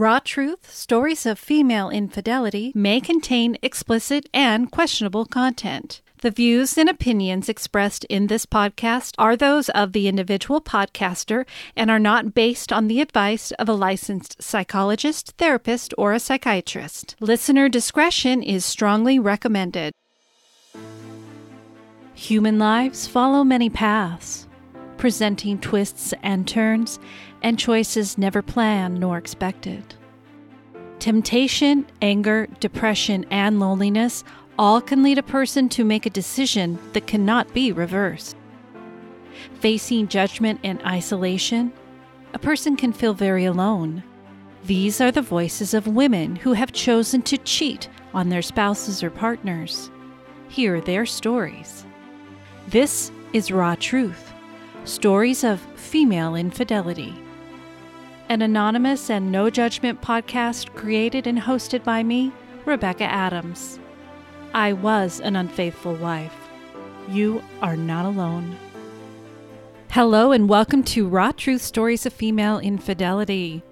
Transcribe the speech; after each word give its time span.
Raw 0.00 0.18
Truth 0.18 0.72
Stories 0.72 1.26
of 1.26 1.38
Female 1.38 1.90
Infidelity 1.90 2.72
may 2.74 3.02
contain 3.02 3.58
explicit 3.60 4.30
and 4.32 4.70
questionable 4.72 5.26
content. 5.26 6.00
The 6.22 6.30
views 6.30 6.78
and 6.78 6.88
opinions 6.88 7.50
expressed 7.50 8.04
in 8.04 8.28
this 8.28 8.46
podcast 8.46 9.14
are 9.18 9.36
those 9.36 9.68
of 9.68 9.92
the 9.92 10.08
individual 10.08 10.62
podcaster 10.62 11.44
and 11.76 11.90
are 11.90 11.98
not 11.98 12.32
based 12.32 12.72
on 12.72 12.88
the 12.88 13.02
advice 13.02 13.50
of 13.58 13.68
a 13.68 13.74
licensed 13.74 14.42
psychologist, 14.42 15.34
therapist, 15.36 15.92
or 15.98 16.14
a 16.14 16.18
psychiatrist. 16.18 17.14
Listener 17.20 17.68
discretion 17.68 18.42
is 18.42 18.64
strongly 18.64 19.18
recommended. 19.18 19.92
Human 22.14 22.58
lives 22.58 23.06
follow 23.06 23.44
many 23.44 23.68
paths, 23.68 24.48
presenting 24.96 25.58
twists 25.58 26.14
and 26.22 26.48
turns 26.48 26.98
and 27.42 27.58
choices 27.58 28.18
never 28.18 28.42
planned 28.42 29.00
nor 29.00 29.18
expected. 29.18 29.94
Temptation, 30.98 31.86
anger, 32.02 32.46
depression, 32.60 33.24
and 33.30 33.58
loneliness 33.58 34.22
all 34.58 34.82
can 34.82 35.02
lead 35.02 35.16
a 35.16 35.22
person 35.22 35.68
to 35.70 35.84
make 35.84 36.04
a 36.04 36.10
decision 36.10 36.78
that 36.92 37.06
cannot 37.06 37.54
be 37.54 37.72
reversed. 37.72 38.36
Facing 39.60 40.08
judgment 40.08 40.60
and 40.62 40.82
isolation, 40.84 41.72
a 42.34 42.38
person 42.38 42.76
can 42.76 42.92
feel 42.92 43.14
very 43.14 43.46
alone. 43.46 44.02
These 44.64 45.00
are 45.00 45.10
the 45.10 45.22
voices 45.22 45.72
of 45.72 45.86
women 45.86 46.36
who 46.36 46.52
have 46.52 46.72
chosen 46.72 47.22
to 47.22 47.38
cheat 47.38 47.88
on 48.12 48.28
their 48.28 48.42
spouses 48.42 49.02
or 49.02 49.10
partners. 49.10 49.90
Hear 50.48 50.82
their 50.82 51.06
stories. 51.06 51.86
This 52.68 53.10
is 53.32 53.50
Raw 53.50 53.76
Truth 53.76 54.32
Stories 54.84 55.44
of 55.44 55.60
Female 55.76 56.34
Infidelity 56.34 57.14
an 58.30 58.42
anonymous 58.42 59.10
and 59.10 59.32
no 59.32 59.50
judgment 59.50 60.00
podcast 60.00 60.72
created 60.76 61.26
and 61.26 61.36
hosted 61.36 61.82
by 61.82 62.00
me, 62.00 62.30
Rebecca 62.64 63.02
Adams. 63.02 63.80
I 64.54 64.72
was 64.72 65.18
an 65.18 65.34
unfaithful 65.34 65.96
wife. 65.96 66.48
You 67.08 67.42
are 67.60 67.76
not 67.76 68.04
alone. 68.04 68.56
Hello, 69.90 70.30
and 70.30 70.48
welcome 70.48 70.84
to 70.84 71.08
Raw 71.08 71.32
Truth 71.32 71.62
Stories 71.62 72.06
of 72.06 72.12
Female 72.12 72.60
Infidelity. 72.60 73.64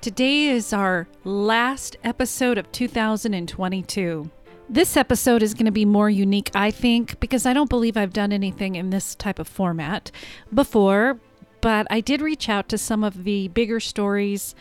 Today 0.00 0.48
is 0.48 0.72
our 0.72 1.06
last 1.22 1.96
episode 2.02 2.58
of 2.58 2.72
2022. 2.72 4.28
This 4.68 4.96
episode 4.96 5.44
is 5.44 5.54
going 5.54 5.66
to 5.66 5.70
be 5.70 5.84
more 5.84 6.10
unique, 6.10 6.50
I 6.56 6.72
think, 6.72 7.20
because 7.20 7.46
I 7.46 7.52
don't 7.52 7.70
believe 7.70 7.96
I've 7.96 8.12
done 8.12 8.32
anything 8.32 8.74
in 8.74 8.90
this 8.90 9.14
type 9.14 9.38
of 9.38 9.46
format 9.46 10.10
before, 10.52 11.20
but 11.62 11.86
I 11.90 12.00
did 12.02 12.20
reach 12.20 12.50
out 12.50 12.68
to 12.68 12.76
some 12.76 13.02
of 13.02 13.24
the 13.24 13.48
bigger 13.48 13.80
stories. 13.80 14.54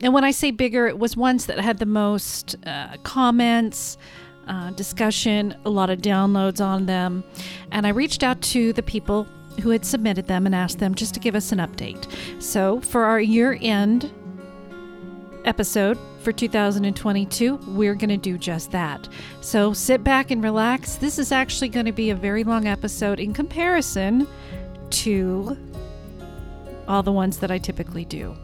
And 0.00 0.14
when 0.14 0.24
I 0.24 0.30
say 0.30 0.50
bigger, 0.50 0.86
it 0.86 0.98
was 0.98 1.16
ones 1.16 1.46
that 1.46 1.60
had 1.60 1.78
the 1.78 1.86
most 1.86 2.56
uh, 2.66 2.96
comments, 3.02 3.98
uh, 4.46 4.70
discussion, 4.70 5.56
a 5.64 5.70
lot 5.70 5.90
of 5.90 6.00
downloads 6.00 6.64
on 6.64 6.86
them. 6.86 7.24
And 7.70 7.86
I 7.86 7.90
reached 7.90 8.22
out 8.22 8.40
to 8.42 8.72
the 8.72 8.82
people 8.82 9.26
who 9.60 9.70
had 9.70 9.84
submitted 9.84 10.26
them 10.26 10.46
and 10.46 10.54
asked 10.54 10.78
them 10.78 10.94
just 10.94 11.14
to 11.14 11.20
give 11.20 11.34
us 11.34 11.52
an 11.52 11.58
update. 11.58 12.06
So 12.42 12.80
for 12.80 13.04
our 13.04 13.20
year 13.20 13.58
end 13.60 14.12
episode 15.44 15.98
for 16.20 16.32
2022, 16.32 17.56
we're 17.68 17.94
going 17.94 18.08
to 18.08 18.16
do 18.16 18.38
just 18.38 18.70
that. 18.70 19.08
So 19.40 19.72
sit 19.72 20.02
back 20.02 20.30
and 20.30 20.42
relax. 20.42 20.96
This 20.96 21.18
is 21.18 21.32
actually 21.32 21.68
going 21.68 21.86
to 21.86 21.92
be 21.92 22.10
a 22.10 22.14
very 22.14 22.44
long 22.44 22.66
episode 22.66 23.20
in 23.20 23.32
comparison 23.32 24.26
to 24.90 25.56
all 26.88 27.02
the 27.02 27.12
ones 27.12 27.38
that 27.38 27.50
I 27.50 27.58
typically 27.58 28.04
do. 28.04 28.36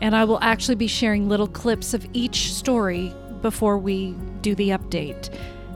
And 0.00 0.14
I 0.14 0.24
will 0.24 0.38
actually 0.40 0.74
be 0.74 0.86
sharing 0.86 1.28
little 1.28 1.48
clips 1.48 1.94
of 1.94 2.06
each 2.12 2.52
story 2.52 3.14
before 3.40 3.78
we 3.78 4.12
do 4.40 4.54
the 4.54 4.70
update. 4.70 5.34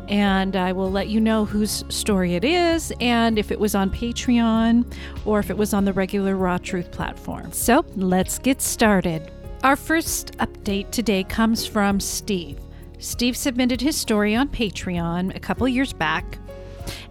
And 0.09 0.55
I 0.55 0.73
will 0.73 0.91
let 0.91 1.09
you 1.09 1.21
know 1.21 1.45
whose 1.45 1.85
story 1.89 2.35
it 2.35 2.45
is 2.45 2.93
and 3.01 3.39
if 3.39 3.51
it 3.51 3.59
was 3.59 3.75
on 3.75 3.91
Patreon 3.91 4.93
or 5.25 5.41
if 5.41 5.51
it 5.51 5.57
was 5.57 5.75
on 5.75 5.85
the 5.85 5.93
regular 5.93 6.37
Raw 6.37 6.59
Truth 6.59 6.93
platform. 6.93 7.53
So 7.53 7.85
let's 7.97 8.39
get 8.39 8.63
started. 8.63 9.33
Our 9.65 9.75
first 9.75 10.37
update 10.39 10.93
today 10.93 11.25
comes 11.25 11.67
from 11.67 11.99
Steve. 11.99 12.61
Steve 12.99 13.37
submitted 13.37 13.81
his 13.81 13.97
story 13.97 14.35
on 14.35 14.49
Patreon 14.49 15.35
a 15.35 15.41
couple 15.41 15.67
years 15.67 15.93
back. 15.93 16.39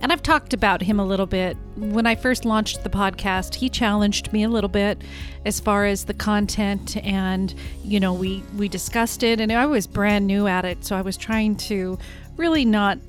And 0.01 0.11
I've 0.11 0.23
talked 0.23 0.53
about 0.53 0.81
him 0.81 0.99
a 0.99 1.05
little 1.05 1.25
bit. 1.25 1.57
When 1.75 2.05
I 2.05 2.15
first 2.15 2.45
launched 2.45 2.83
the 2.83 2.89
podcast, 2.89 3.55
he 3.55 3.69
challenged 3.69 4.31
me 4.33 4.43
a 4.43 4.49
little 4.49 4.69
bit 4.69 5.01
as 5.45 5.59
far 5.59 5.85
as 5.85 6.05
the 6.05 6.13
content 6.13 6.97
and, 6.97 7.53
you 7.83 7.99
know, 7.99 8.13
we 8.13 8.43
we 8.57 8.67
discussed 8.67 9.23
it 9.23 9.39
and 9.39 9.51
I 9.51 9.65
was 9.65 9.87
brand 9.87 10.27
new 10.27 10.47
at 10.47 10.65
it, 10.65 10.85
so 10.85 10.95
I 10.95 11.01
was 11.01 11.17
trying 11.17 11.55
to 11.57 11.97
really 12.37 12.65
not 12.65 12.99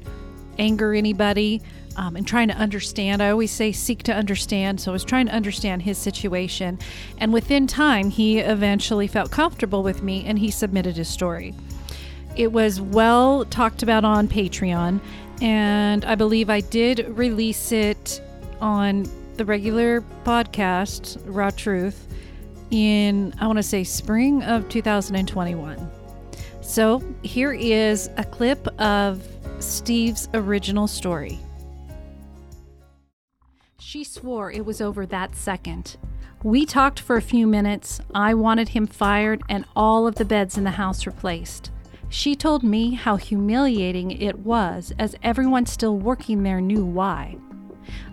anger 0.58 0.94
anybody. 0.94 1.62
Um, 1.98 2.14
and 2.14 2.28
trying 2.28 2.48
to 2.48 2.54
understand. 2.54 3.22
I 3.22 3.30
always 3.30 3.50
say 3.50 3.72
seek 3.72 4.02
to 4.02 4.12
understand. 4.12 4.82
So 4.82 4.90
I 4.90 4.92
was 4.92 5.02
trying 5.02 5.28
to 5.28 5.32
understand 5.32 5.80
his 5.80 5.96
situation. 5.96 6.78
And 7.16 7.32
within 7.32 7.66
time, 7.66 8.10
he 8.10 8.38
eventually 8.38 9.06
felt 9.06 9.30
comfortable 9.30 9.82
with 9.82 10.02
me 10.02 10.22
and 10.26 10.38
he 10.38 10.50
submitted 10.50 10.98
his 10.98 11.08
story. 11.08 11.54
It 12.36 12.52
was 12.52 12.82
well 12.82 13.46
talked 13.46 13.82
about 13.82 14.04
on 14.04 14.28
Patreon 14.28 15.00
and 15.40 16.04
I 16.04 16.14
believe 16.14 16.50
I 16.50 16.60
did 16.60 17.06
release 17.16 17.72
it 17.72 18.20
on 18.60 19.06
the 19.36 19.44
regular 19.44 20.02
podcast, 20.24 21.20
Raw 21.26 21.50
Truth, 21.50 22.06
in, 22.70 23.34
I 23.40 23.46
want 23.46 23.58
to 23.58 23.62
say, 23.62 23.84
spring 23.84 24.42
of 24.42 24.68
2021. 24.68 25.90
So 26.62 27.02
here 27.22 27.52
is 27.52 28.10
a 28.16 28.24
clip 28.24 28.66
of 28.80 29.26
Steve's 29.60 30.28
original 30.34 30.88
story. 30.88 31.38
She 33.78 34.02
swore 34.04 34.50
it 34.50 34.64
was 34.64 34.80
over 34.80 35.06
that 35.06 35.36
second. 35.36 35.96
We 36.42 36.66
talked 36.66 37.00
for 37.00 37.16
a 37.16 37.22
few 37.22 37.46
minutes. 37.46 38.00
I 38.14 38.34
wanted 38.34 38.70
him 38.70 38.86
fired 38.86 39.42
and 39.48 39.64
all 39.74 40.06
of 40.06 40.16
the 40.16 40.24
beds 40.24 40.58
in 40.58 40.64
the 40.64 40.72
house 40.72 41.06
replaced. 41.06 41.70
She 42.08 42.34
told 42.34 42.62
me 42.62 42.94
how 42.94 43.16
humiliating 43.16 44.10
it 44.10 44.38
was 44.38 44.92
as 44.98 45.16
everyone 45.22 45.66
still 45.66 45.98
working 45.98 46.42
there 46.42 46.60
knew 46.60 46.84
why. 46.84 47.36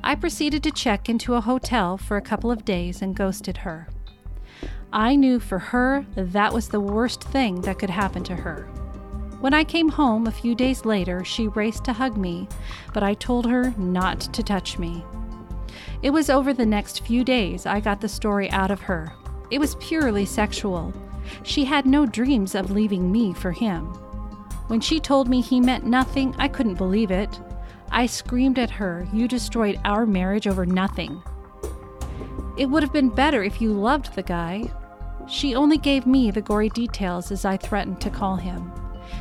I 0.04 0.16
proceeded 0.16 0.64
to 0.64 0.72
check 0.72 1.09
into 1.09 1.36
a 1.36 1.42
hotel 1.42 1.98
for 1.98 2.18
a 2.18 2.22
couple 2.22 2.52
of 2.52 2.66
days 2.66 3.02
and 3.02 3.16
ghosted 3.16 3.58
her. 3.58 3.88
I 4.92 5.16
knew 5.16 5.40
for 5.40 5.58
her 5.58 6.06
that 6.16 6.54
was 6.54 6.70
the 6.70 6.80
worst 6.80 7.24
thing 7.24 7.62
that 7.62 7.80
could 7.80 7.90
happen 7.90 8.24
to 8.26 8.36
her. 8.36 8.68
When 9.40 9.54
I 9.54 9.64
came 9.64 9.90
home 9.90 10.28
a 10.28 10.31
few 10.31 10.56
days 10.56 10.86
later, 10.86 11.24
she 11.25 11.48
raced 11.50 11.84
to 11.86 11.94
hug 11.94 12.16
me, 12.16 12.48
but 12.94 13.04
I 13.04 13.14
told 13.14 13.46
her 13.46 13.74
not 13.78 14.22
to 14.22 14.44
touch 14.44 14.78
me. 14.78 15.04
It 16.02 16.12
was 16.12 16.30
over 16.30 16.54
the 16.54 16.66
next 16.66 17.06
few 17.06 17.24
days 17.24 17.66
I 17.66 17.80
got 17.80 18.02
the 18.02 18.10
story 18.10 18.50
out 18.52 18.72
of 18.72 18.81
her. 18.81 19.12
It 19.52 19.60
was 19.60 19.75
purely 19.75 20.25
sexual, 20.25 20.94
she 21.44 21.66
had 21.66 21.85
no 21.85 22.06
dreams 22.06 22.56
of 22.56 22.72
leaving 22.72 23.11
me 23.11 23.34
for 23.34 23.51
him. 23.51 23.85
When 24.67 24.81
she 24.81 25.00
told 25.00 25.28
me 25.28 25.41
he 25.41 25.59
meant 25.59 25.85
nothing, 25.85 26.35
I 26.38 26.47
couldn't 26.47 26.75
believe 26.75 27.11
it. 27.11 27.39
I 27.91 28.06
screamed 28.06 28.57
at 28.57 28.72
her, 28.72 29.07
You 29.13 29.28
destroyed 29.28 29.79
our 29.85 30.06
marriage 30.06 30.47
over 30.47 30.66
nothing. 30.66 31.22
It 32.57 32.67
would 32.67 32.83
have 32.83 32.94
been 32.94 33.09
better 33.09 33.44
if 33.44 33.62
you 33.62 33.73
loved 33.73 34.16
the 34.16 34.23
guy. 34.23 34.72
She 35.28 35.56
only 35.56 35.78
gave 35.78 36.06
me 36.06 36.31
the 36.31 36.41
gory 36.41 36.69
details 36.69 37.31
as 37.31 37.45
I 37.45 37.57
threatened 37.57 38.01
to 38.01 38.09
call 38.09 38.35
him. 38.35 38.72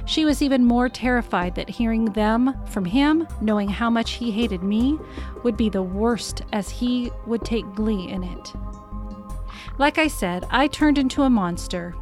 She 0.05 0.25
was 0.25 0.43
even 0.43 0.65
more 0.65 0.89
terrified 0.89 1.55
that 1.55 1.69
hearing 1.69 2.07
them 2.07 2.55
from 2.67 2.85
him, 2.85 3.27
knowing 3.41 3.69
how 3.69 3.91
much 3.91 4.13
he 4.13 4.31
hated 4.31 4.63
me, 4.63 4.99
would 5.43 5.57
be 5.57 5.69
the 5.69 5.83
worst 5.83 6.43
as 6.53 6.71
he 6.71 7.11
would 7.27 7.45
take 7.45 7.75
glee 7.75 8.09
in 8.09 8.25
it. 8.25 8.53
Like 9.79 9.99
I 9.99 10.07
said, 10.07 10.47
I 10.51 10.67
turned 10.67 10.99
into 10.99 11.23
a 11.23 11.31
monster. 11.31 11.93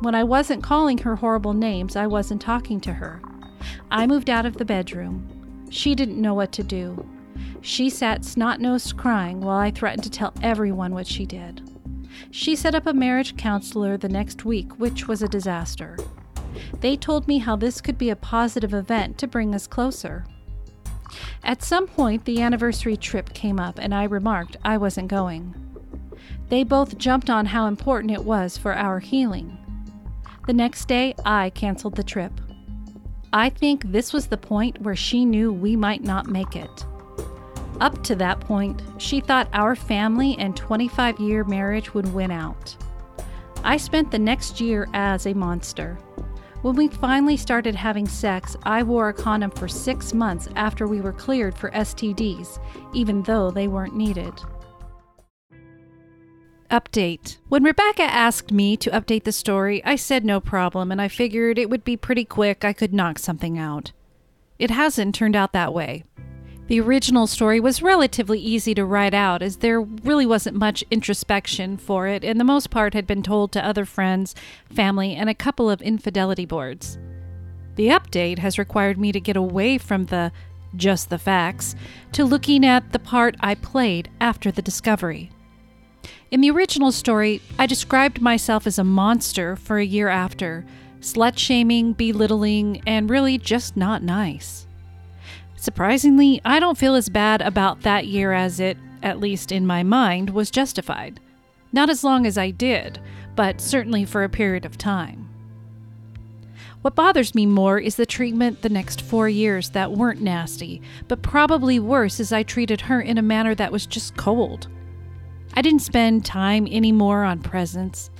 When 0.00 0.14
I 0.14 0.24
wasn't 0.24 0.62
calling 0.62 0.98
her 0.98 1.16
horrible 1.16 1.52
names, 1.52 1.96
I 1.96 2.06
wasn't 2.06 2.40
talking 2.40 2.80
to 2.80 2.92
her. 2.94 3.20
I 3.90 4.06
moved 4.06 4.30
out 4.30 4.46
of 4.46 4.56
the 4.56 4.64
bedroom. 4.64 5.66
She 5.70 5.94
didn't 5.94 6.20
know 6.20 6.34
what 6.34 6.52
to 6.52 6.62
do. 6.62 7.06
She 7.60 7.90
sat 7.90 8.24
snot 8.24 8.60
nosed 8.60 8.96
crying 8.96 9.40
while 9.40 9.58
I 9.58 9.70
threatened 9.70 10.04
to 10.04 10.10
tell 10.10 10.32
everyone 10.42 10.94
what 10.94 11.06
she 11.06 11.26
did. 11.26 11.62
She 12.30 12.56
set 12.56 12.74
up 12.74 12.86
a 12.86 12.92
marriage 12.92 13.36
counselor 13.36 13.96
the 13.96 14.08
next 14.08 14.44
week, 14.44 14.78
which 14.78 15.06
was 15.06 15.22
a 15.22 15.28
disaster. 15.28 15.96
They 16.80 16.96
told 16.96 17.28
me 17.28 17.38
how 17.38 17.56
this 17.56 17.80
could 17.80 17.98
be 17.98 18.10
a 18.10 18.16
positive 18.16 18.72
event 18.72 19.18
to 19.18 19.26
bring 19.26 19.54
us 19.54 19.66
closer. 19.66 20.24
At 21.42 21.62
some 21.62 21.86
point, 21.86 22.24
the 22.24 22.42
anniversary 22.42 22.96
trip 22.96 23.32
came 23.34 23.60
up, 23.60 23.78
and 23.78 23.94
I 23.94 24.04
remarked 24.04 24.56
I 24.64 24.76
wasn't 24.76 25.08
going. 25.08 25.54
They 26.48 26.64
both 26.64 26.98
jumped 26.98 27.28
on 27.28 27.46
how 27.46 27.66
important 27.66 28.12
it 28.12 28.24
was 28.24 28.56
for 28.56 28.74
our 28.74 29.00
healing. 29.00 29.56
The 30.46 30.54
next 30.54 30.88
day, 30.88 31.14
I 31.24 31.50
canceled 31.50 31.96
the 31.96 32.02
trip. 32.02 32.32
I 33.32 33.50
think 33.50 33.84
this 33.84 34.14
was 34.14 34.26
the 34.26 34.38
point 34.38 34.80
where 34.80 34.96
she 34.96 35.26
knew 35.26 35.52
we 35.52 35.76
might 35.76 36.02
not 36.02 36.26
make 36.26 36.56
it. 36.56 36.86
Up 37.80 38.02
to 38.04 38.16
that 38.16 38.40
point, 38.40 38.82
she 38.96 39.20
thought 39.20 39.48
our 39.52 39.76
family 39.76 40.36
and 40.38 40.56
25 40.56 41.20
year 41.20 41.44
marriage 41.44 41.92
would 41.92 42.12
win 42.14 42.30
out. 42.30 42.76
I 43.62 43.76
spent 43.76 44.10
the 44.10 44.18
next 44.18 44.60
year 44.60 44.88
as 44.94 45.26
a 45.26 45.34
monster. 45.34 45.98
When 46.62 46.74
we 46.74 46.88
finally 46.88 47.36
started 47.36 47.74
having 47.74 48.08
sex, 48.08 48.56
I 48.64 48.82
wore 48.82 49.10
a 49.10 49.14
condom 49.14 49.50
for 49.50 49.68
six 49.68 50.14
months 50.14 50.48
after 50.56 50.88
we 50.88 51.00
were 51.00 51.12
cleared 51.12 51.56
for 51.56 51.70
STDs, 51.70 52.58
even 52.94 53.22
though 53.22 53.50
they 53.50 53.68
weren't 53.68 53.94
needed. 53.94 54.32
Update. 56.70 57.38
When 57.48 57.64
Rebecca 57.64 58.02
asked 58.02 58.52
me 58.52 58.76
to 58.76 58.90
update 58.90 59.24
the 59.24 59.32
story, 59.32 59.82
I 59.86 59.96
said 59.96 60.22
no 60.22 60.38
problem, 60.38 60.92
and 60.92 61.00
I 61.00 61.08
figured 61.08 61.58
it 61.58 61.70
would 61.70 61.82
be 61.82 61.96
pretty 61.96 62.26
quick, 62.26 62.62
I 62.62 62.74
could 62.74 62.92
knock 62.92 63.18
something 63.18 63.58
out. 63.58 63.92
It 64.58 64.70
hasn't 64.70 65.14
turned 65.14 65.34
out 65.34 65.54
that 65.54 65.72
way. 65.72 66.04
The 66.66 66.80
original 66.80 67.26
story 67.26 67.58
was 67.58 67.80
relatively 67.80 68.38
easy 68.38 68.74
to 68.74 68.84
write 68.84 69.14
out, 69.14 69.40
as 69.40 69.56
there 69.56 69.80
really 69.80 70.26
wasn't 70.26 70.58
much 70.58 70.84
introspection 70.90 71.78
for 71.78 72.06
it, 72.06 72.22
and 72.22 72.38
the 72.38 72.44
most 72.44 72.68
part 72.68 72.92
had 72.92 73.06
been 73.06 73.22
told 73.22 73.50
to 73.52 73.64
other 73.64 73.86
friends, 73.86 74.34
family, 74.70 75.14
and 75.14 75.30
a 75.30 75.34
couple 75.34 75.70
of 75.70 75.80
infidelity 75.80 76.44
boards. 76.44 76.98
The 77.76 77.88
update 77.88 78.40
has 78.40 78.58
required 78.58 78.98
me 78.98 79.10
to 79.12 79.20
get 79.20 79.36
away 79.36 79.78
from 79.78 80.06
the 80.06 80.32
just 80.76 81.08
the 81.08 81.16
facts 81.16 81.74
to 82.12 82.26
looking 82.26 82.66
at 82.66 82.92
the 82.92 82.98
part 82.98 83.36
I 83.40 83.54
played 83.54 84.10
after 84.20 84.50
the 84.50 84.60
discovery. 84.60 85.30
In 86.30 86.42
the 86.42 86.50
original 86.50 86.92
story, 86.92 87.40
I 87.58 87.64
described 87.64 88.20
myself 88.20 88.66
as 88.66 88.78
a 88.78 88.84
monster 88.84 89.56
for 89.56 89.78
a 89.78 89.84
year 89.84 90.08
after, 90.08 90.66
slut 91.00 91.38
shaming, 91.38 91.94
belittling, 91.94 92.82
and 92.86 93.08
really 93.08 93.38
just 93.38 93.78
not 93.78 94.02
nice. 94.02 94.66
Surprisingly, 95.56 96.42
I 96.44 96.60
don't 96.60 96.76
feel 96.76 96.94
as 96.94 97.08
bad 97.08 97.40
about 97.40 97.80
that 97.80 98.06
year 98.06 98.34
as 98.34 98.60
it, 98.60 98.76
at 99.02 99.20
least 99.20 99.50
in 99.50 99.66
my 99.66 99.82
mind, 99.82 100.28
was 100.28 100.50
justified. 100.50 101.18
Not 101.72 101.88
as 101.88 102.04
long 102.04 102.26
as 102.26 102.36
I 102.36 102.50
did, 102.50 103.00
but 103.34 103.58
certainly 103.62 104.04
for 104.04 104.22
a 104.22 104.28
period 104.28 104.66
of 104.66 104.76
time. 104.76 105.30
What 106.82 106.94
bothers 106.94 107.34
me 107.34 107.46
more 107.46 107.78
is 107.78 107.96
the 107.96 108.04
treatment 108.04 108.60
the 108.60 108.68
next 108.68 109.00
four 109.00 109.30
years 109.30 109.70
that 109.70 109.92
weren't 109.92 110.20
nasty, 110.20 110.82
but 111.08 111.22
probably 111.22 111.78
worse 111.78 112.20
as 112.20 112.34
I 112.34 112.42
treated 112.42 112.82
her 112.82 113.00
in 113.00 113.16
a 113.16 113.22
manner 113.22 113.54
that 113.54 113.72
was 113.72 113.86
just 113.86 114.14
cold. 114.16 114.68
I 115.58 115.60
didn't 115.60 115.80
spend 115.80 116.24
time 116.24 116.68
anymore 116.68 117.24
on 117.24 117.40
presents. 117.40 118.10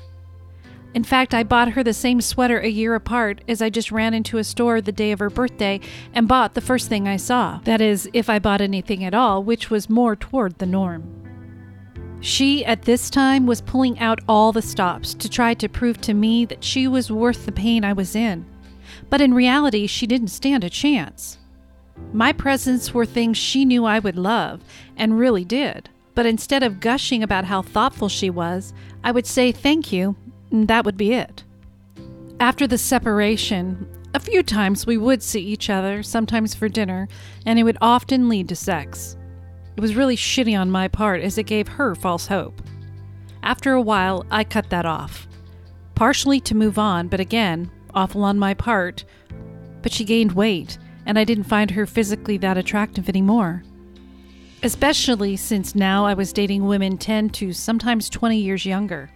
In 0.92 1.04
fact, 1.04 1.32
I 1.32 1.44
bought 1.44 1.70
her 1.74 1.84
the 1.84 1.94
same 1.94 2.20
sweater 2.20 2.58
a 2.58 2.66
year 2.66 2.96
apart 2.96 3.44
as 3.46 3.62
I 3.62 3.70
just 3.70 3.92
ran 3.92 4.12
into 4.12 4.38
a 4.38 4.42
store 4.42 4.80
the 4.80 4.90
day 4.90 5.12
of 5.12 5.20
her 5.20 5.30
birthday 5.30 5.78
and 6.12 6.26
bought 6.26 6.54
the 6.54 6.60
first 6.60 6.88
thing 6.88 7.06
I 7.06 7.16
saw. 7.16 7.60
That 7.62 7.80
is, 7.80 8.10
if 8.12 8.28
I 8.28 8.40
bought 8.40 8.60
anything 8.60 9.04
at 9.04 9.14
all, 9.14 9.44
which 9.44 9.70
was 9.70 9.88
more 9.88 10.16
toward 10.16 10.58
the 10.58 10.66
norm. 10.66 12.18
She, 12.18 12.64
at 12.64 12.82
this 12.82 13.08
time, 13.08 13.46
was 13.46 13.60
pulling 13.60 14.00
out 14.00 14.18
all 14.28 14.50
the 14.50 14.60
stops 14.60 15.14
to 15.14 15.28
try 15.28 15.54
to 15.54 15.68
prove 15.68 16.00
to 16.00 16.14
me 16.14 16.44
that 16.46 16.64
she 16.64 16.88
was 16.88 17.08
worth 17.08 17.46
the 17.46 17.52
pain 17.52 17.84
I 17.84 17.92
was 17.92 18.16
in. 18.16 18.46
But 19.10 19.20
in 19.20 19.32
reality, 19.32 19.86
she 19.86 20.08
didn't 20.08 20.28
stand 20.28 20.64
a 20.64 20.70
chance. 20.70 21.38
My 22.12 22.32
presents 22.32 22.92
were 22.92 23.06
things 23.06 23.38
she 23.38 23.64
knew 23.64 23.84
I 23.84 24.00
would 24.00 24.18
love, 24.18 24.60
and 24.96 25.20
really 25.20 25.44
did. 25.44 25.88
But 26.18 26.26
instead 26.26 26.64
of 26.64 26.80
gushing 26.80 27.22
about 27.22 27.44
how 27.44 27.62
thoughtful 27.62 28.08
she 28.08 28.28
was, 28.28 28.72
I 29.04 29.12
would 29.12 29.24
say 29.24 29.52
thank 29.52 29.92
you 29.92 30.16
and 30.50 30.66
that 30.66 30.84
would 30.84 30.96
be 30.96 31.12
it. 31.12 31.44
After 32.40 32.66
the 32.66 32.76
separation, 32.76 33.86
a 34.14 34.18
few 34.18 34.42
times 34.42 34.84
we 34.84 34.96
would 34.98 35.22
see 35.22 35.40
each 35.40 35.70
other, 35.70 36.02
sometimes 36.02 36.56
for 36.56 36.68
dinner, 36.68 37.06
and 37.46 37.56
it 37.56 37.62
would 37.62 37.78
often 37.80 38.28
lead 38.28 38.48
to 38.48 38.56
sex. 38.56 39.16
It 39.76 39.80
was 39.80 39.94
really 39.94 40.16
shitty 40.16 40.58
on 40.58 40.72
my 40.72 40.88
part 40.88 41.20
as 41.20 41.38
it 41.38 41.44
gave 41.44 41.68
her 41.68 41.94
false 41.94 42.26
hope. 42.26 42.62
After 43.44 43.74
a 43.74 43.80
while, 43.80 44.26
I 44.28 44.42
cut 44.42 44.70
that 44.70 44.86
off. 44.86 45.28
Partially 45.94 46.40
to 46.40 46.56
move 46.56 46.80
on, 46.80 47.06
but 47.06 47.20
again, 47.20 47.70
awful 47.94 48.24
on 48.24 48.40
my 48.40 48.54
part. 48.54 49.04
But 49.82 49.92
she 49.92 50.04
gained 50.04 50.32
weight, 50.32 50.78
and 51.06 51.16
I 51.16 51.22
didn't 51.22 51.44
find 51.44 51.70
her 51.70 51.86
physically 51.86 52.38
that 52.38 52.58
attractive 52.58 53.08
anymore. 53.08 53.62
Especially 54.62 55.36
since 55.36 55.74
now 55.76 56.04
I 56.04 56.14
was 56.14 56.32
dating 56.32 56.66
women 56.66 56.98
10 56.98 57.30
to 57.30 57.52
sometimes 57.52 58.10
20 58.10 58.38
years 58.38 58.66
younger. 58.66 59.08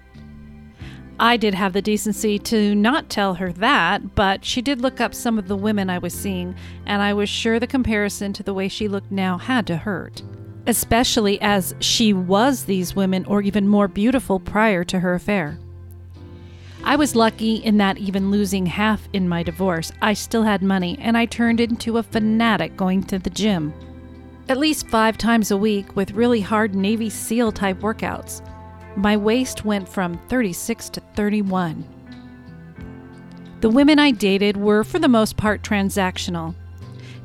I 1.18 1.36
did 1.36 1.54
have 1.54 1.72
the 1.72 1.82
decency 1.82 2.38
to 2.40 2.74
not 2.74 3.10
tell 3.10 3.34
her 3.34 3.52
that, 3.54 4.14
but 4.14 4.44
she 4.44 4.62
did 4.62 4.80
look 4.80 5.00
up 5.00 5.14
some 5.14 5.38
of 5.38 5.48
the 5.48 5.56
women 5.56 5.90
I 5.90 5.98
was 5.98 6.14
seeing, 6.14 6.54
and 6.86 7.02
I 7.02 7.12
was 7.12 7.28
sure 7.28 7.58
the 7.58 7.66
comparison 7.66 8.32
to 8.34 8.42
the 8.42 8.54
way 8.54 8.68
she 8.68 8.88
looked 8.88 9.10
now 9.10 9.36
had 9.36 9.66
to 9.66 9.76
hurt. 9.76 10.22
Especially 10.66 11.40
as 11.40 11.74
she 11.80 12.12
was 12.12 12.64
these 12.64 12.94
women 12.94 13.24
or 13.26 13.42
even 13.42 13.66
more 13.66 13.88
beautiful 13.88 14.38
prior 14.38 14.84
to 14.84 15.00
her 15.00 15.14
affair. 15.14 15.58
I 16.84 16.96
was 16.96 17.16
lucky 17.16 17.56
in 17.56 17.78
that 17.78 17.98
even 17.98 18.30
losing 18.30 18.66
half 18.66 19.08
in 19.12 19.28
my 19.28 19.42
divorce, 19.42 19.92
I 20.00 20.14
still 20.14 20.42
had 20.44 20.62
money 20.62 20.98
and 21.00 21.16
I 21.16 21.26
turned 21.26 21.60
into 21.60 21.98
a 21.98 22.02
fanatic 22.02 22.76
going 22.76 23.04
to 23.04 23.18
the 23.18 23.30
gym. 23.30 23.72
At 24.52 24.58
least 24.58 24.88
five 24.88 25.16
times 25.16 25.50
a 25.50 25.56
week 25.56 25.96
with 25.96 26.10
really 26.10 26.42
hard 26.42 26.74
Navy 26.74 27.08
SEAL 27.08 27.52
type 27.52 27.78
workouts. 27.78 28.46
My 28.98 29.16
waist 29.16 29.64
went 29.64 29.88
from 29.88 30.18
36 30.28 30.90
to 30.90 31.00
31. 31.14 31.82
The 33.62 33.70
women 33.70 33.98
I 33.98 34.10
dated 34.10 34.58
were, 34.58 34.84
for 34.84 34.98
the 34.98 35.08
most 35.08 35.38
part, 35.38 35.62
transactional. 35.62 36.54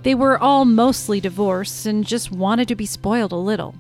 They 0.04 0.16
were 0.16 0.42
all 0.42 0.64
mostly 0.64 1.20
divorced 1.20 1.86
and 1.86 2.06
just 2.06 2.32
wanted 2.32 2.70
to 2.70 2.76
be 2.76 2.86
spoiled 2.86 3.34
a 3.34 3.36
little. 3.36 3.76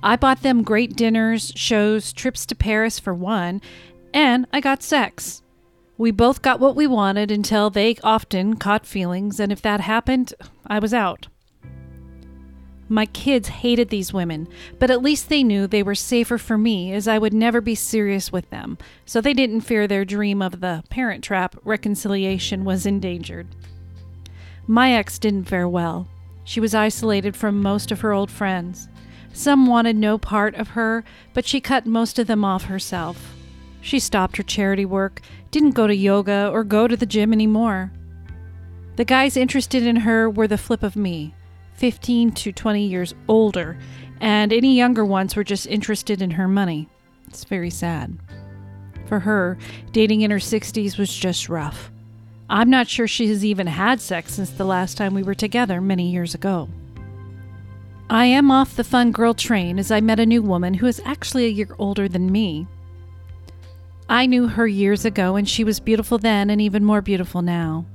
I 0.00 0.14
bought 0.14 0.42
them 0.42 0.62
great 0.62 0.94
dinners, 0.94 1.52
shows, 1.56 2.12
trips 2.12 2.46
to 2.46 2.54
Paris 2.54 3.00
for 3.00 3.12
one, 3.12 3.60
and 4.12 4.46
I 4.52 4.60
got 4.60 4.84
sex. 4.84 5.42
We 5.98 6.12
both 6.12 6.42
got 6.42 6.60
what 6.60 6.76
we 6.76 6.86
wanted 6.86 7.32
until 7.32 7.70
they 7.70 7.96
often 8.04 8.54
caught 8.54 8.86
feelings, 8.86 9.40
and 9.40 9.50
if 9.50 9.60
that 9.62 9.80
happened, 9.80 10.32
I 10.68 10.78
was 10.78 10.94
out. 10.94 11.26
My 12.88 13.06
kids 13.06 13.48
hated 13.48 13.88
these 13.88 14.12
women, 14.12 14.46
but 14.78 14.90
at 14.90 15.02
least 15.02 15.28
they 15.28 15.42
knew 15.42 15.66
they 15.66 15.82
were 15.82 15.94
safer 15.94 16.36
for 16.36 16.58
me 16.58 16.92
as 16.92 17.08
I 17.08 17.18
would 17.18 17.32
never 17.32 17.60
be 17.62 17.74
serious 17.74 18.30
with 18.30 18.48
them, 18.50 18.76
so 19.06 19.20
they 19.20 19.32
didn't 19.32 19.62
fear 19.62 19.86
their 19.86 20.04
dream 20.04 20.42
of 20.42 20.60
the 20.60 20.84
parent 20.90 21.24
trap 21.24 21.56
reconciliation 21.64 22.64
was 22.64 22.84
endangered. 22.84 23.46
My 24.66 24.92
ex 24.92 25.18
didn't 25.18 25.44
fare 25.44 25.68
well. 25.68 26.08
She 26.44 26.60
was 26.60 26.74
isolated 26.74 27.36
from 27.36 27.62
most 27.62 27.90
of 27.90 28.00
her 28.02 28.12
old 28.12 28.30
friends. 28.30 28.88
Some 29.32 29.66
wanted 29.66 29.96
no 29.96 30.18
part 30.18 30.54
of 30.54 30.68
her, 30.68 31.04
but 31.32 31.46
she 31.46 31.60
cut 31.60 31.86
most 31.86 32.18
of 32.18 32.26
them 32.26 32.44
off 32.44 32.64
herself. 32.64 33.34
She 33.80 33.98
stopped 33.98 34.36
her 34.36 34.42
charity 34.42 34.84
work, 34.84 35.22
didn't 35.50 35.70
go 35.72 35.86
to 35.86 35.96
yoga 35.96 36.50
or 36.52 36.64
go 36.64 36.86
to 36.86 36.96
the 36.96 37.06
gym 37.06 37.32
anymore. 37.32 37.92
The 38.96 39.04
guys 39.04 39.36
interested 39.38 39.84
in 39.84 39.96
her 39.96 40.28
were 40.28 40.46
the 40.46 40.58
flip 40.58 40.82
of 40.82 40.96
me 40.96 41.34
15 41.74 42.32
to 42.32 42.52
20 42.52 42.86
years 42.86 43.14
older, 43.28 43.76
and 44.20 44.52
any 44.52 44.76
younger 44.76 45.04
ones 45.04 45.36
were 45.36 45.44
just 45.44 45.66
interested 45.66 46.22
in 46.22 46.32
her 46.32 46.48
money. 46.48 46.88
It's 47.28 47.44
very 47.44 47.70
sad. 47.70 48.18
For 49.06 49.20
her, 49.20 49.58
dating 49.92 50.22
in 50.22 50.30
her 50.30 50.38
60s 50.38 50.98
was 50.98 51.14
just 51.14 51.48
rough. 51.48 51.90
I'm 52.48 52.70
not 52.70 52.88
sure 52.88 53.08
she 53.08 53.28
has 53.28 53.44
even 53.44 53.66
had 53.66 54.00
sex 54.00 54.34
since 54.34 54.50
the 54.50 54.64
last 54.64 54.96
time 54.96 55.14
we 55.14 55.22
were 55.22 55.34
together 55.34 55.80
many 55.80 56.10
years 56.10 56.34
ago. 56.34 56.68
I 58.10 58.26
am 58.26 58.50
off 58.50 58.76
the 58.76 58.84
fun 58.84 59.12
girl 59.12 59.34
train 59.34 59.78
as 59.78 59.90
I 59.90 60.00
met 60.00 60.20
a 60.20 60.26
new 60.26 60.42
woman 60.42 60.74
who 60.74 60.86
is 60.86 61.00
actually 61.04 61.46
a 61.46 61.50
year 61.50 61.74
older 61.78 62.06
than 62.06 62.30
me. 62.30 62.66
I 64.08 64.26
knew 64.26 64.46
her 64.46 64.66
years 64.66 65.06
ago 65.06 65.36
and 65.36 65.48
she 65.48 65.64
was 65.64 65.80
beautiful 65.80 66.18
then 66.18 66.50
and 66.50 66.60
even 66.60 66.84
more 66.84 67.00
beautiful 67.00 67.40
now. 67.40 67.86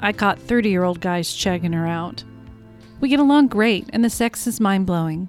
I 0.00 0.12
caught 0.12 0.40
30 0.40 0.68
year 0.68 0.82
old 0.82 1.00
guys 1.00 1.32
checking 1.32 1.72
her 1.72 1.86
out. 1.86 2.24
We 3.02 3.08
get 3.08 3.18
along 3.18 3.48
great, 3.48 3.90
and 3.92 4.04
the 4.04 4.08
sex 4.08 4.46
is 4.46 4.60
mind 4.60 4.86
blowing. 4.86 5.28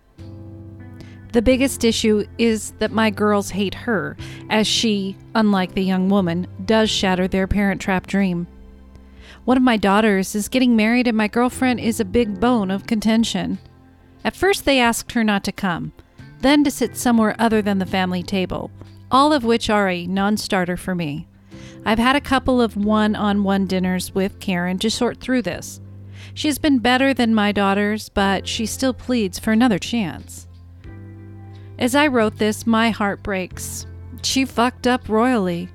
The 1.31 1.41
biggest 1.41 1.83
issue 1.83 2.23
is 2.37 2.69
that 2.77 2.91
my 2.91 3.09
girls 3.09 3.49
hate 3.49 3.73
her, 3.73 4.15
as 4.51 4.67
she, 4.67 5.17
unlike 5.33 5.73
the 5.73 5.81
young 5.81 6.07
woman, 6.07 6.45
does 6.65 6.91
shatter 6.91 7.27
their 7.27 7.47
parent 7.47 7.81
trap 7.81 8.05
dream. 8.05 8.45
One 9.45 9.57
of 9.57 9.63
my 9.63 9.77
daughters 9.77 10.35
is 10.35 10.49
getting 10.49 10.75
married, 10.75 11.07
and 11.07 11.17
my 11.17 11.27
girlfriend 11.27 11.79
is 11.79 11.99
a 11.99 12.05
big 12.05 12.39
bone 12.39 12.69
of 12.69 12.85
contention. 12.85 13.57
At 14.23 14.35
first, 14.35 14.65
they 14.65 14.79
asked 14.79 15.13
her 15.13 15.23
not 15.23 15.43
to 15.45 15.51
come, 15.51 15.93
then 16.41 16.63
to 16.65 16.69
sit 16.69 16.95
somewhere 16.95 17.35
other 17.39 17.63
than 17.63 17.79
the 17.79 17.87
family 17.87 18.21
table, 18.21 18.69
all 19.09 19.33
of 19.33 19.43
which 19.43 19.71
are 19.71 19.89
a 19.89 20.05
non 20.05 20.37
starter 20.37 20.77
for 20.77 20.93
me. 20.93 21.27
I've 21.87 21.97
had 21.97 22.15
a 22.15 22.21
couple 22.21 22.61
of 22.61 22.77
one 22.77 23.15
on 23.15 23.43
one 23.43 23.65
dinners 23.65 24.13
with 24.13 24.39
Karen 24.39 24.77
to 24.77 24.91
sort 24.91 25.19
through 25.19 25.41
this. 25.41 25.81
She 26.33 26.47
has 26.47 26.57
been 26.57 26.79
better 26.79 27.13
than 27.13 27.35
my 27.35 27.51
daughters, 27.51 28.09
but 28.09 28.47
she 28.47 28.65
still 28.65 28.93
pleads 28.93 29.37
for 29.39 29.51
another 29.51 29.79
chance. 29.79 30.47
As 31.77 31.95
I 31.95 32.07
wrote 32.07 32.37
this, 32.37 32.65
my 32.65 32.89
heart 32.89 33.23
breaks. 33.23 33.85
She 34.23 34.45
fucked 34.45 34.87
up 34.87 35.09
royally. 35.09 35.69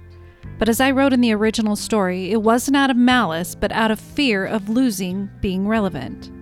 But 0.59 0.69
as 0.69 0.81
I 0.81 0.91
wrote 0.91 1.13
in 1.13 1.21
the 1.21 1.35
original 1.35 1.77
story, 1.77 2.33
it 2.33 2.43
wasn't 2.43 2.77
out 2.77 2.91
of 2.91 2.97
malice, 2.97 3.55
but 3.55 3.71
out 3.71 3.93
of 3.93 4.01
fear 4.01 4.45
of 4.45 4.69
losing 4.69 5.31
being 5.41 5.69
relevant. 5.69 6.33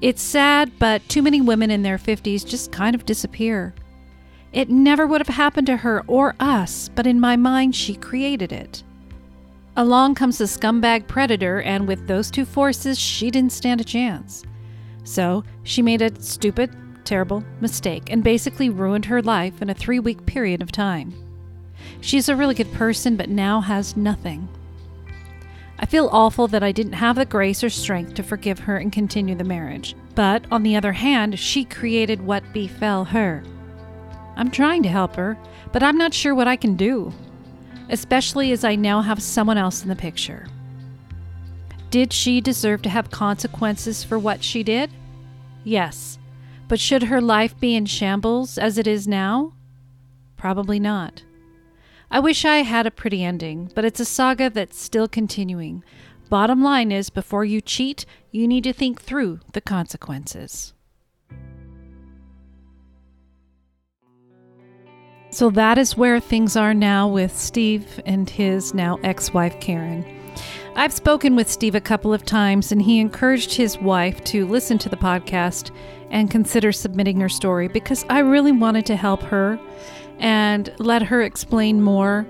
It's 0.00 0.22
sad, 0.22 0.72
but 0.78 1.06
too 1.08 1.22
many 1.22 1.40
women 1.40 1.70
in 1.70 1.82
their 1.82 1.98
50s 1.98 2.46
just 2.46 2.70
kind 2.70 2.94
of 2.94 3.06
disappear. 3.06 3.74
It 4.52 4.70
never 4.70 5.06
would 5.06 5.20
have 5.20 5.34
happened 5.34 5.66
to 5.66 5.78
her 5.78 6.04
or 6.06 6.34
us, 6.38 6.88
but 6.94 7.06
in 7.06 7.18
my 7.18 7.36
mind, 7.36 7.74
she 7.74 7.96
created 7.96 8.52
it. 8.52 8.84
Along 9.78 10.14
comes 10.14 10.38
the 10.38 10.46
scumbag 10.46 11.06
predator, 11.06 11.60
and 11.60 11.86
with 11.86 12.06
those 12.06 12.30
two 12.30 12.46
forces, 12.46 12.98
she 12.98 13.30
didn't 13.30 13.52
stand 13.52 13.78
a 13.78 13.84
chance. 13.84 14.42
So 15.04 15.44
she 15.64 15.82
made 15.82 16.00
a 16.00 16.18
stupid, 16.22 16.74
terrible 17.04 17.44
mistake 17.60 18.04
and 18.10 18.24
basically 18.24 18.70
ruined 18.70 19.04
her 19.04 19.20
life 19.20 19.60
in 19.60 19.68
a 19.68 19.74
three 19.74 20.00
week 20.00 20.24
period 20.24 20.62
of 20.62 20.72
time. 20.72 21.12
She's 22.00 22.30
a 22.30 22.36
really 22.36 22.54
good 22.54 22.72
person, 22.72 23.16
but 23.16 23.28
now 23.28 23.60
has 23.60 23.98
nothing. 23.98 24.48
I 25.78 25.84
feel 25.84 26.08
awful 26.10 26.48
that 26.48 26.62
I 26.62 26.72
didn't 26.72 26.94
have 26.94 27.16
the 27.16 27.26
grace 27.26 27.62
or 27.62 27.68
strength 27.68 28.14
to 28.14 28.22
forgive 28.22 28.60
her 28.60 28.78
and 28.78 28.90
continue 28.90 29.34
the 29.34 29.44
marriage. 29.44 29.94
But 30.14 30.46
on 30.50 30.62
the 30.62 30.74
other 30.74 30.92
hand, 30.92 31.38
she 31.38 31.66
created 31.66 32.22
what 32.22 32.50
befell 32.54 33.04
her. 33.04 33.44
I'm 34.36 34.50
trying 34.50 34.82
to 34.84 34.88
help 34.88 35.16
her, 35.16 35.36
but 35.72 35.82
I'm 35.82 35.98
not 35.98 36.14
sure 36.14 36.34
what 36.34 36.48
I 36.48 36.56
can 36.56 36.76
do 36.76 37.12
especially 37.88 38.52
as 38.52 38.64
I 38.64 38.74
now 38.74 39.02
have 39.02 39.22
someone 39.22 39.58
else 39.58 39.82
in 39.82 39.88
the 39.88 39.96
picture. 39.96 40.46
Did 41.90 42.12
she 42.12 42.40
deserve 42.40 42.82
to 42.82 42.88
have 42.88 43.10
consequences 43.10 44.02
for 44.02 44.18
what 44.18 44.42
she 44.42 44.62
did? 44.62 44.90
Yes. 45.64 46.18
But 46.68 46.80
should 46.80 47.04
her 47.04 47.20
life 47.20 47.58
be 47.58 47.74
in 47.74 47.86
shambles 47.86 48.58
as 48.58 48.76
it 48.76 48.86
is 48.86 49.06
now? 49.06 49.52
Probably 50.36 50.80
not. 50.80 51.22
I 52.10 52.20
wish 52.20 52.44
I 52.44 52.58
had 52.58 52.86
a 52.86 52.90
pretty 52.90 53.24
ending, 53.24 53.70
but 53.74 53.84
it's 53.84 54.00
a 54.00 54.04
saga 54.04 54.50
that's 54.50 54.80
still 54.80 55.08
continuing. 55.08 55.82
Bottom 56.28 56.62
line 56.62 56.92
is 56.92 57.10
before 57.10 57.44
you 57.44 57.60
cheat, 57.60 58.04
you 58.30 58.48
need 58.48 58.64
to 58.64 58.72
think 58.72 59.00
through 59.00 59.40
the 59.52 59.60
consequences. 59.60 60.72
So 65.36 65.50
that 65.50 65.76
is 65.76 65.98
where 65.98 66.18
things 66.18 66.56
are 66.56 66.72
now 66.72 67.08
with 67.08 67.36
Steve 67.36 68.00
and 68.06 68.30
his 68.30 68.72
now 68.72 68.98
ex 69.02 69.34
wife, 69.34 69.60
Karen. 69.60 70.02
I've 70.74 70.94
spoken 70.94 71.36
with 71.36 71.50
Steve 71.50 71.74
a 71.74 71.80
couple 71.82 72.14
of 72.14 72.24
times, 72.24 72.72
and 72.72 72.80
he 72.80 73.00
encouraged 73.00 73.52
his 73.52 73.76
wife 73.76 74.24
to 74.24 74.46
listen 74.46 74.78
to 74.78 74.88
the 74.88 74.96
podcast 74.96 75.72
and 76.10 76.30
consider 76.30 76.72
submitting 76.72 77.20
her 77.20 77.28
story 77.28 77.68
because 77.68 78.02
I 78.08 78.20
really 78.20 78.50
wanted 78.50 78.86
to 78.86 78.96
help 78.96 79.20
her 79.24 79.60
and 80.20 80.72
let 80.78 81.02
her 81.02 81.20
explain 81.20 81.82
more 81.82 82.26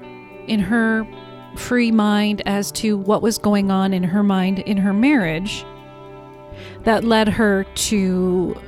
in 0.49 0.59
her 0.59 1.07
free 1.55 1.93
mind 1.93 2.43
as 2.45 2.73
to 2.73 2.99
what 2.99 3.23
was 3.23 3.39
going 3.39 3.71
on 3.71 3.95
in 3.95 4.03
her 4.03 4.25
mind 4.25 4.59
in 4.59 4.79
her 4.79 4.93
marriage 4.93 5.65
that 6.83 7.05
led 7.05 7.29
her 7.29 7.63
to 7.63 8.61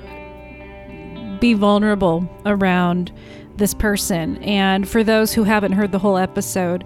be 1.41 1.55
vulnerable 1.55 2.29
around 2.47 3.11
this 3.59 3.75
person. 3.75 4.43
And 4.43 4.89
for 4.89 5.05
those 5.05 5.35
who 5.35 5.45
haven't 5.45 5.73
heard 5.73 5.93
the 5.93 5.99
whole 5.99 6.17
episode, 6.17 6.85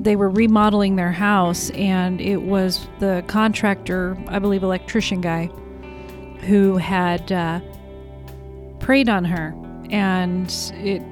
they 0.00 0.16
were 0.16 0.30
remodeling 0.30 0.96
their 0.96 1.12
house, 1.12 1.70
and 1.70 2.20
it 2.20 2.38
was 2.42 2.88
the 2.98 3.22
contractor, 3.26 4.16
I 4.28 4.38
believe, 4.38 4.62
electrician 4.62 5.20
guy, 5.20 5.46
who 6.46 6.76
had 6.76 7.30
uh, 7.30 7.60
preyed 8.80 9.08
on 9.08 9.24
her, 9.24 9.54
and 9.90 10.52
it 10.76 11.02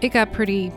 it 0.00 0.10
got 0.10 0.32
pretty 0.32 0.72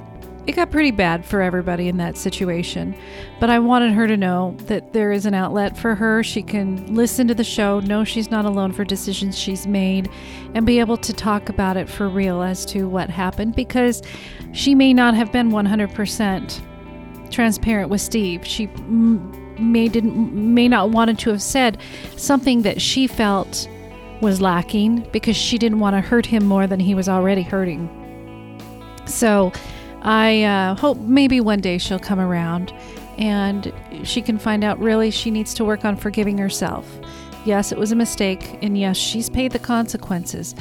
it 0.47 0.53
got 0.53 0.71
pretty 0.71 0.91
bad 0.91 1.25
for 1.25 1.41
everybody 1.41 1.87
in 1.87 1.97
that 1.97 2.17
situation. 2.17 2.95
But 3.39 3.49
I 3.49 3.59
wanted 3.59 3.93
her 3.93 4.07
to 4.07 4.17
know 4.17 4.55
that 4.65 4.93
there 4.93 5.11
is 5.11 5.25
an 5.25 5.33
outlet 5.33 5.77
for 5.77 5.93
her. 5.95 6.23
She 6.23 6.41
can 6.41 6.95
listen 6.95 7.27
to 7.27 7.35
the 7.35 7.43
show, 7.43 7.79
know 7.79 8.03
she's 8.03 8.31
not 8.31 8.45
alone 8.45 8.71
for 8.71 8.83
decisions 8.83 9.37
she's 9.37 9.67
made, 9.67 10.09
and 10.55 10.65
be 10.65 10.79
able 10.79 10.97
to 10.97 11.13
talk 11.13 11.49
about 11.49 11.77
it 11.77 11.87
for 11.87 12.09
real 12.09 12.41
as 12.41 12.65
to 12.67 12.89
what 12.89 13.09
happened 13.09 13.55
because 13.55 14.01
she 14.51 14.73
may 14.73 14.93
not 14.93 15.13
have 15.13 15.31
been 15.31 15.51
100% 15.51 17.31
transparent 17.31 17.89
with 17.89 18.01
Steve. 18.01 18.45
She 18.45 18.67
may 19.59 19.87
didn't 19.87 20.33
may 20.33 20.67
not 20.67 20.89
wanted 20.89 21.19
to 21.19 21.29
have 21.29 21.41
said 21.41 21.77
something 22.17 22.63
that 22.63 22.81
she 22.81 23.05
felt 23.05 23.69
was 24.21 24.41
lacking 24.41 25.07
because 25.11 25.35
she 25.35 25.57
didn't 25.57 25.79
want 25.79 25.95
to 25.95 26.01
hurt 26.01 26.25
him 26.25 26.45
more 26.45 26.67
than 26.67 26.79
he 26.79 26.95
was 26.95 27.07
already 27.09 27.41
hurting. 27.41 27.89
So, 29.05 29.51
I 30.01 30.43
uh, 30.43 30.75
hope 30.75 30.97
maybe 30.97 31.39
one 31.39 31.61
day 31.61 31.77
she'll 31.77 31.99
come 31.99 32.19
around 32.19 32.73
and 33.17 33.71
she 34.03 34.21
can 34.21 34.37
find 34.37 34.63
out 34.63 34.79
really 34.79 35.11
she 35.11 35.31
needs 35.31 35.53
to 35.55 35.65
work 35.65 35.85
on 35.85 35.95
forgiving 35.95 36.37
herself. 36.37 36.87
Yes, 37.45 37.71
it 37.71 37.77
was 37.77 37.91
a 37.91 37.95
mistake, 37.95 38.59
and 38.61 38.77
yes, 38.77 38.97
she's 38.97 39.29
paid 39.29 39.51
the 39.51 39.59
consequences, 39.59 40.55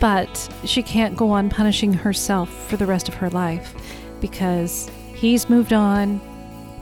but 0.00 0.48
she 0.64 0.82
can't 0.82 1.16
go 1.16 1.30
on 1.30 1.50
punishing 1.50 1.92
herself 1.92 2.48
for 2.68 2.76
the 2.76 2.86
rest 2.86 3.08
of 3.08 3.14
her 3.14 3.30
life 3.30 3.74
because 4.20 4.90
he's 5.14 5.50
moved 5.50 5.72
on, 5.72 6.20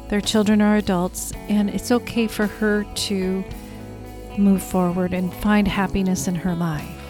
their 0.09 0.21
children 0.21 0.62
are 0.62 0.76
adults, 0.76 1.32
and 1.49 1.71
it's 1.71 1.90
okay 1.90 2.26
for 2.26 2.47
her 2.47 2.85
to 2.94 3.44
move 4.38 4.62
forward 4.62 5.12
and 5.12 5.32
find 5.35 5.66
happiness 5.66 6.28
in 6.28 6.35
her 6.35 6.54
life. 6.54 7.01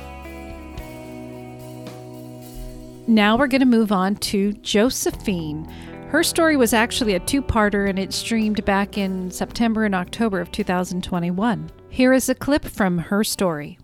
Now 3.12 3.36
we're 3.36 3.46
going 3.46 3.60
to 3.60 3.66
move 3.66 3.92
on 3.92 4.16
to 4.16 4.54
Josephine. 4.54 5.66
Her 6.08 6.22
story 6.22 6.56
was 6.56 6.72
actually 6.72 7.12
a 7.12 7.20
two 7.20 7.42
parter 7.42 7.86
and 7.86 7.98
it 7.98 8.14
streamed 8.14 8.64
back 8.64 8.96
in 8.96 9.30
September 9.30 9.84
and 9.84 9.94
October 9.94 10.40
of 10.40 10.50
2021. 10.50 11.70
Here 11.90 12.14
is 12.14 12.30
a 12.30 12.34
clip 12.34 12.64
from 12.64 12.96
her 12.96 13.22
story. 13.22 13.78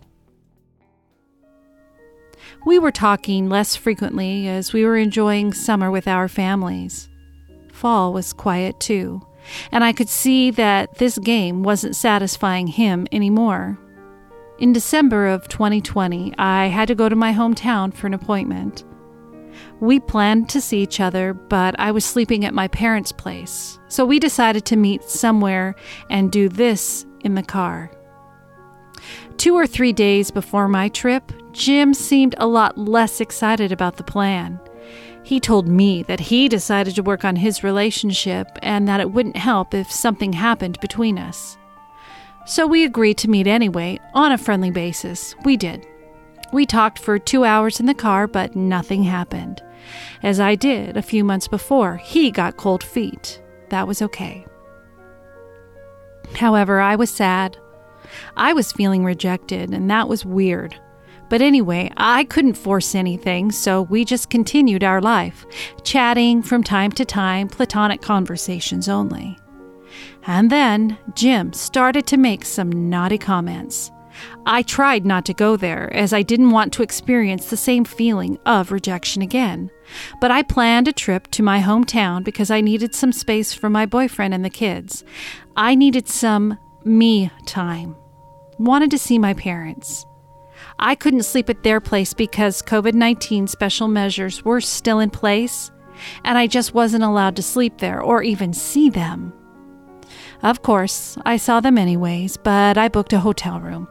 We 2.65 2.79
were 2.79 2.91
talking 2.91 3.51
less 3.51 3.77
frequently 3.77 4.49
as 4.49 4.73
we 4.73 4.87
were 4.87 4.97
enjoying 4.97 5.53
summer 5.53 5.91
with 5.91 6.09
our 6.09 6.27
families. 6.29 7.11
Fall 7.71 8.15
was 8.15 8.33
quiet 8.33 8.81
too, 8.81 9.21
and 9.71 9.85
I 9.85 9.93
could 9.93 10.09
see 10.09 10.51
that 10.53 10.97
this 10.97 11.19
game 11.19 11.63
wasn't 11.63 11.97
satisfying 11.97 12.67
him 12.67 13.07
anymore. 13.13 13.79
In 14.59 14.73
December 14.73 15.27
of 15.27 15.49
2020, 15.49 16.33
I 16.39 16.69
had 16.69 16.89
to 16.89 16.95
go 16.95 17.11
to 17.11 17.15
my 17.15 17.35
hometown 17.35 17.93
for 17.93 18.07
an 18.07 18.15
appointment. 18.15 18.85
We 19.81 20.01
planned 20.01 20.49
to 20.51 20.61
see 20.61 20.83
each 20.83 20.99
other, 20.99 21.33
but 21.33 21.79
I 21.79 21.93
was 21.93 22.05
sleeping 22.05 22.45
at 22.45 22.55
my 22.55 22.67
parents' 22.69 23.13
place, 23.13 23.79
so 23.89 24.05
we 24.05 24.19
decided 24.19 24.65
to 24.67 24.77
meet 24.77 25.05
somewhere 25.05 25.77
and 26.11 26.33
do 26.33 26.49
this 26.49 27.07
in 27.21 27.35
the 27.35 27.43
car. 27.43 27.91
Two 29.37 29.55
or 29.55 29.69
three 29.69 29.93
days 29.93 30.33
before 30.33 30.67
my 30.67 30.89
trip, 30.89 31.33
Jim 31.53 31.95
seemed 31.95 32.35
a 32.39 32.47
lot 32.47 32.77
less 32.77 33.21
excited 33.21 33.71
about 33.71 33.97
the 33.97 34.03
plan. 34.03 34.61
He 35.23 35.39
told 35.39 35.69
me 35.69 36.03
that 36.05 36.21
he 36.21 36.49
decided 36.49 36.97
to 36.97 37.03
work 37.03 37.25
on 37.25 37.37
his 37.37 37.63
relationship 37.63 38.49
and 38.63 38.89
that 38.89 39.01
it 39.01 39.13
wouldn't 39.13 39.37
help 39.37 39.75
if 39.75 39.93
something 39.93 40.33
happened 40.33 40.81
between 40.81 41.19
us. 41.19 41.57
So 42.47 42.67
we 42.67 42.85
agreed 42.85 43.19
to 43.19 43.31
meet 43.31 43.47
anyway, 43.47 44.01
on 44.15 44.33
a 44.33 44.39
friendly 44.39 44.71
basis. 44.71 45.37
We 45.45 45.57
did. 45.57 45.87
We 46.51 46.65
talked 46.65 46.99
for 46.99 47.19
two 47.19 47.45
hours 47.45 47.79
in 47.79 47.87
the 47.87 47.95
car, 47.95 48.27
but 48.27 48.57
nothing 48.57 49.03
happened. 49.05 49.63
As 50.23 50.41
I 50.41 50.55
did 50.55 50.97
a 50.97 51.03
few 51.03 51.25
months 51.25 51.49
before, 51.49 51.97
he 51.97 52.31
got 52.31 52.57
cold 52.57 52.83
feet. 52.83 53.43
That 53.71 53.87
was 53.87 54.03
okay. 54.03 54.47
However, 56.35 56.81
I 56.81 56.97
was 56.97 57.11
sad. 57.11 57.57
I 58.37 58.53
was 58.53 58.73
feeling 58.73 59.05
rejected, 59.05 59.73
and 59.73 59.91
that 59.91 60.09
was 60.09 60.25
weird. 60.25 60.75
But 61.29 61.43
anyway, 61.43 61.91
I 61.97 62.25
couldn't 62.25 62.55
force 62.55 62.95
anything, 62.95 63.53
so 63.53 63.83
we 63.83 64.05
just 64.05 64.31
continued 64.31 64.83
our 64.83 65.01
life, 65.01 65.45
chatting 65.85 66.43
from 66.43 66.65
time 66.65 66.91
to 66.93 67.05
time, 67.05 67.49
platonic 67.49 68.01
conversations 68.01 68.89
only. 68.89 69.39
And 70.27 70.51
then 70.51 70.97
Jim 71.15 71.53
started 71.53 72.07
to 72.07 72.17
make 72.17 72.45
some 72.45 72.89
naughty 72.89 73.19
comments. 73.19 73.91
I 74.47 74.63
tried 74.63 75.07
not 75.07 75.25
to 75.27 75.35
go 75.35 75.57
there, 75.57 75.93
as 75.95 76.13
I 76.13 76.23
didn't 76.23 76.51
want 76.51 76.73
to 76.75 76.83
experience 76.83 77.51
the 77.51 77.57
same 77.57 77.85
feeling 77.85 78.39
of 78.47 78.73
rejection 78.73 79.23
again. 79.23 79.71
But 80.21 80.31
I 80.31 80.43
planned 80.43 80.89
a 80.89 80.93
trip 80.93 81.29
to 81.33 81.43
my 81.43 81.61
hometown 81.61 82.25
because 82.25 82.51
I 82.51 82.61
needed 82.61 82.95
some 82.95 83.13
space 83.13 83.53
for 83.53 83.71
my 83.71 83.87
boyfriend 83.87 84.35
and 84.35 84.45
the 84.45 84.51
kids. 84.51 85.05
I 85.57 85.75
needed 85.75 86.09
some 86.09 86.59
me 86.85 87.31
time. 87.47 87.97
Wanted 88.59 88.91
to 88.91 88.99
see 88.99 89.19
my 89.19 89.35
parents. 89.35 90.07
I 90.79 90.95
couldn't 90.95 91.23
sleep 91.23 91.49
at 91.49 91.63
their 91.63 91.81
place 91.81 92.15
because 92.15 92.63
COVID 92.63 92.95
19 92.95 93.47
special 93.47 93.89
measures 93.89 94.45
were 94.45 94.61
still 94.61 95.01
in 95.01 95.11
place, 95.11 95.71
and 96.25 96.39
I 96.39 96.47
just 96.47 96.75
wasn't 96.75 97.05
allowed 97.05 97.37
to 97.37 97.43
sleep 97.43 97.79
there 97.79 98.01
or 98.01 98.23
even 98.23 98.53
see 98.53 98.91
them. 98.91 99.33
Of 100.43 100.63
course, 100.63 101.19
I 101.25 101.37
saw 101.37 101.61
them 101.61 101.79
anyways, 101.79 102.37
but 102.37 102.79
I 102.79 102.89
booked 102.89 103.13
a 103.13 103.21
hotel 103.21 103.61
room. 103.61 103.89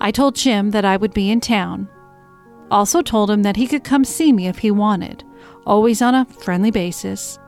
I 0.00 0.10
told 0.10 0.36
Jim 0.36 0.70
that 0.70 0.84
I 0.84 0.96
would 0.96 1.12
be 1.12 1.30
in 1.30 1.40
town. 1.40 1.88
Also 2.70 3.02
told 3.02 3.30
him 3.30 3.42
that 3.42 3.56
he 3.56 3.66
could 3.66 3.82
come 3.82 4.04
see 4.04 4.32
me 4.32 4.46
if 4.46 4.58
he 4.58 4.70
wanted, 4.70 5.24
always 5.70 6.02
on 6.02 6.16
a 6.16 6.24
friendly 6.24 6.72
basis. 6.72 7.38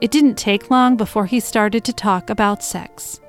It 0.00 0.10
didn't 0.10 0.36
take 0.36 0.70
long 0.70 0.96
before 0.96 1.26
he 1.26 1.40
started 1.40 1.84
to 1.84 1.92
talk 1.92 2.30
about 2.30 2.64
sex. 2.64 3.20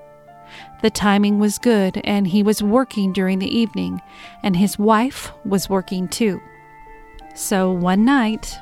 The 0.82 0.90
timing 0.90 1.38
was 1.38 1.58
good, 1.58 2.00
and 2.06 2.26
he 2.26 2.42
was 2.42 2.64
working 2.64 3.12
during 3.12 3.40
the 3.40 3.54
evening, 3.54 4.02
and 4.42 4.56
his 4.56 4.80
wife 4.80 5.34
was 5.44 5.70
working 5.70 6.08
too. 6.08 6.40
So 7.36 7.72
one 7.72 8.06
night, 8.06 8.58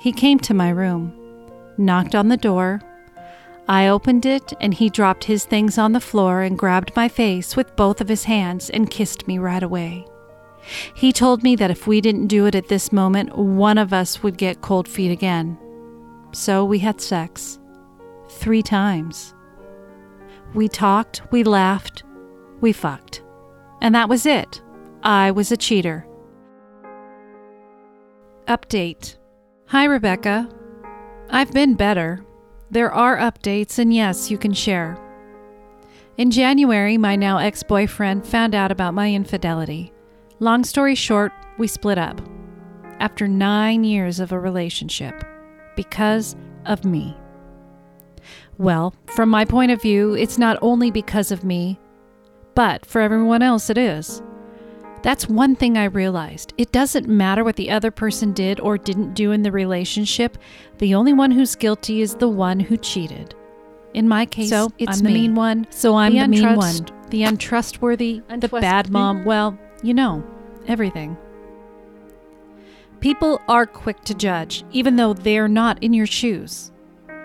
He 0.00 0.12
came 0.12 0.38
to 0.40 0.54
my 0.54 0.70
room, 0.70 1.12
knocked 1.76 2.14
on 2.14 2.28
the 2.28 2.36
door. 2.36 2.80
I 3.68 3.88
opened 3.88 4.24
it, 4.24 4.52
and 4.60 4.72
he 4.72 4.88
dropped 4.88 5.24
his 5.24 5.44
things 5.44 5.76
on 5.76 5.92
the 5.92 6.00
floor 6.00 6.42
and 6.42 6.56
grabbed 6.56 6.94
my 6.94 7.08
face 7.08 7.56
with 7.56 7.74
both 7.76 8.00
of 8.00 8.08
his 8.08 8.24
hands 8.24 8.70
and 8.70 8.88
kissed 8.88 9.26
me 9.26 9.38
right 9.38 9.62
away. 9.62 10.06
He 10.94 11.12
told 11.12 11.42
me 11.42 11.56
that 11.56 11.70
if 11.70 11.86
we 11.86 12.00
didn't 12.00 12.26
do 12.26 12.46
it 12.46 12.54
at 12.54 12.68
this 12.68 12.92
moment, 12.92 13.36
one 13.36 13.78
of 13.78 13.92
us 13.92 14.22
would 14.22 14.36
get 14.36 14.62
cold 14.62 14.88
feet 14.88 15.10
again. 15.10 15.58
So 16.32 16.64
we 16.64 16.78
had 16.78 17.00
sex. 17.00 17.58
Three 18.28 18.62
times. 18.62 19.34
We 20.54 20.68
talked, 20.68 21.22
we 21.30 21.44
laughed, 21.44 22.04
we 22.60 22.72
fucked. 22.72 23.22
And 23.80 23.94
that 23.94 24.08
was 24.08 24.26
it. 24.26 24.62
I 25.02 25.30
was 25.30 25.52
a 25.52 25.56
cheater. 25.56 26.06
Update 28.46 29.18
Hi, 29.66 29.84
Rebecca. 29.84 30.48
I've 31.28 31.52
been 31.52 31.74
better. 31.74 32.24
There 32.70 32.90
are 32.90 33.18
updates, 33.18 33.78
and 33.78 33.92
yes, 33.92 34.30
you 34.30 34.38
can 34.38 34.54
share. 34.54 34.96
In 36.16 36.30
January, 36.30 36.96
my 36.96 37.16
now 37.16 37.36
ex 37.36 37.62
boyfriend 37.62 38.26
found 38.26 38.54
out 38.54 38.72
about 38.72 38.94
my 38.94 39.12
infidelity. 39.12 39.92
Long 40.40 40.62
story 40.62 40.94
short, 40.94 41.32
we 41.58 41.66
split 41.66 41.98
up 41.98 42.20
after 43.00 43.26
nine 43.26 43.84
years 43.84 44.20
of 44.20 44.32
a 44.32 44.38
relationship 44.38 45.24
because 45.76 46.36
of 46.66 46.84
me. 46.84 47.16
Well, 48.56 48.94
from 49.06 49.28
my 49.28 49.44
point 49.44 49.72
of 49.72 49.82
view, 49.82 50.14
it's 50.14 50.38
not 50.38 50.58
only 50.62 50.90
because 50.90 51.32
of 51.32 51.44
me, 51.44 51.78
but 52.54 52.86
for 52.86 53.00
everyone 53.00 53.42
else, 53.42 53.70
it 53.70 53.78
is. 53.78 54.22
That's 55.02 55.28
one 55.28 55.54
thing 55.54 55.78
I 55.78 55.84
realized. 55.84 56.54
It 56.58 56.72
doesn't 56.72 57.08
matter 57.08 57.44
what 57.44 57.56
the 57.56 57.70
other 57.70 57.90
person 57.92 58.32
did 58.32 58.58
or 58.60 58.76
didn't 58.76 59.14
do 59.14 59.30
in 59.30 59.42
the 59.42 59.52
relationship. 59.52 60.38
The 60.78 60.94
only 60.94 61.12
one 61.12 61.30
who's 61.30 61.54
guilty 61.54 62.00
is 62.00 62.16
the 62.16 62.28
one 62.28 62.58
who 62.58 62.76
cheated. 62.76 63.34
In 63.94 64.08
my 64.08 64.26
case, 64.26 64.50
so 64.50 64.70
it's 64.78 64.98
I'm 64.98 65.04
the 65.04 65.12
mean 65.12 65.34
one. 65.34 65.66
So 65.70 65.96
I'm 65.96 66.12
the, 66.12 66.20
the 66.20 66.28
mean 66.28 66.56
one. 66.56 66.86
The 67.10 67.24
untrustworthy, 67.24 68.22
the 68.28 68.48
bad 68.48 68.90
mom. 68.90 69.24
Well, 69.24 69.58
you 69.82 69.94
know, 69.94 70.24
everything. 70.66 71.16
People 73.00 73.40
are 73.48 73.66
quick 73.66 74.02
to 74.04 74.14
judge, 74.14 74.64
even 74.72 74.96
though 74.96 75.12
they're 75.12 75.48
not 75.48 75.82
in 75.82 75.92
your 75.92 76.06
shoes. 76.06 76.72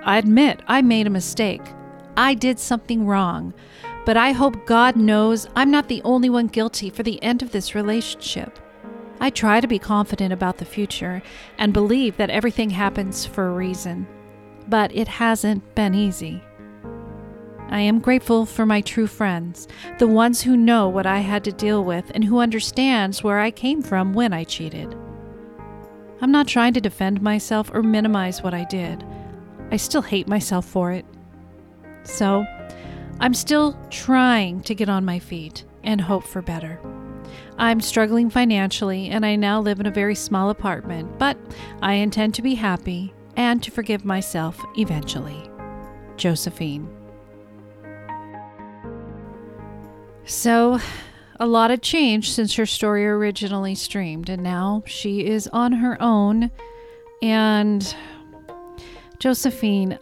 I 0.03 0.17
admit 0.17 0.61
I 0.67 0.81
made 0.81 1.07
a 1.07 1.11
mistake. 1.11 1.63
I 2.15 2.33
did 2.35 2.59
something 2.59 3.07
wrong. 3.07 3.53
But 4.05 4.17
I 4.17 4.33
hope 4.33 4.65
God 4.65 4.97
knows 4.97 5.47
I'm 5.55 5.71
not 5.71 5.87
the 5.87 6.01
only 6.03 6.29
one 6.29 6.47
guilty 6.47 6.89
for 6.89 7.03
the 7.03 7.21
end 7.23 7.41
of 7.41 7.51
this 7.51 7.73
relationship. 7.73 8.59
I 9.19 9.29
try 9.29 9.61
to 9.61 9.67
be 9.67 9.79
confident 9.79 10.33
about 10.33 10.57
the 10.57 10.65
future 10.65 11.23
and 11.57 11.71
believe 11.71 12.17
that 12.17 12.29
everything 12.29 12.69
happens 12.69 13.25
for 13.25 13.47
a 13.47 13.53
reason, 13.53 14.05
but 14.67 14.93
it 14.93 15.07
hasn't 15.07 15.75
been 15.75 15.95
easy. 15.95 16.43
I 17.73 17.79
am 17.79 18.01
grateful 18.01 18.45
for 18.45 18.67
my 18.67 18.81
true 18.81 19.07
friends, 19.07 19.67
the 19.97 20.05
ones 20.05 20.43
who 20.43 20.55
know 20.55 20.87
what 20.87 21.07
I 21.07 21.21
had 21.21 21.43
to 21.45 21.51
deal 21.51 21.83
with 21.83 22.11
and 22.13 22.23
who 22.23 22.37
understands 22.37 23.23
where 23.23 23.39
I 23.39 23.49
came 23.49 23.81
from 23.81 24.13
when 24.13 24.31
I 24.31 24.43
cheated. 24.43 24.95
I'm 26.21 26.31
not 26.31 26.47
trying 26.47 26.75
to 26.75 26.81
defend 26.81 27.23
myself 27.23 27.71
or 27.73 27.81
minimize 27.81 28.43
what 28.43 28.53
I 28.53 28.65
did. 28.65 29.03
I 29.71 29.77
still 29.77 30.03
hate 30.03 30.27
myself 30.27 30.67
for 30.67 30.91
it. 30.91 31.03
So, 32.03 32.45
I'm 33.19 33.33
still 33.33 33.75
trying 33.89 34.61
to 34.61 34.75
get 34.75 34.87
on 34.87 35.03
my 35.03 35.17
feet 35.17 35.65
and 35.83 35.99
hope 35.99 36.25
for 36.25 36.43
better. 36.43 36.79
I'm 37.57 37.81
struggling 37.81 38.29
financially 38.29 39.09
and 39.09 39.25
I 39.25 39.35
now 39.35 39.59
live 39.59 39.79
in 39.79 39.87
a 39.87 39.91
very 39.91 40.13
small 40.13 40.51
apartment, 40.51 41.17
but 41.17 41.39
I 41.81 41.93
intend 41.93 42.35
to 42.35 42.43
be 42.43 42.53
happy 42.53 43.15
and 43.35 43.63
to 43.63 43.71
forgive 43.71 44.05
myself 44.05 44.63
eventually. 44.77 45.49
Josephine. 46.17 47.02
So, 50.25 50.79
a 51.39 51.45
lot 51.45 51.69
had 51.69 51.81
changed 51.81 52.33
since 52.33 52.55
her 52.55 52.65
story 52.65 53.05
originally 53.05 53.75
streamed, 53.75 54.29
and 54.29 54.41
now 54.41 54.83
she 54.85 55.25
is 55.25 55.47
on 55.49 55.73
her 55.73 56.01
own. 56.01 56.51
And 57.21 57.95
Josephine, 59.19 59.97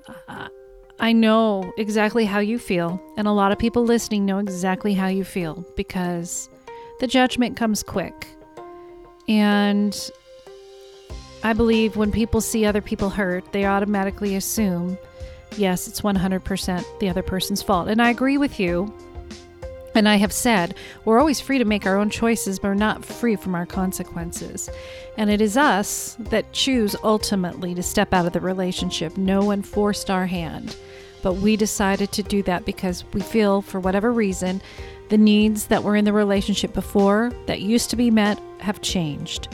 I 1.00 1.14
know 1.14 1.72
exactly 1.78 2.26
how 2.26 2.40
you 2.40 2.60
feel, 2.60 3.02
and 3.18 3.28
a 3.28 3.32
lot 3.32 3.52
of 3.52 3.58
people 3.58 3.84
listening 3.84 4.26
know 4.26 4.38
exactly 4.38 4.94
how 4.94 5.08
you 5.08 5.24
feel 5.24 5.66
because 5.76 6.50
the 7.00 7.08
judgment 7.08 7.58
comes 7.58 7.82
quick. 7.82 8.28
And 9.28 9.98
I 11.44 11.54
believe 11.54 11.96
when 11.96 12.12
people 12.12 12.42
see 12.42 12.66
other 12.66 12.82
people 12.82 13.10
hurt, 13.10 13.52
they 13.52 13.66
automatically 13.66 14.36
assume, 14.36 14.98
yes, 15.58 15.88
it's 15.88 16.02
100% 16.02 17.00
the 17.00 17.10
other 17.10 17.24
person's 17.24 17.64
fault. 17.64 17.88
And 17.88 18.02
I 18.02 18.12
agree 18.12 18.38
with 18.38 18.60
you. 18.60 18.94
And 19.94 20.08
I 20.08 20.16
have 20.16 20.32
said, 20.32 20.76
we're 21.04 21.20
always 21.20 21.42
free 21.42 21.58
to 21.58 21.66
make 21.66 21.86
our 21.86 21.98
own 21.98 22.10
choices, 22.10 22.60
but 22.60 22.70
we're 22.70 22.76
not 22.76 23.04
free 23.04 23.36
from 23.36 23.56
our 23.56 23.66
consequences. 23.66 24.70
And 25.18 25.30
it 25.30 25.42
is 25.42 25.58
us 25.58 26.16
that 26.20 26.54
choose 26.54 26.96
ultimately 27.04 27.76
to 27.76 27.84
step 27.84 28.14
out 28.14 28.26
of 28.26 28.34
the 28.34 28.40
relationship. 28.40 29.18
No 29.18 29.44
one 29.44 29.62
forced 29.62 30.10
our 30.10 30.28
hand. 30.28 30.76
But 31.22 31.36
we 31.36 31.56
decided 31.56 32.12
to 32.14 32.24
do 32.24 32.42
that 32.44 32.66
because 32.66 33.04
we 33.14 33.22
feel, 33.22 33.62
for 33.62 33.80
whatever 33.80 34.12
reason, 34.12 34.62
the 35.10 35.18
needs 35.18 35.68
that 35.68 35.84
were 35.84 35.96
in 35.96 36.06
the 36.06 36.14
relationship 36.14 36.74
before 36.74 37.32
that 37.46 37.62
used 37.62 37.90
to 37.90 37.96
be 37.96 38.10
met 38.10 38.40
have 38.60 38.82
changed. 38.82 39.50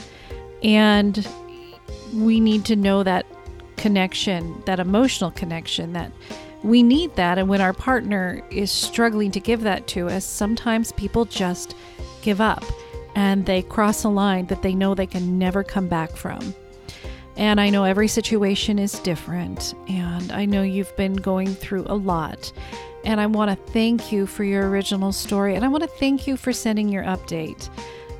And 0.62 1.26
we 2.14 2.40
need 2.40 2.64
to 2.66 2.76
know 2.76 3.02
that 3.02 3.26
connection, 3.76 4.62
that 4.66 4.80
emotional 4.80 5.30
connection, 5.30 5.92
that 5.92 6.12
we 6.62 6.82
need 6.82 7.14
that. 7.16 7.38
And 7.38 7.48
when 7.48 7.60
our 7.60 7.72
partner 7.72 8.42
is 8.50 8.70
struggling 8.70 9.30
to 9.32 9.40
give 9.40 9.62
that 9.62 9.86
to 9.88 10.08
us, 10.08 10.24
sometimes 10.24 10.92
people 10.92 11.24
just 11.24 11.74
give 12.22 12.40
up 12.40 12.64
and 13.14 13.46
they 13.46 13.62
cross 13.62 14.04
a 14.04 14.08
line 14.08 14.46
that 14.46 14.62
they 14.62 14.74
know 14.74 14.94
they 14.94 15.06
can 15.06 15.38
never 15.38 15.64
come 15.64 15.88
back 15.88 16.10
from. 16.16 16.54
And 17.36 17.60
I 17.60 17.70
know 17.70 17.84
every 17.84 18.08
situation 18.08 18.78
is 18.80 18.98
different, 19.00 19.74
and 19.88 20.32
I 20.32 20.44
know 20.44 20.62
you've 20.62 20.94
been 20.96 21.14
going 21.14 21.54
through 21.54 21.84
a 21.86 21.94
lot. 21.94 22.52
And 23.04 23.20
I 23.20 23.26
want 23.26 23.50
to 23.50 23.72
thank 23.72 24.10
you 24.10 24.26
for 24.26 24.42
your 24.42 24.68
original 24.68 25.12
story, 25.12 25.54
and 25.54 25.64
I 25.64 25.68
want 25.68 25.84
to 25.84 25.88
thank 25.88 26.26
you 26.26 26.36
for 26.36 26.52
sending 26.52 26.88
your 26.88 27.04
update. 27.04 27.68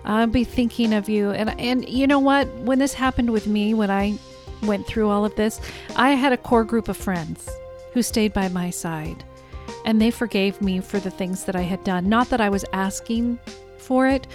I'll 0.05 0.29
be 0.29 0.45
thinking 0.45 0.95
of 0.95 1.09
you. 1.09 1.31
And, 1.31 1.51
and 1.61 1.89
you 1.89 2.07
know 2.07 2.21
what? 2.21 2.49
When 2.59 2.79
this 2.79 2.95
happened 2.95 3.31
with 3.31 3.49
me, 3.49 3.75
when 3.75 3.91
I 3.91 4.17
went 4.63 4.87
through 4.87 5.09
all 5.09 5.25
of 5.25 5.35
this, 5.35 5.61
I 5.97 6.11
had 6.13 6.33
a 6.33 6.37
core 6.37 6.65
group 6.65 6.89
of 6.89 6.97
friends 6.97 7.49
who 7.93 8.03
stayed 8.03 8.33
by 8.33 8.49
my 8.49 8.71
side. 8.71 9.25
And 9.85 10.01
they 10.01 10.11
forgave 10.11 10.61
me 10.61 10.81
for 10.81 10.99
the 10.99 11.11
things 11.11 11.45
that 11.45 11.57
I 11.57 11.63
had 11.63 11.85
done. 11.85 12.09
Not 12.09 12.31
that 12.31 12.41
I 12.41 12.49
was 12.49 12.65
asking 12.73 13.39
for 13.77 14.07
it, 14.09 14.27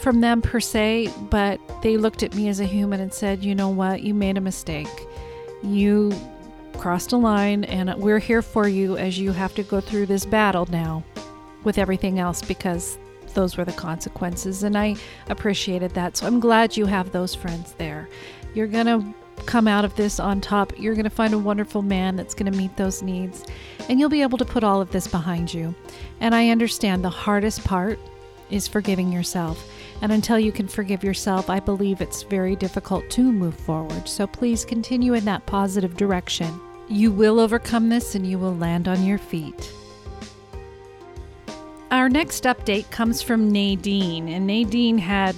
from 0.00 0.20
them 0.20 0.42
per 0.42 0.60
se, 0.60 1.10
but 1.30 1.60
they 1.82 1.96
looked 1.96 2.22
at 2.22 2.34
me 2.34 2.48
as 2.48 2.60
a 2.60 2.64
human 2.64 3.00
and 3.00 3.12
said, 3.12 3.42
you 3.42 3.54
know 3.54 3.70
what, 3.70 4.02
you 4.02 4.14
made 4.14 4.36
a 4.36 4.40
mistake. 4.40 4.88
You 5.62 6.12
crossed 6.74 7.12
a 7.12 7.16
line, 7.16 7.64
and 7.64 7.94
we're 7.94 8.18
here 8.18 8.42
for 8.42 8.68
you 8.68 8.96
as 8.96 9.18
you 9.18 9.32
have 9.32 9.54
to 9.54 9.62
go 9.62 9.80
through 9.80 10.06
this 10.06 10.26
battle 10.26 10.66
now 10.70 11.02
with 11.62 11.78
everything 11.78 12.18
else 12.18 12.42
because 12.42 12.98
those 13.32 13.56
were 13.56 13.64
the 13.64 13.72
consequences. 13.72 14.62
And 14.62 14.76
I 14.76 14.96
appreciated 15.28 15.92
that. 15.92 16.16
So 16.16 16.26
I'm 16.26 16.40
glad 16.40 16.76
you 16.76 16.86
have 16.86 17.10
those 17.10 17.34
friends 17.34 17.72
there. 17.78 18.08
You're 18.54 18.66
going 18.66 18.86
to 18.86 19.14
come 19.46 19.68
out 19.68 19.84
of 19.84 19.94
this 19.96 20.18
on 20.18 20.40
top. 20.40 20.72
You're 20.78 20.94
going 20.94 21.04
to 21.04 21.10
find 21.10 21.34
a 21.34 21.38
wonderful 21.38 21.82
man 21.82 22.16
that's 22.16 22.34
going 22.34 22.50
to 22.50 22.58
meet 22.58 22.76
those 22.76 23.02
needs, 23.02 23.44
and 23.88 24.00
you'll 24.00 24.08
be 24.08 24.22
able 24.22 24.38
to 24.38 24.44
put 24.44 24.64
all 24.64 24.80
of 24.80 24.90
this 24.90 25.06
behind 25.06 25.52
you. 25.52 25.74
And 26.20 26.34
I 26.34 26.50
understand 26.50 27.04
the 27.04 27.10
hardest 27.10 27.64
part 27.64 27.98
is 28.50 28.68
forgiving 28.68 29.12
yourself. 29.12 29.68
And 30.02 30.12
until 30.12 30.38
you 30.38 30.52
can 30.52 30.68
forgive 30.68 31.02
yourself, 31.04 31.48
I 31.48 31.60
believe 31.60 32.00
it's 32.00 32.22
very 32.22 32.56
difficult 32.56 33.08
to 33.10 33.22
move 33.22 33.54
forward. 33.54 34.08
So 34.08 34.26
please 34.26 34.64
continue 34.64 35.14
in 35.14 35.24
that 35.24 35.46
positive 35.46 35.96
direction. 35.96 36.60
You 36.88 37.10
will 37.10 37.40
overcome 37.40 37.88
this 37.88 38.14
and 38.14 38.26
you 38.26 38.38
will 38.38 38.54
land 38.54 38.88
on 38.88 39.04
your 39.04 39.18
feet. 39.18 39.72
Our 41.90 42.08
next 42.08 42.44
update 42.44 42.90
comes 42.90 43.22
from 43.22 43.50
Nadine, 43.50 44.28
and 44.28 44.46
Nadine 44.46 44.98
had 44.98 45.36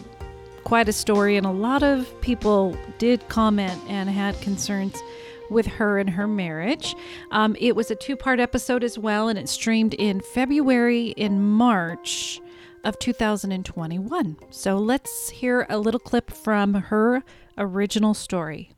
quite 0.67 0.89
a 0.89 0.93
story, 0.93 1.37
and 1.37 1.47
a 1.47 1.51
lot 1.51 1.85
of 1.85 2.21
people 2.23 2.77
did 2.99 3.29
comment 3.29 3.81
and 3.89 4.11
had 4.11 4.39
concerns 4.41 5.01
with 5.49 5.65
her 5.65 6.01
and 6.01 6.11
her 6.11 6.27
marriage. 6.27 6.97
Um, 7.31 7.55
it 7.61 7.77
was 7.77 7.93
a 7.93 7.95
two 7.95 8.17
part 8.17 8.41
episode 8.41 8.83
as 8.83 8.99
well, 8.99 9.29
and 9.29 9.39
it 9.39 9.49
streamed 9.49 9.95
in 9.95 10.21
February 10.21 11.11
in 11.11 11.41
March 11.41 12.41
of 12.83 12.99
2021. 12.99 14.37
So 14.51 14.77
let's 14.77 15.31
hear 15.31 15.69
a 15.71 15.79
little 15.79 16.01
clip 16.01 16.33
from 16.33 16.75
her 16.75 17.23
original 17.57 18.13
story. 18.13 18.73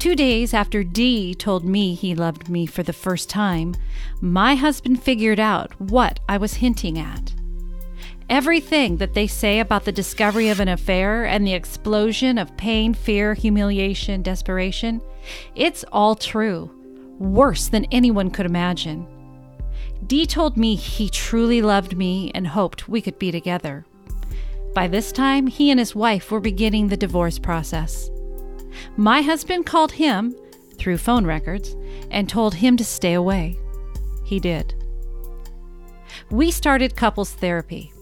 Two 0.00 0.16
days 0.16 0.52
after 0.52 0.82
Dee 0.82 1.32
told 1.36 1.64
me 1.64 1.94
he 1.94 2.16
loved 2.16 2.48
me 2.48 2.66
for 2.66 2.82
the 2.82 2.92
first 2.92 3.30
time, 3.30 3.76
my 4.20 4.56
husband 4.56 5.00
figured 5.00 5.38
out 5.38 5.80
what 5.80 6.18
I 6.28 6.38
was 6.38 6.54
hinting 6.54 6.98
at. 6.98 7.35
Everything 8.28 8.96
that 8.96 9.14
they 9.14 9.28
say 9.28 9.60
about 9.60 9.84
the 9.84 9.92
discovery 9.92 10.48
of 10.48 10.58
an 10.58 10.68
affair 10.68 11.24
and 11.24 11.46
the 11.46 11.54
explosion 11.54 12.38
of 12.38 12.56
pain, 12.56 12.92
fear, 12.92 13.34
humiliation, 13.34 14.20
desperation, 14.20 15.00
it's 15.54 15.84
all 15.92 16.16
true. 16.16 16.70
Worse 17.20 17.68
than 17.68 17.86
anyone 17.86 18.30
could 18.30 18.46
imagine. 18.46 19.06
Dee 20.06 20.26
told 20.26 20.56
me 20.56 20.74
he 20.74 21.08
truly 21.08 21.62
loved 21.62 21.96
me 21.96 22.32
and 22.34 22.48
hoped 22.48 22.88
we 22.88 23.00
could 23.00 23.18
be 23.18 23.30
together. 23.30 23.86
By 24.74 24.88
this 24.88 25.12
time, 25.12 25.46
he 25.46 25.70
and 25.70 25.78
his 25.78 25.94
wife 25.94 26.30
were 26.30 26.40
beginning 26.40 26.88
the 26.88 26.96
divorce 26.96 27.38
process. 27.38 28.10
My 28.96 29.22
husband 29.22 29.66
called 29.66 29.92
him, 29.92 30.34
through 30.78 30.98
phone 30.98 31.24
records, 31.24 31.76
and 32.10 32.28
told 32.28 32.56
him 32.56 32.76
to 32.76 32.84
stay 32.84 33.14
away. 33.14 33.58
He 34.24 34.40
did. 34.40 34.74
We 36.28 36.50
started 36.50 36.96
couples 36.96 37.32
therapy. 37.32 37.92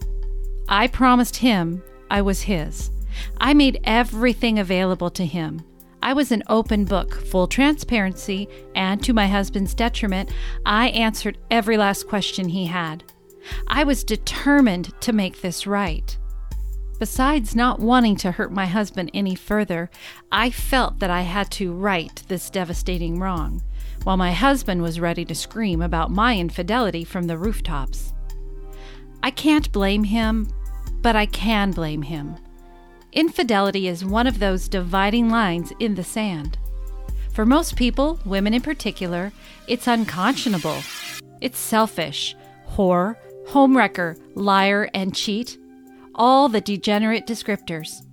I 0.67 0.87
promised 0.87 1.37
him 1.37 1.83
I 2.09 2.21
was 2.21 2.41
his. 2.41 2.89
I 3.37 3.53
made 3.53 3.79
everything 3.83 4.59
available 4.59 5.09
to 5.11 5.25
him. 5.25 5.63
I 6.01 6.13
was 6.13 6.31
an 6.31 6.43
open 6.47 6.85
book, 6.85 7.13
full 7.27 7.47
transparency, 7.47 8.47
and 8.75 9.03
to 9.03 9.13
my 9.13 9.27
husband's 9.27 9.73
detriment, 9.73 10.31
I 10.65 10.89
answered 10.89 11.37
every 11.49 11.77
last 11.77 12.07
question 12.07 12.49
he 12.49 12.65
had. 12.65 13.03
I 13.67 13.83
was 13.83 14.03
determined 14.03 14.93
to 15.01 15.13
make 15.13 15.41
this 15.41 15.67
right. 15.67 16.17
Besides 16.99 17.55
not 17.55 17.79
wanting 17.79 18.15
to 18.17 18.31
hurt 18.31 18.51
my 18.51 18.65
husband 18.65 19.11
any 19.13 19.35
further, 19.35 19.89
I 20.31 20.49
felt 20.49 20.99
that 20.99 21.09
I 21.09 21.21
had 21.21 21.51
to 21.51 21.73
right 21.73 22.23
this 22.27 22.49
devastating 22.49 23.19
wrong, 23.19 23.61
while 24.03 24.17
my 24.17 24.31
husband 24.31 24.81
was 24.81 24.99
ready 24.99 25.25
to 25.25 25.35
scream 25.35 25.81
about 25.81 26.11
my 26.11 26.37
infidelity 26.37 27.03
from 27.03 27.27
the 27.27 27.37
rooftops. 27.37 28.13
I 29.25 29.31
can't 29.31 29.71
blame 29.71 30.03
him, 30.03 30.47
but 31.01 31.15
I 31.15 31.25
can 31.25 31.71
blame 31.71 32.03
him. 32.03 32.35
Infidelity 33.11 33.87
is 33.87 34.05
one 34.05 34.27
of 34.27 34.37
those 34.37 34.67
dividing 34.67 35.31
lines 35.31 35.73
in 35.79 35.95
the 35.95 36.03
sand. 36.03 36.59
For 37.31 37.43
most 37.43 37.75
people, 37.75 38.19
women 38.23 38.53
in 38.53 38.61
particular, 38.61 39.33
it's 39.67 39.87
unconscionable. 39.87 40.77
It's 41.41 41.57
selfish, 41.57 42.35
whore, 42.69 43.15
homewrecker, 43.47 44.15
liar, 44.35 44.91
and 44.93 45.15
cheat 45.15 45.57
all 46.13 46.47
the 46.47 46.61
degenerate 46.61 47.25
descriptors. 47.25 48.05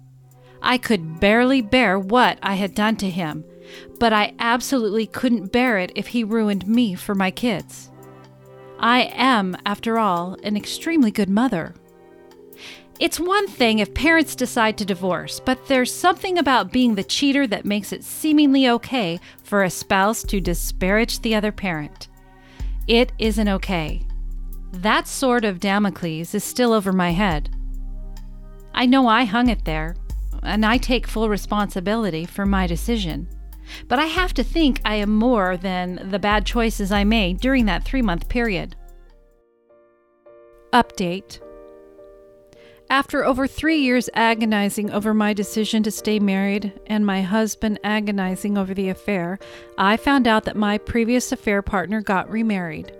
I 0.62 0.78
could 0.78 1.20
barely 1.20 1.60
bear 1.60 1.98
what 1.98 2.38
I 2.42 2.54
had 2.54 2.74
done 2.74 2.96
to 2.96 3.10
him, 3.10 3.44
but 4.00 4.14
I 4.14 4.32
absolutely 4.38 5.08
couldn't 5.08 5.52
bear 5.52 5.76
it 5.76 5.92
if 5.94 6.06
he 6.06 6.24
ruined 6.24 6.66
me 6.66 6.94
for 6.94 7.14
my 7.14 7.30
kids. 7.30 7.90
I 8.82 9.12
am, 9.14 9.56
after 9.64 9.98
all, 9.98 10.36
an 10.42 10.56
extremely 10.56 11.12
good 11.12 11.30
mother. 11.30 11.74
It's 12.98 13.20
one 13.20 13.46
thing 13.46 13.78
if 13.78 13.94
parents 13.94 14.34
decide 14.34 14.76
to 14.78 14.84
divorce, 14.84 15.40
but 15.40 15.66
there's 15.66 15.94
something 15.94 16.36
about 16.36 16.72
being 16.72 16.94
the 16.94 17.04
cheater 17.04 17.46
that 17.46 17.64
makes 17.64 17.92
it 17.92 18.04
seemingly 18.04 18.68
okay 18.68 19.20
for 19.42 19.62
a 19.62 19.70
spouse 19.70 20.24
to 20.24 20.40
disparage 20.40 21.20
the 21.20 21.34
other 21.34 21.52
parent. 21.52 22.08
It 22.88 23.12
isn't 23.18 23.48
okay. 23.48 24.02
That 24.72 25.06
sword 25.06 25.44
of 25.44 25.60
Damocles 25.60 26.34
is 26.34 26.42
still 26.42 26.72
over 26.72 26.92
my 26.92 27.10
head. 27.10 27.50
I 28.74 28.86
know 28.86 29.06
I 29.06 29.24
hung 29.24 29.48
it 29.48 29.64
there, 29.64 29.94
and 30.42 30.66
I 30.66 30.76
take 30.76 31.06
full 31.06 31.28
responsibility 31.28 32.24
for 32.24 32.46
my 32.46 32.66
decision. 32.66 33.28
But 33.88 33.98
I 33.98 34.06
have 34.06 34.34
to 34.34 34.44
think 34.44 34.80
I 34.84 34.96
am 34.96 35.10
more 35.10 35.56
than 35.56 36.10
the 36.10 36.18
bad 36.18 36.46
choices 36.46 36.92
I 36.92 37.04
made 37.04 37.40
during 37.40 37.66
that 37.66 37.84
three 37.84 38.02
month 38.02 38.28
period. 38.28 38.76
Update 40.72 41.40
After 42.88 43.24
over 43.24 43.46
three 43.46 43.78
years 43.78 44.08
agonizing 44.14 44.90
over 44.90 45.12
my 45.12 45.32
decision 45.32 45.82
to 45.82 45.90
stay 45.90 46.18
married 46.18 46.72
and 46.86 47.04
my 47.04 47.22
husband 47.22 47.78
agonizing 47.84 48.56
over 48.56 48.72
the 48.72 48.88
affair, 48.88 49.38
I 49.76 49.96
found 49.96 50.26
out 50.26 50.44
that 50.44 50.56
my 50.56 50.78
previous 50.78 51.30
affair 51.30 51.60
partner 51.60 52.00
got 52.00 52.30
remarried. 52.30 52.92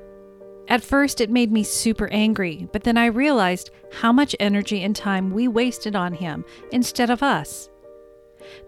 At 0.68 0.85
first, 0.85 1.20
it 1.20 1.30
made 1.30 1.50
me 1.50 1.64
super 1.64 2.08
angry, 2.08 2.68
but 2.72 2.85
then 2.85 2.96
I 2.96 3.06
realized 3.06 3.70
how 3.92 4.12
much 4.12 4.37
energy 4.38 4.82
and 4.82 4.94
time 4.94 5.30
we 5.30 5.48
wasted 5.48 5.96
on 5.96 6.14
him 6.14 6.44
instead 6.70 7.11
of 7.11 7.22
us. 7.22 7.68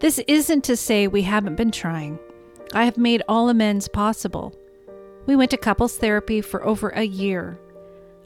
This 0.00 0.18
isn't 0.26 0.64
to 0.64 0.76
say 0.76 1.06
we 1.06 1.22
haven't 1.22 1.56
been 1.56 1.70
trying. 1.70 2.18
I 2.72 2.84
have 2.84 2.96
made 2.96 3.22
all 3.28 3.48
amends 3.48 3.88
possible. 3.88 4.54
We 5.26 5.36
went 5.36 5.50
to 5.52 5.56
couples 5.56 5.96
therapy 5.96 6.40
for 6.40 6.64
over 6.64 6.90
a 6.90 7.02
year. 7.04 7.58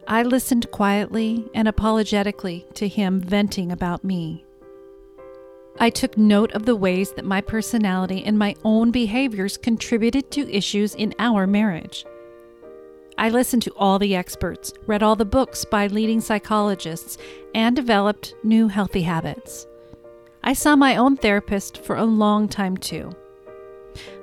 I 0.06 0.22
listened 0.22 0.70
quietly 0.70 1.48
and 1.54 1.68
apologetically 1.68 2.66
to 2.74 2.88
him 2.88 3.20
venting 3.20 3.70
about 3.70 4.04
me. 4.04 4.44
I 5.78 5.90
took 5.90 6.16
note 6.18 6.52
of 6.52 6.64
the 6.66 6.74
ways 6.74 7.12
that 7.12 7.24
my 7.24 7.40
personality 7.40 8.24
and 8.24 8.38
my 8.38 8.56
own 8.64 8.90
behaviors 8.90 9.56
contributed 9.56 10.30
to 10.32 10.50
issues 10.50 10.94
in 10.94 11.14
our 11.18 11.46
marriage. 11.46 12.04
I 13.16 13.28
listened 13.28 13.62
to 13.62 13.72
all 13.76 13.98
the 13.98 14.16
experts, 14.16 14.72
read 14.86 15.02
all 15.02 15.14
the 15.14 15.24
books 15.24 15.64
by 15.64 15.88
leading 15.88 16.20
psychologists, 16.20 17.18
and 17.54 17.76
developed 17.76 18.34
new 18.42 18.68
healthy 18.68 19.02
habits. 19.02 19.66
I 20.42 20.52
saw 20.52 20.76
my 20.76 20.96
own 20.96 21.16
therapist 21.16 21.78
for 21.78 21.96
a 21.96 22.04
long 22.04 22.48
time 22.48 22.76
too. 22.76 23.10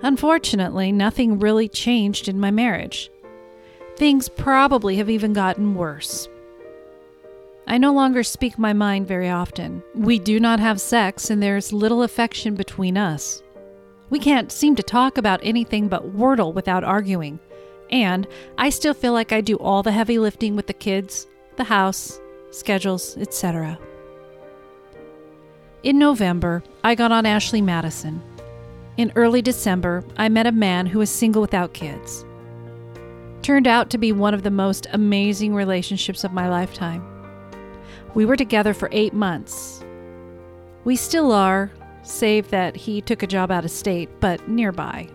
Unfortunately, 0.02 0.92
nothing 0.92 1.40
really 1.40 1.68
changed 1.68 2.28
in 2.28 2.40
my 2.40 2.52
marriage. 2.52 3.12
Things 3.98 4.30
probably 4.30 4.98
have 4.98 5.10
even 5.10 5.34
gotten 5.34 5.76
worse. 5.76 6.28
I 7.68 7.78
no 7.78 7.94
longer 7.94 8.24
speak 8.24 8.60
my 8.60 8.74
mind 8.74 9.08
very 9.08 9.30
often. 9.30 9.82
We 9.96 10.20
do 10.20 10.40
not 10.40 10.60
have 10.60 10.80
sex, 10.80 11.30
and 11.30 11.42
there's 11.42 11.74
little 11.74 12.04
affection 12.04 12.56
between 12.56 12.98
us. 12.98 13.42
We 14.10 14.20
can't 14.20 14.52
seem 14.52 14.76
to 14.76 14.84
talk 14.84 15.18
about 15.18 15.40
anything 15.42 15.88
but 15.88 16.16
Wordle 16.16 16.54
without 16.54 16.84
arguing. 16.84 17.40
And 17.90 18.28
I 18.58 18.70
still 18.70 18.94
feel 18.94 19.14
like 19.14 19.32
I 19.32 19.42
do 19.42 19.56
all 19.56 19.82
the 19.82 19.92
heavy 19.92 20.20
lifting 20.20 20.56
with 20.56 20.68
the 20.68 20.74
kids, 20.74 21.28
the 21.56 21.64
house, 21.64 22.20
schedules, 22.52 23.18
etc. 23.18 23.80
In 25.86 26.00
November, 26.00 26.64
I 26.84 26.96
got 26.96 27.12
on 27.12 27.28
Ashley 27.28 27.62
Madison. 27.62 28.20
In 28.98 29.12
early 29.16 29.44
December, 29.44 30.04
I 30.18 30.30
met 30.30 30.48
a 30.48 30.52
man 30.52 30.88
who 30.88 30.98
was 30.98 31.12
single 31.12 31.44
without 31.44 31.76
kids. 31.76 32.26
Turned 33.44 33.68
out 33.68 33.92
to 33.92 34.00
be 34.00 34.12
one 34.12 34.34
of 34.34 34.42
the 34.42 34.50
most 34.50 34.88
amazing 34.94 35.54
relationships 35.54 36.24
of 36.24 36.34
my 36.34 36.50
lifetime. 36.50 37.06
We 38.16 38.26
were 38.26 38.36
together 38.36 38.74
for 38.74 38.90
eight 38.92 39.14
months. 39.14 39.86
We 40.86 40.96
still 40.96 41.32
are, 41.32 41.72
save 42.02 42.50
that 42.50 42.76
he 42.76 43.00
took 43.00 43.22
a 43.22 43.28
job 43.28 43.52
out 43.52 43.64
of 43.64 43.70
state, 43.70 44.10
but 44.20 44.50
nearby. 44.50 45.08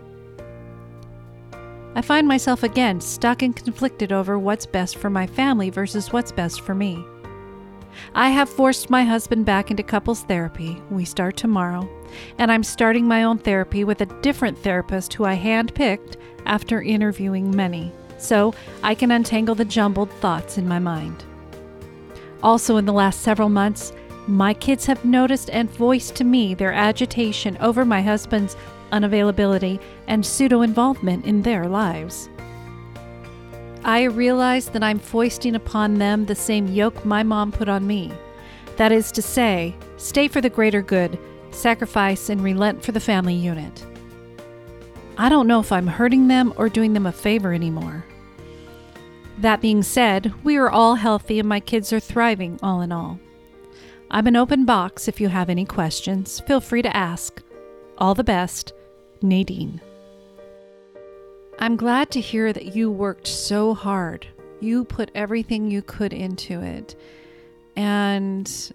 I 1.95 2.01
find 2.01 2.29
myself 2.29 2.63
again 2.63 3.01
stuck 3.01 3.41
and 3.41 3.53
conflicted 3.53 4.13
over 4.13 4.39
what's 4.39 4.65
best 4.65 4.95
for 4.95 5.09
my 5.09 5.27
family 5.27 5.69
versus 5.69 6.13
what's 6.13 6.31
best 6.31 6.61
for 6.61 6.73
me. 6.73 7.03
I 8.15 8.29
have 8.29 8.49
forced 8.49 8.89
my 8.89 9.03
husband 9.03 9.45
back 9.45 9.71
into 9.71 9.83
couples 9.83 10.21
therapy. 10.23 10.81
We 10.89 11.05
start 11.05 11.37
tomorrow. 11.37 11.89
And 12.37 12.51
I'm 12.51 12.63
starting 12.63 13.07
my 13.07 13.23
own 13.23 13.37
therapy 13.37 13.83
with 13.83 14.01
a 14.01 14.21
different 14.21 14.57
therapist 14.57 15.13
who 15.13 15.25
I 15.25 15.37
handpicked 15.37 16.17
after 16.45 16.81
interviewing 16.81 17.55
many, 17.55 17.91
so 18.17 18.53
I 18.83 18.95
can 18.95 19.11
untangle 19.11 19.55
the 19.55 19.65
jumbled 19.65 20.11
thoughts 20.13 20.57
in 20.57 20.67
my 20.67 20.79
mind. 20.79 21.23
Also, 22.43 22.77
in 22.77 22.85
the 22.85 22.93
last 22.93 23.21
several 23.21 23.49
months, 23.49 23.93
my 24.27 24.53
kids 24.53 24.85
have 24.85 25.05
noticed 25.05 25.49
and 25.49 25.69
voiced 25.69 26.15
to 26.15 26.23
me 26.23 26.53
their 26.53 26.73
agitation 26.73 27.57
over 27.57 27.85
my 27.85 28.01
husband's 28.01 28.55
unavailability, 28.91 29.79
and 30.07 30.25
pseudo 30.25 30.61
involvement 30.61 31.25
in 31.25 31.41
their 31.41 31.67
lives. 31.67 32.29
I 33.83 34.03
realize 34.03 34.69
that 34.69 34.83
I'm 34.83 34.99
foisting 34.99 35.55
upon 35.55 35.95
them 35.95 36.25
the 36.25 36.35
same 36.35 36.67
yoke 36.67 37.03
my 37.03 37.23
mom 37.23 37.51
put 37.51 37.67
on 37.67 37.87
me. 37.87 38.11
That 38.77 38.91
is 38.91 39.11
to 39.13 39.21
say, 39.21 39.75
stay 39.97 40.27
for 40.27 40.39
the 40.39 40.49
greater 40.49 40.81
good, 40.81 41.17
sacrifice, 41.49 42.29
and 42.29 42.41
relent 42.41 42.83
for 42.83 42.91
the 42.91 42.99
family 42.99 43.33
unit. 43.33 43.85
I 45.17 45.29
don't 45.29 45.47
know 45.47 45.59
if 45.59 45.71
I'm 45.71 45.87
hurting 45.87 46.27
them 46.27 46.53
or 46.57 46.69
doing 46.69 46.93
them 46.93 47.05
a 47.05 47.11
favor 47.11 47.53
anymore. 47.53 48.05
That 49.39 49.61
being 49.61 49.81
said, 49.81 50.33
we 50.43 50.57
are 50.57 50.69
all 50.69 50.95
healthy 50.95 51.39
and 51.39 51.49
my 51.49 51.59
kids 51.59 51.91
are 51.91 51.99
thriving 51.99 52.59
all 52.61 52.81
in 52.81 52.91
all. 52.91 53.19
I'm 54.11 54.27
an 54.27 54.35
open 54.35 54.65
box 54.65 55.07
if 55.07 55.19
you 55.19 55.29
have 55.29 55.49
any 55.49 55.65
questions. 55.65 56.39
Feel 56.41 56.61
free 56.61 56.81
to 56.81 56.95
ask. 56.95 57.41
All 57.97 58.13
the 58.13 58.23
best, 58.23 58.73
Nadine. 59.21 59.81
I'm 61.61 61.75
glad 61.75 62.09
to 62.11 62.19
hear 62.19 62.51
that 62.51 62.75
you 62.75 62.89
worked 62.89 63.27
so 63.27 63.75
hard. 63.75 64.25
You 64.61 64.83
put 64.83 65.11
everything 65.13 65.69
you 65.69 65.83
could 65.83 66.11
into 66.11 66.59
it. 66.59 66.95
And 67.75 68.73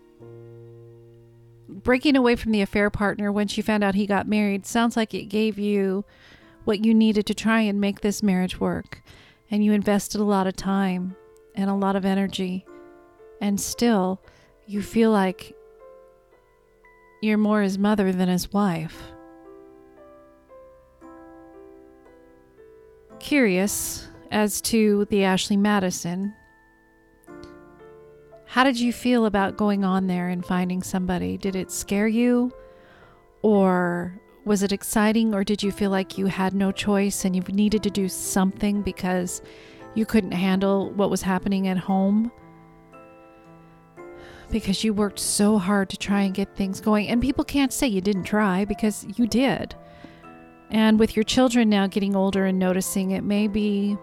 breaking 1.69 2.15
away 2.15 2.37
from 2.37 2.53
the 2.53 2.63
affair 2.63 2.89
partner 2.89 3.33
when 3.33 3.49
she 3.49 3.61
found 3.61 3.83
out 3.83 3.97
he 3.97 4.07
got 4.07 4.29
married 4.29 4.67
sounds 4.67 4.97
like 4.97 5.15
it 5.15 5.25
gave 5.25 5.59
you 5.59 6.05
what 6.63 6.85
you 6.85 6.95
needed 6.95 7.27
to 7.27 7.35
try 7.35 7.61
and 7.63 7.81
make 7.81 8.03
this 8.03 8.23
marriage 8.23 8.61
work. 8.61 9.03
And 9.51 9.65
you 9.65 9.73
invested 9.73 10.21
a 10.21 10.25
lot 10.25 10.47
of 10.47 10.55
time 10.55 11.17
and 11.57 11.69
a 11.69 11.75
lot 11.75 11.97
of 11.97 12.05
energy 12.05 12.65
and 13.41 13.61
still 13.61 14.21
you 14.65 14.81
feel 14.81 15.11
like 15.11 15.57
you're 17.21 17.37
more 17.37 17.63
his 17.63 17.79
mother 17.79 18.13
than 18.13 18.29
his 18.29 18.53
wife. 18.53 19.11
Curious 23.19 24.07
as 24.31 24.61
to 24.61 25.07
the 25.07 25.25
Ashley 25.25 25.57
Madison, 25.57 26.35
how 28.47 28.65
did 28.65 28.79
you 28.79 28.93
feel 28.93 29.27
about 29.27 29.57
going 29.57 29.85
on 29.85 30.07
there 30.07 30.29
and 30.29 30.45
finding 30.45 30.83
somebody? 30.83 31.37
Did 31.37 31.57
it 31.57 31.71
scare 31.71 32.09
you? 32.09 32.53
Or 33.43 34.19
was 34.45 34.63
it 34.63 34.73
exciting? 34.73 35.35
Or 35.35 35.45
did 35.45 35.63
you 35.63 35.73
feel 35.73 35.91
like 35.91 36.17
you 36.17 36.27
had 36.27 36.55
no 36.55 36.73
choice 36.73 37.25
and 37.25 37.35
you 37.35 37.43
needed 37.43 37.83
to 37.83 37.91
do 37.91 38.09
something 38.09 38.83
because 38.83 39.43
you 39.95 40.07
couldn't 40.07 40.33
handle 40.33 40.91
what 40.93 41.11
was 41.11 41.23
happening 41.23 41.69
at 41.69 41.77
home? 41.77 42.31
Because 44.51 44.85
you 44.85 44.95
worked 44.95 45.19
so 45.19 45.59
hard 45.59 45.91
to 45.91 45.97
try 45.97 46.23
and 46.23 46.33
get 46.33 46.55
things 46.55 46.81
going. 46.81 47.09
And 47.09 47.21
people 47.21 47.45
can't 47.45 47.73
say 47.73 47.89
you 47.89 48.01
didn't 48.01 48.25
try 48.25 48.65
because 48.65 49.05
you 49.17 49.27
did. 49.27 49.75
And 50.71 50.99
with 50.99 51.17
your 51.17 51.25
children 51.25 51.69
now 51.69 51.87
getting 51.87 52.17
older 52.17 52.45
and 52.45 52.59
noticing, 52.59 53.13
it 53.13 53.23
may 53.23 53.47
be 53.49 53.97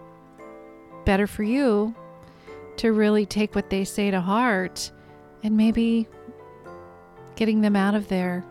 better 1.04 1.26
for 1.26 1.42
you 1.42 1.94
to 2.76 2.92
really 2.92 3.26
take 3.26 3.54
what 3.54 3.70
they 3.70 3.84
say 3.84 4.10
to 4.10 4.20
heart 4.20 4.90
and 5.42 5.56
maybe 5.56 6.08
getting 7.36 7.60
them 7.60 7.76
out 7.76 7.94
of 7.94 8.08
there 8.08 8.44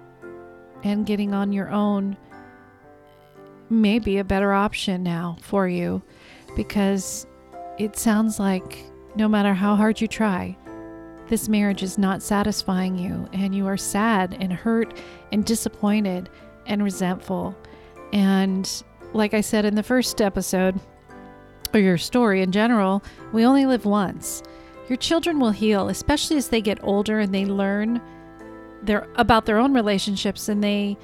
and 0.83 1.05
getting 1.05 1.33
on 1.33 1.51
your 1.51 1.69
own 1.69 2.15
may 3.69 3.97
be 3.99 4.17
a 4.17 4.23
better 4.23 4.53
option 4.53 5.03
now 5.03 5.37
for 5.41 5.67
you 5.67 6.01
because 6.55 7.25
it 7.77 7.97
sounds 7.97 8.39
like 8.39 8.85
no 9.15 9.27
matter 9.27 9.53
how 9.53 9.75
hard 9.75 9.99
you 9.99 10.07
try, 10.07 10.55
this 11.27 11.49
marriage 11.49 11.81
is 11.81 11.97
not 11.97 12.21
satisfying 12.21 12.97
you 12.97 13.27
and 13.33 13.55
you 13.55 13.65
are 13.65 13.77
sad 13.77 14.37
and 14.39 14.53
hurt 14.53 14.97
and 15.31 15.45
disappointed 15.45 16.29
and 16.67 16.83
resentful. 16.83 17.55
And 18.13 18.83
like 19.11 19.33
I 19.33 19.41
said 19.41 19.65
in 19.65 19.75
the 19.75 19.83
first 19.83 20.21
episode, 20.21 20.79
or 21.73 21.79
your 21.79 21.97
story 21.97 22.41
in 22.41 22.51
general, 22.51 23.03
we 23.33 23.43
only 23.45 23.65
live 23.65 23.85
once. 23.85 24.43
Your 24.87 24.97
children 24.97 25.39
will 25.39 25.51
heal, 25.51 25.89
especially 25.89 26.37
as 26.37 26.49
they 26.49 26.61
get 26.61 26.83
older 26.83 27.19
and 27.19 27.33
they 27.33 27.45
learn 27.45 27.99
their 28.83 29.07
about 29.15 29.45
their 29.45 29.57
own 29.57 29.73
relationships 29.73 30.47
and 30.47 30.63
they 30.63 30.97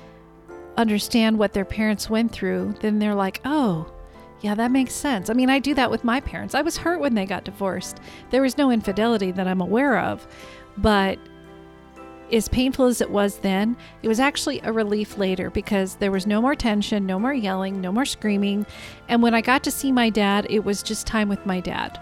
understand 0.78 1.40
what 1.40 1.54
their 1.54 1.66
parents 1.66 2.10
went 2.10 2.32
through. 2.32 2.76
Then 2.82 3.00
they're 3.00 3.16
like, 3.16 3.42
"Oh, 3.44 3.92
yeah, 4.42 4.54
that 4.54 4.70
makes 4.72 4.94
sense." 4.94 5.30
I 5.30 5.34
mean, 5.34 5.50
I 5.50 5.58
do 5.60 5.74
that 5.74 5.90
with 5.90 6.04
my 6.04 6.20
parents. 6.20 6.54
I 6.54 6.62
was 6.62 6.78
hurt 6.78 7.00
when 7.00 7.16
they 7.16 7.26
got 7.26 7.46
divorced. 7.46 8.00
There 8.30 8.44
was 8.44 8.58
no 8.58 8.70
infidelity 8.70 9.32
that 9.32 9.48
I'm 9.48 9.62
aware 9.62 9.98
of, 9.98 10.28
but 10.78 11.18
as 12.32 12.48
painful 12.48 12.86
as 12.86 13.02
it 13.02 13.10
was 13.10 13.40
then, 13.40 13.76
it 14.04 14.08
was 14.08 14.20
actually 14.20 14.60
a 14.62 14.72
relief 14.72 15.18
later 15.18 15.50
because 15.50 15.96
there 15.96 16.12
was 16.12 16.28
no 16.28 16.42
more 16.42 16.56
tension, 16.56 17.06
no 17.06 17.20
more 17.20 17.34
yelling, 17.34 17.82
no 17.82 17.92
more 17.92 18.06
screaming. 18.06 18.66
And 19.08 19.22
when 19.24 19.34
I 19.34 19.42
got 19.42 19.64
to 19.64 19.72
see 19.72 19.92
my 19.92 20.10
dad, 20.10 20.48
it 20.50 20.64
was 20.64 20.84
just 20.84 21.08
time 21.08 21.30
with 21.30 21.46
my 21.46 21.60
dad 21.60 22.00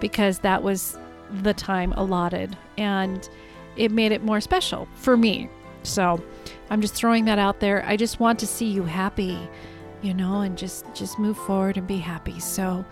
because 0.00 0.40
that 0.40 0.62
was 0.62 0.98
the 1.42 1.54
time 1.54 1.92
allotted. 1.92 2.56
And 2.76 3.28
it 3.76 3.92
made 3.92 4.12
it 4.12 4.22
more 4.22 4.40
special 4.40 4.88
for 4.94 5.16
me. 5.16 5.48
So 5.82 6.22
I'm 6.70 6.80
just 6.80 6.94
throwing 6.94 7.24
that 7.26 7.38
out 7.38 7.60
there. 7.60 7.84
I 7.86 7.96
just 7.96 8.20
want 8.20 8.38
to 8.40 8.46
see 8.46 8.66
you 8.66 8.84
happy, 8.84 9.38
you 10.02 10.12
know, 10.12 10.40
and 10.40 10.58
just 10.58 10.84
just 10.94 11.18
move 11.18 11.38
forward 11.38 11.76
and 11.76 11.86
be 11.86 11.98
happy. 11.98 12.40
So 12.40 12.84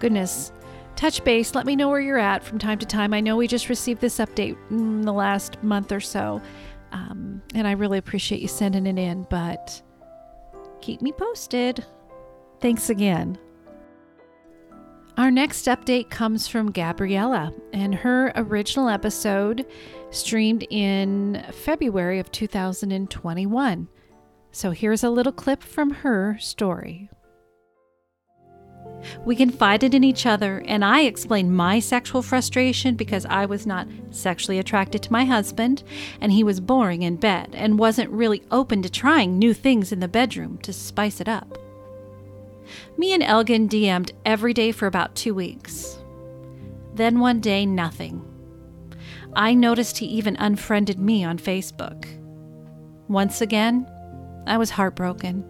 goodness, 0.00 0.52
touch 0.96 1.22
base. 1.24 1.54
Let 1.54 1.66
me 1.66 1.76
know 1.76 1.88
where 1.88 2.00
you're 2.00 2.18
at 2.18 2.42
from 2.42 2.58
time 2.58 2.78
to 2.78 2.86
time. 2.86 3.12
I 3.12 3.20
know 3.20 3.36
we 3.36 3.46
just 3.46 3.68
received 3.68 4.00
this 4.00 4.18
update 4.18 4.56
in 4.70 5.02
the 5.02 5.12
last 5.12 5.62
month 5.62 5.92
or 5.92 6.00
so, 6.00 6.40
um, 6.92 7.42
and 7.54 7.66
I 7.66 7.72
really 7.72 7.98
appreciate 7.98 8.40
you 8.40 8.48
sending 8.48 8.86
it 8.86 8.98
in, 8.98 9.26
but 9.30 9.80
keep 10.80 11.02
me 11.02 11.12
posted. 11.12 11.84
Thanks 12.60 12.90
again. 12.90 13.38
Our 15.18 15.30
next 15.30 15.66
update 15.66 16.08
comes 16.08 16.48
from 16.48 16.72
Gabriella, 16.72 17.52
and 17.74 17.94
her 17.94 18.32
original 18.34 18.88
episode 18.88 19.66
streamed 20.10 20.66
in 20.70 21.44
February 21.52 22.18
of 22.18 22.32
2021. 22.32 23.88
So 24.52 24.70
here's 24.70 25.04
a 25.04 25.10
little 25.10 25.32
clip 25.32 25.62
from 25.62 25.90
her 25.90 26.38
story. 26.40 27.10
We 29.24 29.36
confided 29.36 29.94
in 29.94 30.04
each 30.04 30.26
other, 30.26 30.62
and 30.66 30.84
I 30.84 31.02
explained 31.02 31.56
my 31.56 31.80
sexual 31.80 32.22
frustration 32.22 32.94
because 32.94 33.26
I 33.26 33.46
was 33.46 33.66
not 33.66 33.88
sexually 34.10 34.58
attracted 34.58 35.02
to 35.02 35.12
my 35.12 35.24
husband, 35.24 35.82
and 36.20 36.32
he 36.32 36.44
was 36.44 36.60
boring 36.60 37.02
in 37.02 37.16
bed 37.16 37.50
and 37.54 37.78
wasn't 37.78 38.10
really 38.10 38.42
open 38.50 38.82
to 38.82 38.90
trying 38.90 39.38
new 39.38 39.54
things 39.54 39.92
in 39.92 40.00
the 40.00 40.08
bedroom 40.08 40.58
to 40.58 40.72
spice 40.72 41.20
it 41.20 41.28
up. 41.28 41.58
Me 42.96 43.12
and 43.12 43.22
Elgin 43.22 43.68
DM'd 43.68 44.12
every 44.24 44.54
day 44.54 44.72
for 44.72 44.86
about 44.86 45.14
two 45.14 45.34
weeks. 45.34 45.98
Then 46.94 47.20
one 47.20 47.40
day, 47.40 47.66
nothing. 47.66 48.24
I 49.34 49.54
noticed 49.54 49.98
he 49.98 50.06
even 50.06 50.36
unfriended 50.36 50.98
me 50.98 51.24
on 51.24 51.38
Facebook. 51.38 52.06
Once 53.08 53.40
again, 53.40 53.86
I 54.46 54.58
was 54.58 54.70
heartbroken. 54.70 55.44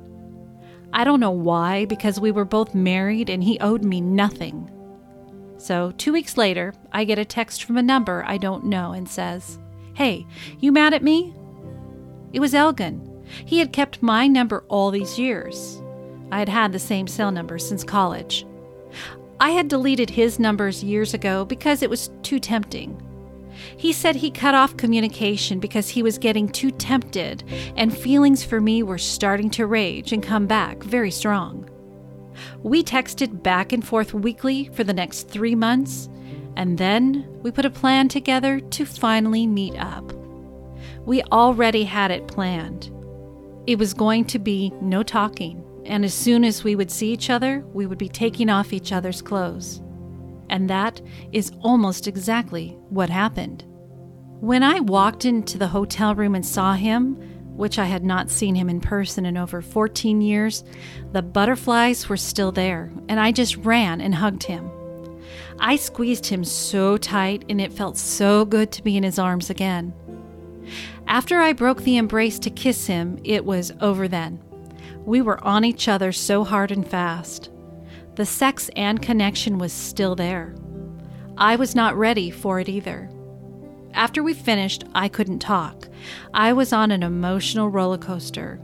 I 0.93 1.05
don't 1.05 1.21
know 1.21 1.31
why, 1.31 1.87
because 1.87 2.21
we 2.21 2.31
were 2.31 2.45
both 2.45 2.75
married 2.75 3.31
and 3.31 3.43
he 3.43 3.59
owed 3.61 3.85
me 3.85 4.01
nothing. 4.01 4.71
So, 5.57 5.93
two 5.93 6.13
weeks 6.13 6.37
later, 6.37 6.75
I 6.93 7.05
get 7.05 7.19
a 7.19 7.25
text 7.25 7.65
from 7.65 7.79
a 7.79 7.83
number 7.83 8.25
I 8.27 8.37
don't 8.37 8.67
know 8.67 8.93
and 8.93 9.09
says, 9.09 9.59
Hey, 9.95 10.27
you 10.59 10.73
mad 10.73 10.93
at 10.93 11.03
me? 11.03 11.35
It 12.33 12.41
was 12.41 12.55
Elgin. 12.55 13.25
He 13.45 13.59
had 13.59 13.73
kept 13.73 14.03
my 14.03 14.27
number 14.27 14.65
all 14.69 14.91
these 14.91 15.19
years. 15.19 15.83
I 16.31 16.39
had 16.39 16.49
had 16.49 16.73
the 16.73 16.79
same 16.79 17.07
cell 17.07 17.31
number 17.31 17.59
since 17.59 17.85
college. 17.85 18.47
I 19.39 19.51
had 19.51 19.69
deleted 19.69 20.11
his 20.11 20.39
numbers 20.39 20.83
years 20.83 21.15
ago 21.15 21.45
because 21.45 21.83
it 21.83 21.91
was 21.91 22.11
too 22.23 22.39
tempting. 22.39 23.01
He 23.77 23.93
said 23.93 24.17
he 24.17 24.31
cut 24.31 24.55
off 24.55 24.77
communication 24.77 25.61
because 25.61 25.89
he 25.89 26.03
was 26.03 26.19
getting 26.19 26.49
too 26.49 26.71
tempted, 26.71 27.45
and 27.77 27.97
feelings 27.97 28.45
for 28.45 28.61
me 28.61 28.83
were 28.83 28.99
starting 28.99 29.51
to 29.51 29.67
rage 29.67 30.13
and 30.13 30.23
come 30.23 30.47
back 30.47 30.83
very 30.83 31.11
strong. 31.11 31.69
We 32.63 32.83
texted 32.83 33.43
back 33.43 33.73
and 33.73 33.87
forth 33.87 34.15
weekly 34.15 34.71
for 34.73 34.85
the 34.85 34.95
next 34.95 35.29
three 35.29 35.55
months, 35.55 36.09
and 36.57 36.79
then 36.79 37.27
we 37.43 37.51
put 37.51 37.65
a 37.65 37.71
plan 37.71 38.09
together 38.09 38.61
to 38.61 38.85
finally 38.85 39.47
meet 39.47 39.77
up. 39.77 40.13
We 41.05 41.23
already 41.25 41.85
had 41.85 42.11
it 42.11 42.29
planned. 42.29 42.91
It 43.67 43.79
was 43.79 43.95
going 43.95 44.25
to 44.27 44.39
be 44.39 44.73
no 44.81 45.03
talking, 45.03 45.65
and 45.85 46.05
as 46.05 46.15
soon 46.15 46.45
as 46.45 46.65
we 46.65 46.77
would 46.77 46.91
see 46.91 47.13
each 47.13 47.31
other, 47.31 47.65
we 47.73 47.87
would 47.87 47.99
be 47.99 48.09
taking 48.09 48.51
off 48.51 48.73
each 48.73 48.93
other's 48.93 49.23
clothes. 49.23 49.83
And 50.53 50.69
that 50.69 51.01
is 51.33 51.51
almost 51.63 52.07
exactly 52.07 52.77
what 52.91 53.09
happened. 53.09 53.65
When 54.41 54.63
I 54.63 54.81
walked 54.81 55.25
into 55.25 55.57
the 55.57 55.69
hotel 55.69 56.15
room 56.15 56.35
and 56.35 56.45
saw 56.45 56.75
him, 56.75 57.15
which 57.57 57.79
I 57.79 57.87
had 57.87 58.05
not 58.05 58.31
seen 58.31 58.55
him 58.55 58.69
in 58.69 58.81
person 58.81 59.25
in 59.25 59.39
over 59.39 59.63
14 59.63 60.21
years, 60.21 60.63
the 61.13 61.23
butterflies 61.23 62.07
were 62.09 62.19
still 62.19 62.53
there, 62.53 62.93
and 63.09 63.19
I 63.19 63.33
just 63.33 63.57
ran 63.57 64.03
and 64.03 64.15
hugged 64.15 64.43
him. 64.43 64.71
I 65.59 65.77
squeezed 65.77 66.27
him 66.27 66.45
so 66.45 66.99
tight, 66.99 67.47
and 67.49 67.59
it 67.59 67.73
felt 67.73 67.97
so 67.97 68.45
good 68.45 68.71
to 68.73 68.83
be 68.83 68.97
in 68.97 69.05
his 69.05 69.19
arms 69.19 69.49
again. 69.49 69.95
After 71.07 71.41
I 71.41 71.55
broke 71.55 71.83
the 71.83 71.97
embrace 71.97 72.39
to 72.41 72.51
kiss 72.51 72.87
him, 72.87 73.19
it 73.25 73.47
was 73.47 73.73
over 73.81 74.07
then. 74.07 74.39
We 75.07 75.23
were 75.23 75.43
on 75.43 75.65
each 75.65 75.89
other 75.89 76.13
so 76.13 76.45
hard 76.45 76.71
and 76.71 76.87
fast. 76.87 77.49
The 78.15 78.27
sex 78.27 78.71
and 78.77 79.01
connection 79.01 79.59
was 79.59 79.73
still 79.73 80.15
there. 80.15 80.55
I 81.39 81.57
was 81.57 81.75
not 81.75 81.97
ready 81.97 82.31
for 82.31 82.61
it 82.61 82.69
either. 82.69 83.11
After 83.95 84.23
we 84.23 84.35
finished, 84.35 84.85
I 84.95 85.09
couldn't 85.09 85.39
talk. 85.39 85.89
I 86.35 86.53
was 86.53 86.73
on 86.73 86.91
an 86.91 87.03
emotional 87.03 87.69
roller 87.69 87.99
coaster. 87.99 88.61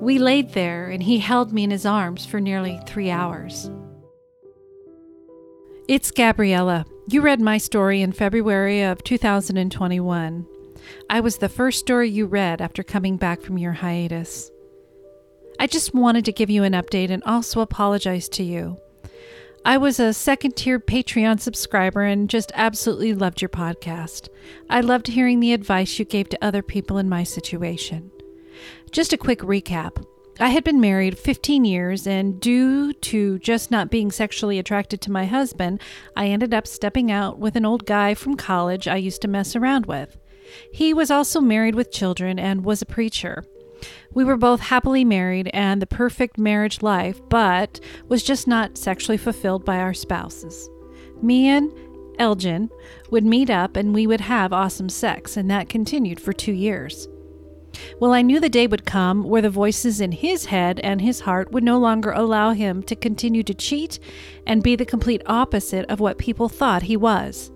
We 0.00 0.18
laid 0.18 0.52
there, 0.52 0.88
and 0.88 1.02
he 1.02 1.18
held 1.18 1.52
me 1.52 1.64
in 1.64 1.70
his 1.70 1.86
arms 1.86 2.26
for 2.26 2.40
nearly 2.40 2.80
three 2.86 3.10
hours. 3.10 3.70
It's 5.88 6.10
Gabriella. 6.10 6.84
You 7.08 7.22
read 7.22 7.40
my 7.40 7.58
story 7.58 8.02
in 8.02 8.12
February 8.12 8.82
of 8.82 9.02
2021. 9.04 10.46
I 11.10 11.20
was 11.20 11.38
the 11.38 11.48
first 11.48 11.80
story 11.80 12.10
you 12.10 12.26
read 12.26 12.60
after 12.60 12.82
coming 12.82 13.16
back 13.16 13.40
from 13.40 13.58
your 13.58 13.72
hiatus. 13.72 14.50
I 15.58 15.66
just 15.66 15.94
wanted 15.94 16.24
to 16.26 16.32
give 16.32 16.50
you 16.50 16.62
an 16.64 16.72
update 16.72 17.10
and 17.10 17.22
also 17.24 17.60
apologize 17.60 18.28
to 18.30 18.42
you. 18.42 18.78
I 19.64 19.76
was 19.76 19.98
a 19.98 20.12
second 20.12 20.56
tier 20.56 20.78
Patreon 20.78 21.40
subscriber 21.40 22.02
and 22.02 22.30
just 22.30 22.52
absolutely 22.54 23.12
loved 23.12 23.42
your 23.42 23.48
podcast. 23.48 24.28
I 24.70 24.80
loved 24.80 25.08
hearing 25.08 25.40
the 25.40 25.52
advice 25.52 25.98
you 25.98 26.04
gave 26.04 26.28
to 26.30 26.44
other 26.44 26.62
people 26.62 26.98
in 26.98 27.08
my 27.08 27.24
situation. 27.24 28.10
Just 28.92 29.12
a 29.12 29.18
quick 29.18 29.40
recap 29.40 30.04
I 30.40 30.50
had 30.50 30.62
been 30.62 30.80
married 30.80 31.18
15 31.18 31.64
years, 31.64 32.06
and 32.06 32.40
due 32.40 32.92
to 32.92 33.40
just 33.40 33.72
not 33.72 33.90
being 33.90 34.12
sexually 34.12 34.60
attracted 34.60 35.00
to 35.00 35.10
my 35.10 35.24
husband, 35.26 35.82
I 36.16 36.28
ended 36.28 36.54
up 36.54 36.68
stepping 36.68 37.10
out 37.10 37.40
with 37.40 37.56
an 37.56 37.66
old 37.66 37.86
guy 37.86 38.14
from 38.14 38.36
college 38.36 38.86
I 38.86 38.98
used 38.98 39.20
to 39.22 39.28
mess 39.28 39.56
around 39.56 39.86
with. 39.86 40.16
He 40.72 40.94
was 40.94 41.10
also 41.10 41.40
married 41.40 41.74
with 41.74 41.90
children 41.90 42.38
and 42.38 42.64
was 42.64 42.80
a 42.80 42.86
preacher. 42.86 43.44
We 44.12 44.24
were 44.24 44.36
both 44.36 44.60
happily 44.60 45.04
married 45.04 45.50
and 45.52 45.82
the 45.82 45.86
perfect 45.86 46.38
marriage 46.38 46.82
life, 46.82 47.20
but 47.28 47.78
was 48.08 48.22
just 48.22 48.48
not 48.48 48.78
sexually 48.78 49.18
fulfilled 49.18 49.64
by 49.64 49.78
our 49.78 49.94
spouses. 49.94 50.68
Me 51.22 51.48
and 51.48 51.72
Elgin 52.18 52.70
would 53.10 53.24
meet 53.24 53.50
up 53.50 53.76
and 53.76 53.94
we 53.94 54.06
would 54.06 54.22
have 54.22 54.52
awesome 54.52 54.88
sex, 54.88 55.36
and 55.36 55.50
that 55.50 55.68
continued 55.68 56.20
for 56.20 56.32
two 56.32 56.52
years. 56.52 57.08
Well, 58.00 58.12
I 58.12 58.22
knew 58.22 58.40
the 58.40 58.48
day 58.48 58.66
would 58.66 58.86
come 58.86 59.24
where 59.24 59.42
the 59.42 59.50
voices 59.50 60.00
in 60.00 60.12
his 60.12 60.46
head 60.46 60.80
and 60.80 61.00
his 61.00 61.20
heart 61.20 61.52
would 61.52 61.62
no 61.62 61.78
longer 61.78 62.10
allow 62.10 62.52
him 62.52 62.82
to 62.84 62.96
continue 62.96 63.42
to 63.44 63.54
cheat 63.54 63.98
and 64.46 64.62
be 64.62 64.74
the 64.74 64.86
complete 64.86 65.22
opposite 65.26 65.84
of 65.90 66.00
what 66.00 66.18
people 66.18 66.48
thought 66.48 66.84
he 66.84 66.96
was. 66.96 67.52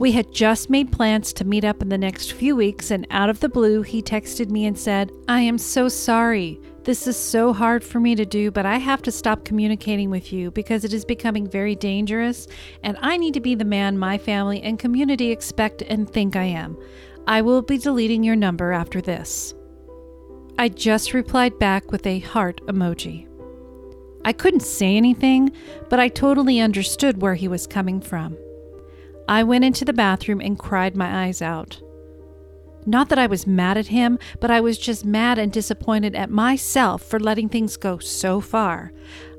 We 0.00 0.12
had 0.12 0.32
just 0.32 0.70
made 0.70 0.92
plans 0.92 1.30
to 1.34 1.44
meet 1.44 1.62
up 1.62 1.82
in 1.82 1.90
the 1.90 1.98
next 1.98 2.32
few 2.32 2.56
weeks, 2.56 2.90
and 2.90 3.06
out 3.10 3.28
of 3.28 3.40
the 3.40 3.50
blue, 3.50 3.82
he 3.82 4.00
texted 4.00 4.48
me 4.48 4.64
and 4.64 4.78
said, 4.78 5.12
I 5.28 5.42
am 5.42 5.58
so 5.58 5.90
sorry. 5.90 6.58
This 6.84 7.06
is 7.06 7.18
so 7.18 7.52
hard 7.52 7.84
for 7.84 8.00
me 8.00 8.14
to 8.14 8.24
do, 8.24 8.50
but 8.50 8.64
I 8.64 8.78
have 8.78 9.02
to 9.02 9.12
stop 9.12 9.44
communicating 9.44 10.08
with 10.08 10.32
you 10.32 10.52
because 10.52 10.84
it 10.84 10.94
is 10.94 11.04
becoming 11.04 11.46
very 11.46 11.74
dangerous, 11.74 12.48
and 12.82 12.96
I 13.02 13.18
need 13.18 13.34
to 13.34 13.42
be 13.42 13.54
the 13.54 13.66
man 13.66 13.98
my 13.98 14.16
family 14.16 14.62
and 14.62 14.78
community 14.78 15.30
expect 15.30 15.82
and 15.82 16.08
think 16.08 16.34
I 16.34 16.44
am. 16.44 16.78
I 17.26 17.42
will 17.42 17.60
be 17.60 17.76
deleting 17.76 18.24
your 18.24 18.36
number 18.36 18.72
after 18.72 19.02
this. 19.02 19.52
I 20.56 20.70
just 20.70 21.12
replied 21.12 21.58
back 21.58 21.92
with 21.92 22.06
a 22.06 22.20
heart 22.20 22.62
emoji. 22.68 23.28
I 24.24 24.32
couldn't 24.32 24.60
say 24.60 24.96
anything, 24.96 25.52
but 25.90 26.00
I 26.00 26.08
totally 26.08 26.58
understood 26.58 27.20
where 27.20 27.34
he 27.34 27.48
was 27.48 27.66
coming 27.66 28.00
from. 28.00 28.38
I 29.30 29.44
went 29.44 29.64
into 29.64 29.84
the 29.84 29.92
bathroom 29.92 30.40
and 30.40 30.58
cried 30.58 30.96
my 30.96 31.26
eyes 31.26 31.40
out. 31.40 31.80
Not 32.84 33.10
that 33.10 33.18
I 33.18 33.28
was 33.28 33.46
mad 33.46 33.76
at 33.76 33.86
him, 33.86 34.18
but 34.40 34.50
I 34.50 34.60
was 34.60 34.76
just 34.76 35.04
mad 35.04 35.38
and 35.38 35.52
disappointed 35.52 36.16
at 36.16 36.30
myself 36.30 37.04
for 37.04 37.20
letting 37.20 37.48
things 37.48 37.76
go 37.76 37.98
so 37.98 38.40
far. 38.40 38.92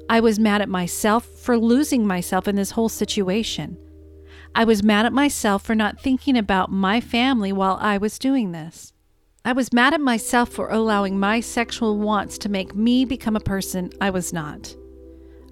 I 0.10 0.22
was 0.22 0.40
mad 0.40 0.62
at 0.62 0.70
myself 0.70 1.26
for 1.26 1.58
losing 1.58 2.08
myself 2.08 2.48
in 2.48 2.56
this 2.56 2.72
whole 2.72 2.88
situation. 2.88 3.78
I 4.56 4.64
was 4.64 4.82
mad 4.82 5.06
at 5.06 5.12
myself 5.12 5.62
for 5.64 5.76
not 5.76 6.00
thinking 6.00 6.38
about 6.38 6.72
my 6.72 7.02
family 7.02 7.52
while 7.52 7.78
I 7.82 7.98
was 7.98 8.18
doing 8.18 8.54
this. 8.54 8.94
I 9.44 9.52
was 9.52 9.74
mad 9.74 9.94
at 9.94 10.00
myself 10.00 10.48
for 10.48 10.70
allowing 10.70 11.20
my 11.20 11.42
sexual 11.42 11.98
wants 11.98 12.38
to 12.38 12.50
make 12.50 12.74
me 12.74 13.04
become 13.04 13.36
a 13.36 13.42
person 13.42 13.90
I 14.00 14.10
was 14.12 14.32
not. 14.32 14.74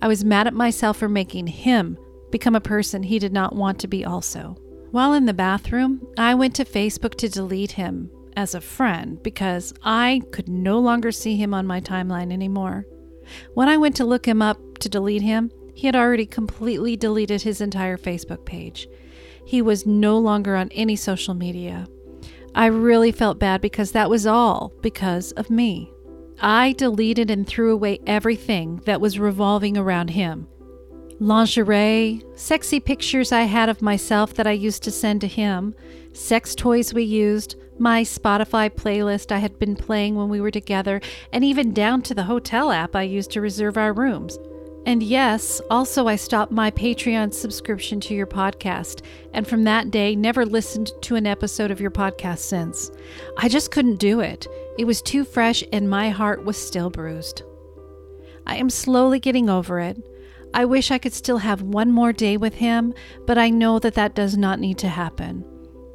I 0.02 0.08
was 0.08 0.24
mad 0.24 0.48
at 0.48 0.54
myself 0.54 0.96
for 0.96 1.10
making 1.10 1.48
him 1.48 1.98
become 2.32 2.56
a 2.56 2.62
person 2.62 3.04
he 3.04 3.20
did 3.20 3.34
not 3.34 3.56
want 3.56 3.80
to 3.80 3.88
be 3.88 4.06
also. 4.06 4.58
While 4.92 5.14
in 5.14 5.26
the 5.26 5.34
bathroom, 5.34 6.08
I 6.18 6.34
went 6.34 6.56
to 6.56 6.66
Facebook 6.66 7.16
to 7.16 7.30
delete 7.30 7.74
him 7.74 8.10
as 8.36 8.56
a 8.56 8.62
friend 8.62 9.22
because 9.22 9.74
I 9.84 10.22
could 10.32 10.50
no 10.50 10.80
longer 10.80 11.12
see 11.12 11.36
him 11.36 11.54
on 11.54 11.68
my 11.68 11.80
timeline 11.80 12.34
anymore. 12.34 12.86
When 13.54 13.68
I 13.68 13.78
went 13.78 13.96
to 13.98 14.06
look 14.06 14.28
him 14.28 14.42
up 14.42 14.80
to 14.80 14.90
delete 14.90 15.22
him, 15.22 15.52
he 15.76 15.86
had 15.88 15.96
already 15.96 16.26
completely 16.26 16.98
deleted 16.98 17.42
his 17.42 17.62
entire 17.62 17.98
Facebook 17.98 18.46
page. 18.46 18.88
He 19.46 19.62
was 19.62 19.86
no 19.86 20.18
longer 20.18 20.56
on 20.56 20.70
any 20.72 20.96
social 20.96 21.34
media. 21.34 21.88
I 22.56 22.66
really 22.66 23.12
felt 23.12 23.40
bad 23.40 23.62
because 23.62 23.92
that 23.92 24.10
was 24.10 24.26
all 24.26 24.74
because 24.82 25.32
of 25.34 25.50
me. 25.50 25.92
I 26.42 26.74
deleted 26.74 27.30
and 27.30 27.46
threw 27.46 27.74
away 27.74 28.00
everything 28.08 28.82
that 28.86 29.02
was 29.02 29.20
revolving 29.20 29.78
around 29.78 30.10
him 30.10 30.48
lingerie, 31.20 32.24
sexy 32.36 32.80
pictures 32.80 33.32
I 33.32 33.42
had 33.42 33.70
of 33.70 33.82
myself 33.82 34.34
that 34.36 34.48
I 34.48 34.52
used 34.52 34.84
to 34.84 34.92
send 34.92 35.22
to 35.22 35.28
him, 35.28 35.76
sex 36.14 36.56
toys 36.56 36.94
we 36.94 37.04
used, 37.04 37.56
my 37.78 38.04
Spotify 38.04 38.70
playlist 38.70 39.32
I 39.32 39.38
had 39.38 39.60
been 39.60 39.76
playing 39.76 40.16
when 40.16 40.30
we 40.30 40.42
were 40.42 40.52
together, 40.52 41.02
and 41.32 41.44
even 41.44 41.74
down 41.74 42.02
to 42.04 42.14
the 42.14 42.24
hotel 42.24 42.72
app 42.72 42.96
I 42.96 43.04
used 43.04 43.32
to 43.32 43.42
reserve 43.42 43.78
our 43.78 43.94
rooms. 43.94 44.38
And 44.86 45.04
yes, 45.04 45.62
also 45.70 46.08
I 46.08 46.16
stopped 46.16 46.52
my 46.52 46.72
Patreon 46.72 47.34
subscription 47.34 48.00
to 48.02 48.16
your 48.16 48.26
podcast, 48.26 49.04
and 49.34 49.46
from 49.46 49.66
that 49.66 49.92
day 49.92 50.16
never 50.16 50.46
listened 50.46 50.92
to 51.02 51.16
an 51.16 51.28
episode 51.28 51.70
of 51.70 51.82
your 51.82 51.92
podcast 51.92 52.40
since. 52.40 52.92
I 53.38 53.50
just 53.50 53.72
couldn't 53.72 53.98
do 53.98 54.22
it. 54.22 54.48
It 54.78 54.86
was 54.86 55.02
too 55.02 55.26
fresh 55.26 55.64
and 55.74 55.90
my 55.90 56.10
heart 56.10 56.46
was 56.46 56.58
still 56.58 56.90
bruised. 56.90 57.44
I 58.48 58.56
am 58.56 58.70
slowly 58.70 59.20
getting 59.20 59.50
over 59.50 59.80
it. 59.80 59.98
I 60.54 60.66
wish 60.66 60.92
I 60.92 60.98
could 60.98 61.14
still 61.14 61.38
have 61.38 61.62
one 61.62 61.92
more 61.92 62.12
day 62.12 62.38
with 62.38 62.56
him, 62.56 62.94
but 63.28 63.38
I 63.38 63.50
know 63.50 63.80
that 63.80 63.94
that 63.94 64.16
does 64.16 64.38
not 64.38 64.60
need 64.60 64.78
to 64.80 64.88
happen. 64.88 65.46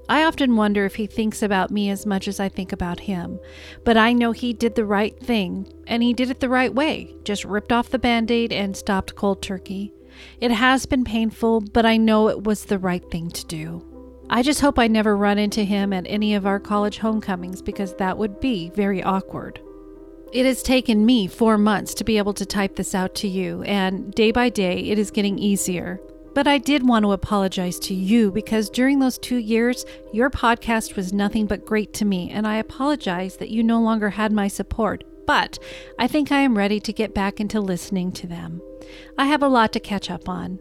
I 0.08 0.24
often 0.24 0.56
wonder 0.56 0.84
if 0.84 0.96
he 0.96 1.06
thinks 1.06 1.42
about 1.42 1.70
me 1.70 1.88
as 1.88 2.04
much 2.04 2.28
as 2.28 2.38
I 2.38 2.48
think 2.48 2.72
about 2.72 3.00
him, 3.00 3.40
but 3.84 3.96
I 3.96 4.12
know 4.12 4.32
he 4.32 4.52
did 4.52 4.74
the 4.74 4.84
right 4.84 5.18
thing, 5.18 5.66
and 5.86 6.02
he 6.02 6.12
did 6.12 6.30
it 6.30 6.40
the 6.40 6.48
right 6.48 6.74
way 6.74 7.14
just 7.24 7.44
ripped 7.44 7.72
off 7.72 7.88
the 7.88 7.98
band 7.98 8.30
aid 8.30 8.52
and 8.52 8.76
stopped 8.76 9.16
cold 9.16 9.42
turkey. 9.42 9.92
It 10.40 10.50
has 10.50 10.86
been 10.86 11.04
painful, 11.04 11.62
but 11.62 11.86
I 11.86 11.96
know 11.96 12.28
it 12.28 12.44
was 12.44 12.66
the 12.66 12.78
right 12.78 13.08
thing 13.10 13.30
to 13.30 13.46
do. 13.46 13.82
I 14.30 14.42
just 14.42 14.60
hope 14.60 14.78
I 14.78 14.88
never 14.88 15.16
run 15.16 15.38
into 15.38 15.64
him 15.64 15.92
at 15.92 16.06
any 16.06 16.34
of 16.34 16.46
our 16.46 16.60
college 16.60 16.98
homecomings 16.98 17.62
because 17.62 17.94
that 17.96 18.16
would 18.16 18.40
be 18.40 18.70
very 18.74 19.02
awkward. 19.02 19.60
It 20.34 20.46
has 20.46 20.64
taken 20.64 21.06
me 21.06 21.28
four 21.28 21.56
months 21.56 21.94
to 21.94 22.02
be 22.02 22.18
able 22.18 22.34
to 22.34 22.44
type 22.44 22.74
this 22.74 22.92
out 22.92 23.14
to 23.16 23.28
you, 23.28 23.62
and 23.62 24.12
day 24.12 24.32
by 24.32 24.48
day 24.48 24.80
it 24.80 24.98
is 24.98 25.12
getting 25.12 25.38
easier. 25.38 26.00
But 26.34 26.48
I 26.48 26.58
did 26.58 26.84
want 26.84 27.04
to 27.04 27.12
apologize 27.12 27.78
to 27.78 27.94
you 27.94 28.32
because 28.32 28.68
during 28.68 28.98
those 28.98 29.16
two 29.16 29.36
years, 29.36 29.86
your 30.12 30.30
podcast 30.30 30.96
was 30.96 31.12
nothing 31.12 31.46
but 31.46 31.64
great 31.64 31.94
to 31.94 32.04
me, 32.04 32.30
and 32.30 32.48
I 32.48 32.56
apologize 32.56 33.36
that 33.36 33.50
you 33.50 33.62
no 33.62 33.80
longer 33.80 34.10
had 34.10 34.32
my 34.32 34.48
support. 34.48 35.04
But 35.24 35.60
I 36.00 36.08
think 36.08 36.32
I 36.32 36.40
am 36.40 36.58
ready 36.58 36.80
to 36.80 36.92
get 36.92 37.14
back 37.14 37.38
into 37.38 37.60
listening 37.60 38.10
to 38.14 38.26
them. 38.26 38.60
I 39.16 39.26
have 39.26 39.44
a 39.44 39.48
lot 39.48 39.72
to 39.74 39.78
catch 39.78 40.10
up 40.10 40.28
on. 40.28 40.58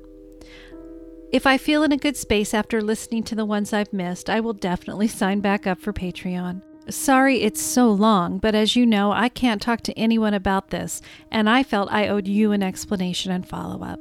If 1.32 1.48
I 1.48 1.58
feel 1.58 1.82
in 1.82 1.92
a 1.92 1.98
good 1.98 2.16
space 2.16 2.54
after 2.54 2.80
listening 2.80 3.24
to 3.24 3.34
the 3.34 3.44
ones 3.44 3.74
I've 3.74 3.92
missed, 3.92 4.30
I 4.30 4.40
will 4.40 4.54
definitely 4.54 5.08
sign 5.22 5.40
back 5.40 5.66
up 5.66 5.82
for 5.82 5.94
Patreon. 5.94 6.62
Sorry 6.90 7.42
it's 7.42 7.62
so 7.62 7.90
long, 7.90 8.40
but 8.40 8.56
as 8.56 8.76
you 8.76 8.86
know, 8.86 9.12
I 9.14 9.30
can't 9.30 9.62
talk 9.62 9.82
to 9.82 9.98
anyone 9.98 10.34
about 10.34 10.70
this, 10.70 11.02
and 11.32 11.50
I 11.50 11.64
felt 11.64 11.92
I 11.92 12.10
owed 12.10 12.28
you 12.28 12.52
an 12.52 12.62
explanation 12.62 13.32
and 13.32 13.48
follow 13.48 13.84
up. 13.84 14.00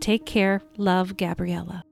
Take 0.00 0.26
care. 0.26 0.60
Love, 0.76 1.16
Gabriella. 1.16 1.84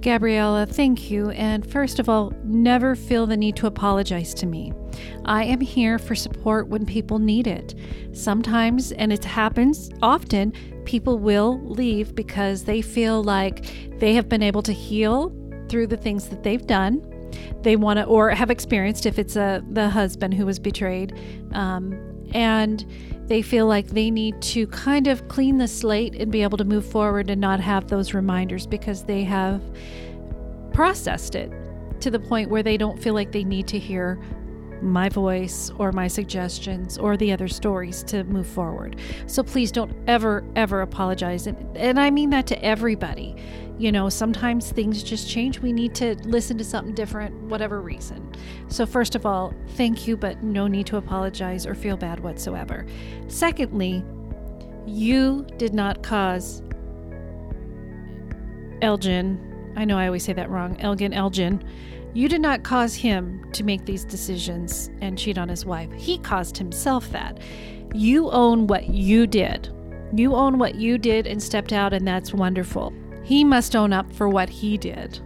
Gabriella, 0.00 0.66
thank 0.66 1.12
you. 1.12 1.30
And 1.30 1.64
first 1.64 2.00
of 2.00 2.08
all, 2.08 2.32
never 2.42 2.96
feel 2.96 3.26
the 3.28 3.36
need 3.36 3.54
to 3.56 3.68
apologize 3.68 4.34
to 4.34 4.46
me. 4.46 4.72
I 5.24 5.44
am 5.44 5.60
here 5.60 6.00
for 6.00 6.16
support 6.16 6.66
when 6.66 6.84
people 6.84 7.20
need 7.20 7.46
it. 7.46 7.76
Sometimes, 8.12 8.90
and 8.90 9.12
it 9.12 9.24
happens 9.24 9.88
often, 10.02 10.52
people 10.84 11.20
will 11.20 11.60
leave 11.64 12.16
because 12.16 12.64
they 12.64 12.82
feel 12.82 13.22
like 13.22 13.64
they 14.00 14.14
have 14.14 14.28
been 14.28 14.42
able 14.42 14.62
to 14.62 14.72
heal 14.72 15.32
through 15.68 15.86
the 15.86 15.96
things 15.96 16.28
that 16.28 16.42
they've 16.42 16.66
done 16.66 17.08
they 17.62 17.76
want 17.76 17.98
to 17.98 18.04
or 18.04 18.30
have 18.30 18.50
experienced 18.50 19.06
if 19.06 19.18
it's 19.18 19.36
a 19.36 19.62
the 19.70 19.88
husband 19.88 20.34
who 20.34 20.46
was 20.46 20.58
betrayed 20.58 21.18
um, 21.52 21.98
and 22.34 22.86
they 23.26 23.42
feel 23.42 23.66
like 23.66 23.88
they 23.88 24.10
need 24.10 24.40
to 24.42 24.66
kind 24.68 25.06
of 25.06 25.28
clean 25.28 25.58
the 25.58 25.68
slate 25.68 26.14
and 26.16 26.30
be 26.30 26.42
able 26.42 26.58
to 26.58 26.64
move 26.64 26.84
forward 26.84 27.30
and 27.30 27.40
not 27.40 27.60
have 27.60 27.88
those 27.88 28.14
reminders 28.14 28.66
because 28.66 29.04
they 29.04 29.22
have 29.24 29.62
processed 30.72 31.34
it 31.34 31.52
to 32.00 32.10
the 32.10 32.18
point 32.18 32.50
where 32.50 32.62
they 32.62 32.76
don't 32.76 33.00
feel 33.00 33.14
like 33.14 33.32
they 33.32 33.44
need 33.44 33.68
to 33.68 33.78
hear 33.78 34.20
my 34.82 35.08
voice 35.08 35.70
or 35.78 35.92
my 35.92 36.08
suggestions 36.08 36.98
or 36.98 37.16
the 37.16 37.32
other 37.32 37.48
stories 37.48 38.02
to 38.02 38.24
move 38.24 38.46
forward. 38.46 38.96
So 39.26 39.42
please 39.42 39.70
don't 39.70 39.94
ever, 40.08 40.44
ever 40.56 40.82
apologize. 40.82 41.46
And, 41.46 41.76
and 41.76 42.00
I 42.00 42.10
mean 42.10 42.30
that 42.30 42.46
to 42.48 42.64
everybody. 42.64 43.36
You 43.78 43.90
know, 43.90 44.08
sometimes 44.08 44.70
things 44.70 45.02
just 45.02 45.28
change. 45.28 45.60
We 45.60 45.72
need 45.72 45.94
to 45.96 46.14
listen 46.24 46.58
to 46.58 46.64
something 46.64 46.94
different, 46.94 47.34
whatever 47.44 47.80
reason. 47.80 48.32
So, 48.68 48.86
first 48.86 49.14
of 49.14 49.26
all, 49.26 49.54
thank 49.70 50.06
you, 50.06 50.16
but 50.16 50.42
no 50.42 50.66
need 50.66 50.86
to 50.86 50.98
apologize 50.98 51.66
or 51.66 51.74
feel 51.74 51.96
bad 51.96 52.20
whatsoever. 52.20 52.86
Secondly, 53.28 54.04
you 54.86 55.46
did 55.56 55.74
not 55.74 56.02
cause 56.02 56.62
Elgin, 58.82 59.72
I 59.76 59.84
know 59.84 59.96
I 59.96 60.06
always 60.06 60.24
say 60.24 60.32
that 60.32 60.50
wrong, 60.50 60.78
Elgin 60.80 61.12
Elgin, 61.12 61.62
you 62.14 62.28
did 62.28 62.42
not 62.42 62.62
cause 62.62 62.94
him 62.94 63.50
to 63.52 63.64
make 63.64 63.86
these 63.86 64.04
decisions 64.04 64.90
and 65.00 65.18
cheat 65.18 65.38
on 65.38 65.48
his 65.48 65.64
wife. 65.64 65.90
He 65.92 66.18
caused 66.18 66.58
himself 66.58 67.10
that. 67.12 67.38
You 67.94 68.30
own 68.30 68.66
what 68.66 68.88
you 68.88 69.26
did. 69.26 69.70
You 70.14 70.34
own 70.34 70.58
what 70.58 70.74
you 70.74 70.98
did 70.98 71.26
and 71.26 71.42
stepped 71.42 71.72
out, 71.72 71.94
and 71.94 72.06
that's 72.06 72.34
wonderful. 72.34 72.92
He 73.24 73.44
must 73.44 73.76
own 73.76 73.92
up 73.92 74.12
for 74.12 74.28
what 74.28 74.48
he 74.48 74.76
did. 74.78 75.20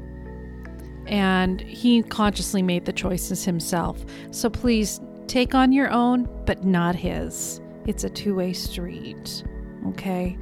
And 1.06 1.60
he 1.60 2.02
consciously 2.02 2.62
made 2.62 2.84
the 2.84 2.92
choices 2.92 3.44
himself. 3.44 4.04
So 4.30 4.50
please 4.50 5.00
take 5.26 5.54
on 5.54 5.72
your 5.72 5.90
own, 5.90 6.28
but 6.46 6.64
not 6.64 6.94
his. 6.94 7.60
It's 7.86 8.04
a 8.04 8.10
two 8.10 8.34
way 8.34 8.52
street. 8.52 9.44
Okay. 9.88 10.36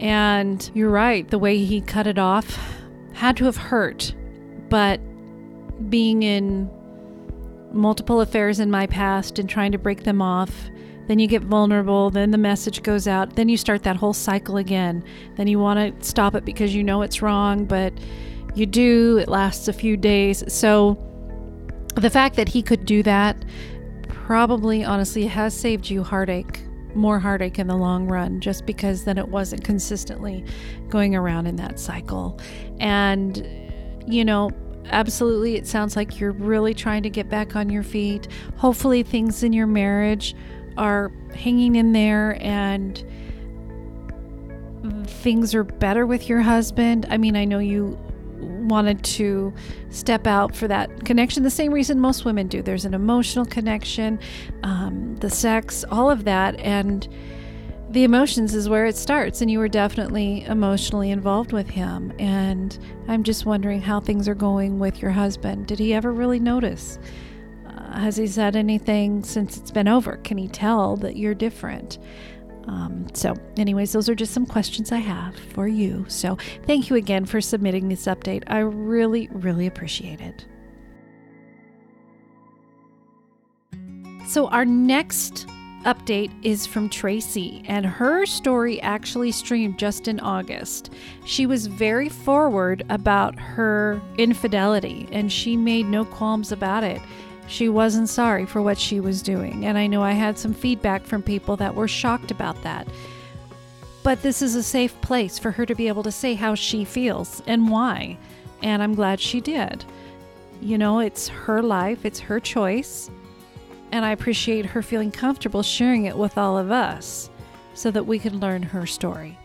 And 0.00 0.70
you're 0.74 0.90
right, 0.90 1.28
the 1.28 1.38
way 1.38 1.58
he 1.58 1.80
cut 1.80 2.06
it 2.06 2.18
off 2.18 2.58
had 3.12 3.36
to 3.36 3.44
have 3.44 3.56
hurt. 3.56 4.14
But 4.68 5.00
being 5.90 6.22
in 6.22 6.70
multiple 7.72 8.20
affairs 8.20 8.60
in 8.60 8.70
my 8.70 8.86
past 8.86 9.38
and 9.38 9.48
trying 9.48 9.72
to 9.72 9.78
break 9.78 10.04
them 10.04 10.20
off, 10.20 10.70
then 11.10 11.18
you 11.18 11.26
get 11.26 11.42
vulnerable, 11.42 12.08
then 12.08 12.30
the 12.30 12.38
message 12.38 12.84
goes 12.84 13.08
out, 13.08 13.34
then 13.34 13.48
you 13.48 13.56
start 13.56 13.82
that 13.82 13.96
whole 13.96 14.12
cycle 14.12 14.58
again. 14.58 15.02
Then 15.34 15.48
you 15.48 15.58
want 15.58 16.00
to 16.00 16.08
stop 16.08 16.36
it 16.36 16.44
because 16.44 16.72
you 16.72 16.84
know 16.84 17.02
it's 17.02 17.20
wrong, 17.20 17.64
but 17.64 17.92
you 18.54 18.64
do, 18.64 19.18
it 19.18 19.28
lasts 19.28 19.66
a 19.66 19.72
few 19.72 19.96
days. 19.96 20.44
So 20.46 20.96
the 21.96 22.10
fact 22.10 22.36
that 22.36 22.48
he 22.48 22.62
could 22.62 22.84
do 22.84 23.02
that 23.02 23.44
probably 24.06 24.84
honestly 24.84 25.26
has 25.26 25.52
saved 25.52 25.90
you 25.90 26.04
heartache 26.04 26.62
more 26.94 27.18
heartache 27.18 27.58
in 27.58 27.66
the 27.66 27.76
long 27.76 28.06
run 28.06 28.40
just 28.40 28.64
because 28.64 29.02
then 29.02 29.18
it 29.18 29.26
wasn't 29.26 29.64
consistently 29.64 30.44
going 30.90 31.16
around 31.16 31.48
in 31.48 31.56
that 31.56 31.80
cycle. 31.80 32.38
And, 32.78 33.44
you 34.06 34.24
know, 34.24 34.52
absolutely, 34.86 35.56
it 35.56 35.66
sounds 35.66 35.96
like 35.96 36.20
you're 36.20 36.32
really 36.32 36.72
trying 36.72 37.02
to 37.02 37.10
get 37.10 37.28
back 37.28 37.56
on 37.56 37.68
your 37.68 37.82
feet. 37.82 38.28
Hopefully, 38.58 39.02
things 39.02 39.42
in 39.42 39.52
your 39.52 39.66
marriage 39.66 40.36
are 40.76 41.12
hanging 41.34 41.76
in 41.76 41.92
there 41.92 42.38
and 42.40 43.04
things 45.06 45.54
are 45.54 45.64
better 45.64 46.06
with 46.06 46.28
your 46.28 46.40
husband. 46.40 47.06
I 47.10 47.18
mean, 47.18 47.36
I 47.36 47.44
know 47.44 47.58
you 47.58 47.98
wanted 48.40 49.02
to 49.04 49.52
step 49.90 50.26
out 50.26 50.54
for 50.54 50.66
that 50.68 51.04
connection 51.04 51.42
the 51.42 51.50
same 51.50 51.72
reason 51.72 52.00
most 52.00 52.24
women 52.24 52.48
do. 52.48 52.62
There's 52.62 52.84
an 52.84 52.94
emotional 52.94 53.44
connection 53.44 54.18
um, 54.62 55.16
the 55.16 55.28
sex 55.30 55.84
all 55.90 56.10
of 56.10 56.24
that 56.24 56.58
and 56.60 57.06
the 57.90 58.04
emotions 58.04 58.54
is 58.54 58.68
where 58.68 58.86
it 58.86 58.96
starts 58.96 59.40
and 59.40 59.50
you 59.50 59.58
were 59.58 59.68
definitely 59.68 60.44
emotionally 60.44 61.10
involved 61.10 61.52
with 61.52 61.68
him. 61.68 62.12
And 62.18 62.78
i'm 63.08 63.24
just 63.24 63.44
wondering 63.44 63.82
how 63.82 64.00
things 64.00 64.28
are 64.28 64.34
going 64.34 64.78
with 64.78 65.02
your 65.02 65.10
husband. 65.10 65.66
Did 65.66 65.78
he 65.78 65.92
ever 65.92 66.12
really 66.12 66.40
notice 66.40 66.98
has 67.92 68.16
he 68.16 68.26
said 68.26 68.56
anything 68.56 69.22
since 69.22 69.56
it's 69.56 69.70
been 69.70 69.88
over 69.88 70.16
can 70.18 70.38
he 70.38 70.48
tell 70.48 70.96
that 70.96 71.16
you're 71.16 71.34
different 71.34 71.98
um, 72.66 73.06
so, 73.14 73.34
anyways, 73.56 73.92
those 73.92 74.08
are 74.08 74.14
just 74.14 74.32
some 74.32 74.46
questions 74.46 74.92
I 74.92 74.98
have 74.98 75.36
for 75.36 75.66
you. 75.66 76.04
So, 76.08 76.36
thank 76.66 76.90
you 76.90 76.96
again 76.96 77.24
for 77.24 77.40
submitting 77.40 77.88
this 77.88 78.06
update. 78.06 78.44
I 78.46 78.58
really, 78.58 79.28
really 79.32 79.66
appreciate 79.66 80.20
it. 80.20 80.46
So, 84.26 84.46
our 84.48 84.64
next 84.64 85.48
update 85.84 86.30
is 86.44 86.66
from 86.66 86.90
Tracy, 86.90 87.64
and 87.66 87.86
her 87.86 88.26
story 88.26 88.80
actually 88.82 89.32
streamed 89.32 89.78
just 89.78 90.06
in 90.06 90.20
August. 90.20 90.92
She 91.24 91.46
was 91.46 91.66
very 91.66 92.08
forward 92.08 92.84
about 92.90 93.38
her 93.38 94.00
infidelity, 94.18 95.08
and 95.10 95.32
she 95.32 95.56
made 95.56 95.86
no 95.86 96.04
qualms 96.04 96.52
about 96.52 96.84
it. 96.84 97.00
She 97.50 97.68
wasn't 97.68 98.08
sorry 98.08 98.46
for 98.46 98.62
what 98.62 98.78
she 98.78 99.00
was 99.00 99.22
doing, 99.22 99.66
and 99.66 99.76
I 99.76 99.88
know 99.88 100.04
I 100.04 100.12
had 100.12 100.38
some 100.38 100.54
feedback 100.54 101.04
from 101.04 101.20
people 101.20 101.56
that 101.56 101.74
were 101.74 101.88
shocked 101.88 102.30
about 102.30 102.62
that. 102.62 102.86
But 104.04 104.22
this 104.22 104.40
is 104.40 104.54
a 104.54 104.62
safe 104.62 104.98
place 105.00 105.36
for 105.36 105.50
her 105.50 105.66
to 105.66 105.74
be 105.74 105.88
able 105.88 106.04
to 106.04 106.12
say 106.12 106.34
how 106.34 106.54
she 106.54 106.84
feels 106.84 107.42
and 107.48 107.68
why, 107.68 108.18
and 108.62 108.80
I'm 108.80 108.94
glad 108.94 109.18
she 109.18 109.40
did. 109.40 109.84
You 110.62 110.78
know, 110.78 111.00
it's 111.00 111.26
her 111.26 111.60
life, 111.60 112.04
it's 112.04 112.20
her 112.20 112.38
choice, 112.38 113.10
and 113.90 114.04
I 114.04 114.12
appreciate 114.12 114.66
her 114.66 114.80
feeling 114.80 115.10
comfortable 115.10 115.64
sharing 115.64 116.04
it 116.04 116.16
with 116.16 116.38
all 116.38 116.56
of 116.56 116.70
us 116.70 117.30
so 117.74 117.90
that 117.90 118.06
we 118.06 118.20
can 118.20 118.38
learn 118.38 118.62
her 118.62 118.86
story. 118.86 119.36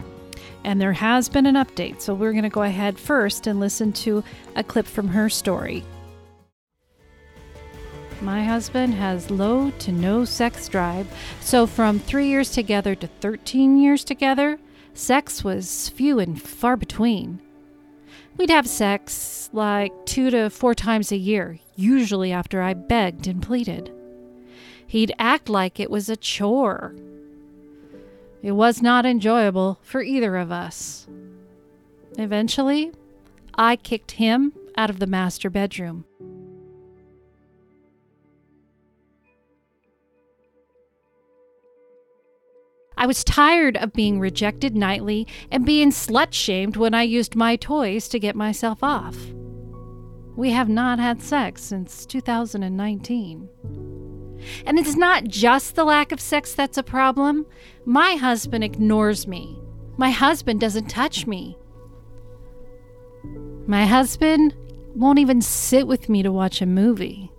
And 0.64 0.80
there 0.80 0.94
has 0.94 1.28
been 1.28 1.48
an 1.48 1.56
update, 1.56 2.02
so 2.02 2.14
we're 2.14 2.34
going 2.34 2.44
to 2.44 2.50
go 2.50 2.62
ahead 2.62 3.00
first 3.00 3.48
and 3.48 3.60
listen 3.60 3.92
to 3.94 4.24
a 4.56 4.64
clip 4.64 4.86
from 4.86 5.08
her 5.08 5.28
story. 5.28 5.84
My 8.22 8.44
husband 8.44 8.94
has 8.96 9.30
low 9.30 9.72
to 9.72 9.92
no 9.92 10.26
sex 10.26 10.68
drive, 10.70 11.08
so 11.42 11.68
from 11.68 12.00
three 12.00 12.28
years 12.28 12.52
together 12.52 12.96
to 12.96 13.08
13 13.08 13.78
years 13.78 14.04
together, 14.04 14.58
sex 14.94 15.44
was 15.44 15.90
few 15.90 16.20
and 16.20 16.42
far 16.42 16.78
between. 16.78 17.42
We'd 18.38 18.50
have 18.50 18.68
sex 18.68 19.50
like 19.54 19.94
two 20.06 20.30
to 20.30 20.50
four 20.50 20.74
times 20.74 21.12
a 21.12 21.18
year, 21.18 21.60
usually 21.76 22.32
after 22.32 22.62
I 22.62 22.74
begged 22.74 23.28
and 23.28 23.42
pleaded. 23.42 23.92
He'd 24.88 25.14
act 25.20 25.50
like 25.50 25.80
it 25.80 25.92
was 25.92 26.10
a 26.10 26.16
chore. 26.16 26.96
It 28.42 28.54
was 28.54 28.82
not 28.82 29.06
enjoyable 29.06 29.80
for 29.82 30.02
either 30.02 30.38
of 30.38 30.52
us. 30.52 31.08
Eventually, 32.18 32.92
I 33.56 33.76
kicked 33.76 34.12
him 34.12 34.54
out 34.78 34.90
of 34.90 35.00
the 35.00 35.08
master 35.08 35.50
bedroom. 35.50 36.06
I 42.98 43.08
was 43.08 43.24
tired 43.24 43.78
of 43.78 43.94
being 43.94 44.20
rejected 44.20 44.76
nightly 44.76 45.28
and 45.52 45.66
being 45.66 45.92
slut 45.92 46.34
shamed 46.34 46.78
when 46.78 46.94
I 46.94 47.04
used 47.04 47.36
my 47.36 47.56
toys 47.56 48.08
to 48.10 48.20
get 48.20 48.36
myself 48.36 48.84
off. 48.84 49.18
We 50.36 50.52
have 50.52 50.70
not 50.70 51.00
had 51.00 51.22
sex 51.22 51.62
since 51.62 52.06
2019. 52.06 53.50
And 54.66 54.78
it's 54.78 54.96
not 54.96 55.24
just 55.26 55.76
the 55.76 55.86
lack 55.86 56.12
of 56.12 56.20
sex 56.20 56.54
that's 56.54 56.78
a 56.78 56.84
problem. 56.84 57.46
My 57.86 58.16
husband 58.16 58.64
ignores 58.64 59.28
me. 59.28 59.58
My 59.98 60.10
husband 60.10 60.60
doesn't 60.60 60.90
touch 60.90 61.26
me. 61.26 61.58
My 63.66 63.86
husband 63.86 64.54
won't 64.94 65.20
even 65.20 65.42
sit 65.42 65.88
with 65.88 66.10
me 66.10 66.22
to 66.22 66.32
watch 66.32 66.62
a 66.62 66.66
movie. 66.66 67.32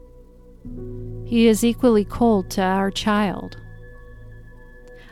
He 1.24 1.46
is 1.48 1.64
equally 1.64 2.04
cold 2.04 2.50
to 2.52 2.62
our 2.62 2.90
child. 2.90 3.58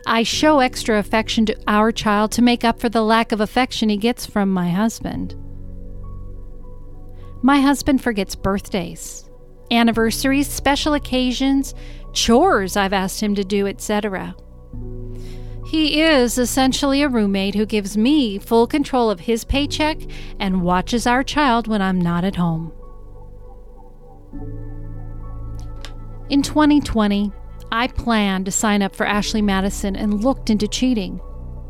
I 0.06 0.22
show 0.22 0.60
extra 0.60 0.98
affection 0.98 1.46
to 1.46 1.56
our 1.66 1.90
child 1.90 2.32
to 2.32 2.42
make 2.42 2.64
up 2.64 2.78
for 2.78 2.88
the 2.88 3.02
lack 3.02 3.32
of 3.32 3.40
affection 3.40 3.88
he 3.88 3.96
gets 3.96 4.26
from 4.26 4.50
my 4.50 4.68
husband. 4.68 5.34
My 7.42 7.60
husband 7.60 8.02
forgets 8.02 8.34
birthdays, 8.34 9.28
anniversaries, 9.70 10.46
special 10.46 10.94
occasions, 10.94 11.74
chores 12.12 12.76
I've 12.76 12.92
asked 12.92 13.20
him 13.20 13.34
to 13.34 13.44
do, 13.44 13.66
etc. 13.66 14.34
He 15.66 16.02
is 16.02 16.36
essentially 16.38 17.02
a 17.02 17.08
roommate 17.08 17.54
who 17.54 17.66
gives 17.66 17.96
me 17.96 18.38
full 18.38 18.66
control 18.66 19.10
of 19.10 19.20
his 19.20 19.44
paycheck 19.44 19.98
and 20.38 20.62
watches 20.62 21.06
our 21.06 21.24
child 21.24 21.66
when 21.66 21.80
I'm 21.80 22.00
not 22.00 22.24
at 22.24 22.36
home. 22.36 22.72
In 26.28 26.42
2020, 26.42 27.32
I 27.74 27.88
planned 27.88 28.44
to 28.44 28.52
sign 28.52 28.82
up 28.82 28.94
for 28.94 29.04
Ashley 29.04 29.42
Madison 29.42 29.96
and 29.96 30.22
looked 30.22 30.48
into 30.48 30.68
cheating. 30.68 31.20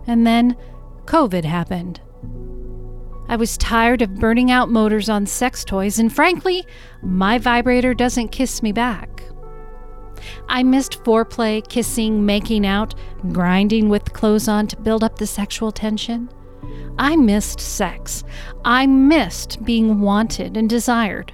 And 0.06 0.26
then 0.26 0.54
COVID 1.06 1.44
happened. 1.44 1.98
I 3.26 3.36
was 3.36 3.56
tired 3.56 4.02
of 4.02 4.16
burning 4.16 4.50
out 4.50 4.68
motors 4.68 5.08
on 5.08 5.24
sex 5.24 5.64
toys, 5.64 5.98
and 5.98 6.14
frankly, 6.14 6.66
my 7.02 7.38
vibrator 7.38 7.94
doesn't 7.94 8.32
kiss 8.32 8.62
me 8.62 8.70
back. 8.70 9.22
I 10.46 10.62
missed 10.62 11.02
foreplay, 11.04 11.66
kissing, 11.66 12.26
making 12.26 12.66
out, 12.66 12.94
grinding 13.32 13.88
with 13.88 14.12
clothes 14.12 14.46
on 14.46 14.66
to 14.66 14.76
build 14.76 15.02
up 15.02 15.16
the 15.16 15.26
sexual 15.26 15.72
tension. 15.72 16.28
I 16.98 17.16
missed 17.16 17.60
sex. 17.60 18.24
I 18.62 18.86
missed 18.86 19.64
being 19.64 20.02
wanted 20.02 20.58
and 20.58 20.68
desired. 20.68 21.32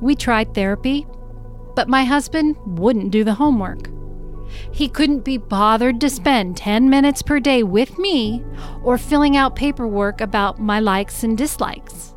We 0.00 0.14
tried 0.14 0.54
therapy, 0.54 1.08
but 1.76 1.88
my 1.88 2.04
husband 2.04 2.56
wouldn't 2.66 3.12
do 3.12 3.22
the 3.22 3.34
homework. 3.34 3.90
He 4.72 4.88
couldn't 4.88 5.24
be 5.24 5.36
bothered 5.36 6.00
to 6.00 6.10
spend 6.10 6.56
10 6.56 6.90
minutes 6.90 7.22
per 7.22 7.38
day 7.38 7.62
with 7.62 7.98
me 7.98 8.42
or 8.82 8.98
filling 8.98 9.36
out 9.36 9.54
paperwork 9.54 10.20
about 10.20 10.58
my 10.58 10.80
likes 10.80 11.22
and 11.22 11.36
dislikes. 11.36 12.14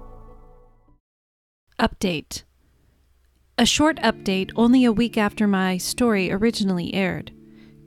Update 1.79 2.43
A 3.57 3.65
short 3.65 3.97
update 3.97 4.51
only 4.55 4.85
a 4.85 4.91
week 4.91 5.17
after 5.17 5.47
my 5.47 5.77
story 5.77 6.31
originally 6.31 6.93
aired. 6.93 7.31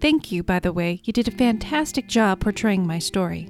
Thank 0.01 0.33
you, 0.33 0.43
by 0.43 0.59
the 0.59 0.73
way, 0.73 1.01
you 1.05 1.13
did 1.13 1.29
a 1.29 1.33
fantastic 1.33 2.09
job 2.09 2.41
portraying 2.41 2.87
my 2.87 2.99
story. 2.99 3.49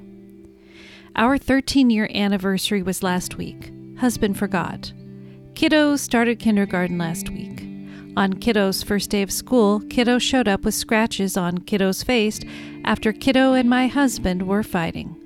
Our 1.16 1.38
13 1.38 1.90
year 1.90 2.08
anniversary 2.14 2.82
was 2.82 3.02
last 3.02 3.36
week. 3.36 3.72
Husband 3.98 4.38
forgot. 4.38 4.92
Kiddos 5.54 6.00
started 6.00 6.38
kindergarten 6.38 6.98
last 6.98 7.28
week. 7.30 7.61
On 8.14 8.34
Kiddo's 8.34 8.82
first 8.82 9.08
day 9.08 9.22
of 9.22 9.32
school, 9.32 9.80
Kiddo 9.88 10.18
showed 10.18 10.46
up 10.46 10.66
with 10.66 10.74
scratches 10.74 11.34
on 11.38 11.58
Kiddo's 11.58 12.02
face 12.02 12.40
after 12.84 13.10
Kiddo 13.10 13.54
and 13.54 13.70
my 13.70 13.86
husband 13.86 14.46
were 14.46 14.62
fighting. 14.62 15.16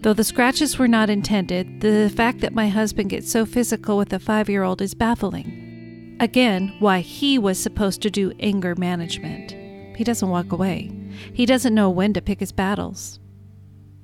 Though 0.00 0.12
the 0.12 0.22
scratches 0.22 0.78
were 0.78 0.86
not 0.86 1.08
intended, 1.08 1.80
the 1.80 2.12
fact 2.14 2.40
that 2.40 2.52
my 2.52 2.68
husband 2.68 3.08
gets 3.08 3.30
so 3.30 3.46
physical 3.46 3.96
with 3.96 4.12
a 4.12 4.18
five 4.18 4.50
year 4.50 4.64
old 4.64 4.82
is 4.82 4.92
baffling. 4.92 6.18
Again, 6.20 6.74
why 6.78 7.00
he 7.00 7.38
was 7.38 7.58
supposed 7.58 8.02
to 8.02 8.10
do 8.10 8.34
anger 8.38 8.74
management. 8.76 9.52
He 9.96 10.04
doesn't 10.04 10.28
walk 10.28 10.52
away. 10.52 10.90
He 11.32 11.46
doesn't 11.46 11.74
know 11.74 11.88
when 11.88 12.12
to 12.12 12.20
pick 12.20 12.40
his 12.40 12.52
battles. 12.52 13.18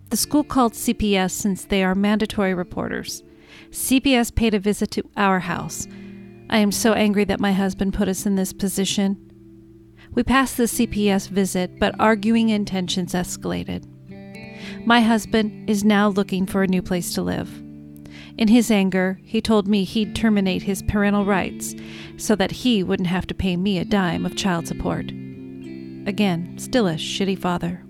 The 0.09 0.17
school 0.17 0.43
called 0.43 0.73
CPS 0.73 1.33
since 1.33 1.67
they 1.67 1.85
are 1.85 1.95
mandatory 1.95 2.55
reporters. 2.55 3.23
CPS 3.71 4.35
paid 4.35 4.55
a 4.55 4.59
visit 4.59 4.91
to 4.93 5.03
our 5.19 5.41
house. 5.41 5.87
I 6.53 6.59
am 6.59 6.73
so 6.73 6.95
angry 6.95 7.25
that 7.27 7.39
my 7.39 7.53
husband 7.53 7.95
put 7.95 8.09
us 8.09 8.27
in 8.27 8.35
this 8.35 8.53
position. 8.53 9.17
We 10.15 10.25
passed 10.25 10.57
the 10.57 10.65
CPS 10.65 11.29
visit, 11.29 11.79
but 11.79 11.95
arguing 12.01 12.49
intentions 12.49 13.15
escalated. 13.15 13.87
My 14.85 15.01
husband 15.01 15.71
is 15.71 15.85
now 15.85 16.09
looking 16.09 16.47
for 16.47 16.65
a 16.65 16.69
new 16.69 16.83
place 16.83 17.15
to 17.15 17.23
live. 17.23 17.63
In 18.37 18.49
his 18.49 18.69
anger, 18.69 19.21
he 19.23 19.41
told 19.41 19.69
me 19.69 19.85
he'd 19.85 20.17
terminate 20.17 20.63
his 20.63 20.83
parental 20.83 21.25
rights 21.25 21.77
so 22.17 22.35
that 22.35 22.51
he 22.51 22.83
wouldn't 22.83 23.09
have 23.09 23.29
to 23.29 23.35
pay 23.35 23.57
me 23.57 23.79
a 23.79 23.85
dime 23.85 24.27
of 24.27 24.37
child 24.37 24.67
support. 24.67 25.11
Again, 25.11 26.57
still 26.59 26.89
a 26.89 26.95
shitty 26.95 27.39
father. 27.39 27.85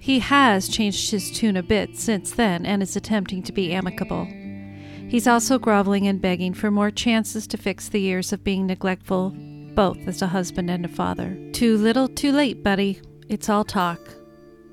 He 0.00 0.18
has 0.18 0.68
changed 0.68 1.12
his 1.12 1.30
tune 1.30 1.56
a 1.56 1.62
bit 1.62 1.96
since 1.96 2.32
then 2.32 2.66
and 2.66 2.82
is 2.82 2.96
attempting 2.96 3.44
to 3.44 3.52
be 3.52 3.72
amicable. 3.72 4.26
He's 5.08 5.26
also 5.26 5.58
groveling 5.58 6.06
and 6.06 6.20
begging 6.20 6.52
for 6.52 6.70
more 6.70 6.90
chances 6.90 7.46
to 7.46 7.56
fix 7.56 7.88
the 7.88 8.00
years 8.00 8.30
of 8.30 8.44
being 8.44 8.66
neglectful, 8.66 9.30
both 9.74 10.06
as 10.06 10.20
a 10.20 10.26
husband 10.26 10.68
and 10.68 10.84
a 10.84 10.88
father. 10.88 11.34
Too 11.52 11.78
little, 11.78 12.08
too 12.08 12.30
late, 12.30 12.62
buddy. 12.62 13.00
It's 13.26 13.48
all 13.48 13.64
talk. 13.64 14.00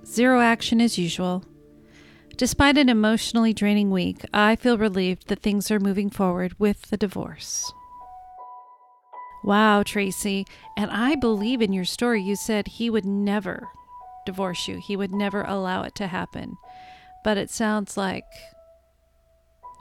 Zero 0.06 0.42
action 0.42 0.82
as 0.82 0.98
usual. 0.98 1.46
Despite 2.36 2.78
an 2.78 2.90
emotionally 2.90 3.54
draining 3.54 3.92
week, 3.92 4.26
I 4.34 4.58
feel 4.58 4.78
relieved 4.78 5.30
that 5.30 5.42
things 5.42 5.72
are 5.72 5.80
moving 5.80 6.10
forward 6.10 6.54
with 6.60 6.82
the 6.90 6.98
divorce. 6.98 7.72
Wow, 9.46 9.84
Tracy. 9.84 10.46
And 10.76 10.92
I 10.92 11.16
believe 11.16 11.62
in 11.62 11.72
your 11.72 11.86
story 11.86 12.22
you 12.22 12.36
said 12.36 12.68
he 12.68 12.90
would 12.90 13.06
never 13.06 13.70
divorce 14.26 14.68
you, 14.68 14.82
he 14.86 14.98
would 14.98 15.14
never 15.14 15.44
allow 15.44 15.84
it 15.84 15.96
to 15.96 16.08
happen. 16.08 16.58
But 17.24 17.38
it 17.38 17.50
sounds 17.50 17.96
like 17.96 18.26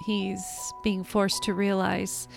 he's 0.04 0.72
being 0.82 1.04
forced 1.04 1.42
to 1.44 1.54
realize 1.54 2.28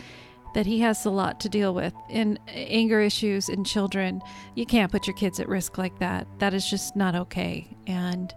that 0.54 0.66
he 0.66 0.80
has 0.80 1.06
a 1.06 1.10
lot 1.10 1.40
to 1.42 1.50
deal 1.50 1.74
with 1.74 1.94
in 2.10 2.40
anger 2.48 3.00
issues 3.00 3.50
in 3.50 3.64
children. 3.64 4.22
You 4.56 4.66
can't 4.66 4.92
put 4.92 5.06
your 5.06 5.16
kids 5.16 5.40
at 5.40 5.48
risk 5.48 5.78
like 5.78 6.00
that. 6.00 6.28
That 6.40 6.54
is 6.54 6.68
just 6.70 6.96
not 6.96 7.16
okay. 7.16 7.68
And 7.86 8.34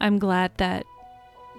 I'm 0.00 0.18
glad 0.18 0.52
that 0.58 0.84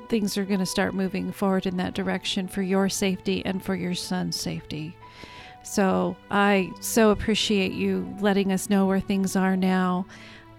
things 0.09 0.37
are 0.37 0.45
going 0.45 0.59
to 0.59 0.65
start 0.65 0.93
moving 0.93 1.31
forward 1.31 1.65
in 1.65 1.77
that 1.77 1.95
direction 1.95 2.47
for 2.47 2.61
your 2.61 2.89
safety 2.89 3.43
and 3.45 3.63
for 3.63 3.73
your 3.73 3.95
son's 3.95 4.39
safety. 4.39 4.95
So 5.63 6.17
I 6.29 6.71
so 6.81 7.09
appreciate 7.09 7.71
you 7.71 8.13
letting 8.19 8.51
us 8.51 8.69
know 8.69 8.85
where 8.85 8.99
things 8.99 9.35
are 9.35 9.55
now. 9.55 10.05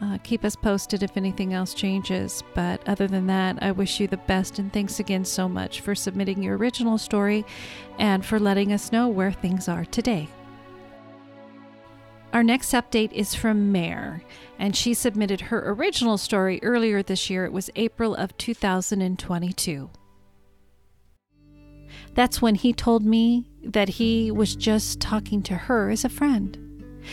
Uh, 0.05 0.19
keep 0.23 0.45
us 0.45 0.55
posted 0.55 1.03
if 1.03 1.17
anything 1.17 1.55
else 1.55 1.73
changes. 1.73 2.43
But 2.55 2.87
other 2.87 3.07
than 3.07 3.27
that, 3.29 3.63
I 3.63 3.71
wish 3.73 4.01
you 4.01 4.07
the 4.07 4.19
best 4.19 4.59
and 4.59 4.71
thanks 4.71 5.01
again 5.01 5.25
so 5.25 5.49
much 5.49 5.81
for 5.81 5.95
submitting 5.95 6.43
your 6.43 6.59
original 6.59 6.99
story 6.99 7.45
and 7.99 8.25
for 8.25 8.39
letting 8.39 8.73
us 8.73 8.93
know 8.93 9.09
where 9.09 9.33
things 9.33 9.67
are 9.67 9.85
today. 9.87 10.29
Our 12.35 12.43
next 12.43 12.73
update 12.73 13.13
is 13.13 13.35
from 13.35 13.73
Mare, 13.73 14.23
and 14.59 14.77
she 14.77 14.93
submitted 14.93 15.41
her 15.41 15.71
original 15.71 16.19
story 16.19 16.59
earlier 16.63 17.03
this 17.03 17.31
year. 17.31 17.47
It 17.47 17.53
was 17.53 17.71
April 17.77 18.15
of 18.15 18.37
2022. 18.37 19.91
That's 22.15 22.43
when 22.43 22.57
he 22.57 22.73
told 22.73 23.05
me 23.05 23.49
that 23.63 23.89
he 23.89 24.31
was 24.31 24.57
just 24.57 25.01
talking 25.01 25.43
to 25.45 25.55
her 25.55 25.89
as 25.91 26.05
a 26.05 26.09
friend. 26.09 26.59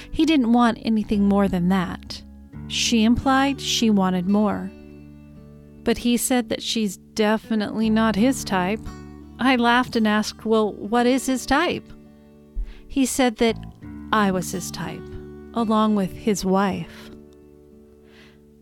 He 0.10 0.26
didn't 0.26 0.52
want 0.52 0.80
anything 0.82 1.30
more 1.30 1.48
than 1.48 1.70
that. 1.70 2.24
She 2.72 3.04
implied 3.04 3.60
she 3.60 3.90
wanted 3.90 4.30
more. 4.30 4.72
But 5.84 5.98
he 5.98 6.16
said 6.16 6.48
that 6.48 6.64
she's 6.64 6.96
definitely 6.96 7.90
not 7.90 8.16
his 8.16 8.46
type. 8.46 8.80
I 9.40 9.58
laughed 9.58 9.98
and 9.98 10.08
asked, 10.08 10.46
Well, 10.46 10.72
what 10.72 11.06
is 11.06 11.26
his 11.26 11.46
type? 11.46 11.84
He 12.88 13.06
said 13.06 13.36
that 13.38 13.58
I 14.14 14.32
was 14.32 14.54
his 14.54 14.72
type, 14.72 15.04
along 15.54 15.96
with 15.96 16.14
his 16.14 16.46
wife. 16.46 17.12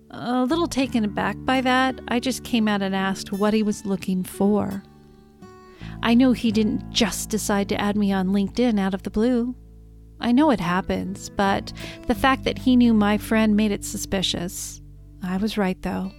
A 0.09 0.43
little 0.43 0.67
taken 0.67 1.05
aback 1.05 1.37
by 1.41 1.61
that, 1.61 1.99
I 2.07 2.19
just 2.19 2.43
came 2.43 2.67
out 2.67 2.81
and 2.81 2.95
asked 2.95 3.31
what 3.31 3.53
he 3.53 3.61
was 3.61 3.85
looking 3.85 4.23
for. 4.23 4.81
I 6.01 6.15
know 6.15 6.31
he 6.31 6.51
didn't 6.51 6.89
just 6.89 7.29
decide 7.29 7.69
to 7.69 7.79
add 7.79 7.95
me 7.95 8.11
on 8.11 8.29
LinkedIn 8.29 8.79
out 8.79 8.95
of 8.95 9.03
the 9.03 9.11
blue. 9.11 9.53
I 10.19 10.31
know 10.31 10.51
it 10.51 10.59
happens, 10.59 11.29
but 11.29 11.71
the 12.07 12.15
fact 12.15 12.43
that 12.43 12.59
he 12.59 12.75
knew 12.75 12.93
my 12.93 13.17
friend 13.17 13.55
made 13.55 13.71
it 13.71 13.85
suspicious. 13.85 14.81
I 15.23 15.37
was 15.37 15.57
right, 15.57 15.81
though. 15.81 16.11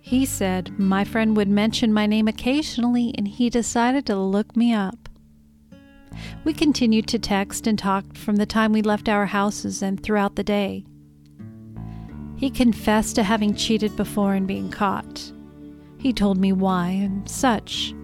He 0.00 0.24
said 0.24 0.78
my 0.78 1.04
friend 1.04 1.36
would 1.36 1.48
mention 1.48 1.92
my 1.92 2.06
name 2.06 2.26
occasionally, 2.28 3.14
and 3.16 3.28
he 3.28 3.50
decided 3.50 4.06
to 4.06 4.16
look 4.16 4.56
me 4.56 4.72
up. 4.72 5.08
We 6.44 6.52
continued 6.52 7.06
to 7.08 7.18
text 7.18 7.66
and 7.66 7.78
talk 7.78 8.16
from 8.16 8.36
the 8.36 8.46
time 8.46 8.72
we 8.72 8.82
left 8.82 9.08
our 9.08 9.26
houses 9.26 9.82
and 9.82 10.02
throughout 10.02 10.36
the 10.36 10.44
day. 10.44 10.84
He 12.36 12.50
confessed 12.50 13.16
to 13.16 13.22
having 13.22 13.54
cheated 13.54 13.94
before 13.96 14.34
and 14.34 14.46
being 14.46 14.70
caught. 14.70 15.30
He 15.98 16.14
told 16.14 16.38
me 16.38 16.52
why 16.52 16.88
and 16.88 17.28
such. 17.28 17.94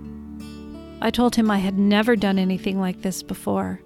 I 1.00 1.10
told 1.10 1.34
him 1.34 1.50
I 1.50 1.58
had 1.58 1.78
never 1.78 2.16
done 2.16 2.38
anything 2.38 2.78
like 2.78 3.00
this 3.00 3.22
before. 3.22 3.80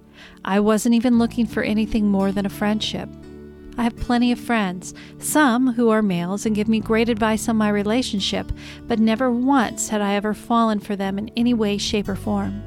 I 0.44 0.60
wasn't 0.60 0.94
even 0.94 1.18
looking 1.18 1.46
for 1.46 1.62
anything 1.62 2.06
more 2.06 2.32
than 2.32 2.46
a 2.46 2.50
friendship. 2.50 3.08
I 3.78 3.84
have 3.84 3.96
plenty 3.96 4.32
of 4.32 4.38
friends, 4.38 4.92
some 5.18 5.72
who 5.72 5.88
are 5.90 6.02
males 6.02 6.44
and 6.44 6.54
give 6.54 6.68
me 6.68 6.80
great 6.80 7.08
advice 7.08 7.48
on 7.48 7.56
my 7.56 7.68
relationship, 7.68 8.52
but 8.86 8.98
never 8.98 9.30
once 9.30 9.88
had 9.88 10.00
I 10.00 10.14
ever 10.14 10.34
fallen 10.34 10.80
for 10.80 10.96
them 10.96 11.18
in 11.18 11.30
any 11.36 11.54
way, 11.54 11.78
shape, 11.78 12.08
or 12.08 12.16
form. 12.16 12.62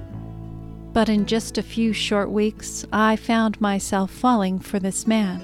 But 0.94 1.10
in 1.10 1.26
just 1.26 1.58
a 1.58 1.64
few 1.64 1.94
short 1.94 2.32
weeks, 2.32 2.86
I 2.92 3.16
found 3.16 3.60
myself 3.62 4.12
falling 4.12 4.60
for 4.60 4.80
this 4.80 5.06
man. 5.06 5.42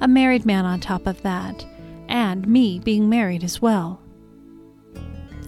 A 0.00 0.08
married 0.08 0.44
man 0.44 0.64
on 0.64 0.80
top 0.80 1.06
of 1.06 1.22
that, 1.22 1.64
and 2.08 2.46
me 2.46 2.78
being 2.78 3.08
married 3.08 3.42
as 3.42 3.62
well. 3.62 4.00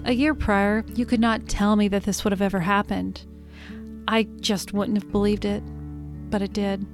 A 0.05 0.12
year 0.12 0.34
prior, 0.34 0.84
you 0.95 1.07
could 1.07 1.20
not 1.20 1.49
tell 1.49 1.76
me 1.76 1.88
that 1.88 2.05
this 2.05 2.24
would 2.24 2.32
have 2.32 2.42
ever 2.42 2.61
happened. 2.61 3.22
I 4.07 4.24
just 4.40 4.72
wouldn't 4.72 5.03
have 5.03 5.11
believed 5.11 5.45
it, 5.45 5.62
but 6.31 6.43
it 6.43 6.53
did. 6.53 6.87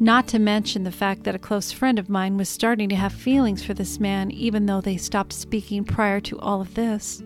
Not 0.00 0.26
to 0.28 0.38
mention 0.38 0.84
the 0.84 0.92
fact 0.92 1.24
that 1.24 1.34
a 1.34 1.38
close 1.38 1.70
friend 1.70 1.98
of 1.98 2.08
mine 2.08 2.36
was 2.36 2.48
starting 2.48 2.88
to 2.88 2.96
have 2.96 3.12
feelings 3.12 3.62
for 3.62 3.74
this 3.74 4.00
man, 4.00 4.30
even 4.30 4.66
though 4.66 4.80
they 4.80 4.96
stopped 4.96 5.32
speaking 5.32 5.84
prior 5.84 6.20
to 6.20 6.38
all 6.40 6.60
of 6.60 6.74
this. 6.74 7.22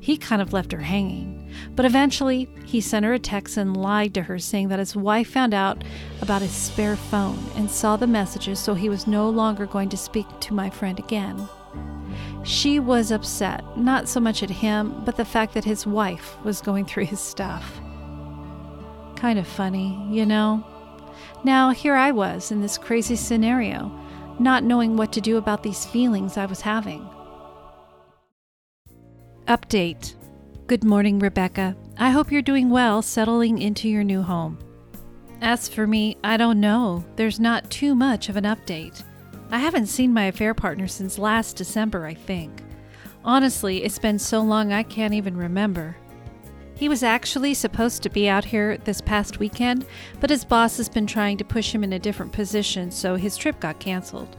He 0.00 0.16
kind 0.16 0.42
of 0.42 0.52
left 0.52 0.72
her 0.72 0.80
hanging, 0.80 1.52
but 1.76 1.86
eventually 1.86 2.48
he 2.64 2.80
sent 2.80 3.04
her 3.04 3.12
a 3.12 3.18
text 3.18 3.56
and 3.56 3.76
lied 3.76 4.12
to 4.14 4.22
her, 4.22 4.38
saying 4.38 4.68
that 4.68 4.80
his 4.80 4.96
wife 4.96 5.30
found 5.30 5.54
out 5.54 5.84
about 6.20 6.42
his 6.42 6.50
spare 6.50 6.96
phone 6.96 7.38
and 7.54 7.70
saw 7.70 7.96
the 7.96 8.06
messages, 8.06 8.58
so 8.58 8.74
he 8.74 8.88
was 8.88 9.06
no 9.06 9.30
longer 9.30 9.66
going 9.66 9.88
to 9.90 9.96
speak 9.96 10.26
to 10.40 10.54
my 10.54 10.68
friend 10.68 10.98
again. 10.98 11.48
She 12.42 12.80
was 12.80 13.12
upset, 13.12 13.62
not 13.76 14.08
so 14.08 14.18
much 14.18 14.42
at 14.42 14.50
him, 14.50 15.02
but 15.04 15.16
the 15.16 15.24
fact 15.24 15.54
that 15.54 15.64
his 15.64 15.86
wife 15.86 16.36
was 16.44 16.60
going 16.60 16.84
through 16.84 17.04
his 17.04 17.20
stuff. 17.20 17.80
Kind 19.18 19.40
of 19.40 19.48
funny, 19.48 20.06
you 20.12 20.24
know? 20.24 20.64
Now, 21.42 21.70
here 21.70 21.96
I 21.96 22.12
was 22.12 22.52
in 22.52 22.60
this 22.60 22.78
crazy 22.78 23.16
scenario, 23.16 23.90
not 24.38 24.62
knowing 24.62 24.96
what 24.96 25.10
to 25.12 25.20
do 25.20 25.38
about 25.38 25.64
these 25.64 25.84
feelings 25.84 26.36
I 26.36 26.46
was 26.46 26.60
having. 26.60 27.04
Update 29.46 30.14
Good 30.68 30.84
morning, 30.84 31.18
Rebecca. 31.18 31.74
I 31.96 32.10
hope 32.10 32.30
you're 32.30 32.42
doing 32.42 32.70
well 32.70 33.02
settling 33.02 33.58
into 33.58 33.88
your 33.88 34.04
new 34.04 34.22
home. 34.22 34.58
As 35.40 35.68
for 35.68 35.88
me, 35.88 36.16
I 36.22 36.36
don't 36.36 36.60
know. 36.60 37.04
There's 37.16 37.40
not 37.40 37.70
too 37.70 37.96
much 37.96 38.28
of 38.28 38.36
an 38.36 38.44
update. 38.44 39.02
I 39.50 39.58
haven't 39.58 39.86
seen 39.86 40.14
my 40.14 40.26
affair 40.26 40.54
partner 40.54 40.86
since 40.86 41.18
last 41.18 41.56
December, 41.56 42.06
I 42.06 42.14
think. 42.14 42.62
Honestly, 43.24 43.82
it's 43.82 43.98
been 43.98 44.20
so 44.20 44.42
long 44.42 44.72
I 44.72 44.84
can't 44.84 45.14
even 45.14 45.36
remember. 45.36 45.96
He 46.78 46.88
was 46.88 47.02
actually 47.02 47.54
supposed 47.54 48.04
to 48.04 48.08
be 48.08 48.28
out 48.28 48.44
here 48.44 48.78
this 48.78 49.00
past 49.00 49.40
weekend, 49.40 49.84
but 50.20 50.30
his 50.30 50.44
boss 50.44 50.76
has 50.76 50.88
been 50.88 51.08
trying 51.08 51.36
to 51.38 51.44
push 51.44 51.74
him 51.74 51.82
in 51.82 51.92
a 51.92 51.98
different 51.98 52.30
position, 52.30 52.92
so 52.92 53.16
his 53.16 53.36
trip 53.36 53.58
got 53.58 53.80
canceled. 53.80 54.36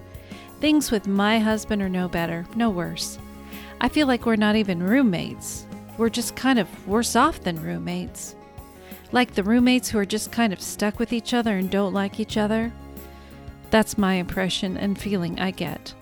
Things 0.61 0.89
with 0.89 1.05
my 1.05 1.39
husband 1.39 1.81
are 1.81 1.89
no 1.89 2.07
better, 2.07 2.45
no 2.55 2.69
worse. 2.69 3.19
I 3.81 3.89
feel 3.89 4.07
like 4.07 4.25
we're 4.25 4.37
not 4.37 4.55
even 4.55 4.81
roommates. 4.81 5.65
We're 5.97 6.07
just 6.07 6.37
kind 6.37 6.59
of 6.59 6.87
worse 6.87 7.17
off 7.17 7.41
than 7.41 7.61
roommates. 7.61 8.35
Like 9.11 9.33
the 9.33 9.43
roommates 9.43 9.89
who 9.89 9.99
are 9.99 10.05
just 10.05 10.31
kind 10.31 10.53
of 10.53 10.61
stuck 10.61 10.97
with 10.97 11.11
each 11.11 11.33
other 11.33 11.57
and 11.57 11.69
don't 11.69 11.93
like 11.93 12.21
each 12.21 12.37
other. 12.37 12.71
That's 13.69 13.97
my 13.97 14.13
impression 14.13 14.77
and 14.77 14.97
feeling 14.97 15.41
I 15.41 15.51
get. 15.51 15.93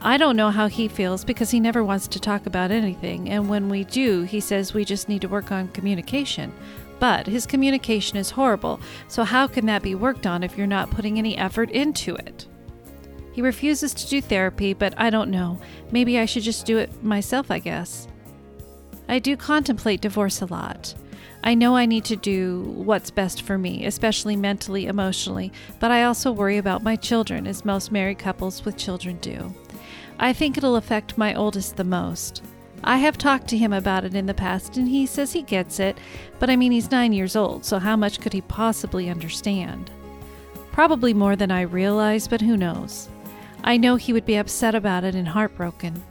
I 0.00 0.16
don't 0.16 0.36
know 0.36 0.50
how 0.50 0.68
he 0.68 0.86
feels 0.86 1.24
because 1.24 1.50
he 1.50 1.58
never 1.58 1.82
wants 1.82 2.06
to 2.08 2.20
talk 2.20 2.46
about 2.46 2.70
anything, 2.70 3.28
and 3.28 3.48
when 3.48 3.68
we 3.68 3.82
do, 3.82 4.22
he 4.22 4.38
says 4.38 4.72
we 4.72 4.84
just 4.84 5.08
need 5.08 5.22
to 5.22 5.28
work 5.28 5.50
on 5.50 5.68
communication. 5.68 6.52
But 7.00 7.26
his 7.26 7.46
communication 7.46 8.16
is 8.16 8.30
horrible, 8.30 8.80
so 9.08 9.24
how 9.24 9.48
can 9.48 9.66
that 9.66 9.82
be 9.82 9.96
worked 9.96 10.26
on 10.26 10.44
if 10.44 10.56
you're 10.56 10.66
not 10.66 10.90
putting 10.90 11.18
any 11.18 11.36
effort 11.36 11.70
into 11.70 12.14
it? 12.14 12.46
He 13.32 13.42
refuses 13.42 13.92
to 13.94 14.08
do 14.08 14.20
therapy, 14.20 14.72
but 14.72 14.94
I 14.96 15.10
don't 15.10 15.30
know. 15.30 15.60
Maybe 15.90 16.18
I 16.18 16.26
should 16.26 16.42
just 16.42 16.66
do 16.66 16.78
it 16.78 17.02
myself, 17.02 17.50
I 17.50 17.58
guess. 17.58 18.06
I 19.08 19.18
do 19.18 19.36
contemplate 19.36 20.00
divorce 20.00 20.42
a 20.42 20.46
lot. 20.46 20.94
I 21.42 21.54
know 21.54 21.76
I 21.76 21.86
need 21.86 22.04
to 22.06 22.16
do 22.16 22.62
what's 22.76 23.10
best 23.10 23.42
for 23.42 23.56
me, 23.56 23.86
especially 23.86 24.36
mentally, 24.36 24.86
emotionally, 24.86 25.52
but 25.78 25.90
I 25.90 26.02
also 26.02 26.32
worry 26.32 26.58
about 26.58 26.82
my 26.82 26.96
children, 26.96 27.46
as 27.46 27.64
most 27.64 27.92
married 27.92 28.18
couples 28.18 28.64
with 28.64 28.76
children 28.76 29.18
do. 29.18 29.54
I 30.18 30.32
think 30.32 30.56
it'll 30.56 30.76
affect 30.76 31.18
my 31.18 31.34
oldest 31.34 31.76
the 31.76 31.84
most. 31.84 32.42
I 32.82 32.98
have 32.98 33.18
talked 33.18 33.48
to 33.48 33.56
him 33.56 33.72
about 33.72 34.04
it 34.04 34.14
in 34.14 34.26
the 34.26 34.34
past, 34.34 34.76
and 34.76 34.88
he 34.88 35.06
says 35.06 35.32
he 35.32 35.42
gets 35.42 35.80
it, 35.80 35.98
but 36.38 36.48
I 36.50 36.56
mean, 36.56 36.72
he's 36.72 36.90
nine 36.90 37.12
years 37.12 37.36
old, 37.36 37.64
so 37.64 37.78
how 37.78 37.96
much 37.96 38.20
could 38.20 38.32
he 38.32 38.40
possibly 38.40 39.08
understand? 39.08 39.90
Probably 40.72 41.12
more 41.12 41.34
than 41.34 41.50
I 41.50 41.62
realize, 41.62 42.28
but 42.28 42.40
who 42.40 42.56
knows? 42.56 43.08
I 43.64 43.76
know 43.76 43.96
he 43.96 44.12
would 44.12 44.24
be 44.24 44.36
upset 44.36 44.74
about 44.74 45.04
it 45.04 45.14
and 45.14 45.28
heartbroken. 45.28 46.02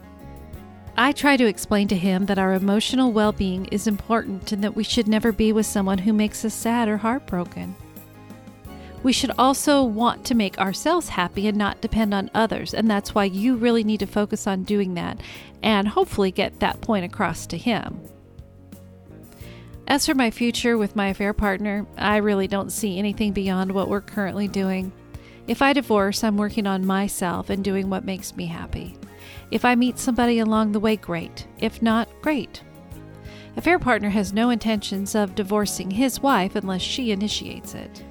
I 0.96 1.12
try 1.12 1.36
to 1.36 1.46
explain 1.46 1.88
to 1.88 1.96
him 1.96 2.26
that 2.26 2.38
our 2.38 2.54
emotional 2.54 3.12
well 3.12 3.32
being 3.32 3.66
is 3.66 3.86
important 3.86 4.52
and 4.52 4.62
that 4.64 4.74
we 4.74 4.84
should 4.84 5.08
never 5.08 5.32
be 5.32 5.52
with 5.52 5.64
someone 5.64 5.98
who 5.98 6.12
makes 6.12 6.44
us 6.44 6.54
sad 6.54 6.88
or 6.88 6.96
heartbroken. 6.96 7.76
We 9.02 9.12
should 9.12 9.30
also 9.38 9.82
want 9.82 10.24
to 10.26 10.34
make 10.34 10.58
ourselves 10.58 11.08
happy 11.08 11.46
and 11.46 11.56
not 11.56 11.80
depend 11.80 12.12
on 12.12 12.30
others, 12.34 12.74
and 12.74 12.90
that's 12.90 13.14
why 13.14 13.24
you 13.24 13.56
really 13.56 13.84
need 13.84 14.00
to 14.00 14.06
focus 14.06 14.46
on 14.46 14.64
doing 14.64 14.94
that 14.94 15.20
and 15.62 15.86
hopefully 15.86 16.30
get 16.30 16.60
that 16.60 16.80
point 16.80 17.04
across 17.04 17.46
to 17.46 17.56
him. 17.56 18.00
As 19.86 20.04
for 20.04 20.14
my 20.14 20.30
future 20.30 20.76
with 20.76 20.96
my 20.96 21.08
affair 21.08 21.32
partner, 21.32 21.86
I 21.96 22.18
really 22.18 22.46
don't 22.46 22.72
see 22.72 22.98
anything 22.98 23.32
beyond 23.32 23.72
what 23.72 23.88
we're 23.88 24.02
currently 24.02 24.46
doing. 24.46 24.92
If 25.46 25.62
I 25.62 25.72
divorce, 25.72 26.22
I'm 26.22 26.36
working 26.36 26.66
on 26.66 26.84
myself 26.84 27.48
and 27.48 27.64
doing 27.64 27.88
what 27.88 28.04
makes 28.04 28.36
me 28.36 28.46
happy. 28.46 28.98
If 29.50 29.64
I 29.64 29.76
meet 29.76 29.98
somebody 29.98 30.40
along 30.40 30.72
the 30.72 30.80
way, 30.80 30.96
great. 30.96 31.46
If 31.58 31.80
not, 31.80 32.08
great. 32.20 32.62
Affair 33.56 33.78
partner 33.78 34.10
has 34.10 34.32
no 34.32 34.50
intentions 34.50 35.14
of 35.14 35.34
divorcing 35.34 35.90
his 35.90 36.20
wife 36.20 36.54
unless 36.54 36.82
she 36.82 37.10
initiates 37.10 37.74
it. 37.74 38.04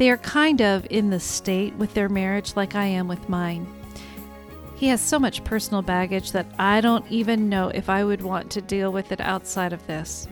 They 0.00 0.08
are 0.08 0.16
kind 0.16 0.62
of 0.62 0.86
in 0.88 1.10
the 1.10 1.20
state 1.20 1.74
with 1.74 1.92
their 1.92 2.08
marriage 2.08 2.56
like 2.56 2.74
I 2.74 2.86
am 2.86 3.06
with 3.06 3.28
mine. 3.28 3.66
He 4.74 4.86
has 4.86 4.98
so 4.98 5.18
much 5.18 5.44
personal 5.44 5.82
baggage 5.82 6.32
that 6.32 6.46
I 6.58 6.80
don't 6.80 7.04
even 7.10 7.50
know 7.50 7.68
if 7.68 7.90
I 7.90 8.02
would 8.02 8.22
want 8.22 8.50
to 8.52 8.62
deal 8.62 8.92
with 8.92 9.12
it 9.12 9.20
outside 9.20 9.74
of 9.74 9.86
this. 9.86 10.26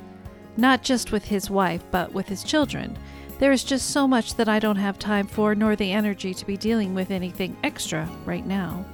Not 0.56 0.82
just 0.82 1.12
with 1.12 1.26
his 1.26 1.50
wife, 1.50 1.82
but 1.90 2.14
with 2.14 2.26
his 2.28 2.44
children. 2.44 2.96
There 3.40 3.52
is 3.52 3.62
just 3.62 3.90
so 3.90 4.08
much 4.08 4.36
that 4.36 4.48
I 4.48 4.58
don't 4.58 4.76
have 4.76 4.98
time 4.98 5.26
for, 5.26 5.54
nor 5.54 5.76
the 5.76 5.92
energy 5.92 6.32
to 6.32 6.46
be 6.46 6.56
dealing 6.56 6.94
with 6.94 7.10
anything 7.10 7.54
extra 7.62 8.08
right 8.24 8.46
now. 8.46 8.86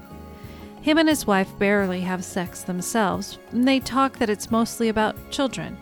Him 0.83 0.99
and 0.99 1.09
his 1.09 1.25
wife 1.25 1.57
barely 1.57 2.01
have 2.01 2.25
sex 2.25 2.65
themselves, 2.65 3.39
and 3.53 3.69
they 3.69 3.79
talk 3.79 4.19
that 4.19 4.29
it's 4.29 4.51
mostly 4.51 4.89
about 4.89 5.31
children. 5.31 5.79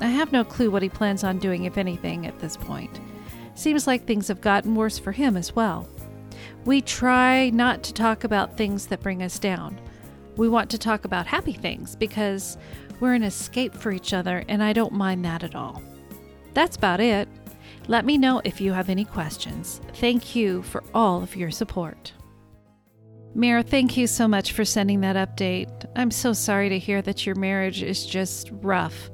I 0.00 0.08
have 0.08 0.32
no 0.32 0.44
clue 0.44 0.70
what 0.70 0.82
he 0.82 0.90
plans 0.90 1.24
on 1.24 1.38
doing, 1.38 1.64
if 1.64 1.78
anything, 1.78 2.26
at 2.26 2.38
this 2.40 2.58
point. 2.58 3.00
Seems 3.54 3.86
like 3.86 4.06
things 4.06 4.28
have 4.28 4.40
gotten 4.40 4.74
worse 4.74 4.98
for 4.98 5.12
him 5.12 5.36
as 5.36 5.54
well. 5.54 5.88
We 6.64 6.80
try 6.80 7.50
not 7.50 7.82
to 7.84 7.92
talk 7.92 8.24
about 8.24 8.56
things 8.56 8.86
that 8.86 9.02
bring 9.02 9.22
us 9.22 9.38
down. 9.38 9.80
We 10.36 10.48
want 10.48 10.70
to 10.70 10.78
talk 10.78 11.04
about 11.04 11.26
happy 11.26 11.52
things 11.52 11.96
because 11.96 12.56
we're 13.00 13.14
an 13.14 13.22
escape 13.22 13.74
for 13.74 13.90
each 13.90 14.14
other, 14.14 14.44
and 14.48 14.62
I 14.62 14.72
don't 14.72 14.92
mind 14.92 15.24
that 15.24 15.42
at 15.42 15.54
all. 15.54 15.82
That's 16.54 16.76
about 16.76 17.00
it. 17.00 17.28
Let 17.88 18.04
me 18.04 18.16
know 18.16 18.40
if 18.44 18.60
you 18.60 18.72
have 18.72 18.88
any 18.88 19.04
questions. 19.04 19.80
Thank 19.94 20.36
you 20.36 20.62
for 20.62 20.84
all 20.94 21.22
of 21.22 21.34
your 21.34 21.50
support. 21.50 22.12
Mir, 23.34 23.62
thank 23.62 23.96
you 23.96 24.06
so 24.06 24.28
much 24.28 24.52
for 24.52 24.64
sending 24.64 25.00
that 25.00 25.16
update. 25.16 25.86
I'm 25.96 26.10
so 26.10 26.32
sorry 26.32 26.68
to 26.68 26.78
hear 26.78 27.02
that 27.02 27.26
your 27.26 27.34
marriage 27.34 27.82
is 27.82 28.06
just 28.06 28.50
rough. 28.52 29.10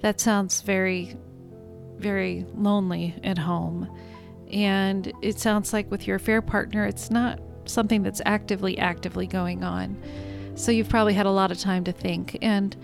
That 0.00 0.20
sounds 0.20 0.62
very 0.62 1.16
very 1.98 2.46
lonely 2.54 3.14
at 3.24 3.38
home. 3.38 3.88
And 4.52 5.12
it 5.22 5.38
sounds 5.38 5.72
like 5.72 5.90
with 5.90 6.06
your 6.06 6.16
affair 6.16 6.40
partner, 6.40 6.86
it's 6.86 7.10
not 7.10 7.40
something 7.64 8.02
that's 8.02 8.22
actively, 8.24 8.78
actively 8.78 9.26
going 9.26 9.64
on. 9.64 10.00
So 10.54 10.72
you've 10.72 10.88
probably 10.88 11.14
had 11.14 11.26
a 11.26 11.30
lot 11.30 11.50
of 11.50 11.58
time 11.58 11.84
to 11.84 11.92
think. 11.92 12.38
And 12.42 12.76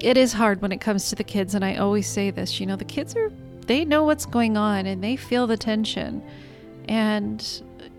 it 0.00 0.16
is 0.16 0.32
hard 0.32 0.62
when 0.62 0.72
it 0.72 0.80
comes 0.80 1.08
to 1.10 1.14
the 1.14 1.24
kids. 1.24 1.54
And 1.54 1.64
I 1.64 1.76
always 1.76 2.06
say 2.06 2.30
this 2.30 2.60
you 2.60 2.66
know, 2.66 2.76
the 2.76 2.84
kids 2.84 3.14
are, 3.16 3.30
they 3.66 3.84
know 3.84 4.04
what's 4.04 4.26
going 4.26 4.56
on 4.56 4.86
and 4.86 5.02
they 5.02 5.16
feel 5.16 5.46
the 5.46 5.56
tension. 5.56 6.22
And, 6.88 7.44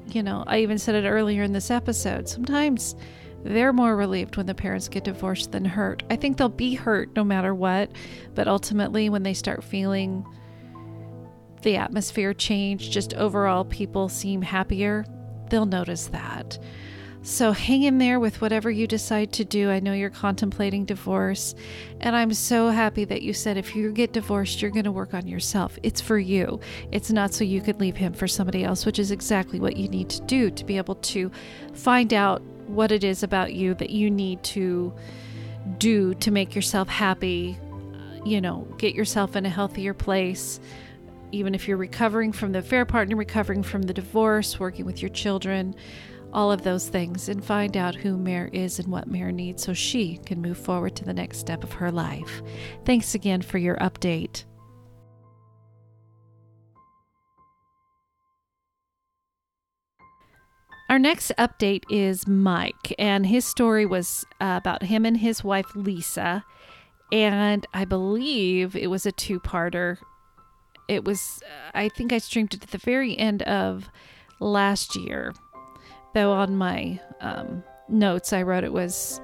you 0.07 0.23
know, 0.23 0.43
I 0.47 0.59
even 0.59 0.77
said 0.77 0.95
it 0.95 1.07
earlier 1.07 1.43
in 1.43 1.53
this 1.53 1.69
episode. 1.71 2.27
Sometimes 2.27 2.95
they're 3.47 3.73
more 3.73 3.95
relieved 3.95 4.37
when 4.37 4.45
the 4.45 4.55
parents 4.55 4.89
get 4.89 5.03
divorced 5.03 5.51
than 5.51 5.65
hurt. 5.65 6.03
I 6.09 6.15
think 6.15 6.37
they'll 6.37 6.49
be 6.49 6.75
hurt 6.75 7.15
no 7.15 7.23
matter 7.23 7.53
what, 7.53 7.91
but 8.35 8.47
ultimately, 8.47 9.09
when 9.09 9.23
they 9.23 9.33
start 9.33 9.63
feeling 9.63 10.25
the 11.61 11.77
atmosphere 11.77 12.33
change, 12.33 12.91
just 12.91 13.13
overall 13.13 13.65
people 13.65 14.09
seem 14.09 14.41
happier, 14.41 15.05
they'll 15.49 15.65
notice 15.65 16.07
that. 16.07 16.59
So 17.23 17.51
hang 17.51 17.83
in 17.83 17.97
there 17.97 18.21
with 18.21 18.39
whatever 18.39 18.71
you 18.71 18.87
decide 18.87 19.33
to 19.33 19.43
do. 19.43 19.69
I 19.69 19.81
know 19.81 19.91
you're 19.91 20.09
contemplating 20.09 20.85
divorce, 20.85 21.55
and 21.99 22.15
I'm 22.15 22.31
so 22.33 22.69
happy 22.69 23.03
that 23.03 23.21
you 23.21 23.33
said 23.33 23.57
if 23.57 23.75
you 23.75 23.91
get 23.91 24.13
divorced, 24.13 24.61
you're 24.61 24.71
going 24.71 24.85
to 24.85 24.93
work 24.93 25.13
on 25.13 25.27
yourself. 25.27 25.77
It's 25.83 25.99
for 25.99 26.17
you. 26.17 26.61
It's 26.91 27.11
not 27.11 27.33
so 27.33 27.43
you 27.43 27.59
could 27.59 27.81
leave 27.81 27.97
him 27.97 28.13
for 28.13 28.29
somebody 28.29 28.63
else, 28.63 28.85
which 28.85 28.97
is 28.97 29.11
exactly 29.11 29.59
what 29.59 29.75
you 29.75 29.89
need 29.89 30.09
to 30.11 30.21
do 30.21 30.49
to 30.51 30.63
be 30.63 30.77
able 30.77 30.95
to 30.95 31.29
find 31.73 32.13
out 32.13 32.41
what 32.67 32.91
it 32.91 33.03
is 33.03 33.23
about 33.23 33.53
you 33.53 33.73
that 33.75 33.89
you 33.89 34.09
need 34.11 34.43
to 34.43 34.93
do 35.77 36.13
to 36.15 36.31
make 36.31 36.55
yourself 36.55 36.87
happy, 36.87 37.57
uh, 37.61 38.23
you 38.25 38.41
know, 38.41 38.67
get 38.77 38.95
yourself 38.95 39.35
in 39.35 39.45
a 39.45 39.49
healthier 39.49 39.93
place. 39.93 40.59
Even 41.31 41.53
if 41.53 41.67
you're 41.67 41.77
recovering 41.77 42.31
from 42.31 42.53
the 42.53 42.59
affair 42.59 42.85
partner, 42.85 43.15
recovering 43.15 43.63
from 43.63 43.81
the 43.81 43.93
divorce, 43.93 44.59
working 44.59 44.85
with 44.85 45.01
your 45.01 45.09
children, 45.09 45.75
all 46.31 46.51
of 46.51 46.63
those 46.63 46.87
things, 46.87 47.29
and 47.29 47.43
find 47.43 47.75
out 47.75 47.95
who 47.95 48.17
Mare 48.17 48.49
is 48.53 48.79
and 48.79 48.87
what 48.87 49.07
Mare 49.07 49.31
needs 49.31 49.63
so 49.63 49.73
she 49.73 50.17
can 50.25 50.41
move 50.41 50.57
forward 50.57 50.95
to 50.95 51.05
the 51.05 51.13
next 51.13 51.39
step 51.39 51.63
of 51.63 51.73
her 51.73 51.91
life. 51.91 52.41
Thanks 52.85 53.15
again 53.15 53.41
for 53.41 53.57
your 53.57 53.75
update. 53.77 54.45
Our 60.89 60.99
next 60.99 61.33
update 61.37 61.83
is 61.89 62.27
Mike, 62.27 62.95
and 62.97 63.25
his 63.25 63.43
story 63.43 63.85
was 63.85 64.25
uh, 64.39 64.55
about 64.57 64.83
him 64.83 65.05
and 65.05 65.17
his 65.17 65.43
wife 65.43 65.75
Lisa. 65.75 66.45
And 67.11 67.67
I 67.73 67.83
believe 67.83 68.73
it 68.73 68.89
was 68.89 69.05
a 69.05 69.11
two 69.11 69.39
parter. 69.41 69.97
It 70.87 71.03
was, 71.03 71.43
I 71.73 71.89
think 71.89 72.13
I 72.13 72.19
streamed 72.19 72.53
it 72.53 72.63
at 72.63 72.71
the 72.71 72.77
very 72.77 73.17
end 73.17 73.41
of 73.43 73.89
last 74.39 74.95
year. 74.95 75.33
Though 76.13 76.31
on 76.31 76.55
my 76.55 77.01
um, 77.19 77.63
notes, 77.89 78.31
I 78.31 78.43
wrote 78.43 78.63
it 78.63 78.71
was 78.71 79.19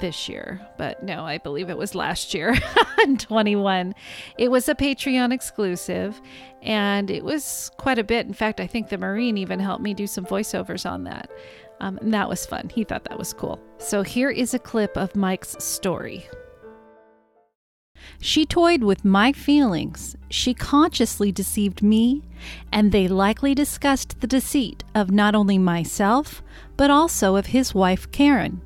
this 0.00 0.28
year, 0.28 0.60
but 0.78 1.02
no, 1.02 1.24
I 1.24 1.38
believe 1.38 1.70
it 1.70 1.76
was 1.76 1.94
last 1.94 2.34
year 2.34 2.54
in 3.04 3.18
21. 3.18 3.94
It 4.38 4.50
was 4.50 4.68
a 4.68 4.74
Patreon 4.74 5.32
exclusive 5.32 6.20
and 6.62 7.10
it 7.10 7.24
was 7.24 7.70
quite 7.76 7.98
a 7.98 8.04
bit. 8.04 8.26
In 8.26 8.34
fact, 8.34 8.60
I 8.60 8.66
think 8.66 8.88
the 8.88 8.98
Marine 8.98 9.36
even 9.36 9.60
helped 9.60 9.82
me 9.82 9.94
do 9.94 10.06
some 10.06 10.24
voiceovers 10.24 10.88
on 10.88 11.04
that. 11.04 11.30
Um, 11.80 11.98
and 11.98 12.14
that 12.14 12.28
was 12.28 12.46
fun. 12.46 12.70
He 12.72 12.84
thought 12.84 13.04
that 13.04 13.18
was 13.18 13.32
cool. 13.32 13.60
So 13.78 14.02
here 14.02 14.30
is 14.30 14.54
a 14.54 14.58
clip 14.58 14.96
of 14.96 15.16
Mike's 15.16 15.56
story. 15.62 16.26
She 18.20 18.46
toyed 18.46 18.82
with 18.82 19.04
my 19.04 19.32
feelings. 19.32 20.16
She 20.28 20.54
consciously 20.54 21.32
deceived 21.32 21.82
me, 21.82 22.22
and 22.72 22.90
they 22.90 23.08
likely 23.08 23.54
discussed 23.54 24.20
the 24.20 24.26
deceit 24.26 24.84
of 24.94 25.10
not 25.10 25.34
only 25.34 25.58
myself, 25.58 26.42
but 26.76 26.90
also 26.90 27.36
of 27.36 27.46
his 27.46 27.74
wife, 27.74 28.10
Karen. 28.12 28.60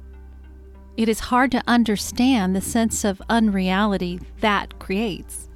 It 0.97 1.09
is 1.09 1.21
hard 1.21 1.51
to 1.53 1.63
understand 1.67 2.57
the 2.57 2.61
sense 2.61 3.05
of 3.05 3.21
unreality 3.29 4.21
that 4.41 4.79
creates. 4.79 5.49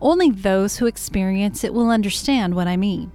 Only 0.00 0.30
those 0.30 0.76
who 0.76 0.86
experience 0.86 1.64
it 1.64 1.74
will 1.74 1.90
understand 1.90 2.54
what 2.54 2.68
I 2.68 2.76
mean. 2.76 3.10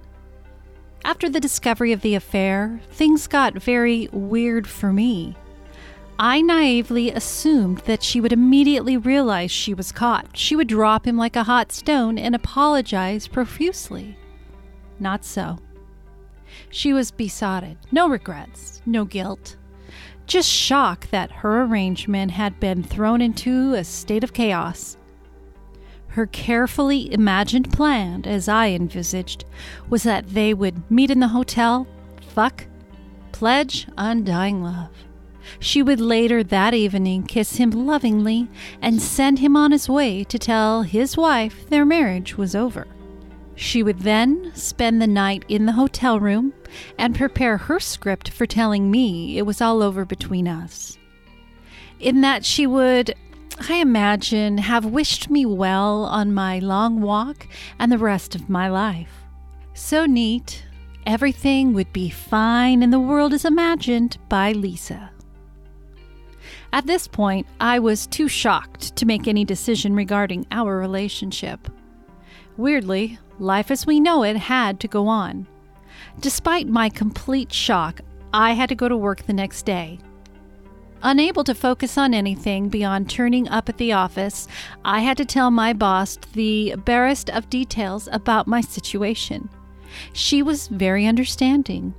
After 1.04 1.28
the 1.30 1.40
discovery 1.40 1.92
of 1.92 2.02
the 2.02 2.14
affair, 2.14 2.80
things 2.90 3.26
got 3.26 3.54
very 3.54 4.08
weird 4.12 4.66
for 4.66 4.92
me. 4.92 5.36
I 6.18 6.42
naively 6.42 7.12
assumed 7.12 7.78
that 7.78 8.02
she 8.02 8.20
would 8.20 8.32
immediately 8.32 8.96
realize 8.96 9.50
she 9.50 9.72
was 9.72 9.92
caught. 9.92 10.36
She 10.36 10.56
would 10.56 10.66
drop 10.66 11.06
him 11.06 11.16
like 11.16 11.36
a 11.36 11.44
hot 11.44 11.70
stone 11.70 12.18
and 12.18 12.34
apologize 12.34 13.28
profusely. 13.28 14.18
Not 14.98 15.24
so. 15.24 15.60
She 16.70 16.92
was 16.92 17.12
besotted, 17.12 17.78
no 17.92 18.08
regrets, 18.08 18.82
no 18.84 19.04
guilt, 19.04 19.56
just 20.28 20.48
shock 20.48 21.08
that 21.10 21.32
her 21.32 21.62
arrangement 21.62 22.30
had 22.32 22.60
been 22.60 22.82
thrown 22.82 23.20
into 23.20 23.74
a 23.74 23.82
state 23.82 24.22
of 24.22 24.34
chaos. 24.34 24.96
Her 26.08 26.26
carefully 26.26 27.12
imagined 27.12 27.72
plan, 27.72 28.24
as 28.24 28.48
I 28.48 28.68
envisaged, 28.68 29.44
was 29.88 30.02
that 30.02 30.28
they 30.28 30.52
would 30.52 30.90
meet 30.90 31.10
in 31.10 31.20
the 31.20 31.28
hotel, 31.28 31.86
fuck, 32.34 32.66
pledge 33.32 33.86
undying 33.96 34.62
love. 34.62 34.90
She 35.60 35.82
would 35.82 36.00
later 36.00 36.44
that 36.44 36.74
evening 36.74 37.22
kiss 37.22 37.56
him 37.56 37.70
lovingly 37.70 38.48
and 38.82 39.00
send 39.00 39.38
him 39.38 39.56
on 39.56 39.72
his 39.72 39.88
way 39.88 40.24
to 40.24 40.38
tell 40.38 40.82
his 40.82 41.16
wife 41.16 41.68
their 41.70 41.86
marriage 41.86 42.36
was 42.36 42.54
over. 42.54 42.86
She 43.58 43.82
would 43.82 43.98
then 43.98 44.52
spend 44.54 45.02
the 45.02 45.08
night 45.08 45.44
in 45.48 45.66
the 45.66 45.72
hotel 45.72 46.20
room 46.20 46.54
and 46.96 47.16
prepare 47.16 47.56
her 47.56 47.80
script 47.80 48.30
for 48.30 48.46
telling 48.46 48.88
me 48.88 49.36
it 49.36 49.42
was 49.42 49.60
all 49.60 49.82
over 49.82 50.04
between 50.04 50.46
us. 50.46 50.96
In 51.98 52.20
that 52.20 52.44
she 52.44 52.68
would, 52.68 53.16
I 53.68 53.74
imagine, 53.74 54.58
have 54.58 54.84
wished 54.84 55.28
me 55.28 55.44
well 55.44 56.04
on 56.04 56.32
my 56.32 56.60
long 56.60 57.00
walk 57.00 57.48
and 57.80 57.90
the 57.90 57.98
rest 57.98 58.36
of 58.36 58.48
my 58.48 58.68
life. 58.68 59.24
So 59.74 60.06
neat, 60.06 60.64
everything 61.04 61.72
would 61.72 61.92
be 61.92 62.10
fine 62.10 62.80
in 62.80 62.90
the 62.90 63.00
world 63.00 63.32
as 63.32 63.44
imagined 63.44 64.18
by 64.28 64.52
Lisa. 64.52 65.10
At 66.72 66.86
this 66.86 67.08
point, 67.08 67.48
I 67.60 67.80
was 67.80 68.06
too 68.06 68.28
shocked 68.28 68.94
to 68.94 69.04
make 69.04 69.26
any 69.26 69.44
decision 69.44 69.96
regarding 69.96 70.46
our 70.52 70.78
relationship. 70.78 71.68
Weirdly, 72.56 73.18
life 73.40 73.70
as 73.70 73.86
we 73.86 74.00
know 74.00 74.22
it 74.22 74.36
had 74.36 74.80
to 74.80 74.88
go 74.88 75.08
on. 75.08 75.46
Despite 76.20 76.68
my 76.68 76.88
complete 76.88 77.52
shock, 77.52 78.00
I 78.32 78.52
had 78.52 78.68
to 78.68 78.74
go 78.74 78.88
to 78.88 78.96
work 78.96 79.22
the 79.22 79.32
next 79.32 79.64
day. 79.64 79.98
Unable 81.02 81.44
to 81.44 81.54
focus 81.54 81.96
on 81.96 82.12
anything 82.12 82.68
beyond 82.68 83.08
turning 83.08 83.48
up 83.48 83.68
at 83.68 83.78
the 83.78 83.92
office, 83.92 84.48
I 84.84 85.00
had 85.00 85.16
to 85.18 85.24
tell 85.24 85.50
my 85.50 85.72
boss 85.72 86.18
the 86.32 86.74
barest 86.84 87.30
of 87.30 87.48
details 87.48 88.08
about 88.10 88.48
my 88.48 88.60
situation. 88.60 89.48
She 90.12 90.42
was 90.42 90.66
very 90.68 91.06
understanding. 91.06 91.94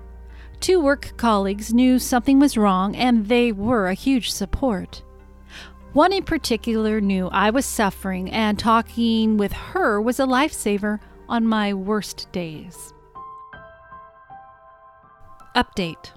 Two 0.60 0.82
work 0.82 1.14
colleagues 1.16 1.74
knew 1.74 1.98
something 1.98 2.40
was 2.40 2.58
wrong, 2.58 2.94
and 2.96 3.28
they 3.28 3.54
were 3.54 3.88
a 3.88 3.94
huge 3.94 4.32
support. 4.32 5.02
One 5.94 6.12
in 6.12 6.24
particular 6.24 7.00
knew 7.00 7.30
I 7.30 7.50
was 7.52 7.66
suffering, 7.66 8.30
and 8.30 8.60
talking 8.60 9.38
with 9.38 9.54
her 9.54 10.02
was 10.02 10.20
a 10.20 10.26
lifesaver 10.26 11.00
on 11.30 11.46
my 11.46 11.74
worst 11.74 12.28
days. 12.32 12.94
Update 15.56 16.12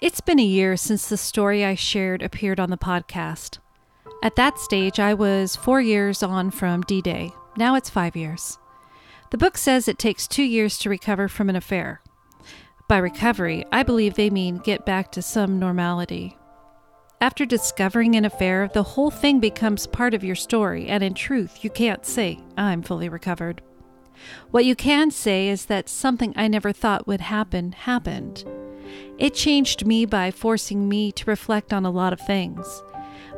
It's 0.00 0.20
been 0.20 0.40
a 0.40 0.44
year 0.44 0.76
since 0.76 1.08
the 1.08 1.16
story 1.16 1.64
I 1.64 1.76
shared 1.76 2.22
appeared 2.22 2.58
on 2.58 2.70
the 2.70 2.76
podcast. 2.76 3.58
At 4.22 4.36
that 4.36 4.58
stage, 4.58 4.98
I 4.98 5.14
was 5.14 5.56
four 5.56 5.80
years 5.80 6.22
on 6.22 6.50
from 6.50 6.82
D 6.82 7.00
Day. 7.00 7.32
Now 7.56 7.76
it's 7.76 7.88
five 7.90 8.16
years. 8.16 8.58
The 9.30 9.38
book 9.38 9.56
says 9.56 9.86
it 9.88 9.98
takes 9.98 10.26
two 10.26 10.42
years 10.42 10.76
to 10.78 10.90
recover 10.90 11.28
from 11.28 11.48
an 11.48 11.56
affair. 11.56 12.02
By 12.88 12.98
recovery, 12.98 13.64
I 13.72 13.84
believe 13.84 14.14
they 14.14 14.28
mean 14.28 14.58
get 14.58 14.84
back 14.84 15.12
to 15.12 15.22
some 15.22 15.58
normality. 15.58 16.36
After 17.22 17.46
discovering 17.46 18.16
an 18.16 18.24
affair, 18.24 18.68
the 18.74 18.82
whole 18.82 19.12
thing 19.12 19.38
becomes 19.38 19.86
part 19.86 20.12
of 20.12 20.24
your 20.24 20.34
story, 20.34 20.88
and 20.88 21.04
in 21.04 21.14
truth, 21.14 21.62
you 21.62 21.70
can't 21.70 22.04
say, 22.04 22.40
I'm 22.56 22.82
fully 22.82 23.08
recovered. 23.08 23.62
What 24.50 24.64
you 24.64 24.74
can 24.74 25.12
say 25.12 25.48
is 25.48 25.66
that 25.66 25.88
something 25.88 26.32
I 26.34 26.48
never 26.48 26.72
thought 26.72 27.06
would 27.06 27.20
happen 27.20 27.70
happened. 27.70 28.44
It 29.18 29.34
changed 29.34 29.86
me 29.86 30.04
by 30.04 30.32
forcing 30.32 30.88
me 30.88 31.12
to 31.12 31.30
reflect 31.30 31.72
on 31.72 31.86
a 31.86 31.92
lot 31.92 32.12
of 32.12 32.18
things. 32.18 32.82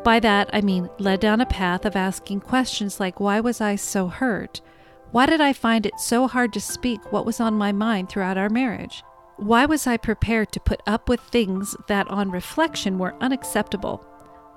By 0.03 0.19
that, 0.19 0.49
I 0.51 0.63
mean 0.63 0.89
led 0.99 1.21
down 1.21 1.43
a 1.43 1.47
path 1.47 1.85
of 1.85 1.95
asking 1.95 2.41
questions 2.41 2.99
like 2.99 3.21
why 3.21 3.41
was 3.41 3.61
I 3.61 3.77
so 3.77 4.09
hurt? 4.09 4.63
Why 5.11 5.27
did 5.27 5.43
I 5.43 5.53
find 5.53 5.85
it 5.85 6.01
so 6.01 6.27
hard 6.27 6.55
to 6.55 6.61
speak 6.61 7.13
what 7.13 7.27
was 7.27 7.39
on 7.39 7.53
my 7.53 7.71
mind 7.71 8.09
throughout 8.09 8.39
our 8.39 8.49
marriage? 8.49 9.03
Why 9.37 9.67
was 9.67 9.89
I 9.89 9.97
prepared 9.97 10.53
to 10.53 10.61
put 10.61 10.81
up 10.87 11.09
with 11.09 11.21
things 11.21 11.75
that, 11.89 12.09
on 12.09 12.31
reflection, 12.31 12.99
were 12.99 13.17
unacceptable? 13.21 13.97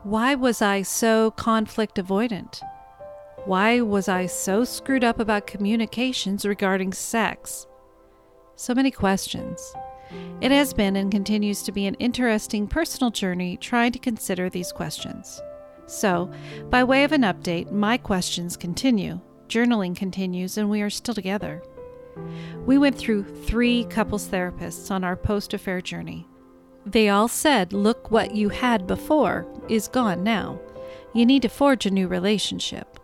Why 0.04 0.36
was 0.36 0.62
I 0.62 0.84
so 0.84 1.32
conflict 1.32 1.96
avoidant? 1.96 2.62
Why 3.46 3.82
was 3.82 4.08
I 4.08 4.28
so 4.28 4.64
screwed 4.64 5.04
up 5.04 5.20
about 5.20 5.48
communications 5.48 6.46
regarding 6.46 6.94
sex? 6.94 7.66
So 8.56 8.76
many 8.76 8.92
questions. 8.92 9.74
It 10.42 10.52
has 10.52 10.76
been 10.76 10.96
and 10.96 11.12
continues 11.12 11.64
to 11.64 11.72
be 11.72 11.88
an 11.88 11.96
interesting 11.96 12.68
personal 12.68 13.10
journey 13.10 13.58
trying 13.58 13.94
to 13.94 14.00
consider 14.00 14.48
these 14.48 14.72
questions. 14.72 15.42
So, 15.88 16.32
by 16.70 16.84
way 16.84 17.04
of 17.04 17.14
an 17.14 17.24
update, 17.24 17.72
my 17.72 17.98
questions 17.98 18.56
continue, 18.56 19.22
journaling 19.48 19.96
continues, 19.96 20.58
and 20.58 20.70
we 20.70 20.82
are 20.82 20.90
still 20.92 21.16
together. 21.16 21.64
We 22.65 22.78
went 22.78 22.97
through 22.97 23.24
three 23.24 23.86
couples 23.86 24.28
therapists 24.28 24.91
on 24.91 25.03
our 25.03 25.15
post 25.15 25.53
affair 25.53 25.82
journey. 25.82 26.28
They 26.86 27.09
all 27.09 27.28
said, 27.28 27.74
Look, 27.74 28.11
what 28.11 28.36
you 28.36 28.49
had 28.49 28.88
before 28.88 29.45
is 29.68 29.88
gone 29.88 30.24
now. 30.24 30.59
You 31.13 31.26
need 31.26 31.41
to 31.41 31.49
forge 31.49 31.86
a 31.86 31.91
new 31.91 32.07
relationship. 32.07 32.99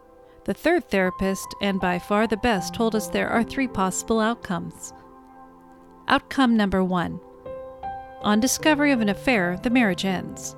The 0.45 0.53
third 0.53 0.89
therapist, 0.89 1.47
and 1.61 1.79
by 1.79 1.99
far 1.99 2.27
the 2.27 2.37
best, 2.37 2.73
told 2.73 2.95
us 2.95 3.07
there 3.07 3.29
are 3.29 3.43
three 3.43 3.67
possible 3.67 4.19
outcomes. 4.19 4.93
Outcome 6.07 6.57
number 6.57 6.83
one 6.83 7.19
On 8.21 8.39
discovery 8.39 8.91
of 8.91 9.01
an 9.01 9.09
affair, 9.09 9.57
the 9.63 9.69
marriage 9.69 10.05
ends. 10.05 10.55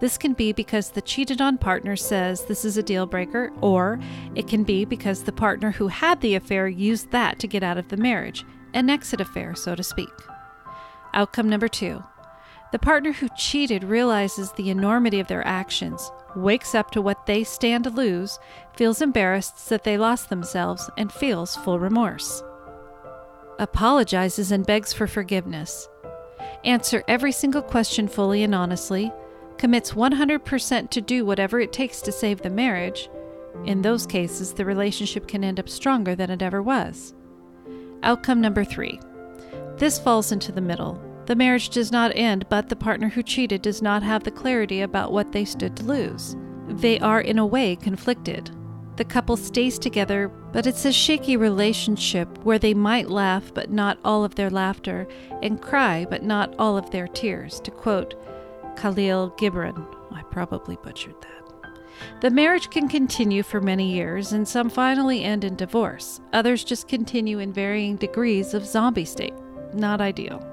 This 0.00 0.16
can 0.16 0.32
be 0.32 0.52
because 0.52 0.90
the 0.90 1.02
cheated 1.02 1.40
on 1.40 1.58
partner 1.58 1.96
says 1.96 2.44
this 2.44 2.64
is 2.64 2.76
a 2.76 2.82
deal 2.82 3.06
breaker, 3.06 3.50
or 3.60 3.98
it 4.34 4.46
can 4.46 4.62
be 4.62 4.84
because 4.84 5.24
the 5.24 5.32
partner 5.32 5.72
who 5.72 5.88
had 5.88 6.20
the 6.20 6.36
affair 6.36 6.68
used 6.68 7.10
that 7.10 7.38
to 7.40 7.48
get 7.48 7.64
out 7.64 7.78
of 7.78 7.88
the 7.88 7.96
marriage, 7.96 8.44
an 8.74 8.90
exit 8.90 9.20
affair, 9.20 9.56
so 9.56 9.74
to 9.74 9.82
speak. 9.82 10.12
Outcome 11.14 11.48
number 11.48 11.68
two 11.68 12.02
the 12.70 12.78
partner 12.78 13.12
who 13.12 13.30
cheated 13.34 13.82
realizes 13.82 14.52
the 14.52 14.68
enormity 14.68 15.20
of 15.20 15.26
their 15.26 15.46
actions, 15.46 16.12
wakes 16.36 16.74
up 16.74 16.90
to 16.90 17.00
what 17.00 17.24
they 17.24 17.42
stand 17.42 17.84
to 17.84 17.90
lose, 17.90 18.38
feels 18.76 19.00
embarrassed 19.00 19.70
that 19.70 19.84
they 19.84 19.96
lost 19.96 20.28
themselves, 20.28 20.90
and 20.98 21.10
feels 21.10 21.56
full 21.56 21.78
remorse. 21.78 22.42
Apologizes 23.58 24.52
and 24.52 24.66
begs 24.66 24.92
for 24.92 25.06
forgiveness. 25.06 25.88
Answer 26.62 27.02
every 27.08 27.32
single 27.32 27.62
question 27.62 28.06
fully 28.06 28.42
and 28.42 28.54
honestly 28.54 29.10
commits 29.58 29.92
100% 29.92 30.90
to 30.90 31.00
do 31.00 31.24
whatever 31.24 31.60
it 31.60 31.72
takes 31.72 32.00
to 32.02 32.12
save 32.12 32.42
the 32.42 32.50
marriage, 32.50 33.10
in 33.64 33.82
those 33.82 34.06
cases, 34.06 34.52
the 34.52 34.64
relationship 34.64 35.26
can 35.26 35.44
end 35.44 35.58
up 35.58 35.68
stronger 35.68 36.14
than 36.14 36.30
it 36.30 36.42
ever 36.42 36.62
was. 36.62 37.14
Outcome 38.02 38.40
number 38.40 38.64
three. 38.64 39.00
This 39.76 39.98
falls 39.98 40.32
into 40.32 40.52
the 40.52 40.60
middle. 40.60 41.00
The 41.26 41.36
marriage 41.36 41.68
does 41.70 41.92
not 41.92 42.12
end, 42.14 42.48
but 42.48 42.68
the 42.68 42.76
partner 42.76 43.08
who 43.08 43.22
cheated 43.22 43.62
does 43.62 43.82
not 43.82 44.02
have 44.02 44.24
the 44.24 44.30
clarity 44.30 44.80
about 44.80 45.12
what 45.12 45.32
they 45.32 45.44
stood 45.44 45.76
to 45.76 45.84
lose. 45.84 46.36
They 46.68 46.98
are, 47.00 47.20
in 47.20 47.38
a 47.38 47.46
way, 47.46 47.76
conflicted. 47.76 48.50
The 48.96 49.04
couple 49.04 49.36
stays 49.36 49.78
together, 49.78 50.28
but 50.52 50.66
it's 50.66 50.84
a 50.84 50.92
shaky 50.92 51.36
relationship 51.36 52.44
where 52.44 52.58
they 52.58 52.74
might 52.74 53.10
laugh, 53.10 53.52
but 53.54 53.70
not 53.70 53.98
all 54.04 54.24
of 54.24 54.34
their 54.34 54.50
laughter, 54.50 55.06
and 55.42 55.60
cry, 55.60 56.06
but 56.08 56.22
not 56.22 56.54
all 56.58 56.76
of 56.76 56.90
their 56.90 57.06
tears, 57.06 57.60
to 57.60 57.70
quote 57.70 58.14
Khalil 58.78 59.32
Gibran. 59.32 59.84
I 60.12 60.22
probably 60.22 60.76
butchered 60.76 61.20
that. 61.20 62.20
The 62.20 62.30
marriage 62.30 62.70
can 62.70 62.88
continue 62.88 63.42
for 63.42 63.60
many 63.60 63.92
years, 63.92 64.32
and 64.32 64.46
some 64.46 64.70
finally 64.70 65.24
end 65.24 65.42
in 65.42 65.56
divorce. 65.56 66.20
Others 66.32 66.62
just 66.62 66.86
continue 66.86 67.40
in 67.40 67.52
varying 67.52 67.96
degrees 67.96 68.54
of 68.54 68.64
zombie 68.64 69.04
state. 69.04 69.34
Not 69.74 70.00
ideal. 70.00 70.46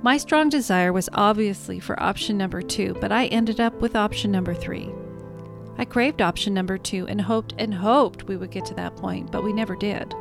My 0.00 0.16
strong 0.16 0.48
desire 0.48 0.92
was 0.92 1.08
obviously 1.12 1.80
for 1.80 2.00
option 2.00 2.38
number 2.38 2.62
two, 2.62 2.94
but 3.00 3.10
I 3.10 3.26
ended 3.26 3.58
up 3.58 3.80
with 3.80 3.96
option 3.96 4.30
number 4.30 4.54
three. 4.54 4.90
I 5.76 5.84
craved 5.84 6.22
option 6.22 6.54
number 6.54 6.78
two 6.78 7.08
and 7.08 7.20
hoped 7.20 7.54
and 7.58 7.74
hoped 7.74 8.28
we 8.28 8.36
would 8.36 8.52
get 8.52 8.64
to 8.66 8.74
that 8.74 8.96
point, 8.96 9.32
but 9.32 9.42
we 9.42 9.52
never 9.52 9.74
did. 9.74 10.14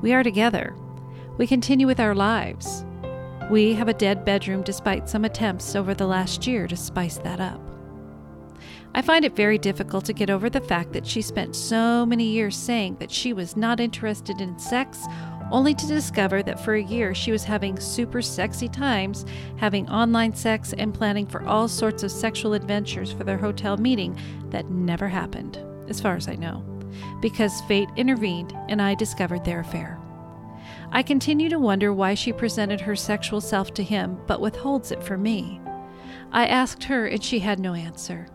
We 0.00 0.14
are 0.14 0.22
together. 0.22 0.74
We 1.36 1.46
continue 1.46 1.86
with 1.86 2.00
our 2.00 2.14
lives. 2.14 2.85
We 3.48 3.74
have 3.74 3.86
a 3.86 3.94
dead 3.94 4.24
bedroom 4.24 4.62
despite 4.62 5.08
some 5.08 5.24
attempts 5.24 5.76
over 5.76 5.94
the 5.94 6.06
last 6.06 6.48
year 6.48 6.66
to 6.66 6.76
spice 6.76 7.18
that 7.18 7.38
up. 7.38 7.60
I 8.92 9.02
find 9.02 9.24
it 9.24 9.36
very 9.36 9.56
difficult 9.56 10.04
to 10.06 10.12
get 10.12 10.30
over 10.30 10.50
the 10.50 10.60
fact 10.60 10.92
that 10.94 11.06
she 11.06 11.22
spent 11.22 11.54
so 11.54 12.04
many 12.04 12.24
years 12.24 12.56
saying 12.56 12.96
that 12.96 13.10
she 13.10 13.32
was 13.32 13.56
not 13.56 13.78
interested 13.78 14.40
in 14.40 14.58
sex, 14.58 15.04
only 15.52 15.74
to 15.74 15.86
discover 15.86 16.42
that 16.42 16.58
for 16.64 16.74
a 16.74 16.82
year 16.82 17.14
she 17.14 17.30
was 17.30 17.44
having 17.44 17.78
super 17.78 18.20
sexy 18.20 18.68
times, 18.68 19.24
having 19.58 19.88
online 19.90 20.34
sex, 20.34 20.72
and 20.76 20.92
planning 20.92 21.26
for 21.26 21.44
all 21.44 21.68
sorts 21.68 22.02
of 22.02 22.10
sexual 22.10 22.54
adventures 22.54 23.12
for 23.12 23.22
their 23.22 23.38
hotel 23.38 23.76
meeting 23.76 24.18
that 24.50 24.70
never 24.70 25.06
happened, 25.06 25.62
as 25.88 26.00
far 26.00 26.16
as 26.16 26.26
I 26.26 26.34
know, 26.34 26.64
because 27.20 27.60
fate 27.68 27.90
intervened 27.96 28.56
and 28.68 28.82
I 28.82 28.96
discovered 28.96 29.44
their 29.44 29.60
affair. 29.60 30.00
I 30.96 31.02
continue 31.02 31.50
to 31.50 31.58
wonder 31.58 31.92
why 31.92 32.14
she 32.14 32.32
presented 32.32 32.80
her 32.80 32.96
sexual 32.96 33.42
self 33.42 33.74
to 33.74 33.82
him 33.82 34.18
but 34.26 34.40
withholds 34.40 34.92
it 34.92 35.02
from 35.02 35.22
me. 35.22 35.60
I 36.32 36.46
asked 36.46 36.84
her 36.84 37.06
and 37.06 37.22
she 37.22 37.38
had 37.38 37.60
no 37.60 37.74
answer. 37.74 38.28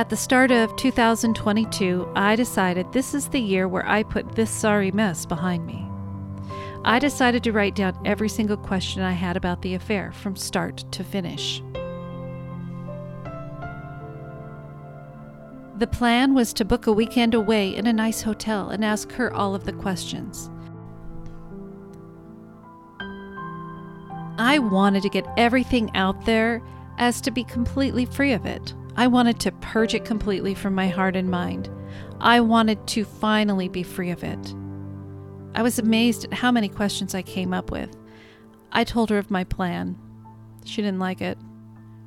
At 0.00 0.08
the 0.08 0.16
start 0.16 0.50
of 0.50 0.74
2022, 0.76 2.10
I 2.16 2.34
decided 2.34 2.90
this 2.90 3.12
is 3.12 3.28
the 3.28 3.38
year 3.38 3.68
where 3.68 3.86
I 3.86 4.02
put 4.02 4.34
this 4.34 4.50
sorry 4.50 4.90
mess 4.90 5.26
behind 5.26 5.66
me. 5.66 5.86
I 6.86 6.98
decided 6.98 7.44
to 7.44 7.52
write 7.52 7.74
down 7.74 8.00
every 8.06 8.30
single 8.30 8.56
question 8.56 9.02
I 9.02 9.12
had 9.12 9.36
about 9.36 9.60
the 9.60 9.74
affair 9.74 10.10
from 10.12 10.36
start 10.36 10.90
to 10.92 11.04
finish. 11.04 11.62
The 15.76 15.86
plan 15.86 16.32
was 16.32 16.54
to 16.54 16.64
book 16.64 16.86
a 16.86 16.92
weekend 16.94 17.34
away 17.34 17.76
in 17.76 17.86
a 17.86 17.92
nice 17.92 18.22
hotel 18.22 18.70
and 18.70 18.82
ask 18.82 19.12
her 19.12 19.30
all 19.34 19.54
of 19.54 19.64
the 19.64 19.74
questions. 19.74 20.48
I 24.38 24.60
wanted 24.60 25.02
to 25.02 25.10
get 25.10 25.26
everything 25.36 25.94
out 25.94 26.24
there 26.24 26.62
as 26.96 27.20
to 27.20 27.30
be 27.30 27.44
completely 27.44 28.06
free 28.06 28.32
of 28.32 28.46
it. 28.46 28.72
I 29.00 29.06
wanted 29.06 29.40
to 29.40 29.52
purge 29.52 29.94
it 29.94 30.04
completely 30.04 30.54
from 30.54 30.74
my 30.74 30.88
heart 30.88 31.16
and 31.16 31.30
mind. 31.30 31.70
I 32.20 32.40
wanted 32.40 32.86
to 32.88 33.06
finally 33.06 33.66
be 33.66 33.82
free 33.82 34.10
of 34.10 34.22
it. 34.22 34.54
I 35.54 35.62
was 35.62 35.78
amazed 35.78 36.26
at 36.26 36.34
how 36.34 36.52
many 36.52 36.68
questions 36.68 37.14
I 37.14 37.22
came 37.22 37.54
up 37.54 37.70
with. 37.70 37.96
I 38.72 38.84
told 38.84 39.08
her 39.08 39.16
of 39.16 39.30
my 39.30 39.42
plan. 39.42 39.96
She 40.66 40.82
didn't 40.82 40.98
like 40.98 41.22
it. 41.22 41.38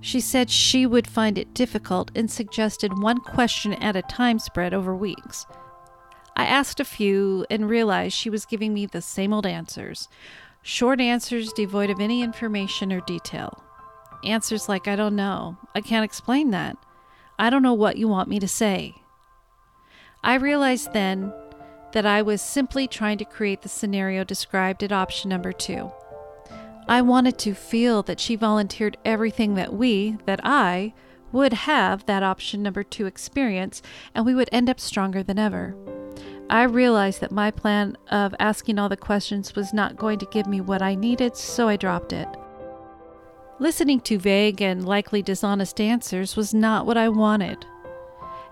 She 0.01 0.19
said 0.19 0.51
she 0.51 0.85
would 0.85 1.07
find 1.07 1.39
it 1.39 1.55
difficult 1.55 2.11
and 2.15 2.29
suggested 2.29 3.01
one 3.01 3.21
question 3.21 3.73
at 3.73 3.95
a 3.95 4.03
time 4.03 4.37
spread 4.37 4.71
over 4.71 4.95
weeks. 4.95 5.47
I 6.35 6.45
asked 6.45 6.79
a 6.79 6.85
few 6.85 7.43
and 7.49 7.67
realized 7.67 8.13
she 8.13 8.29
was 8.29 8.45
giving 8.45 8.71
me 8.71 8.85
the 8.85 9.01
same 9.01 9.33
old 9.33 9.47
answers 9.47 10.09
short 10.61 11.01
answers 11.01 11.51
devoid 11.53 11.89
of 11.89 11.99
any 11.99 12.21
information 12.21 12.93
or 12.93 13.01
detail. 13.01 13.62
Answers 14.23 14.69
like, 14.69 14.87
I 14.87 14.95
don't 14.95 15.15
know, 15.15 15.57
I 15.75 15.81
can't 15.81 16.05
explain 16.05 16.51
that, 16.51 16.77
I 17.37 17.49
don't 17.49 17.63
know 17.63 17.73
what 17.73 17.97
you 17.97 18.07
want 18.07 18.29
me 18.29 18.39
to 18.39 18.47
say. 18.47 18.95
I 20.23 20.35
realized 20.35 20.93
then 20.93 21.33
that 21.91 22.05
I 22.05 22.21
was 22.21 22.41
simply 22.41 22.87
trying 22.87 23.17
to 23.19 23.25
create 23.25 23.61
the 23.61 23.69
scenario 23.69 24.23
described 24.23 24.83
at 24.83 24.91
option 24.91 25.29
number 25.29 25.51
two. 25.51 25.91
I 26.87 27.01
wanted 27.01 27.37
to 27.39 27.53
feel 27.53 28.03
that 28.03 28.19
she 28.19 28.35
volunteered 28.35 28.97
everything 29.05 29.55
that 29.55 29.73
we, 29.73 30.17
that 30.25 30.41
I, 30.43 30.93
would 31.31 31.53
have 31.53 32.05
that 32.05 32.23
option 32.23 32.61
number 32.61 32.83
two 32.83 33.05
experience, 33.05 33.81
and 34.13 34.25
we 34.25 34.35
would 34.35 34.49
end 34.51 34.69
up 34.69 34.79
stronger 34.79 35.23
than 35.23 35.39
ever. 35.39 35.75
I 36.49 36.63
realized 36.63 37.21
that 37.21 37.31
my 37.31 37.51
plan 37.51 37.97
of 38.11 38.35
asking 38.39 38.77
all 38.77 38.89
the 38.89 38.97
questions 38.97 39.55
was 39.55 39.73
not 39.73 39.95
going 39.95 40.19
to 40.19 40.27
give 40.31 40.45
me 40.45 40.61
what 40.61 40.81
I 40.81 40.95
needed, 40.95 41.35
so 41.35 41.67
I 41.67 41.77
dropped 41.77 42.13
it. 42.13 42.27
Listening 43.59 43.99
to 44.01 44.17
vague 44.17 44.61
and 44.61 44.85
likely 44.85 45.21
dishonest 45.21 45.79
answers 45.79 46.35
was 46.35 46.53
not 46.53 46.85
what 46.85 46.97
I 46.97 47.09
wanted. 47.09 47.65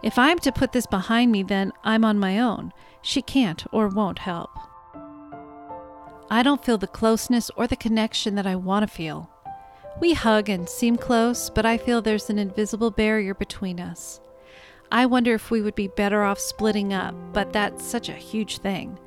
If 0.04 0.18
I'm 0.20 0.38
to 0.40 0.52
put 0.52 0.72
this 0.72 0.86
behind 0.86 1.32
me, 1.32 1.44
then 1.44 1.72
I'm 1.84 2.06
on 2.06 2.20
my 2.20 2.40
own. 2.40 2.72
She 3.02 3.22
can't 3.22 3.64
or 3.72 3.88
won't 3.88 4.20
help. 4.20 4.52
I 6.30 6.44
don't 6.44 6.64
feel 6.64 6.78
the 6.78 6.88
closeness 6.88 7.50
or 7.56 7.68
the 7.68 7.76
connection 7.76 8.36
that 8.36 8.48
I 8.48 8.56
want 8.56 8.88
to 8.88 8.96
feel. 8.96 9.30
We 10.00 10.14
hug 10.14 10.50
and 10.50 10.70
seem 10.70 10.98
close, 10.98 11.50
but 11.50 11.66
I 11.66 11.78
feel 11.78 12.02
there's 12.02 12.30
an 12.30 12.40
invisible 12.40 12.92
barrier 12.92 13.34
between 13.34 13.80
us. 13.80 14.22
I 14.92 15.08
wonder 15.08 15.34
if 15.34 15.52
we 15.52 15.62
would 15.62 15.76
be 15.76 15.88
better 15.88 16.24
off 16.24 16.40
splitting 16.40 16.94
up, 16.94 17.16
but 17.34 17.52
that's 17.54 17.84
such 17.84 18.08
a 18.08 18.14
huge 18.14 18.60
thing. 18.60 19.00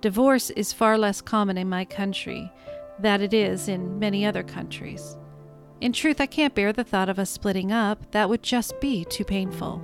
Divorce 0.00 0.50
is 0.50 0.72
far 0.72 0.98
less 0.98 1.20
common 1.20 1.56
in 1.56 1.68
my 1.68 1.84
country 1.84 2.52
than 2.98 3.22
it 3.22 3.32
is 3.32 3.68
in 3.68 3.98
many 3.98 4.26
other 4.26 4.42
countries. 4.42 5.16
In 5.78 5.92
truth, 5.92 6.22
I 6.22 6.26
can't 6.26 6.54
bear 6.54 6.72
the 6.72 6.84
thought 6.84 7.10
of 7.10 7.18
us 7.18 7.28
splitting 7.28 7.70
up. 7.70 8.10
That 8.12 8.30
would 8.30 8.42
just 8.42 8.80
be 8.80 9.04
too 9.04 9.24
painful. 9.24 9.82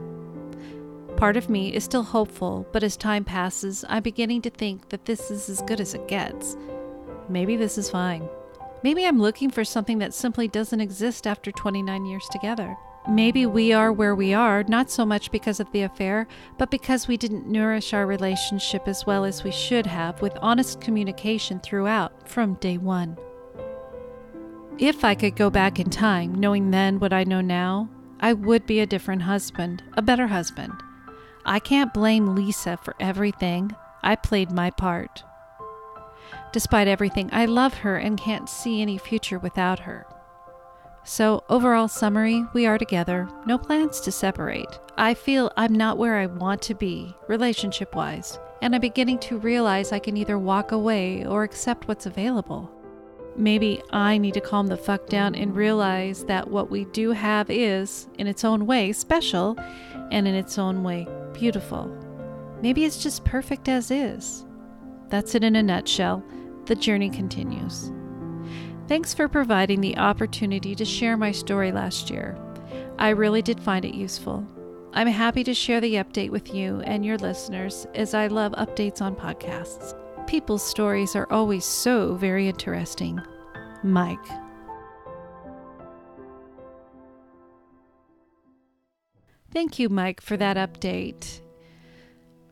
Part 1.17 1.37
of 1.37 1.51
me 1.51 1.75
is 1.75 1.85
still 1.85 2.03
hopeful, 2.03 2.67
but 2.73 2.83
as 2.83 2.97
time 2.97 3.25
passes, 3.25 3.85
I'm 3.89 4.03
beginning 4.03 4.41
to 4.43 4.51
think 4.51 4.89
that 4.89 5.05
this 5.05 5.31
is 5.31 5.51
as 5.51 5.61
good 5.63 5.81
as 5.81 5.93
it 5.93 6.09
gets. 6.09 6.57
Maybe 7.29 7.57
this 7.57 7.77
is 7.77 7.91
fine. 7.91 8.27
Maybe 8.83 9.05
I'm 9.05 9.21
looking 9.21 9.51
for 9.51 9.65
something 9.65 9.99
that 9.99 10.15
simply 10.15 10.49
doesn't 10.49 10.81
exist 10.81 11.27
after 11.27 11.53
29 11.53 12.07
years 12.07 12.27
together. 12.33 12.77
Maybe 13.09 13.47
we 13.47 13.73
are 13.73 13.93
where 13.93 14.15
we 14.15 14.33
are, 14.33 14.65
not 14.65 14.91
so 14.91 15.05
much 15.05 15.31
because 15.31 15.61
of 15.61 15.71
the 15.73 15.83
affair, 15.83 16.27
but 16.57 16.71
because 16.71 17.07
we 17.07 17.17
didn't 17.17 17.47
nourish 17.47 17.93
our 17.93 18.07
relationship 18.07 18.89
as 18.89 19.05
well 19.05 19.25
as 19.25 19.45
we 19.45 19.51
should 19.51 19.87
have 19.87 20.23
with 20.23 20.39
honest 20.41 20.81
communication 20.81 21.61
throughout 21.61 22.29
from 22.29 22.55
day 22.55 22.79
one. 22.79 23.17
If 24.79 25.05
I 25.05 25.15
could 25.15 25.37
go 25.37 25.51
back 25.51 25.79
in 25.79 25.91
time, 25.91 26.35
knowing 26.35 26.71
then 26.71 26.99
what 26.99 27.13
I 27.13 27.25
know 27.25 27.41
now, 27.41 27.89
I 28.21 28.33
would 28.33 28.67
be 28.67 28.81
a 28.81 28.87
different 28.87 29.23
husband, 29.23 29.83
a 29.95 30.03
better 30.03 30.29
husband. 30.29 30.73
I 31.45 31.59
can't 31.59 31.93
blame 31.93 32.35
Lisa 32.35 32.79
for 32.83 32.95
everything. 32.99 33.75
I 34.03 34.17
played 34.17 34.51
my 34.51 34.71
part. 34.71 35.25
Despite 36.53 36.89
everything, 36.89 37.29
I 37.33 37.45
love 37.45 37.75
her 37.75 37.97
and 37.97 38.19
can't 38.19 38.49
see 38.49 38.81
any 38.81 38.99
future 38.99 39.39
without 39.39 39.81
her. 39.81 40.07
So, 41.05 41.43
overall 41.49 41.89
summary 41.89 42.45
we 42.55 42.65
are 42.65 42.79
together, 42.79 43.29
no 43.45 43.59
plans 43.59 44.01
to 44.03 44.13
separate. 44.13 44.79
I 44.97 45.15
feel 45.15 45.51
I'm 45.57 45.75
not 45.75 45.99
where 45.99 46.17
I 46.17 46.27
want 46.27 46.63
to 46.63 46.75
be, 46.75 47.15
relationship 47.29 47.95
wise, 47.95 48.39
and 48.63 48.75
I'm 48.75 48.81
beginning 48.81 49.19
to 49.21 49.39
realize 49.39 49.91
I 49.91 49.99
can 49.99 50.17
either 50.17 50.39
walk 50.39 50.71
away 50.71 51.27
or 51.27 51.43
accept 51.43 51.89
what's 51.89 52.07
available. 52.07 52.71
Maybe 53.37 53.83
I 53.91 54.19
need 54.19 54.35
to 54.35 54.41
calm 54.41 54.67
the 54.67 54.77
fuck 54.77 55.07
down 55.07 55.35
and 55.35 55.57
realize 55.57 56.25
that 56.25 56.49
what 56.49 56.71
we 56.71 56.85
do 56.87 57.13
have 57.13 57.51
is, 57.51 58.09
in 58.19 58.27
its 58.27 58.45
own 58.45 58.67
way, 58.67 58.93
special 58.93 59.57
and 60.11 60.29
in 60.29 60.35
its 60.35 60.59
own 60.59 60.83
way, 60.83 61.09
beautiful. 61.33 61.87
Maybe 62.61 62.85
it's 62.85 63.03
just 63.03 63.25
perfect 63.25 63.69
as 63.69 63.91
is. 63.91 64.45
That's 65.09 65.35
it 65.35 65.45
in 65.45 65.57
a 65.57 65.63
nutshell 65.63 66.23
the 66.67 66.75
journey 66.77 67.11
continues. 67.11 67.91
Thanks 68.87 69.15
for 69.15 69.29
providing 69.29 69.81
the 69.81 69.97
opportunity 69.97 70.75
to 70.75 70.85
share 70.85 71.17
my 71.17 71.33
story 71.33 71.73
last 71.73 72.11
year. 72.11 72.39
I 72.99 73.11
really 73.11 73.43
did 73.43 73.61
find 73.61 73.85
it 73.85 73.95
useful. 73.95 74.47
I'm 74.93 75.07
happy 75.07 75.43
to 75.45 75.55
share 75.55 75.81
the 75.81 75.95
update 75.95 76.31
with 76.31 76.55
you 76.55 76.81
and 76.81 77.05
your 77.05 77.17
listeners 77.17 77.87
as 77.95 78.13
I 78.13 78.27
love 78.27 78.53
updates 78.53 79.01
on 79.01 79.17
podcasts. 79.17 79.99
People's 80.33 80.67
stories 80.67 81.15
are 81.15 81.31
always 81.31 81.63
so 81.63 82.15
very 82.15 82.49
interesting. 82.49 83.21
Mike. 83.83 84.27
Thank 89.51 89.79
you, 89.79 89.91
Mike, 89.91 90.23
for 90.23 90.39
that 90.39 90.57
update. 90.57 91.43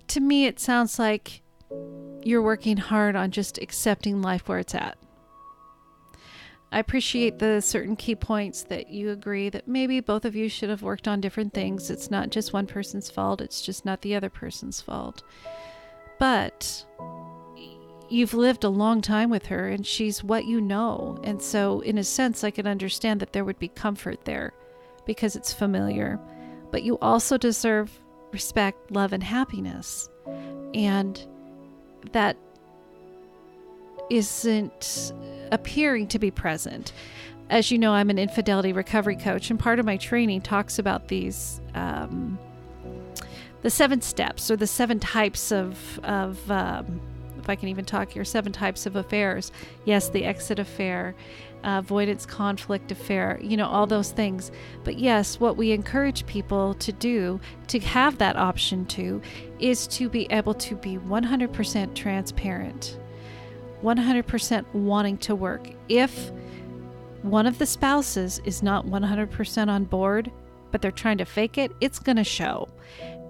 To 0.09 0.21
me, 0.21 0.45
it 0.45 0.61
sounds 0.61 0.99
like 0.99 1.41
you're 2.23 2.43
working 2.43 2.77
hard 2.77 3.17
on 3.17 3.31
just 3.31 3.57
accepting 3.57 4.21
life 4.21 4.47
where 4.47 4.59
it's 4.59 4.75
at. 4.75 4.99
I 6.71 6.81
appreciate 6.81 7.39
the 7.39 7.63
certain 7.63 7.97
key 7.97 8.15
points 8.15 8.63
that 8.65 8.91
you 8.91 9.09
agree 9.09 9.49
that 9.49 9.67
maybe 9.67 10.01
both 10.01 10.27
of 10.27 10.37
you 10.37 10.51
should 10.51 10.69
have 10.69 10.83
worked 10.83 11.09
on 11.09 11.23
different 11.23 11.55
things. 11.55 11.89
It's 11.89 12.11
not 12.11 12.29
just 12.29 12.53
one 12.53 12.67
person's 12.67 13.09
fault, 13.09 13.41
it's 13.41 13.63
just 13.63 13.87
not 13.87 14.03
the 14.03 14.15
other 14.15 14.29
person's 14.29 14.83
fault. 14.83 15.23
But 16.19 16.85
you've 18.11 18.35
lived 18.35 18.65
a 18.65 18.69
long 18.69 19.01
time 19.01 19.31
with 19.31 19.47
her 19.47 19.69
and 19.69 19.87
she's 19.87 20.23
what 20.25 20.45
you 20.45 20.61
know. 20.61 21.19
And 21.25 21.41
so, 21.41 21.81
in 21.81 21.99
a 21.99 22.05
sense, 22.05 22.45
I 22.45 22.51
can 22.51 22.67
understand 22.67 23.21
that 23.21 23.33
there 23.33 23.45
would 23.45 23.59
be 23.59 23.69
comfort 23.69 24.25
there 24.25 24.53
because 25.07 25.37
it's 25.37 25.53
familiar. 25.53 26.19
But 26.71 26.83
you 26.83 26.99
also 26.99 27.37
deserve 27.37 28.01
respect, 28.33 28.91
love, 28.91 29.13
and 29.13 29.23
happiness. 29.23 30.09
And 30.75 31.25
that 32.13 32.37
isn't 34.11 35.13
appearing 35.53 36.09
to 36.09 36.19
be 36.19 36.31
present. 36.31 36.93
As 37.49 37.71
you 37.71 37.79
know, 37.79 37.93
I'm 37.93 38.11
an 38.11 38.19
infidelity 38.19 38.73
recovery 38.73 39.17
coach, 39.17 39.51
and 39.51 39.59
part 39.59 39.79
of 39.81 39.87
my 39.87 39.97
training 39.97 40.43
talks 40.43 40.79
about 40.79 41.09
these 41.09 41.61
um, 41.75 42.39
the 43.63 43.71
seven 43.71 44.01
steps 44.01 44.51
or 44.51 44.57
the 44.57 44.67
seven 44.67 45.01
types 45.01 45.51
of 45.51 45.99
of 46.05 46.51
um, 46.51 47.01
if 47.41 47.49
I 47.49 47.57
can 47.57 47.69
even 47.69 47.85
talk 47.85 48.11
here, 48.11 48.25
seven 48.25 48.53
types 48.53 48.87
of 48.87 48.97
affairs. 48.97 49.53
Yes, 49.85 50.09
the 50.09 50.25
exit 50.25 50.59
affair, 50.59 51.15
uh, 51.65 51.81
avoidance 51.85 52.27
conflict 52.27 52.93
affair, 52.93 53.39
you 53.43 53.57
know, 53.57 53.67
all 53.67 53.87
those 53.87 54.13
things. 54.13 54.51
But 54.85 54.99
yes, 54.99 55.41
what 55.41 55.57
we 55.57 55.73
encourage 55.73 56.27
people 56.27 56.75
to 56.75 56.93
do 56.93 57.41
to 57.69 57.79
have 57.81 58.19
that 58.19 58.37
option 58.37 58.87
to 58.87 59.21
is 59.59 59.87
to 59.89 60.09
be 60.09 60.27
able 60.31 60.55
to 60.55 60.77
be 60.77 60.97
100% 60.99 61.95
transparent, 61.95 62.99
100% 63.83 64.65
wanting 64.73 65.19
to 65.19 65.35
work. 65.35 65.69
If 65.89 66.31
one 67.23 67.47
of 67.47 67.59
the 67.59 67.67
spouses 67.67 68.41
is 68.45 68.63
not 68.63 68.87
100% 68.87 69.69
on 69.69 69.85
board, 69.85 70.31
but 70.71 70.81
they're 70.81 70.91
trying 70.91 71.19
to 71.19 71.25
fake 71.25 71.59
it, 71.59 71.73
it's 71.81 71.99
going 71.99 72.17
to 72.17 72.25
show. 72.25 72.69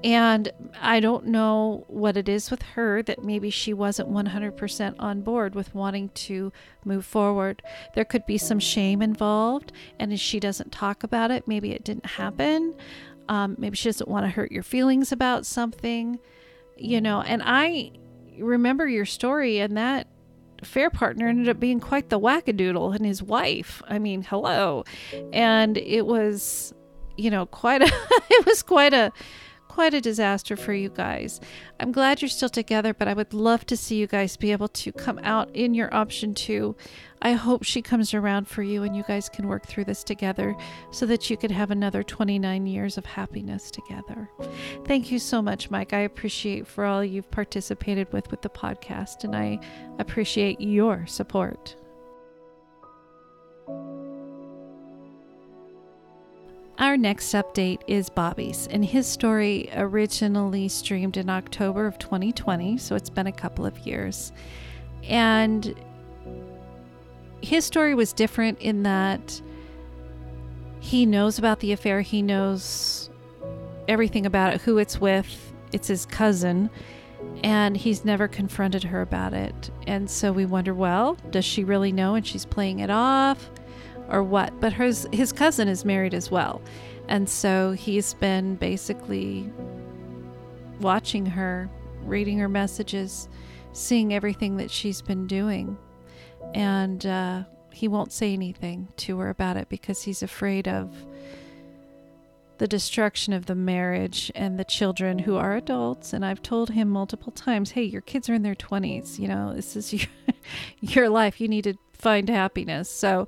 And 0.03 0.51
I 0.81 1.01
don't 1.01 1.27
know 1.27 1.85
what 1.89 2.17
it 2.17 2.29
is 2.29 2.51
with 2.51 2.63
her 2.63 3.03
that 3.03 3.23
maybe 3.23 3.51
she 3.51 3.75
wasn't 3.75 4.11
100% 4.11 4.95
on 4.99 5.21
board 5.21 5.55
with 5.55 5.75
wanting 5.75 6.09
to 6.11 6.53
move 6.85 7.05
forward. 7.05 7.63
There 7.95 8.05
could 8.05 8.25
be 8.25 8.39
some 8.39 8.59
shame 8.59 9.03
involved, 9.03 9.73
and 9.99 10.13
if 10.13 10.21
she 10.21 10.41
doesn't 10.41 10.73
talk 10.73 11.03
about 11.03 11.31
it, 11.31 11.47
maybe 11.47 11.73
it 11.73 11.85
didn't 11.85 12.07
happen. 12.07 12.75
Um, 13.29 13.57
maybe 13.59 13.77
she 13.77 13.89
doesn't 13.89 14.09
want 14.09 14.25
to 14.25 14.31
hurt 14.31 14.51
your 14.51 14.63
feelings 14.63 15.13
about 15.13 15.45
something, 15.45 16.19
you 16.77 17.01
know. 17.01 17.21
And 17.21 17.43
I 17.45 17.93
remember 18.39 18.89
your 18.89 19.07
story, 19.07 19.59
and 19.59 19.77
that 19.77 20.07
fair 20.65 20.91
partner 20.91 21.29
ended 21.29 21.49
up 21.49 21.61
being 21.61 21.81
quite 21.81 22.09
the 22.09 22.19
wackadoodle 22.19 22.95
and 22.95 23.05
his 23.05 23.23
wife. 23.23 23.83
I 23.89 23.99
mean, 23.99 24.23
hello. 24.23 24.85
And 25.33 25.77
it 25.77 26.07
was, 26.07 26.75
you 27.17 27.31
know, 27.31 27.47
quite 27.47 27.83
a 27.83 27.87
it 28.31 28.47
was 28.47 28.63
quite 28.63 28.95
a 28.95 29.13
quite 29.81 29.95
a 29.95 30.01
disaster 30.03 30.59
for 30.59 30.75
you 30.75 30.91
guys. 30.91 31.41
I'm 31.81 31.91
glad 31.91 32.21
you're 32.21 32.29
still 32.29 32.51
together, 32.51 32.93
but 32.93 33.09
I 33.09 33.15
would 33.15 33.33
love 33.33 33.65
to 33.65 33.79
see 33.79 33.97
you 33.97 34.07
guys 34.07 34.37
be 34.37 34.53
able 34.53 34.69
to 34.69 34.93
come 34.93 35.19
out 35.23 35.49
in 35.57 35.73
your 35.73 35.89
option 35.95 36.35
two. 36.35 36.77
I 37.23 37.33
hope 37.33 37.63
she 37.63 37.81
comes 37.81 38.13
around 38.13 38.47
for 38.47 38.63
you 38.63 38.83
and 38.83 38.95
you 38.95 39.03
guys 39.09 39.31
can 39.31 39.49
work 39.49 39.65
through 39.65 39.85
this 39.85 40.05
together 40.05 40.55
so 40.91 41.07
that 41.07 41.31
you 41.31 41.39
could 41.39 41.51
have 41.51 41.71
another 41.71 42.03
29 42.03 42.67
years 42.67 42.99
of 42.99 43.07
happiness 43.07 43.71
together. 43.71 44.29
Thank 44.85 45.11
you 45.11 45.19
so 45.19 45.41
much, 45.41 45.71
Mike. 45.71 45.95
I 45.95 46.01
appreciate 46.01 46.67
for 46.67 46.85
all 46.85 47.03
you've 47.03 47.31
participated 47.31 48.13
with 48.13 48.31
with 48.31 48.43
the 48.43 48.51
podcast 48.51 49.25
and 49.25 49.35
I 49.35 49.61
appreciate 49.99 50.61
your 50.61 51.07
support. 51.07 51.75
Our 56.81 56.97
next 56.97 57.35
update 57.35 57.83
is 57.87 58.09
Bobby's, 58.09 58.67
and 58.69 58.83
his 58.83 59.07
story 59.07 59.69
originally 59.75 60.67
streamed 60.69 61.19
in 61.19 61.29
October 61.29 61.87
of 61.87 61.99
2020, 61.99 62.79
so 62.79 62.95
it's 62.95 63.11
been 63.11 63.27
a 63.27 63.33
couple 63.33 63.67
of 63.67 63.79
years. 63.81 64.33
And 65.03 65.75
his 67.43 67.67
story 67.67 67.95
was 67.95 68.15
different 68.15 68.61
in 68.61 68.85
that 68.85 69.43
he 70.81 71.05
knows 71.05 71.39
about 71.39 71.61
the 71.61 71.73
affair, 71.73 72.01
he 72.01 72.23
knows 72.23 73.11
everything 73.87 74.25
about 74.25 74.55
it, 74.55 74.63
who 74.63 74.79
it's 74.79 74.99
with, 74.99 75.53
it's 75.73 75.89
his 75.89 76.07
cousin, 76.07 76.71
and 77.45 77.77
he's 77.77 78.07
never 78.07 78.27
confronted 78.27 78.85
her 78.85 79.03
about 79.03 79.35
it. 79.35 79.71
And 79.87 80.11
so 80.11 80.33
we 80.33 80.47
wonder 80.47 80.73
well, 80.73 81.19
does 81.29 81.45
she 81.45 81.63
really 81.63 81.93
know 81.93 82.15
and 82.15 82.27
she's 82.27 82.47
playing 82.47 82.79
it 82.79 82.89
off? 82.89 83.51
Or 84.11 84.23
what. 84.23 84.61
But 84.61 84.73
his 84.73 85.09
his 85.13 85.33
cousin 85.33 85.69
is 85.69 85.85
married 85.85 86.15
as 86.15 86.31
well, 86.31 86.61
and 87.09 87.29
so 87.29 87.73
he's 87.73 88.15
been 88.15 88.57
basically 88.57 89.51
watching 90.81 91.27
her, 91.27 91.71
reading 92.05 92.39
her 92.39 92.49
messages, 92.49 93.29
seeing 93.73 94.15
everything 94.15 94.57
that 94.57 94.71
she's 94.71 95.03
been 95.03 95.27
doing, 95.27 95.77
and 96.55 97.05
uh, 97.07 97.45
he 97.73 97.89
won't 97.89 98.13
say 98.13 98.33
anything 98.33 98.89
to 98.97 99.19
her 99.19 99.31
about 99.31 99.57
it 99.57 99.69
because 99.69 100.03
he's 100.03 100.23
afraid 100.23 100.69
of 100.69 100.95
the 102.59 102.69
destruction 102.69 103.33
of 103.33 103.47
the 103.47 103.55
marriage 103.55 104.31
and 104.35 104.59
the 104.59 104.65
children 104.65 105.21
who 105.21 105.35
are 105.35 105.57
adults 105.57 106.13
and 106.13 106.27
I've 106.27 106.43
told 106.43 106.69
him 106.69 106.91
multiple 106.91 107.33
times, 107.33 107.71
"Hey, 107.71 107.85
your 107.85 108.03
kids 108.03 108.29
are 108.29 108.35
in 108.35 108.43
their 108.43 108.55
20s, 108.55 109.19
you 109.19 109.29
know, 109.29 109.55
this 109.55 109.77
is 109.77 109.93
your 109.95 110.09
your 110.81 111.09
life. 111.09 111.41
You 111.41 111.49
need 111.49 111.65
to 111.65 111.75
find 111.95 112.29
happiness." 112.29 112.91
So 112.91 113.27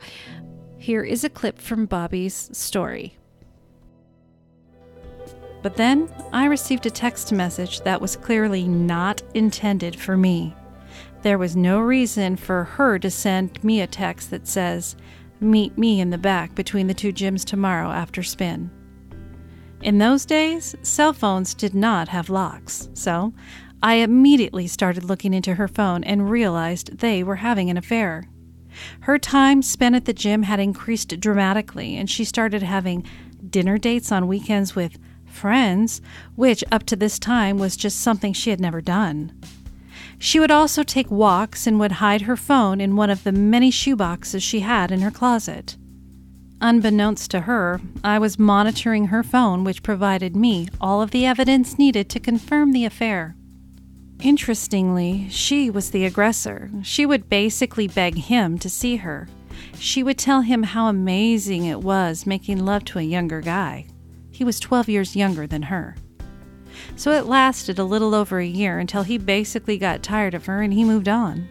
here 0.83 1.03
is 1.03 1.24
a 1.24 1.30
clip 1.30 1.59
from 1.59 1.87
Bobby's 1.87 2.51
story. 2.53 3.16
But 5.62 5.76
then 5.76 6.12
I 6.33 6.47
received 6.47 6.87
a 6.87 6.91
text 6.91 7.33
message 7.33 7.83
that 7.83 8.01
was 8.01 8.16
clearly 8.16 8.66
not 8.66 9.22
intended 9.35 9.95
for 9.95 10.16
me. 10.16 10.55
There 11.22 11.39
was 11.39 11.55
no 11.55 11.78
reason 11.78 12.37
for 12.37 12.64
her 12.64 12.99
to 12.99 13.11
send 13.11 13.62
me 13.62 13.80
a 13.80 13.87
text 13.87 14.30
that 14.30 14.49
says, 14.49 14.97
Meet 15.41 15.78
me 15.78 16.01
in 16.01 16.11
the 16.11 16.18
back 16.18 16.55
between 16.55 16.89
the 16.89 16.95
two 16.95 17.12
gyms 17.12 17.45
tomorrow 17.45 17.91
after 17.91 18.22
spin. 18.22 18.70
In 19.83 19.99
those 19.99 20.24
days, 20.24 20.76
cell 20.83 21.12
phones 21.12 21.55
did 21.55 21.74
not 21.74 22.09
have 22.09 22.30
locks, 22.30 22.89
so 22.95 23.33
I 23.83 23.95
immediately 23.95 24.68
started 24.68 25.03
looking 25.05 25.35
into 25.35 25.55
her 25.55 25.66
phone 25.66 26.05
and 26.05 26.30
realized 26.30 26.99
they 26.99 27.24
were 27.24 27.37
having 27.37 27.70
an 27.70 27.76
affair. 27.76 28.28
Her 29.00 29.18
time 29.18 29.62
spent 29.62 29.94
at 29.94 30.04
the 30.04 30.12
gym 30.12 30.44
had 30.44 30.60
increased 30.60 31.20
dramatically, 31.20 31.96
and 31.96 32.08
she 32.08 32.24
started 32.24 32.62
having 32.62 33.04
dinner 33.48 33.78
dates 33.78 34.12
on 34.12 34.28
weekends 34.28 34.74
with 34.74 34.98
friends, 35.26 36.00
which 36.36 36.62
up 36.70 36.84
to 36.84 36.96
this 36.96 37.18
time 37.18 37.58
was 37.58 37.76
just 37.76 38.00
something 38.00 38.32
she 38.32 38.50
had 38.50 38.60
never 38.60 38.80
done. 38.80 39.32
She 40.18 40.38
would 40.38 40.50
also 40.50 40.82
take 40.82 41.10
walks 41.10 41.66
and 41.66 41.80
would 41.80 41.92
hide 41.92 42.22
her 42.22 42.36
phone 42.36 42.80
in 42.80 42.96
one 42.96 43.10
of 43.10 43.24
the 43.24 43.32
many 43.32 43.70
shoeboxes 43.70 44.42
she 44.42 44.60
had 44.60 44.90
in 44.90 45.00
her 45.00 45.10
closet. 45.10 45.76
Unbeknownst 46.60 47.30
to 47.32 47.40
her, 47.40 47.80
I 48.04 48.20
was 48.20 48.38
monitoring 48.38 49.06
her 49.06 49.24
phone, 49.24 49.64
which 49.64 49.82
provided 49.82 50.36
me 50.36 50.68
all 50.80 51.02
of 51.02 51.10
the 51.10 51.26
evidence 51.26 51.76
needed 51.76 52.08
to 52.10 52.20
confirm 52.20 52.70
the 52.70 52.84
affair. 52.84 53.34
Interestingly, 54.22 55.26
she 55.30 55.68
was 55.68 55.90
the 55.90 56.04
aggressor. 56.04 56.70
She 56.84 57.04
would 57.04 57.28
basically 57.28 57.88
beg 57.88 58.14
him 58.14 58.56
to 58.60 58.70
see 58.70 58.96
her. 58.96 59.26
She 59.80 60.04
would 60.04 60.16
tell 60.16 60.42
him 60.42 60.62
how 60.62 60.86
amazing 60.86 61.64
it 61.64 61.80
was 61.80 62.24
making 62.24 62.64
love 62.64 62.84
to 62.84 63.00
a 63.00 63.02
younger 63.02 63.40
guy. 63.40 63.86
He 64.30 64.44
was 64.44 64.60
12 64.60 64.88
years 64.88 65.16
younger 65.16 65.48
than 65.48 65.62
her. 65.62 65.96
So 66.94 67.10
it 67.10 67.26
lasted 67.26 67.80
a 67.80 67.84
little 67.84 68.14
over 68.14 68.38
a 68.38 68.46
year 68.46 68.78
until 68.78 69.02
he 69.02 69.18
basically 69.18 69.76
got 69.76 70.04
tired 70.04 70.34
of 70.34 70.46
her 70.46 70.62
and 70.62 70.72
he 70.72 70.84
moved 70.84 71.08
on. 71.08 71.48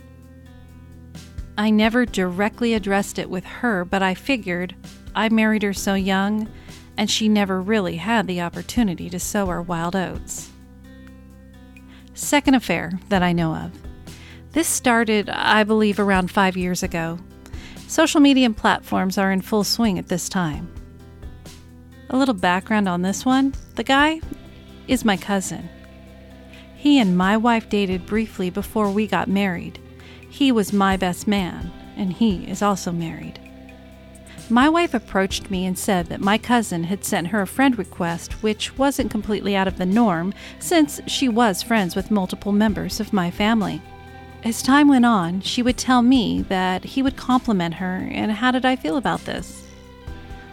I 1.58 1.72
never 1.72 2.06
directly 2.06 2.74
addressed 2.74 3.20
it 3.20 3.30
with 3.30 3.44
her, 3.44 3.84
but 3.84 4.02
I 4.02 4.14
figured 4.14 4.76
I 5.14 5.28
married 5.28 5.64
her 5.64 5.74
so 5.74 5.96
young 5.96 6.48
and 6.96 7.12
she 7.12 7.28
never 7.28 7.62
really 7.62 7.98
had 7.98 8.28
the 8.28 8.40
opportunity 8.40 9.10
to 9.10 9.20
sow 9.20 9.48
her 9.48 9.62
wild 9.62 9.94
oats 9.94 10.52
second 12.22 12.56
affair 12.56 13.00
that 13.10 13.24
I 13.24 13.34
know 13.34 13.56
of. 13.56 13.72
This 14.52 14.68
started, 14.68 15.30
I 15.30 15.64
believe, 15.64 16.00
around 16.00 16.30
five 16.30 16.56
years 16.56 16.84
ago. 16.84 17.20
Social 17.88 18.22
media 18.22 18.50
platforms 18.50 19.18
are 19.18 19.32
in 19.32 19.42
full 19.42 19.64
swing 19.64 19.98
at 19.98 20.08
this 20.08 20.30
time. 20.30 20.72
A 22.10 22.18
little 22.18 22.36
background 22.36 22.88
on 22.88 23.02
this 23.02 23.26
one 23.26 23.54
the 23.76 23.84
guy 23.84 24.22
is 24.88 25.06
my 25.06 25.18
cousin. 25.18 25.70
He 26.76 27.00
and 27.00 27.18
my 27.18 27.38
wife 27.38 27.70
dated 27.70 28.06
briefly 28.06 28.50
before 28.50 28.92
we 28.92 29.08
got 29.08 29.28
married. 29.28 29.80
He 30.30 30.52
was 30.52 30.74
my 30.74 30.98
best 30.98 31.28
man, 31.28 31.72
and 31.96 32.12
he 32.12 32.46
is 32.46 32.62
also 32.62 32.92
married. 32.92 33.40
My 34.52 34.68
wife 34.68 34.94
approached 34.94 35.50
me 35.50 35.66
and 35.66 35.80
said 35.80 36.08
that 36.08 36.20
my 36.20 36.38
cousin 36.38 36.84
had 36.84 37.06
sent 37.06 37.28
her 37.28 37.42
a 37.42 37.48
friend 37.48 37.78
request, 37.78 38.44
which 38.44 38.78
wasn't 38.78 39.10
completely 39.10 39.56
out 39.56 39.66
of 39.70 39.78
the 39.78 39.86
norm 39.86 40.34
since 40.60 41.00
she 41.08 41.30
was 41.30 41.64
friends 41.64 41.96
with 41.96 42.12
multiple 42.12 42.52
members 42.52 43.00
of 43.00 43.14
my 43.14 43.32
family. 43.32 43.82
As 44.44 44.62
time 44.62 44.90
went 44.90 45.06
on, 45.06 45.40
she 45.40 45.64
would 45.64 45.78
tell 45.78 46.02
me 46.02 46.42
that 46.50 46.84
he 46.84 47.02
would 47.02 47.16
compliment 47.16 47.76
her, 47.76 48.10
and 48.12 48.30
how 48.30 48.52
did 48.52 48.66
I 48.66 48.76
feel 48.76 48.98
about 48.98 49.24
this? 49.24 49.66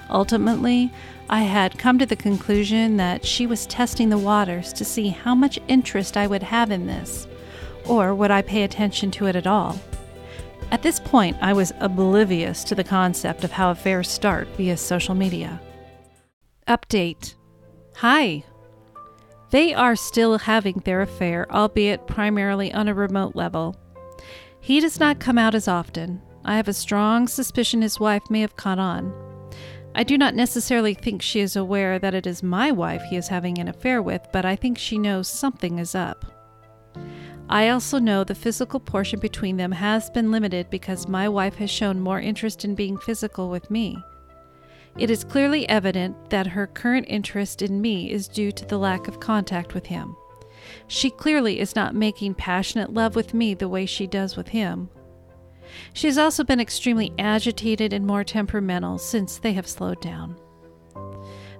Ultimately, 0.08 0.92
I 1.28 1.40
had 1.40 1.76
come 1.76 1.98
to 1.98 2.06
the 2.06 2.14
conclusion 2.14 2.98
that 2.98 3.26
she 3.26 3.48
was 3.48 3.66
testing 3.66 4.10
the 4.10 4.16
waters 4.16 4.72
to 4.74 4.84
see 4.84 5.08
how 5.08 5.34
much 5.34 5.58
interest 5.66 6.16
I 6.16 6.28
would 6.28 6.44
have 6.44 6.70
in 6.70 6.86
this, 6.86 7.26
or 7.84 8.14
would 8.14 8.30
I 8.30 8.42
pay 8.42 8.62
attention 8.62 9.10
to 9.10 9.26
it 9.26 9.34
at 9.34 9.48
all. 9.48 9.80
At 10.70 10.82
this 10.82 11.00
point, 11.00 11.36
I 11.40 11.54
was 11.54 11.72
oblivious 11.80 12.62
to 12.64 12.74
the 12.74 12.84
concept 12.84 13.42
of 13.42 13.52
how 13.52 13.70
affairs 13.70 14.10
start 14.10 14.48
via 14.56 14.76
social 14.76 15.14
media. 15.14 15.60
Update 16.66 17.34
Hi. 17.96 18.44
They 19.50 19.72
are 19.72 19.96
still 19.96 20.38
having 20.38 20.82
their 20.84 21.00
affair, 21.00 21.50
albeit 21.50 22.06
primarily 22.06 22.72
on 22.72 22.86
a 22.86 22.94
remote 22.94 23.34
level. 23.34 23.76
He 24.60 24.78
does 24.78 25.00
not 25.00 25.20
come 25.20 25.38
out 25.38 25.54
as 25.54 25.68
often. 25.68 26.20
I 26.44 26.56
have 26.56 26.68
a 26.68 26.74
strong 26.74 27.26
suspicion 27.28 27.80
his 27.80 27.98
wife 27.98 28.22
may 28.28 28.42
have 28.42 28.56
caught 28.56 28.78
on. 28.78 29.12
I 29.94 30.04
do 30.04 30.18
not 30.18 30.34
necessarily 30.34 30.92
think 30.94 31.22
she 31.22 31.40
is 31.40 31.56
aware 31.56 31.98
that 31.98 32.14
it 32.14 32.26
is 32.26 32.42
my 32.42 32.70
wife 32.70 33.02
he 33.08 33.16
is 33.16 33.28
having 33.28 33.58
an 33.58 33.68
affair 33.68 34.02
with, 34.02 34.26
but 34.32 34.44
I 34.44 34.54
think 34.54 34.78
she 34.78 34.98
knows 34.98 35.28
something 35.28 35.78
is 35.78 35.94
up. 35.94 36.24
I 37.50 37.70
also 37.70 37.98
know 37.98 38.24
the 38.24 38.34
physical 38.34 38.78
portion 38.78 39.20
between 39.20 39.56
them 39.56 39.72
has 39.72 40.10
been 40.10 40.30
limited 40.30 40.68
because 40.68 41.08
my 41.08 41.28
wife 41.28 41.54
has 41.56 41.70
shown 41.70 41.98
more 41.98 42.20
interest 42.20 42.64
in 42.64 42.74
being 42.74 42.98
physical 42.98 43.48
with 43.48 43.70
me. 43.70 43.96
It 44.98 45.10
is 45.10 45.24
clearly 45.24 45.66
evident 45.68 46.30
that 46.30 46.48
her 46.48 46.66
current 46.66 47.06
interest 47.08 47.62
in 47.62 47.80
me 47.80 48.10
is 48.10 48.28
due 48.28 48.52
to 48.52 48.66
the 48.66 48.78
lack 48.78 49.08
of 49.08 49.20
contact 49.20 49.72
with 49.72 49.86
him. 49.86 50.14
She 50.88 51.08
clearly 51.08 51.60
is 51.60 51.74
not 51.74 51.94
making 51.94 52.34
passionate 52.34 52.92
love 52.92 53.16
with 53.16 53.32
me 53.32 53.54
the 53.54 53.68
way 53.68 53.86
she 53.86 54.06
does 54.06 54.36
with 54.36 54.48
him. 54.48 54.90
She 55.92 56.06
has 56.06 56.18
also 56.18 56.44
been 56.44 56.60
extremely 56.60 57.12
agitated 57.18 57.92
and 57.92 58.06
more 58.06 58.24
temperamental 58.24 58.98
since 58.98 59.38
they 59.38 59.52
have 59.52 59.66
slowed 59.66 60.00
down. 60.00 60.36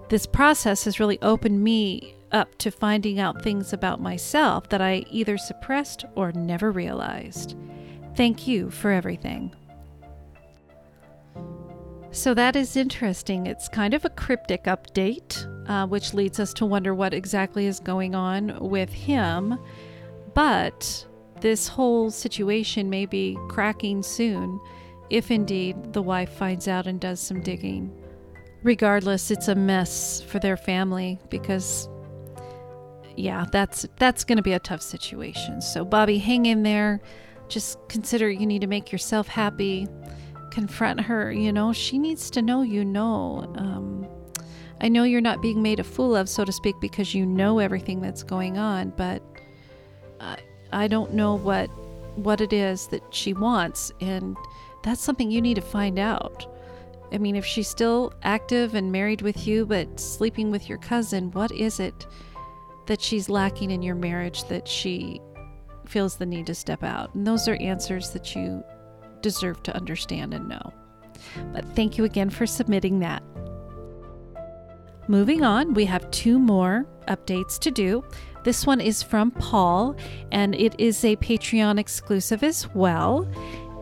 This 0.08 0.26
process 0.26 0.84
has 0.84 1.00
really 1.00 1.20
opened 1.22 1.62
me 1.62 2.14
up 2.32 2.56
to 2.58 2.70
finding 2.70 3.18
out 3.18 3.42
things 3.42 3.72
about 3.72 4.00
myself 4.00 4.68
that 4.68 4.80
I 4.80 5.04
either 5.10 5.38
suppressed 5.38 6.04
or 6.14 6.32
never 6.32 6.70
realized. 6.70 7.56
Thank 8.16 8.46
you 8.48 8.70
for 8.70 8.90
everything. 8.90 9.54
So 12.10 12.34
that 12.34 12.56
is 12.56 12.76
interesting. 12.76 13.46
It's 13.46 13.68
kind 13.68 13.94
of 13.94 14.04
a 14.04 14.10
cryptic 14.10 14.64
update. 14.64 15.46
uh, 15.68 15.86
which 15.86 16.14
leads 16.14 16.40
us 16.40 16.54
to 16.54 16.64
wonder 16.66 16.94
what 16.94 17.12
exactly 17.14 17.66
is 17.66 17.78
going 17.78 18.14
on 18.14 18.58
with 18.58 18.90
him. 18.90 19.58
But 20.34 21.06
this 21.40 21.68
whole 21.68 22.10
situation 22.10 22.90
may 22.90 23.06
be 23.06 23.38
cracking 23.48 24.02
soon 24.02 24.60
if 25.10 25.30
indeed 25.30 25.92
the 25.92 26.02
wife 26.02 26.30
finds 26.30 26.68
out 26.68 26.86
and 26.86 27.00
does 27.00 27.20
some 27.20 27.42
digging. 27.42 27.92
Regardless, 28.62 29.30
it's 29.30 29.48
a 29.48 29.54
mess 29.54 30.20
for 30.20 30.38
their 30.38 30.56
family 30.56 31.18
because 31.30 31.88
yeah, 33.18 33.46
that's 33.50 33.86
that's 33.96 34.24
going 34.24 34.36
to 34.36 34.42
be 34.42 34.52
a 34.52 34.60
tough 34.60 34.80
situation. 34.80 35.60
So 35.60 35.84
Bobby, 35.84 36.18
hang 36.18 36.46
in 36.46 36.62
there. 36.62 37.00
Just 37.48 37.78
consider 37.88 38.30
you 38.30 38.46
need 38.46 38.60
to 38.60 38.66
make 38.66 38.92
yourself 38.92 39.26
happy. 39.26 39.88
Confront 40.50 41.00
her, 41.00 41.32
you 41.32 41.52
know, 41.52 41.72
she 41.72 41.98
needs 41.98 42.30
to 42.30 42.42
know 42.42 42.62
you 42.62 42.84
know. 42.84 43.52
Um, 43.56 44.06
I 44.80 44.88
know 44.88 45.02
you're 45.02 45.20
not 45.20 45.42
being 45.42 45.62
made 45.62 45.80
a 45.80 45.84
fool 45.84 46.14
of, 46.14 46.28
so 46.28 46.44
to 46.44 46.52
speak, 46.52 46.76
because 46.80 47.14
you 47.14 47.26
know 47.26 47.58
everything 47.58 48.00
that's 48.00 48.22
going 48.22 48.58
on, 48.58 48.92
but 48.96 49.22
I, 50.20 50.38
I 50.72 50.88
don't 50.88 51.14
know 51.14 51.34
what 51.34 51.68
what 52.16 52.40
it 52.40 52.52
is 52.52 52.86
that 52.88 53.02
she 53.10 53.32
wants, 53.32 53.92
and 54.00 54.36
that's 54.82 55.00
something 55.00 55.30
you 55.30 55.42
need 55.42 55.54
to 55.54 55.60
find 55.60 55.98
out. 55.98 56.46
I 57.10 57.18
mean, 57.18 57.34
if 57.34 57.44
she's 57.44 57.68
still 57.68 58.12
active 58.22 58.74
and 58.74 58.92
married 58.92 59.22
with 59.22 59.46
you, 59.46 59.66
but 59.66 59.98
sleeping 59.98 60.50
with 60.50 60.68
your 60.68 60.78
cousin, 60.78 61.30
what 61.32 61.50
is 61.50 61.80
it 61.80 62.06
that 62.88 63.00
she's 63.00 63.28
lacking 63.28 63.70
in 63.70 63.80
your 63.80 63.94
marriage 63.94 64.44
that 64.48 64.66
she 64.66 65.20
feels 65.86 66.16
the 66.16 66.26
need 66.26 66.46
to 66.46 66.54
step 66.54 66.82
out? 66.82 67.14
And 67.14 67.26
those 67.26 67.46
are 67.46 67.54
answers 67.56 68.10
that 68.10 68.34
you 68.34 68.64
deserve 69.20 69.62
to 69.64 69.76
understand 69.76 70.34
and 70.34 70.48
know. 70.48 70.72
But 71.52 71.64
thank 71.76 71.98
you 71.98 72.04
again 72.04 72.30
for 72.30 72.46
submitting 72.46 72.98
that. 73.00 73.22
Moving 75.06 75.42
on, 75.42 75.74
we 75.74 75.84
have 75.86 76.10
two 76.10 76.38
more 76.38 76.86
updates 77.06 77.58
to 77.60 77.70
do. 77.70 78.04
This 78.44 78.66
one 78.66 78.80
is 78.80 79.02
from 79.02 79.30
Paul, 79.30 79.96
and 80.32 80.54
it 80.54 80.74
is 80.78 81.04
a 81.04 81.16
Patreon 81.16 81.78
exclusive 81.78 82.42
as 82.42 82.68
well. 82.74 83.28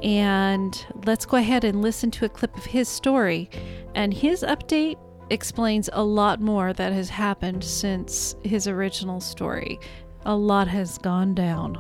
And 0.02 0.86
let's 1.04 1.26
go 1.26 1.36
ahead 1.36 1.64
and 1.64 1.82
listen 1.82 2.11
to 2.12 2.24
a 2.24 2.28
clip 2.28 2.57
of 2.57 2.64
his 2.64 2.88
story. 2.88 3.50
And 3.94 4.14
his 4.14 4.42
update 4.42 4.96
explains 5.30 5.90
a 5.92 6.02
lot 6.02 6.40
more 6.40 6.72
that 6.72 6.92
has 6.92 7.10
happened 7.10 7.62
since 7.64 8.36
his 8.44 8.66
original 8.68 9.20
story. 9.20 9.78
A 10.24 10.34
lot 10.34 10.68
has 10.68 10.98
gone 10.98 11.34
down. 11.34 11.78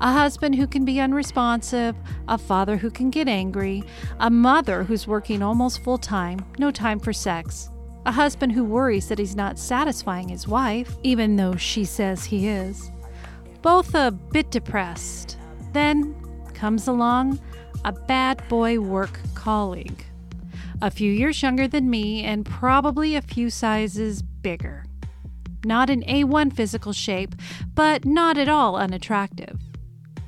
A 0.00 0.12
husband 0.12 0.56
who 0.56 0.66
can 0.66 0.84
be 0.84 1.00
unresponsive, 1.00 1.96
a 2.28 2.38
father 2.38 2.76
who 2.76 2.90
can 2.90 3.10
get 3.10 3.28
angry, 3.28 3.84
a 4.20 4.30
mother 4.30 4.82
who's 4.82 5.06
working 5.06 5.42
almost 5.42 5.82
full 5.82 5.98
time, 5.98 6.44
no 6.58 6.70
time 6.70 6.98
for 6.98 7.12
sex, 7.12 7.70
a 8.06 8.12
husband 8.12 8.52
who 8.52 8.64
worries 8.64 9.08
that 9.08 9.18
he's 9.18 9.36
not 9.36 9.58
satisfying 9.58 10.28
his 10.28 10.48
wife, 10.48 10.96
even 11.02 11.36
though 11.36 11.56
she 11.56 11.84
says 11.84 12.24
he 12.24 12.48
is, 12.48 12.90
both 13.62 13.94
a 13.94 14.10
bit 14.10 14.50
depressed. 14.50 15.38
Then 15.72 16.14
comes 16.54 16.86
along 16.88 17.40
a 17.84 17.92
bad 17.92 18.46
boy 18.48 18.80
work 18.80 19.18
colleague, 19.34 20.04
a 20.82 20.90
few 20.90 21.10
years 21.10 21.42
younger 21.42 21.68
than 21.68 21.90
me 21.90 22.22
and 22.22 22.44
probably 22.44 23.16
a 23.16 23.22
few 23.22 23.50
sizes 23.50 24.22
bigger. 24.22 24.84
Not 25.64 25.88
in 25.88 26.02
A1 26.02 26.52
physical 26.52 26.92
shape, 26.92 27.34
but 27.74 28.04
not 28.04 28.36
at 28.36 28.48
all 28.48 28.76
unattractive. 28.76 29.58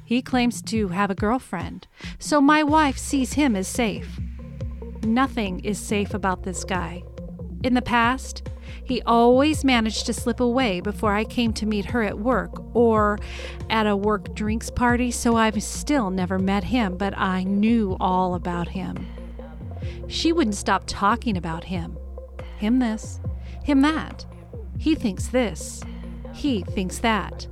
He 0.05 0.23
claims 0.23 0.63
to 0.63 0.89
have 0.89 1.11
a 1.11 1.15
girlfriend, 1.15 1.89
so 2.19 2.41
my 2.41 2.63
wife 2.63 2.97
sees 2.97 3.35
him 3.35 3.57
as 3.57 3.67
safe. 3.67 4.21
Nothing 5.05 5.61
is 5.61 5.79
safe 5.79 6.15
about 6.15 6.45
this 6.45 6.65
guy. 6.65 7.03
In 7.63 7.75
the 7.75 7.83
past, 7.83 8.49
he 8.85 9.03
always 9.03 9.65
managed 9.65 10.07
to 10.07 10.13
slip 10.13 10.39
away 10.39 10.81
before 10.81 11.13
I 11.13 11.25
came 11.25 11.53
to 11.55 11.67
meet 11.67 11.87
her 11.87 12.03
at 12.03 12.19
work 12.19 12.63
or 12.75 13.19
at 13.69 13.87
a 13.87 13.97
work 13.97 14.33
drinks 14.35 14.71
party, 14.71 15.11
so 15.11 15.37
I've 15.37 15.61
still 15.63 16.11
never 16.11 16.39
met 16.39 16.65
him, 16.65 16.97
but 16.97 17.17
I 17.19 17.43
knew 17.43 17.97
all 17.99 18.35
about 18.35 18.69
him. 18.69 19.09
She 20.09 20.33
wouldn't 20.33 20.57
stop 20.57 20.85
talking 20.87 21.37
about 21.37 21.65
him. 21.65 21.99
Him 22.59 22.79
this, 22.79 23.21
him 23.65 23.83
that. 23.83 24.25
He 24.79 24.95
thinks 24.95 25.29
this, 25.29 25.83
he 26.33 26.63
thinks 26.63 26.99
that. 26.99 27.47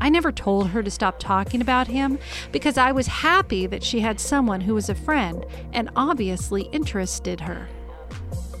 I 0.00 0.08
never 0.08 0.32
told 0.32 0.68
her 0.70 0.82
to 0.82 0.90
stop 0.90 1.18
talking 1.18 1.60
about 1.60 1.86
him 1.86 2.18
because 2.50 2.76
I 2.76 2.92
was 2.92 3.06
happy 3.06 3.66
that 3.66 3.84
she 3.84 4.00
had 4.00 4.18
someone 4.18 4.60
who 4.60 4.74
was 4.74 4.88
a 4.88 4.94
friend 4.94 5.46
and 5.72 5.90
obviously 5.94 6.62
interested 6.72 7.40
her. 7.40 7.68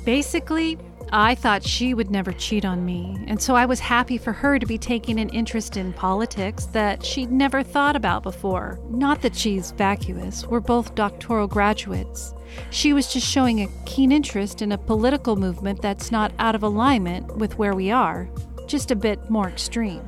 Basically, 0.04 0.78
I 1.14 1.34
thought 1.34 1.62
she 1.62 1.92
would 1.92 2.10
never 2.10 2.32
cheat 2.32 2.64
on 2.64 2.86
me, 2.86 3.22
and 3.26 3.40
so 3.40 3.54
I 3.54 3.66
was 3.66 3.80
happy 3.80 4.16
for 4.16 4.32
her 4.32 4.58
to 4.58 4.64
be 4.64 4.78
taking 4.78 5.20
an 5.20 5.28
interest 5.28 5.76
in 5.76 5.92
politics 5.92 6.64
that 6.66 7.04
she'd 7.04 7.30
never 7.30 7.62
thought 7.62 7.96
about 7.96 8.22
before. 8.22 8.80
Not 8.88 9.20
that 9.20 9.36
she's 9.36 9.72
vacuous, 9.72 10.46
we're 10.46 10.60
both 10.60 10.94
doctoral 10.94 11.46
graduates. 11.46 12.32
She 12.70 12.94
was 12.94 13.12
just 13.12 13.26
showing 13.26 13.60
a 13.60 13.68
keen 13.84 14.10
interest 14.10 14.62
in 14.62 14.72
a 14.72 14.78
political 14.78 15.36
movement 15.36 15.82
that's 15.82 16.10
not 16.10 16.32
out 16.38 16.54
of 16.54 16.62
alignment 16.62 17.36
with 17.36 17.58
where 17.58 17.74
we 17.74 17.90
are, 17.90 18.30
just 18.66 18.90
a 18.90 18.96
bit 18.96 19.28
more 19.28 19.50
extreme. 19.50 20.06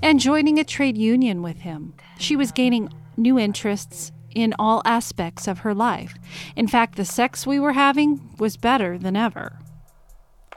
And 0.00 0.18
joining 0.18 0.58
a 0.58 0.64
trade 0.64 0.96
union 0.96 1.42
with 1.42 1.58
him, 1.58 1.92
she 2.18 2.34
was 2.34 2.50
gaining 2.50 2.88
new 3.18 3.38
interests 3.38 4.10
in 4.34 4.54
all 4.58 4.80
aspects 4.86 5.46
of 5.46 5.58
her 5.58 5.74
life. 5.74 6.14
In 6.56 6.66
fact, 6.66 6.96
the 6.96 7.04
sex 7.04 7.46
we 7.46 7.60
were 7.60 7.74
having 7.74 8.30
was 8.38 8.56
better 8.56 8.96
than 8.96 9.16
ever. 9.16 9.58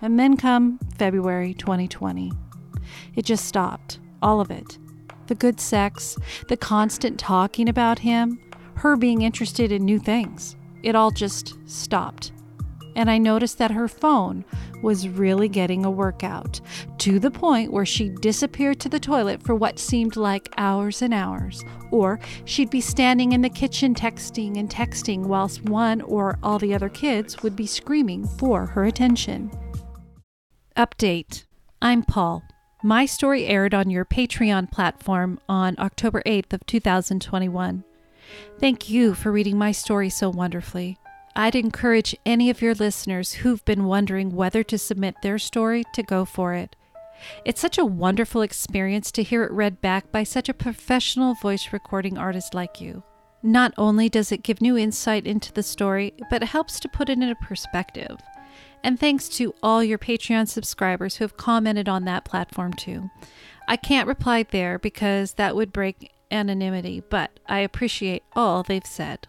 And 0.02 0.20
then 0.20 0.38
come 0.38 0.80
February 0.98 1.54
2020. 1.56 2.32
It 3.16 3.26
just 3.26 3.45
stopped. 3.45 4.00
All 4.22 4.39
of 4.39 4.52
it. 4.52 4.78
The 5.28 5.36
good 5.36 5.60
sex, 5.60 6.18
the 6.48 6.58
constant 6.58 7.20
talking 7.20 7.68
about 7.68 8.00
him, 8.00 8.39
her 8.76 8.95
being 8.95 9.24
interested 9.24 9.72
in 9.72 9.84
new 9.86 10.00
things. 10.00 10.56
It 10.84 10.95
all 10.95 11.12
just 11.12 11.56
stopped. 11.66 12.32
And 12.95 13.12
I 13.12 13.18
noticed 13.18 13.58
that 13.58 13.72
her 13.72 13.88
phone 13.88 14.44
was 14.82 15.10
really 15.10 15.49
getting 15.49 15.86
a 15.86 15.91
workout 15.91 16.61
to 16.99 17.19
the 17.19 17.30
point 17.32 17.72
where 17.72 17.86
she 17.86 18.10
disappeared 18.10 18.80
to 18.80 18.90
the 18.90 18.99
toilet 18.99 19.44
for 19.44 19.56
what 19.56 19.80
seemed 19.80 20.15
like 20.15 20.53
hours 20.57 21.02
and 21.02 21.14
hours. 21.14 21.64
Or 21.91 22.19
she'd 22.45 22.69
be 22.69 22.82
standing 22.82 23.34
in 23.34 23.41
the 23.41 23.49
kitchen 23.49 23.94
texting 23.94 24.57
and 24.57 24.69
texting 24.69 25.26
whilst 25.26 25.64
one 25.65 26.02
or 26.02 26.40
all 26.41 26.57
the 26.57 26.74
other 26.74 26.90
kids 26.90 27.44
would 27.44 27.56
be 27.56 27.68
screaming 27.68 28.28
for 28.28 28.65
her 28.65 28.86
attention. 28.86 29.52
Update 30.78 31.45
I'm 31.82 32.04
Paul. 32.04 32.44
My 32.84 33.08
story 33.08 33.48
aired 33.48 33.74
on 33.74 33.90
your 33.90 34.06
Patreon 34.06 34.72
platform 34.72 35.40
on 35.49 35.76
October 35.80 36.22
8th 36.24 36.54
of 36.54 36.68
2021. 36.68 37.84
Thank 38.60 38.88
you 38.88 39.16
for 39.16 39.32
reading 39.32 39.58
my 39.58 39.72
story 39.72 40.12
so 40.12 40.30
wonderfully. 40.30 40.99
I'd 41.36 41.56
encourage 41.56 42.16
any 42.28 42.52
of 42.52 42.62
your 42.62 42.76
listeners 42.76 43.34
who've 43.34 43.66
been 43.66 43.86
wondering 43.86 44.36
whether 44.36 44.62
to 44.66 44.78
submit 44.78 45.16
their 45.24 45.40
story 45.40 45.84
to 45.95 46.04
go 46.04 46.26
for 46.26 46.54
it. 46.54 46.76
It's 47.44 47.60
such 47.60 47.80
a 47.80 47.86
wonderful 47.86 48.44
experience 48.44 49.12
to 49.14 49.24
hear 49.24 49.45
it 49.45 49.52
read 49.52 49.82
back 49.82 50.12
by 50.12 50.22
such 50.22 50.48
a 50.48 50.54
professional 50.54 51.34
voice 51.34 51.74
recording 51.74 52.20
artist 52.20 52.54
like 52.54 52.80
you. 52.80 53.02
Not 53.41 53.74
only 53.80 54.10
does 54.10 54.32
it 54.32 54.44
give 54.44 54.62
new 54.62 54.78
insight 54.78 55.26
into 55.26 55.52
the 55.52 55.64
story, 55.64 56.14
but 56.30 56.44
it 56.44 56.49
helps 56.49 56.80
to 56.82 56.88
put 56.88 57.10
it 57.10 57.14
into 57.14 57.34
perspective. 57.34 58.20
And 58.84 58.99
thanks 58.99 59.28
to 59.30 59.54
all 59.62 59.84
your 59.84 59.98
Patreon 59.98 60.48
subscribers 60.48 61.18
who 61.18 61.24
have 61.24 61.38
commented 61.38 61.90
on 61.90 62.06
that 62.06 62.26
platform 62.26 62.74
too. 62.74 63.10
I 63.68 63.76
can't 63.76 64.08
reply 64.08 64.44
there 64.44 64.80
because 64.80 65.34
that 65.34 65.56
would 65.56 65.74
break 65.74 66.12
anonymity, 66.32 67.02
but 67.10 67.40
I 67.48 67.60
appreciate 67.60 68.24
all 68.34 68.64
they've 68.64 68.86
said. 68.86 69.28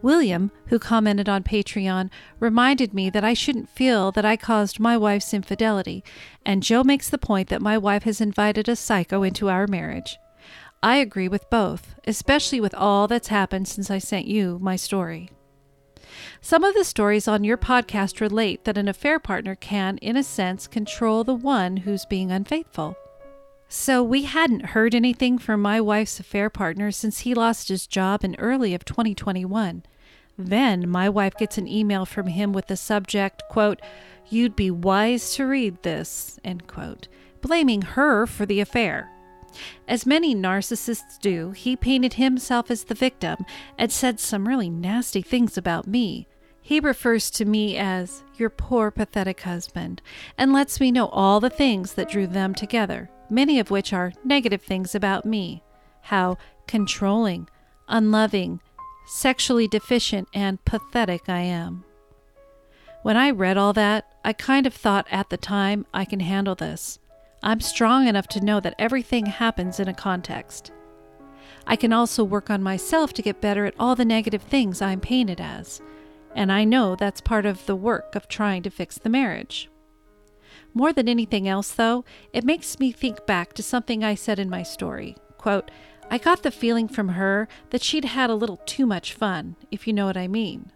William, 0.00 0.52
who 0.66 0.78
commented 0.78 1.28
on 1.28 1.42
Patreon, 1.42 2.08
reminded 2.38 2.94
me 2.94 3.10
that 3.10 3.24
I 3.24 3.34
shouldn't 3.34 3.68
feel 3.68 4.12
that 4.12 4.24
I 4.24 4.36
caused 4.36 4.78
my 4.78 4.96
wife's 4.96 5.34
infidelity, 5.34 6.04
and 6.46 6.62
Joe 6.62 6.84
makes 6.84 7.10
the 7.10 7.18
point 7.18 7.48
that 7.48 7.60
my 7.60 7.76
wife 7.76 8.04
has 8.04 8.20
invited 8.20 8.68
a 8.68 8.76
psycho 8.76 9.24
into 9.24 9.48
our 9.48 9.66
marriage. 9.66 10.16
I 10.82 10.96
agree 10.98 11.26
with 11.26 11.50
both, 11.50 11.96
especially 12.06 12.60
with 12.60 12.74
all 12.74 13.08
that's 13.08 13.28
happened 13.28 13.66
since 13.66 13.90
I 13.90 13.98
sent 13.98 14.26
you 14.26 14.58
my 14.62 14.76
story. 14.76 15.30
Some 16.40 16.64
of 16.64 16.74
the 16.74 16.84
stories 16.84 17.28
on 17.28 17.44
your 17.44 17.56
podcast 17.56 18.20
relate 18.20 18.64
that 18.64 18.78
an 18.78 18.88
affair 18.88 19.18
partner 19.18 19.54
can, 19.54 19.98
in 19.98 20.16
a 20.16 20.22
sense, 20.22 20.66
control 20.66 21.24
the 21.24 21.34
one 21.34 21.78
who's 21.78 22.06
being 22.06 22.30
unfaithful. 22.30 22.96
So 23.68 24.02
we 24.02 24.22
hadn't 24.22 24.66
heard 24.66 24.94
anything 24.94 25.38
from 25.38 25.60
my 25.60 25.80
wife's 25.80 26.18
affair 26.18 26.48
partner 26.48 26.90
since 26.90 27.20
he 27.20 27.34
lost 27.34 27.68
his 27.68 27.86
job 27.86 28.24
in 28.24 28.34
early 28.36 28.74
of 28.74 28.84
2021. 28.84 29.82
Then 30.38 30.88
my 30.88 31.08
wife 31.08 31.34
gets 31.36 31.58
an 31.58 31.68
email 31.68 32.06
from 32.06 32.28
him 32.28 32.52
with 32.52 32.68
the 32.68 32.76
subject, 32.76 33.42
quote, 33.50 33.80
You'd 34.30 34.56
be 34.56 34.70
wise 34.70 35.34
to 35.34 35.46
read 35.46 35.82
this, 35.82 36.38
end 36.44 36.66
quote, 36.66 37.08
blaming 37.42 37.82
her 37.82 38.26
for 38.26 38.46
the 38.46 38.60
affair. 38.60 39.10
As 39.86 40.06
many 40.06 40.34
narcissists 40.34 41.18
do, 41.20 41.52
he 41.52 41.76
painted 41.76 42.14
himself 42.14 42.70
as 42.70 42.84
the 42.84 42.94
victim 42.94 43.44
and 43.76 43.90
said 43.90 44.20
some 44.20 44.48
really 44.48 44.70
nasty 44.70 45.22
things 45.22 45.56
about 45.56 45.86
me. 45.86 46.26
He 46.60 46.80
refers 46.80 47.30
to 47.30 47.44
me 47.44 47.76
as 47.76 48.22
your 48.36 48.50
poor, 48.50 48.90
pathetic 48.90 49.40
husband 49.40 50.02
and 50.36 50.52
lets 50.52 50.80
me 50.80 50.92
know 50.92 51.08
all 51.08 51.40
the 51.40 51.48
things 51.48 51.94
that 51.94 52.10
drew 52.10 52.26
them 52.26 52.54
together, 52.54 53.08
many 53.30 53.58
of 53.58 53.70
which 53.70 53.92
are 53.92 54.12
negative 54.22 54.62
things 54.62 54.94
about 54.94 55.24
me. 55.24 55.62
How 56.02 56.36
controlling, 56.66 57.48
unloving, 57.88 58.60
sexually 59.06 59.66
deficient, 59.66 60.28
and 60.34 60.62
pathetic 60.66 61.28
I 61.28 61.40
am. 61.40 61.84
When 63.02 63.16
I 63.16 63.30
read 63.30 63.56
all 63.56 63.72
that, 63.72 64.06
I 64.22 64.34
kind 64.34 64.66
of 64.66 64.74
thought 64.74 65.06
at 65.10 65.30
the 65.30 65.38
time, 65.38 65.86
I 65.94 66.04
can 66.04 66.20
handle 66.20 66.54
this. 66.54 66.98
I'm 67.42 67.60
strong 67.60 68.08
enough 68.08 68.28
to 68.28 68.44
know 68.44 68.60
that 68.60 68.74
everything 68.78 69.26
happens 69.26 69.80
in 69.80 69.88
a 69.88 69.94
context. 69.94 70.72
I 71.66 71.76
can 71.76 71.92
also 71.92 72.24
work 72.24 72.50
on 72.50 72.62
myself 72.62 73.12
to 73.14 73.22
get 73.22 73.40
better 73.40 73.64
at 73.64 73.74
all 73.78 73.94
the 73.94 74.04
negative 74.04 74.42
things 74.42 74.80
I'm 74.80 75.00
painted 75.00 75.40
as 75.40 75.80
and 76.34 76.52
I 76.52 76.64
know 76.64 76.94
that's 76.94 77.20
part 77.20 77.46
of 77.46 77.66
the 77.66 77.76
work 77.76 78.14
of 78.14 78.28
trying 78.28 78.62
to 78.62 78.70
fix 78.70 78.96
the 78.96 79.08
marriage. 79.08 79.68
More 80.74 80.92
than 80.92 81.08
anything 81.08 81.48
else, 81.48 81.72
though, 81.72 82.04
it 82.32 82.44
makes 82.44 82.78
me 82.78 82.92
think 82.92 83.26
back 83.26 83.54
to 83.54 83.62
something 83.62 84.04
I 84.04 84.14
said 84.14 84.38
in 84.38 84.50
my 84.50 84.62
story. 84.62 85.16
Quote, 85.38 85.70
I 86.10 86.18
got 86.18 86.42
the 86.42 86.50
feeling 86.50 86.88
from 86.88 87.08
her 87.10 87.48
that 87.70 87.82
she'd 87.82 88.04
had 88.04 88.30
a 88.30 88.34
little 88.34 88.58
too 88.66 88.86
much 88.86 89.14
fun, 89.14 89.56
if 89.70 89.86
you 89.86 89.92
know 89.92 90.06
what 90.06 90.16
I 90.16 90.28
mean. 90.28 90.70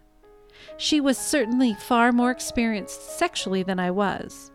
She 0.77 0.99
was 0.99 1.17
certainly 1.17 1.73
far 1.73 2.11
more 2.11 2.31
experienced 2.31 3.17
sexually 3.17 3.63
than 3.63 3.79
I 3.79 3.91
was. 3.91 4.51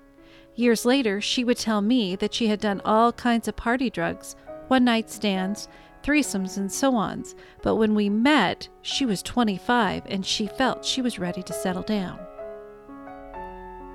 Years 0.59 0.85
later, 0.85 1.21
she 1.21 1.45
would 1.45 1.57
tell 1.57 1.81
me 1.81 2.17
that 2.17 2.35
she 2.35 2.49
had 2.49 2.59
done 2.59 2.83
all 2.85 3.13
kinds 3.13 3.47
of 3.47 3.55
party 3.55 3.91
drugs, 3.91 4.35
one 4.67 4.83
night 4.83 5.09
stands, 5.09 5.69
threesomes, 6.03 6.57
and 6.57 6.71
so 6.71 6.97
on. 6.97 7.23
but 7.63 7.77
when 7.77 7.95
we 7.95 8.09
met, 8.09 8.69
she 8.83 9.07
was 9.07 9.23
25 9.23 10.03
and 10.07 10.27
she 10.27 10.49
felt 10.49 10.85
she 10.85 11.01
was 11.01 11.21
ready 11.21 11.45
to 11.45 11.53
settle 11.53 11.85
down. 11.85 12.19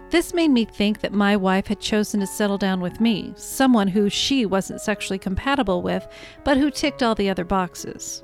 This 0.10 0.34
made 0.34 0.52
me 0.52 0.64
think 0.64 1.02
that 1.02 1.12
my 1.12 1.36
wife 1.36 1.68
had 1.68 1.82
chosen 1.82 2.22
to 2.22 2.28
settle 2.28 2.58
down 2.58 2.80
with 2.80 3.02
me, 3.02 3.34
someone 3.36 3.90
who 3.90 4.10
she 4.10 4.46
wasn't 4.46 4.80
sexually 4.80 5.20
compatible 5.20 5.82
with, 5.82 6.08
but 6.46 6.56
who 6.56 6.72
ticked 6.72 7.04
all 7.04 7.14
the 7.14 7.30
other 7.30 7.44
boxes. 7.44 8.24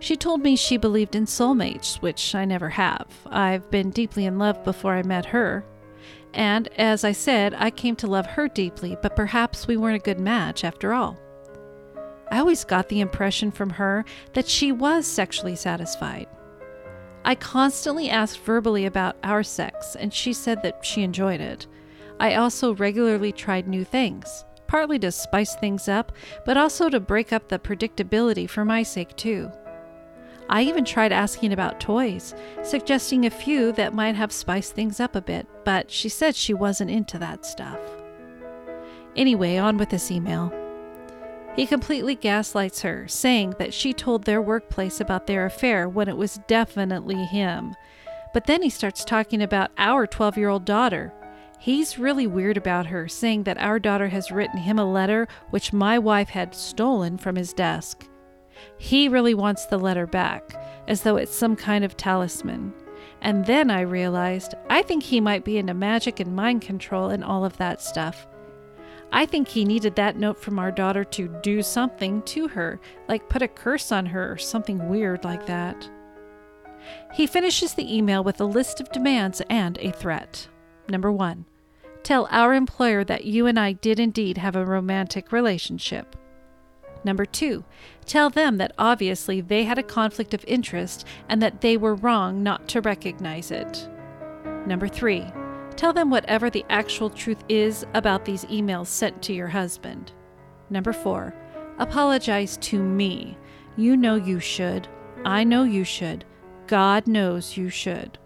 She 0.00 0.16
told 0.16 0.42
me 0.42 0.54
she 0.54 0.76
believed 0.76 1.16
in 1.16 1.24
soulmates, 1.24 2.02
which 2.02 2.34
I 2.34 2.44
never 2.44 2.68
have. 2.68 3.06
I've 3.24 3.70
been 3.70 3.88
deeply 3.88 4.26
in 4.26 4.38
love 4.38 4.62
before 4.64 4.92
I 4.92 5.02
met 5.02 5.24
her. 5.24 5.64
And 6.34 6.68
as 6.76 7.04
I 7.04 7.12
said, 7.12 7.54
I 7.56 7.70
came 7.70 7.94
to 7.96 8.08
love 8.08 8.26
her 8.26 8.48
deeply, 8.48 8.96
but 9.00 9.14
perhaps 9.14 9.68
we 9.68 9.76
weren't 9.76 9.96
a 9.96 10.04
good 10.04 10.18
match 10.18 10.64
after 10.64 10.92
all. 10.92 11.18
I 12.30 12.40
always 12.40 12.64
got 12.64 12.88
the 12.88 13.00
impression 13.00 13.52
from 13.52 13.70
her 13.70 14.04
that 14.32 14.48
she 14.48 14.72
was 14.72 15.06
sexually 15.06 15.54
satisfied. 15.54 16.26
I 17.24 17.36
constantly 17.36 18.10
asked 18.10 18.40
verbally 18.40 18.84
about 18.84 19.16
our 19.22 19.44
sex, 19.44 19.94
and 19.94 20.12
she 20.12 20.32
said 20.32 20.62
that 20.62 20.84
she 20.84 21.02
enjoyed 21.02 21.40
it. 21.40 21.66
I 22.18 22.34
also 22.34 22.74
regularly 22.74 23.30
tried 23.30 23.68
new 23.68 23.84
things, 23.84 24.44
partly 24.66 24.98
to 24.98 25.12
spice 25.12 25.54
things 25.54 25.88
up, 25.88 26.12
but 26.44 26.56
also 26.56 26.90
to 26.90 26.98
break 26.98 27.32
up 27.32 27.48
the 27.48 27.58
predictability 27.58 28.50
for 28.50 28.64
my 28.64 28.82
sake, 28.82 29.14
too. 29.16 29.50
I 30.48 30.62
even 30.62 30.84
tried 30.84 31.12
asking 31.12 31.52
about 31.52 31.80
toys, 31.80 32.34
suggesting 32.62 33.24
a 33.24 33.30
few 33.30 33.72
that 33.72 33.94
might 33.94 34.14
have 34.14 34.32
spiced 34.32 34.74
things 34.74 35.00
up 35.00 35.16
a 35.16 35.22
bit, 35.22 35.46
but 35.64 35.90
she 35.90 36.08
said 36.08 36.36
she 36.36 36.52
wasn't 36.52 36.90
into 36.90 37.18
that 37.18 37.46
stuff. 37.46 37.78
Anyway, 39.16 39.56
on 39.56 39.76
with 39.76 39.88
this 39.88 40.10
email. 40.10 40.52
He 41.56 41.66
completely 41.66 42.16
gaslights 42.16 42.82
her, 42.82 43.06
saying 43.06 43.54
that 43.58 43.72
she 43.72 43.92
told 43.92 44.24
their 44.24 44.42
workplace 44.42 45.00
about 45.00 45.26
their 45.26 45.46
affair 45.46 45.88
when 45.88 46.08
it 46.08 46.16
was 46.16 46.40
definitely 46.48 47.24
him. 47.24 47.74
But 48.32 48.46
then 48.46 48.62
he 48.62 48.70
starts 48.70 49.04
talking 49.04 49.40
about 49.40 49.70
our 49.78 50.06
12 50.06 50.36
year 50.36 50.48
old 50.48 50.64
daughter. 50.64 51.12
He's 51.60 51.98
really 51.98 52.26
weird 52.26 52.56
about 52.56 52.86
her, 52.86 53.08
saying 53.08 53.44
that 53.44 53.58
our 53.58 53.78
daughter 53.78 54.08
has 54.08 54.32
written 54.32 54.58
him 54.58 54.78
a 54.78 54.90
letter 54.90 55.28
which 55.50 55.72
my 55.72 55.98
wife 55.98 56.30
had 56.30 56.54
stolen 56.54 57.16
from 57.16 57.36
his 57.36 57.52
desk. 57.52 58.06
He 58.78 59.08
really 59.08 59.34
wants 59.34 59.66
the 59.66 59.78
letter 59.78 60.06
back, 60.06 60.54
as 60.88 61.02
though 61.02 61.16
it's 61.16 61.34
some 61.34 61.56
kind 61.56 61.84
of 61.84 61.96
talisman. 61.96 62.72
And 63.20 63.46
then 63.46 63.70
I 63.70 63.80
realized 63.80 64.54
I 64.68 64.82
think 64.82 65.02
he 65.02 65.20
might 65.20 65.44
be 65.44 65.58
into 65.58 65.74
magic 65.74 66.20
and 66.20 66.36
mind 66.36 66.62
control 66.62 67.08
and 67.08 67.24
all 67.24 67.44
of 67.44 67.56
that 67.56 67.80
stuff. 67.80 68.26
I 69.12 69.26
think 69.26 69.48
he 69.48 69.64
needed 69.64 69.94
that 69.96 70.16
note 70.16 70.38
from 70.38 70.58
our 70.58 70.70
daughter 70.70 71.04
to 71.04 71.28
do 71.42 71.62
something 71.62 72.20
to 72.22 72.48
her, 72.48 72.80
like 73.08 73.28
put 73.28 73.42
a 73.42 73.48
curse 73.48 73.92
on 73.92 74.06
her 74.06 74.32
or 74.32 74.36
something 74.36 74.88
weird 74.88 75.24
like 75.24 75.46
that. 75.46 75.88
He 77.14 77.26
finishes 77.26 77.74
the 77.74 77.96
email 77.96 78.24
with 78.24 78.40
a 78.40 78.44
list 78.44 78.80
of 78.80 78.92
demands 78.92 79.40
and 79.48 79.78
a 79.78 79.90
threat. 79.92 80.48
Number 80.88 81.12
one, 81.12 81.46
tell 82.02 82.28
our 82.30 82.52
employer 82.54 83.04
that 83.04 83.24
you 83.24 83.46
and 83.46 83.58
I 83.58 83.72
did 83.72 84.00
indeed 84.00 84.36
have 84.38 84.56
a 84.56 84.66
romantic 84.66 85.32
relationship. 85.32 86.16
Number 87.04 87.26
two, 87.26 87.64
tell 88.06 88.30
them 88.30 88.56
that 88.56 88.74
obviously 88.78 89.40
they 89.40 89.64
had 89.64 89.78
a 89.78 89.82
conflict 89.82 90.34
of 90.34 90.44
interest 90.46 91.06
and 91.28 91.40
that 91.42 91.60
they 91.60 91.76
were 91.76 91.94
wrong 91.94 92.42
not 92.42 92.66
to 92.68 92.80
recognize 92.80 93.50
it. 93.50 93.88
Number 94.66 94.88
three, 94.88 95.26
Tell 95.76 95.92
them 95.92 96.10
whatever 96.10 96.50
the 96.50 96.64
actual 96.70 97.10
truth 97.10 97.42
is 97.48 97.84
about 97.94 98.24
these 98.24 98.44
emails 98.46 98.86
sent 98.86 99.20
to 99.22 99.32
your 99.32 99.48
husband. 99.48 100.12
Number 100.70 100.92
four, 100.92 101.34
apologize 101.78 102.56
to 102.58 102.80
me. 102.80 103.36
You 103.76 103.96
know 103.96 104.14
you 104.14 104.38
should. 104.38 104.86
I 105.24 105.42
know 105.42 105.64
you 105.64 105.84
should. 105.84 106.24
God 106.66 107.06
knows 107.06 107.56
you 107.56 107.70
should. 107.70 108.18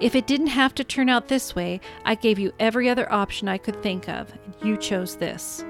If 0.00 0.14
it 0.14 0.26
didn't 0.26 0.48
have 0.48 0.74
to 0.76 0.84
turn 0.84 1.10
out 1.10 1.28
this 1.28 1.54
way, 1.54 1.80
I 2.04 2.14
gave 2.14 2.38
you 2.38 2.52
every 2.58 2.88
other 2.88 3.10
option 3.12 3.46
I 3.46 3.58
could 3.58 3.82
think 3.82 4.08
of, 4.08 4.32
and 4.32 4.54
you 4.62 4.76
chose 4.78 5.16
this. 5.16 5.64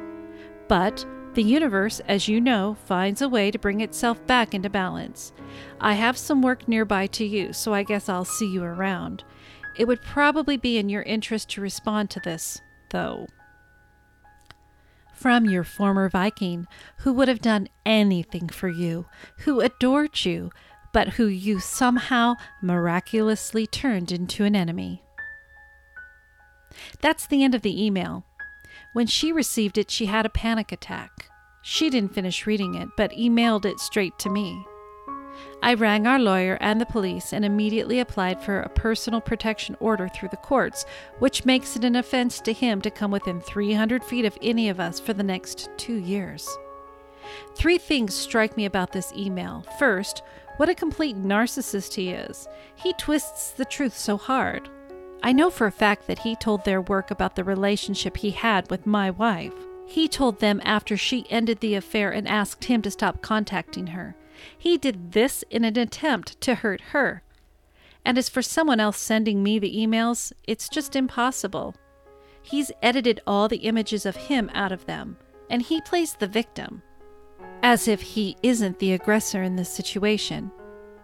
But 0.68 1.04
the 1.34 1.42
universe, 1.42 2.00
as 2.08 2.28
you 2.28 2.40
know, 2.40 2.76
finds 2.86 3.22
a 3.22 3.28
way 3.28 3.50
to 3.50 3.58
bring 3.58 3.80
itself 3.80 4.24
back 4.26 4.54
into 4.54 4.70
balance. 4.70 5.32
I 5.80 5.94
have 5.94 6.18
some 6.18 6.42
work 6.42 6.66
nearby 6.66 7.06
to 7.08 7.24
you, 7.24 7.52
so 7.52 7.72
I 7.72 7.82
guess 7.82 8.08
I'll 8.08 8.24
see 8.24 8.50
you 8.50 8.64
around. 8.64 9.24
It 9.76 9.86
would 9.86 10.02
probably 10.02 10.56
be 10.56 10.78
in 10.78 10.88
your 10.88 11.02
interest 11.02 11.50
to 11.50 11.60
respond 11.60 12.10
to 12.10 12.20
this, 12.20 12.60
though. 12.90 13.26
From 15.14 15.44
your 15.44 15.64
former 15.64 16.08
Viking, 16.08 16.66
who 16.98 17.12
would 17.12 17.28
have 17.28 17.40
done 17.40 17.68
anything 17.84 18.48
for 18.48 18.68
you, 18.68 19.06
who 19.38 19.60
adored 19.60 20.24
you, 20.24 20.50
but 20.92 21.10
who 21.10 21.26
you 21.26 21.60
somehow 21.60 22.34
miraculously 22.62 23.66
turned 23.66 24.10
into 24.10 24.44
an 24.44 24.56
enemy. 24.56 25.02
That's 27.00 27.26
the 27.26 27.42
end 27.42 27.54
of 27.54 27.62
the 27.62 27.84
email. 27.84 28.24
When 28.98 29.06
she 29.06 29.30
received 29.30 29.78
it, 29.78 29.92
she 29.92 30.06
had 30.06 30.26
a 30.26 30.28
panic 30.28 30.72
attack. 30.72 31.30
She 31.62 31.88
didn't 31.88 32.14
finish 32.14 32.48
reading 32.48 32.74
it, 32.74 32.88
but 32.96 33.12
emailed 33.12 33.64
it 33.64 33.78
straight 33.78 34.18
to 34.18 34.28
me. 34.28 34.66
I 35.62 35.74
rang 35.74 36.08
our 36.08 36.18
lawyer 36.18 36.58
and 36.60 36.80
the 36.80 36.86
police 36.86 37.32
and 37.32 37.44
immediately 37.44 38.00
applied 38.00 38.42
for 38.42 38.58
a 38.58 38.68
personal 38.68 39.20
protection 39.20 39.76
order 39.78 40.08
through 40.08 40.30
the 40.30 40.36
courts, 40.38 40.84
which 41.20 41.44
makes 41.44 41.76
it 41.76 41.84
an 41.84 41.94
offense 41.94 42.40
to 42.40 42.52
him 42.52 42.80
to 42.80 42.90
come 42.90 43.12
within 43.12 43.40
300 43.40 44.02
feet 44.02 44.24
of 44.24 44.36
any 44.42 44.68
of 44.68 44.80
us 44.80 44.98
for 44.98 45.12
the 45.12 45.22
next 45.22 45.70
two 45.76 45.94
years. 45.94 46.48
Three 47.54 47.78
things 47.78 48.16
strike 48.16 48.56
me 48.56 48.64
about 48.64 48.90
this 48.90 49.12
email. 49.12 49.64
First, 49.78 50.24
what 50.56 50.68
a 50.68 50.74
complete 50.74 51.16
narcissist 51.16 51.94
he 51.94 52.10
is. 52.10 52.48
He 52.74 52.94
twists 52.94 53.52
the 53.52 53.64
truth 53.64 53.96
so 53.96 54.16
hard. 54.16 54.68
I 55.22 55.32
know 55.32 55.50
for 55.50 55.66
a 55.66 55.72
fact 55.72 56.06
that 56.06 56.20
he 56.20 56.36
told 56.36 56.64
their 56.64 56.80
work 56.80 57.10
about 57.10 57.34
the 57.34 57.44
relationship 57.44 58.18
he 58.18 58.30
had 58.30 58.70
with 58.70 58.86
my 58.86 59.10
wife. 59.10 59.52
He 59.86 60.06
told 60.06 60.38
them 60.38 60.60
after 60.64 60.96
she 60.96 61.26
ended 61.30 61.60
the 61.60 61.74
affair 61.74 62.10
and 62.12 62.28
asked 62.28 62.64
him 62.64 62.82
to 62.82 62.90
stop 62.90 63.22
contacting 63.22 63.88
her. 63.88 64.14
He 64.56 64.78
did 64.78 65.12
this 65.12 65.42
in 65.50 65.64
an 65.64 65.78
attempt 65.78 66.40
to 66.42 66.56
hurt 66.56 66.80
her. 66.92 67.22
And 68.04 68.16
as 68.16 68.28
for 68.28 68.42
someone 68.42 68.80
else 68.80 68.98
sending 68.98 69.42
me 69.42 69.58
the 69.58 69.76
emails, 69.76 70.32
it's 70.46 70.68
just 70.68 70.94
impossible. 70.94 71.74
He's 72.42 72.70
edited 72.80 73.20
all 73.26 73.48
the 73.48 73.58
images 73.58 74.06
of 74.06 74.16
him 74.16 74.50
out 74.54 74.72
of 74.72 74.86
them, 74.86 75.16
and 75.50 75.62
he 75.62 75.80
plays 75.80 76.14
the 76.14 76.28
victim. 76.28 76.82
As 77.62 77.88
if 77.88 78.00
he 78.00 78.36
isn't 78.42 78.78
the 78.78 78.92
aggressor 78.92 79.42
in 79.42 79.56
this 79.56 79.70
situation. 79.70 80.52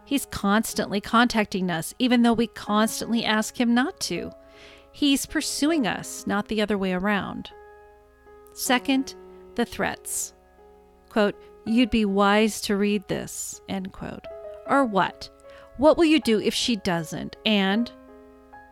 He's 0.04 0.26
constantly 0.26 1.00
contacting 1.00 1.70
us, 1.70 1.94
even 1.98 2.22
though 2.22 2.32
we 2.32 2.46
constantly 2.46 3.24
ask 3.24 3.58
him 3.58 3.74
not 3.74 4.00
to. 4.00 4.30
He's 4.92 5.26
pursuing 5.26 5.86
us, 5.86 6.26
not 6.26 6.48
the 6.48 6.60
other 6.60 6.78
way 6.78 6.92
around. 6.92 7.50
Second, 8.52 9.14
the 9.54 9.64
threats. 9.64 10.34
Quote, 11.08 11.34
You'd 11.66 11.90
be 11.90 12.04
wise 12.04 12.60
to 12.62 12.76
read 12.76 13.08
this, 13.08 13.60
end 13.68 13.92
quote. 13.92 14.26
Or 14.66 14.84
what? 14.84 15.30
What 15.78 15.96
will 15.96 16.04
you 16.04 16.20
do 16.20 16.38
if 16.38 16.52
she 16.52 16.76
doesn't? 16.76 17.36
And, 17.46 17.90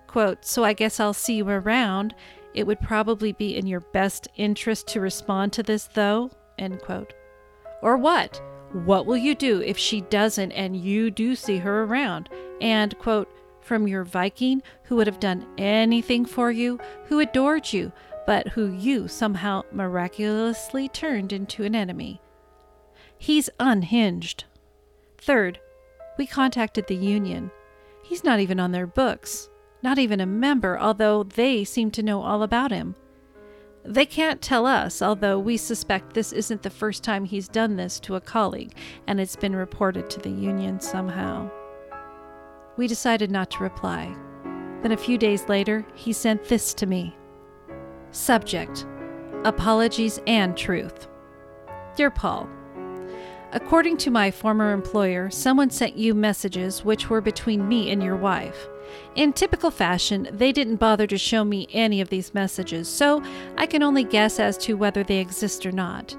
quote, 0.07 0.45
so 0.45 0.63
I 0.63 0.75
guess 0.75 1.01
I'll 1.01 1.15
see 1.15 1.37
you 1.37 1.49
around. 1.49 2.15
It 2.55 2.67
would 2.67 2.81
probably 2.81 3.33
be 3.33 3.57
in 3.57 3.67
your 3.67 3.81
best 3.81 4.29
interest 4.37 4.87
to 4.89 5.01
respond 5.01 5.55
to 5.55 5.63
this, 5.63 5.89
though, 5.95 6.31
end 6.59 6.81
quote. 6.83 7.15
Or 7.81 7.97
what? 7.97 8.41
What 8.73 9.05
will 9.05 9.19
you 9.19 9.35
do 9.35 9.61
if 9.61 9.77
she 9.77 10.01
doesn't 10.01 10.53
and 10.53 10.77
you 10.77 11.11
do 11.11 11.35
see 11.37 11.59
her 11.59 11.85
around? 11.85 12.31
And, 12.61 12.99
quote, 12.99 13.31
from 13.61 13.87
your 13.87 14.03
Viking 14.03 14.63
who 14.85 14.97
would 14.97 15.07
have 15.07 15.21
done 15.21 15.47
anything 15.59 16.25
for 16.25 16.51
you, 16.51 16.81
who 17.07 17.21
adored 17.21 17.73
you, 17.73 17.93
but 18.27 18.49
who 18.49 18.73
you 18.73 19.09
somehow 19.09 19.63
miraculously 19.73 20.89
turned 20.89 21.33
into 21.33 21.65
an 21.65 21.75
enemy. 21.75 22.21
He's 23.19 23.51
unhinged. 23.61 24.45
Third, 25.19 25.61
we 26.19 26.27
contacted 26.27 26.87
the 26.87 26.97
union. 26.97 27.51
He's 28.03 28.25
not 28.25 28.41
even 28.41 28.59
on 28.59 28.73
their 28.73 28.87
books, 28.87 29.49
not 29.83 29.99
even 29.99 30.21
a 30.21 30.27
member, 30.27 30.79
although 30.79 31.23
they 31.23 31.65
seem 31.65 31.91
to 31.93 32.03
know 32.03 32.23
all 32.23 32.43
about 32.43 32.71
him. 32.71 32.95
They 33.85 34.07
can't 34.07 34.41
tell 34.41 34.65
us, 34.65 35.03
although 35.03 35.39
we 35.39 35.57
suspect 35.57 36.15
this 36.15 36.33
isn't 36.33 36.63
the 36.63 36.71
first 36.71 37.03
time 37.03 37.25
he's 37.25 37.49
done 37.49 37.77
this 37.77 37.99
to 38.01 38.15
a 38.15 38.21
colleague 38.21 38.75
and 39.09 39.21
it's 39.21 39.35
been 39.35 39.57
reported 39.57 40.09
to 40.11 40.21
the 40.21 40.31
union 40.31 40.81
somehow. 40.81 41.51
We 42.77 42.87
decided 42.87 43.31
not 43.31 43.51
to 43.53 43.63
reply. 43.63 44.17
Then 44.83 44.93
a 44.93 44.97
few 44.97 45.19
days 45.19 45.49
later, 45.49 45.85
he 45.95 46.13
sent 46.13 46.45
this 46.45 46.75
to 46.75 46.87
me 46.87 47.17
Subject 48.13 48.87
Apologies 49.45 50.21
and 50.27 50.57
Truth. 50.57 51.09
Dear 51.97 52.11
Paul, 52.11 52.49
According 53.55 53.99
to 53.99 54.11
my 54.11 54.31
former 54.31 54.73
employer, 54.73 55.29
someone 55.29 55.69
sent 55.69 55.97
you 55.97 56.15
messages 56.15 56.85
which 56.85 57.11
were 57.11 57.21
between 57.21 57.69
me 57.69 57.91
and 57.91 58.03
your 58.03 58.17
wife. 58.17 58.69
In 59.15 59.33
typical 59.33 59.71
fashion, 59.71 60.29
they 60.33 60.53
didn't 60.53 60.77
bother 60.77 61.07
to 61.07 61.19
show 61.19 61.45
me 61.45 61.67
any 61.73 62.01
of 62.01 62.09
these 62.09 62.35
messages, 62.35 62.89
so 62.89 63.23
I 63.57 63.67
can 63.67 63.83
only 63.83 64.05
guess 64.05 64.41
as 64.41 64.57
to 64.59 64.75
whether 64.75 65.03
they 65.03 65.19
exist 65.19 65.67
or 65.67 65.73
not. 65.73 66.17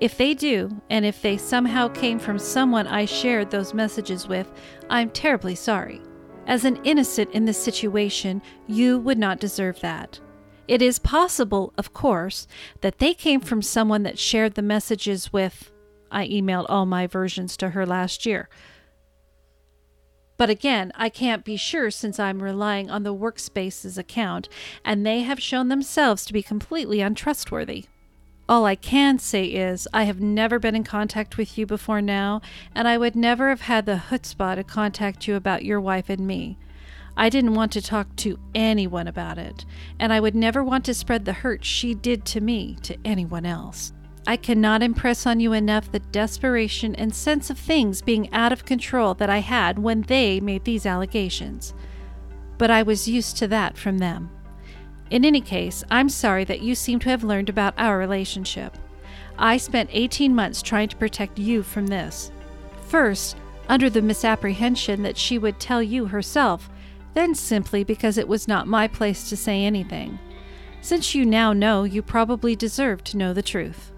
If 0.00 0.16
they 0.16 0.34
do, 0.34 0.82
and 0.90 1.04
if 1.04 1.22
they 1.22 1.36
somehow 1.36 1.88
came 1.88 2.18
from 2.18 2.38
someone 2.38 2.86
I 2.86 3.04
shared 3.04 3.50
those 3.50 3.72
messages 3.72 4.28
with, 4.28 4.50
I'm 4.90 5.10
terribly 5.10 5.54
sorry. 5.54 6.02
As 6.46 6.64
an 6.64 6.78
innocent 6.84 7.30
in 7.32 7.46
this 7.46 7.62
situation, 7.62 8.42
you 8.66 8.98
would 8.98 9.18
not 9.18 9.40
deserve 9.40 9.80
that. 9.80 10.20
It 10.66 10.82
is 10.82 10.98
possible, 10.98 11.72
of 11.78 11.92
course, 11.92 12.46
that 12.80 12.98
they 12.98 13.14
came 13.14 13.40
from 13.40 13.62
someone 13.62 14.02
that 14.02 14.18
shared 14.18 14.54
the 14.54 14.62
messages 14.62 15.32
with. 15.32 15.70
I 16.10 16.26
emailed 16.28 16.66
all 16.68 16.86
my 16.86 17.06
versions 17.06 17.56
to 17.58 17.70
her 17.70 17.86
last 17.86 18.26
year. 18.26 18.48
But 20.36 20.50
again, 20.50 20.92
I 20.96 21.08
can't 21.08 21.44
be 21.44 21.56
sure 21.56 21.90
since 21.90 22.18
I'm 22.18 22.42
relying 22.42 22.90
on 22.90 23.04
the 23.04 23.14
Workspace's 23.14 23.96
account, 23.96 24.48
and 24.84 25.06
they 25.06 25.20
have 25.20 25.40
shown 25.40 25.68
themselves 25.68 26.24
to 26.24 26.32
be 26.32 26.42
completely 26.42 27.00
untrustworthy. 27.00 27.86
All 28.48 28.66
I 28.66 28.74
can 28.74 29.18
say 29.18 29.46
is, 29.46 29.88
I 29.94 30.04
have 30.04 30.20
never 30.20 30.58
been 30.58 30.74
in 30.74 30.84
contact 30.84 31.38
with 31.38 31.56
you 31.56 31.66
before 31.66 32.02
now, 32.02 32.42
and 32.74 32.86
I 32.86 32.98
would 32.98 33.16
never 33.16 33.48
have 33.48 33.62
had 33.62 33.86
the 33.86 34.02
chutzpah 34.10 34.56
to 34.56 34.64
contact 34.64 35.26
you 35.26 35.34
about 35.36 35.64
your 35.64 35.80
wife 35.80 36.10
and 36.10 36.26
me. 36.26 36.58
I 37.16 37.30
didn't 37.30 37.54
want 37.54 37.72
to 37.72 37.80
talk 37.80 38.14
to 38.16 38.38
anyone 38.54 39.06
about 39.06 39.38
it, 39.38 39.64
and 40.00 40.12
I 40.12 40.20
would 40.20 40.34
never 40.34 40.64
want 40.64 40.84
to 40.86 40.94
spread 40.94 41.24
the 41.24 41.32
hurt 41.32 41.64
she 41.64 41.94
did 41.94 42.24
to 42.26 42.40
me 42.40 42.76
to 42.82 42.98
anyone 43.04 43.46
else. 43.46 43.92
I 44.26 44.36
cannot 44.36 44.82
impress 44.82 45.26
on 45.26 45.40
you 45.40 45.52
enough 45.52 45.92
the 45.92 45.98
desperation 45.98 46.94
and 46.94 47.14
sense 47.14 47.50
of 47.50 47.58
things 47.58 48.00
being 48.00 48.32
out 48.32 48.52
of 48.52 48.64
control 48.64 49.12
that 49.14 49.28
I 49.28 49.38
had 49.38 49.78
when 49.78 50.02
they 50.02 50.40
made 50.40 50.64
these 50.64 50.86
allegations. 50.86 51.74
But 52.56 52.70
I 52.70 52.82
was 52.82 53.06
used 53.08 53.36
to 53.38 53.48
that 53.48 53.76
from 53.76 53.98
them. 53.98 54.30
In 55.10 55.26
any 55.26 55.42
case, 55.42 55.84
I'm 55.90 56.08
sorry 56.08 56.44
that 56.44 56.62
you 56.62 56.74
seem 56.74 56.98
to 57.00 57.10
have 57.10 57.22
learned 57.22 57.50
about 57.50 57.74
our 57.76 57.98
relationship. 57.98 58.78
I 59.38 59.58
spent 59.58 59.90
18 59.92 60.34
months 60.34 60.62
trying 60.62 60.88
to 60.88 60.96
protect 60.96 61.38
you 61.38 61.62
from 61.62 61.88
this. 61.88 62.32
First, 62.86 63.36
under 63.68 63.90
the 63.90 64.02
misapprehension 64.02 65.02
that 65.02 65.18
she 65.18 65.36
would 65.36 65.60
tell 65.60 65.82
you 65.82 66.06
herself, 66.06 66.70
then 67.12 67.34
simply 67.34 67.84
because 67.84 68.16
it 68.16 68.28
was 68.28 68.48
not 68.48 68.66
my 68.66 68.88
place 68.88 69.28
to 69.28 69.36
say 69.36 69.64
anything. 69.64 70.18
Since 70.80 71.14
you 71.14 71.26
now 71.26 71.52
know, 71.52 71.84
you 71.84 72.00
probably 72.02 72.56
deserve 72.56 73.04
to 73.04 73.16
know 73.16 73.32
the 73.32 73.42
truth. 73.42 73.90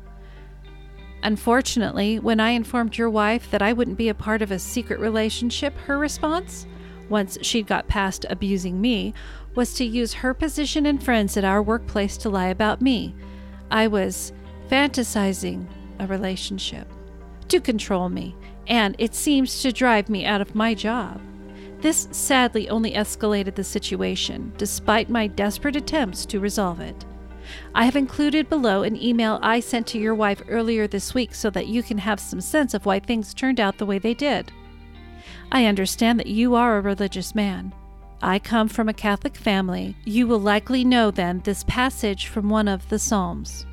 Unfortunately, 1.27 2.21
when 2.21 2.39
I 2.39 2.51
informed 2.51 2.97
your 2.97 3.11
wife 3.11 3.51
that 3.51 3.61
I 3.61 3.73
wouldn't 3.73 3.99
be 3.99 4.09
a 4.09 4.15
part 4.15 4.43
of 4.43 4.53
a 4.53 4.61
secret 4.61 5.01
relationship, 5.01 5.77
her 5.79 5.99
response, 5.99 6.69
once 7.09 7.37
she'd 7.43 7.67
got 7.67 7.89
past 7.89 8.25
abusing 8.31 8.81
me, 8.81 9.13
was 9.57 9.75
to 9.75 9.85
use 9.85 10.15
her 10.15 10.33
position 10.33 10.87
and 10.87 11.03
friends 11.03 11.37
at 11.37 11.45
our 11.45 11.61
workplace 11.61 12.17
to 12.19 12.29
lie 12.29 12.47
about 12.47 12.81
me. 12.81 13.13
I 13.73 13.89
was 13.89 14.33
fantasizing 14.71 15.67
a 15.99 16.07
relationship 16.07 16.87
to 17.49 17.61
control 17.61 18.09
me, 18.09 18.37
and 18.69 18.95
it 18.97 19.13
seems 19.13 19.63
to 19.63 19.73
drive 19.73 20.09
me 20.09 20.25
out 20.25 20.41
of 20.41 20.55
my 20.55 20.75
job. 20.75 21.21
This 21.81 22.07
sadly 22.13 22.69
only 22.69 22.93
escalated 22.93 23.57
the 23.57 23.65
situation, 23.65 24.53
despite 24.59 25.11
my 25.11 25.27
desperate 25.27 25.75
attempts 25.75 26.25
to 26.27 26.39
resolve 26.39 26.79
it. 26.79 27.05
I 27.75 27.85
have 27.85 27.97
included 27.97 28.49
below 28.49 28.83
an 28.83 29.01
email 29.01 29.39
I 29.43 29.61
sent 29.61 29.87
to 29.89 29.99
your 29.99 30.15
wife 30.15 30.43
earlier 30.49 30.87
this 30.87 31.15
week 31.15 31.35
so 31.35 31.51
that 31.51 31.67
you 31.67 31.83
can 31.83 31.99
have 31.99 32.21
some 32.21 32.41
sense 32.41 32.75
of 32.75 32.87
why 32.87 33.01
things 33.01 33.35
turned 33.35 33.61
out 33.61 33.79
the 33.79 33.87
way 33.87 33.99
they 33.99 34.15
did. 34.15 34.53
I 35.53 35.67
understand 35.67 36.19
that 36.21 36.27
you 36.27 36.55
are 36.55 36.77
a 36.77 36.81
religious 36.81 37.35
man. 37.35 37.73
I 38.23 38.39
come 38.39 38.69
from 38.69 38.89
a 38.89 38.95
Catholic 38.95 39.37
family. 39.37 39.97
You 40.05 40.27
will 40.27 40.41
likely 40.41 40.85
know 40.85 41.11
then 41.11 41.41
this 41.45 41.65
passage 41.65 42.27
from 42.27 42.49
one 42.49 42.69
of 42.69 42.89
the 42.89 42.99
Psalms. 42.99 43.67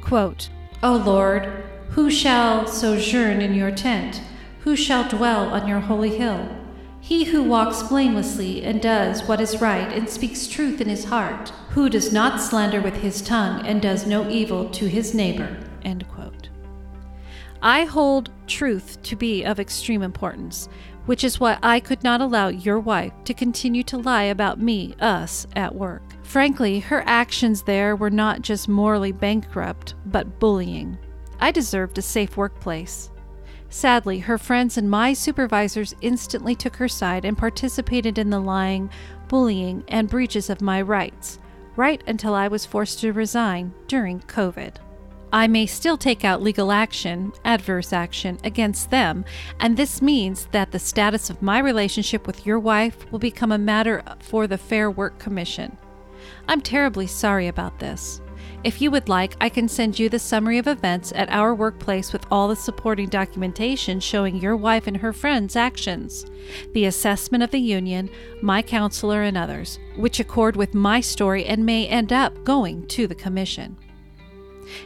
Quote, 0.00 0.48
O 0.82 0.96
Lord, 0.96 1.64
who 1.90 2.10
shall 2.10 2.66
sojourn 2.66 3.40
in 3.40 3.54
your 3.54 3.70
tent? 3.70 4.22
Who 4.60 4.76
shall 4.76 5.08
dwell 5.08 5.52
on 5.52 5.66
your 5.68 5.80
holy 5.80 6.16
hill? 6.16 6.48
He 7.00 7.24
who 7.24 7.42
walks 7.42 7.82
blamelessly 7.82 8.62
and 8.62 8.80
does 8.80 9.24
what 9.24 9.40
is 9.40 9.60
right 9.60 9.92
and 9.92 10.08
speaks 10.08 10.46
truth 10.46 10.80
in 10.80 10.88
his 10.88 11.04
heart, 11.06 11.52
who 11.72 11.88
does 11.88 12.12
not 12.12 12.38
slander 12.38 12.82
with 12.82 12.96
his 12.96 13.22
tongue 13.22 13.66
and 13.66 13.80
does 13.80 14.06
no 14.06 14.28
evil 14.28 14.68
to 14.68 14.86
his 14.86 15.14
neighbor. 15.14 15.56
I 17.62 17.84
hold 17.84 18.30
truth 18.46 19.00
to 19.04 19.16
be 19.16 19.44
of 19.44 19.58
extreme 19.58 20.02
importance, 20.02 20.68
which 21.06 21.24
is 21.24 21.40
why 21.40 21.58
I 21.62 21.80
could 21.80 22.04
not 22.04 22.20
allow 22.20 22.48
your 22.48 22.78
wife 22.78 23.12
to 23.24 23.32
continue 23.32 23.82
to 23.84 23.96
lie 23.96 24.24
about 24.24 24.60
me, 24.60 24.94
us, 25.00 25.46
at 25.56 25.74
work. 25.74 26.02
Frankly, 26.24 26.80
her 26.80 27.02
actions 27.06 27.62
there 27.62 27.96
were 27.96 28.10
not 28.10 28.42
just 28.42 28.68
morally 28.68 29.12
bankrupt, 29.12 29.94
but 30.06 30.38
bullying. 30.38 30.98
I 31.40 31.52
deserved 31.52 31.96
a 31.96 32.02
safe 32.02 32.36
workplace. 32.36 33.10
Sadly, 33.70 34.18
her 34.18 34.36
friends 34.36 34.76
and 34.76 34.90
my 34.90 35.14
supervisors 35.14 35.94
instantly 36.02 36.54
took 36.54 36.76
her 36.76 36.88
side 36.88 37.24
and 37.24 37.38
participated 37.38 38.18
in 38.18 38.28
the 38.28 38.40
lying, 38.40 38.90
bullying, 39.28 39.84
and 39.88 40.10
breaches 40.10 40.50
of 40.50 40.60
my 40.60 40.82
rights, 40.82 41.38
right 41.76 42.02
until 42.06 42.34
I 42.34 42.48
was 42.48 42.64
forced 42.64 43.00
to 43.00 43.12
resign 43.12 43.74
during 43.86 44.20
COVID. 44.20 44.76
I 45.34 45.46
may 45.46 45.66
still 45.66 45.96
take 45.96 46.24
out 46.24 46.42
legal 46.42 46.72
action, 46.72 47.32
adverse 47.44 47.92
action, 47.92 48.38
against 48.44 48.90
them, 48.90 49.24
and 49.60 49.76
this 49.76 50.02
means 50.02 50.46
that 50.52 50.72
the 50.72 50.78
status 50.78 51.30
of 51.30 51.42
my 51.42 51.58
relationship 51.58 52.26
with 52.26 52.46
your 52.46 52.58
wife 52.58 53.10
will 53.10 53.18
become 53.18 53.52
a 53.52 53.58
matter 53.58 54.02
for 54.20 54.46
the 54.46 54.58
Fair 54.58 54.90
Work 54.90 55.18
Commission. 55.18 55.76
I'm 56.48 56.60
terribly 56.60 57.06
sorry 57.06 57.48
about 57.48 57.78
this. 57.78 58.21
If 58.64 58.80
you 58.80 58.92
would 58.92 59.08
like, 59.08 59.34
I 59.40 59.48
can 59.48 59.66
send 59.66 59.98
you 59.98 60.08
the 60.08 60.20
summary 60.20 60.56
of 60.56 60.68
events 60.68 61.12
at 61.16 61.28
our 61.30 61.52
workplace 61.52 62.12
with 62.12 62.24
all 62.30 62.46
the 62.46 62.54
supporting 62.54 63.08
documentation 63.08 63.98
showing 63.98 64.36
your 64.36 64.56
wife 64.56 64.86
and 64.86 64.96
her 64.98 65.12
friends' 65.12 65.56
actions, 65.56 66.24
the 66.72 66.84
assessment 66.84 67.42
of 67.42 67.50
the 67.50 67.58
union, 67.58 68.08
my 68.40 68.62
counselor, 68.62 69.22
and 69.22 69.36
others, 69.36 69.80
which 69.96 70.20
accord 70.20 70.54
with 70.54 70.74
my 70.74 71.00
story 71.00 71.44
and 71.44 71.66
may 71.66 71.88
end 71.88 72.12
up 72.12 72.44
going 72.44 72.86
to 72.86 73.08
the 73.08 73.16
Commission. 73.16 73.76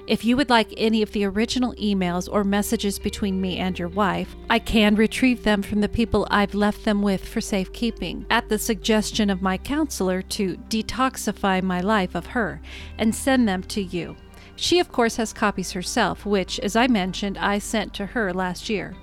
If 0.07 0.25
you 0.25 0.37
would 0.37 0.51
like 0.51 0.73
any 0.77 1.03
of 1.03 1.13
the 1.13 1.25
original 1.25 1.75
emails 1.75 2.29
or 2.31 2.45
messages 2.45 2.99
between 2.99 3.41
me 3.41 3.59
and 3.59 3.79
your 3.79 3.89
wife, 3.89 4.35
I 4.51 4.59
can 4.59 4.95
retrieve 4.95 5.43
them 5.43 5.63
from 5.63 5.81
the 5.81 5.89
people 5.89 6.27
I've 6.31 6.55
left 6.55 6.85
them 6.85 7.03
with 7.03 7.27
for 7.27 7.41
safekeeping, 7.41 8.27
at 8.31 8.49
the 8.49 8.59
suggestion 8.59 9.31
of 9.31 9.43
my 9.43 9.59
counselor 9.59 10.23
to 10.23 10.57
detoxify 10.69 11.63
my 11.63 11.81
life 11.81 12.15
of 12.15 12.27
her, 12.27 12.61
and 12.99 13.15
send 13.15 13.49
them 13.49 13.63
to 13.65 13.83
you. 13.83 14.17
She, 14.57 14.79
of 14.79 14.91
course, 14.91 15.17
has 15.17 15.33
copies 15.33 15.73
herself, 15.73 16.25
which, 16.25 16.59
as 16.61 16.77
I 16.77 16.87
mentioned, 16.87 17.37
I 17.39 17.59
sent 17.59 17.93
to 17.95 18.07
her 18.07 18.33
last 18.33 18.71
year. 18.71 18.95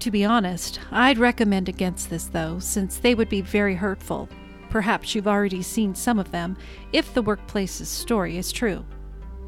To 0.00 0.10
be 0.10 0.24
honest, 0.24 0.80
I'd 0.90 1.18
recommend 1.18 1.68
against 1.68 2.10
this, 2.10 2.24
though, 2.24 2.58
since 2.58 2.98
they 2.98 3.14
would 3.14 3.28
be 3.28 3.40
very 3.40 3.74
hurtful. 3.74 4.28
Perhaps 4.68 5.14
you've 5.14 5.28
already 5.28 5.62
seen 5.62 5.94
some 5.94 6.18
of 6.18 6.32
them, 6.32 6.56
if 6.92 7.14
the 7.14 7.22
workplace's 7.22 7.88
story 7.88 8.36
is 8.36 8.52
true. 8.52 8.84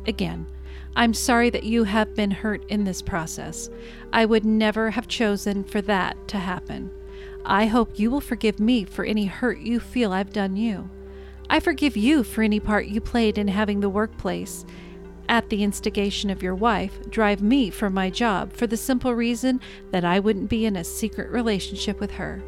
Again, 0.06 0.47
I'm 0.96 1.14
sorry 1.14 1.50
that 1.50 1.64
you 1.64 1.84
have 1.84 2.14
been 2.14 2.30
hurt 2.30 2.64
in 2.68 2.84
this 2.84 3.02
process. 3.02 3.70
I 4.12 4.24
would 4.24 4.44
never 4.44 4.90
have 4.90 5.08
chosen 5.08 5.64
for 5.64 5.80
that 5.82 6.28
to 6.28 6.38
happen. 6.38 6.90
I 7.44 7.66
hope 7.66 7.98
you 7.98 8.10
will 8.10 8.20
forgive 8.20 8.60
me 8.60 8.84
for 8.84 9.04
any 9.04 9.26
hurt 9.26 9.58
you 9.58 9.80
feel 9.80 10.12
I've 10.12 10.32
done 10.32 10.56
you. 10.56 10.90
I 11.50 11.60
forgive 11.60 11.96
you 11.96 12.24
for 12.24 12.42
any 12.42 12.60
part 12.60 12.86
you 12.86 13.00
played 13.00 13.38
in 13.38 13.48
having 13.48 13.80
the 13.80 13.88
workplace, 13.88 14.66
at 15.28 15.50
the 15.50 15.62
instigation 15.62 16.30
of 16.30 16.42
your 16.42 16.54
wife, 16.54 17.10
drive 17.10 17.42
me 17.42 17.68
from 17.68 17.92
my 17.92 18.08
job 18.08 18.52
for 18.54 18.66
the 18.66 18.78
simple 18.78 19.14
reason 19.14 19.60
that 19.90 20.04
I 20.04 20.20
wouldn't 20.20 20.48
be 20.48 20.64
in 20.64 20.76
a 20.76 20.84
secret 20.84 21.30
relationship 21.30 22.00
with 22.00 22.12
her. 22.12 22.42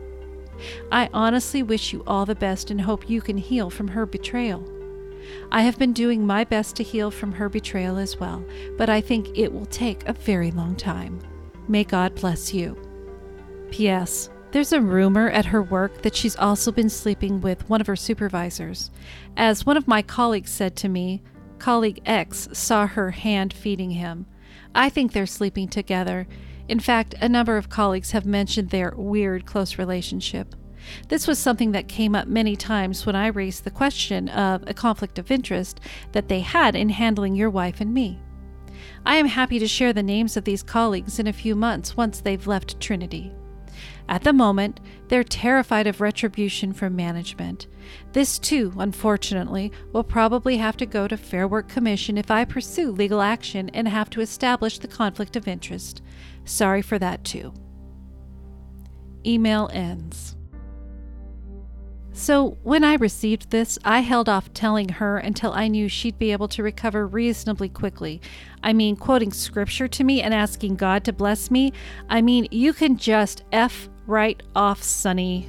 I 0.91 1.11
honestly 1.13 1.63
wish 1.63 1.93
you 1.93 2.03
all 2.07 2.25
the 2.25 2.35
best 2.35 2.71
and 2.71 2.81
hope 2.81 3.09
you 3.09 3.21
can 3.21 3.37
heal 3.37 3.69
from 3.69 3.89
her 3.89 4.07
betrayal. 4.07 4.65
I 5.53 5.63
have 5.63 5.79
been 5.79 5.93
doing 5.93 6.27
my 6.27 6.45
best 6.45 6.77
to 6.77 6.83
heal 6.83 7.11
from 7.11 7.33
her 7.33 7.49
betrayal 7.49 7.99
as 7.99 8.19
well, 8.19 8.45
but 8.77 8.89
I 8.89 9.01
think 9.01 9.29
it 9.35 9.53
will 9.53 9.67
take 9.67 10.09
a 10.09 10.13
very 10.13 10.51
long 10.51 10.77
time. 10.77 11.21
May 11.69 11.85
God 11.85 12.15
bless 12.15 12.55
you. 12.55 12.77
P.S. 13.71 14.31
There's 14.53 14.73
a 14.73 14.81
rumor 14.81 15.31
at 15.31 15.47
her 15.47 15.63
work 15.63 16.03
that 16.03 16.17
she's 16.17 16.35
also 16.37 16.73
been 16.73 16.91
sleeping 16.91 17.41
with 17.41 17.69
one 17.69 17.81
of 17.81 17.87
her 17.87 17.97
supervisors. 17.97 18.91
As 19.37 19.65
one 19.65 19.77
of 19.77 19.87
my 19.87 20.03
colleagues 20.03 20.51
said 20.51 20.75
to 20.77 20.89
me, 20.89 21.23
colleague 21.59 22.03
X 22.05 22.49
saw 22.53 22.87
her 22.87 23.13
hand 23.13 23.53
feeding 23.53 23.93
him. 23.93 24.27
I 24.75 24.89
think 24.89 25.13
they're 25.13 25.27
sleeping 25.27 25.69
together. 25.69 26.27
In 26.69 26.81
fact, 26.81 27.15
a 27.21 27.29
number 27.29 27.57
of 27.57 27.69
colleagues 27.69 28.11
have 28.11 28.27
mentioned 28.27 28.71
their 28.71 28.93
weird 28.97 29.47
close 29.47 29.79
relationship. 29.79 30.55
This 31.09 31.27
was 31.27 31.39
something 31.39 31.73
that 31.73 31.89
came 31.89 32.15
up 32.15 32.29
many 32.29 32.57
times 32.57 33.07
when 33.07 33.17
I 33.17 33.29
raised 33.29 33.65
the 33.65 33.71
question 33.71 34.29
of 34.29 34.65
a 34.67 34.75
conflict 34.75 35.19
of 35.19 35.31
interest 35.31 35.81
that 36.13 36.29
they 36.29 36.41
had 36.41 36.75
in 36.75 36.89
handling 36.89 37.35
your 37.35 37.51
wife 37.51 37.81
and 37.81 37.93
me. 37.93 38.21
I 39.05 39.17
am 39.17 39.27
happy 39.27 39.59
to 39.59 39.69
share 39.69 39.93
the 39.93 40.03
names 40.03 40.37
of 40.37 40.45
these 40.45 40.63
colleagues 40.63 41.19
in 41.19 41.27
a 41.27 41.33
few 41.33 41.55
months 41.55 41.97
once 41.97 42.21
they've 42.21 42.47
left 42.47 42.81
Trinity. 42.81 43.33
At 44.09 44.25
the 44.25 44.33
moment, 44.33 44.81
they're 45.09 45.25
terrified 45.25 45.87
of 45.87 46.01
retribution 46.01 46.73
from 46.73 46.97
management. 46.97 47.67
This, 48.13 48.39
too, 48.39 48.73
unfortunately, 48.77 49.73
will 49.93 50.05
probably 50.05 50.57
have 50.57 50.77
to 50.79 50.87
go 50.87 51.07
to 51.07 51.17
Fair 51.17 51.47
Work 51.47 51.69
Commission 51.69 52.19
if 52.19 52.31
I 52.31 52.45
pursue 52.45 52.91
legal 52.91 53.23
action 53.23 53.69
and 53.71 53.89
have 53.89 54.11
to 54.11 54.21
establish 54.21 54.79
the 54.79 54.89
conflict 54.89 55.37
of 55.37 55.49
interest. 55.49 56.03
Sorry 56.45 56.83
for 56.83 56.99
that, 56.99 57.25
too. 57.25 57.55
Email 59.25 59.71
ends. 59.73 60.37
So, 62.21 62.59
when 62.65 62.85
I 62.85 62.97
received 62.97 63.49
this, 63.49 63.79
I 63.83 64.01
held 64.01 64.29
off 64.29 64.53
telling 64.53 64.91
her 64.91 65.17
until 65.17 65.55
I 65.55 65.69
knew 65.69 65.89
she'd 65.89 66.19
be 66.19 66.33
able 66.33 66.49
to 66.49 66.63
recover 66.63 67.07
reasonably 67.07 67.71
quickly. 67.71 68.21
I 68.63 68.75
mean, 68.75 68.97
quoting 68.97 69.33
scripture 69.33 69.89
to 69.89 70.05
me 70.05 70.21
and 70.21 70.35
asking 70.35 70.77
God 70.77 71.03
to 71.05 71.15
bless 71.15 71.51
me. 71.51 71.73
I 72.11 72.21
mean, 72.21 72.47
you 72.51 72.75
can 72.75 72.99
just 72.99 73.45
F 73.53 73.89
right 74.07 74.41
off, 74.55 74.83
Sonny. 74.83 75.49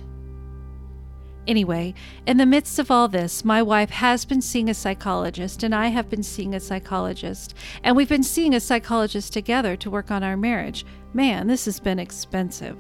Anyway, 1.45 1.93
in 2.26 2.38
the 2.38 2.45
midst 2.45 2.80
of 2.80 2.89
all 2.89 3.10
this, 3.10 3.43
my 3.43 3.61
wife 3.61 3.89
has 3.89 4.23
been 4.23 4.41
seeing 4.41 4.69
a 4.69 4.73
psychologist, 4.73 5.64
and 5.64 5.76
I 5.76 5.89
have 5.89 6.10
been 6.10 6.23
seeing 6.23 6.56
a 6.56 6.60
psychologist, 6.61 7.53
and 7.84 7.98
we've 7.98 8.07
been 8.07 8.23
seeing 8.23 8.56
a 8.56 8.61
psychologist 8.61 9.34
together 9.34 9.76
to 9.76 9.91
work 9.91 10.10
on 10.10 10.23
our 10.23 10.38
marriage. 10.38 10.85
Man, 11.14 11.48
this 11.48 11.65
has 11.65 11.81
been 11.81 11.99
expensive. 11.99 12.77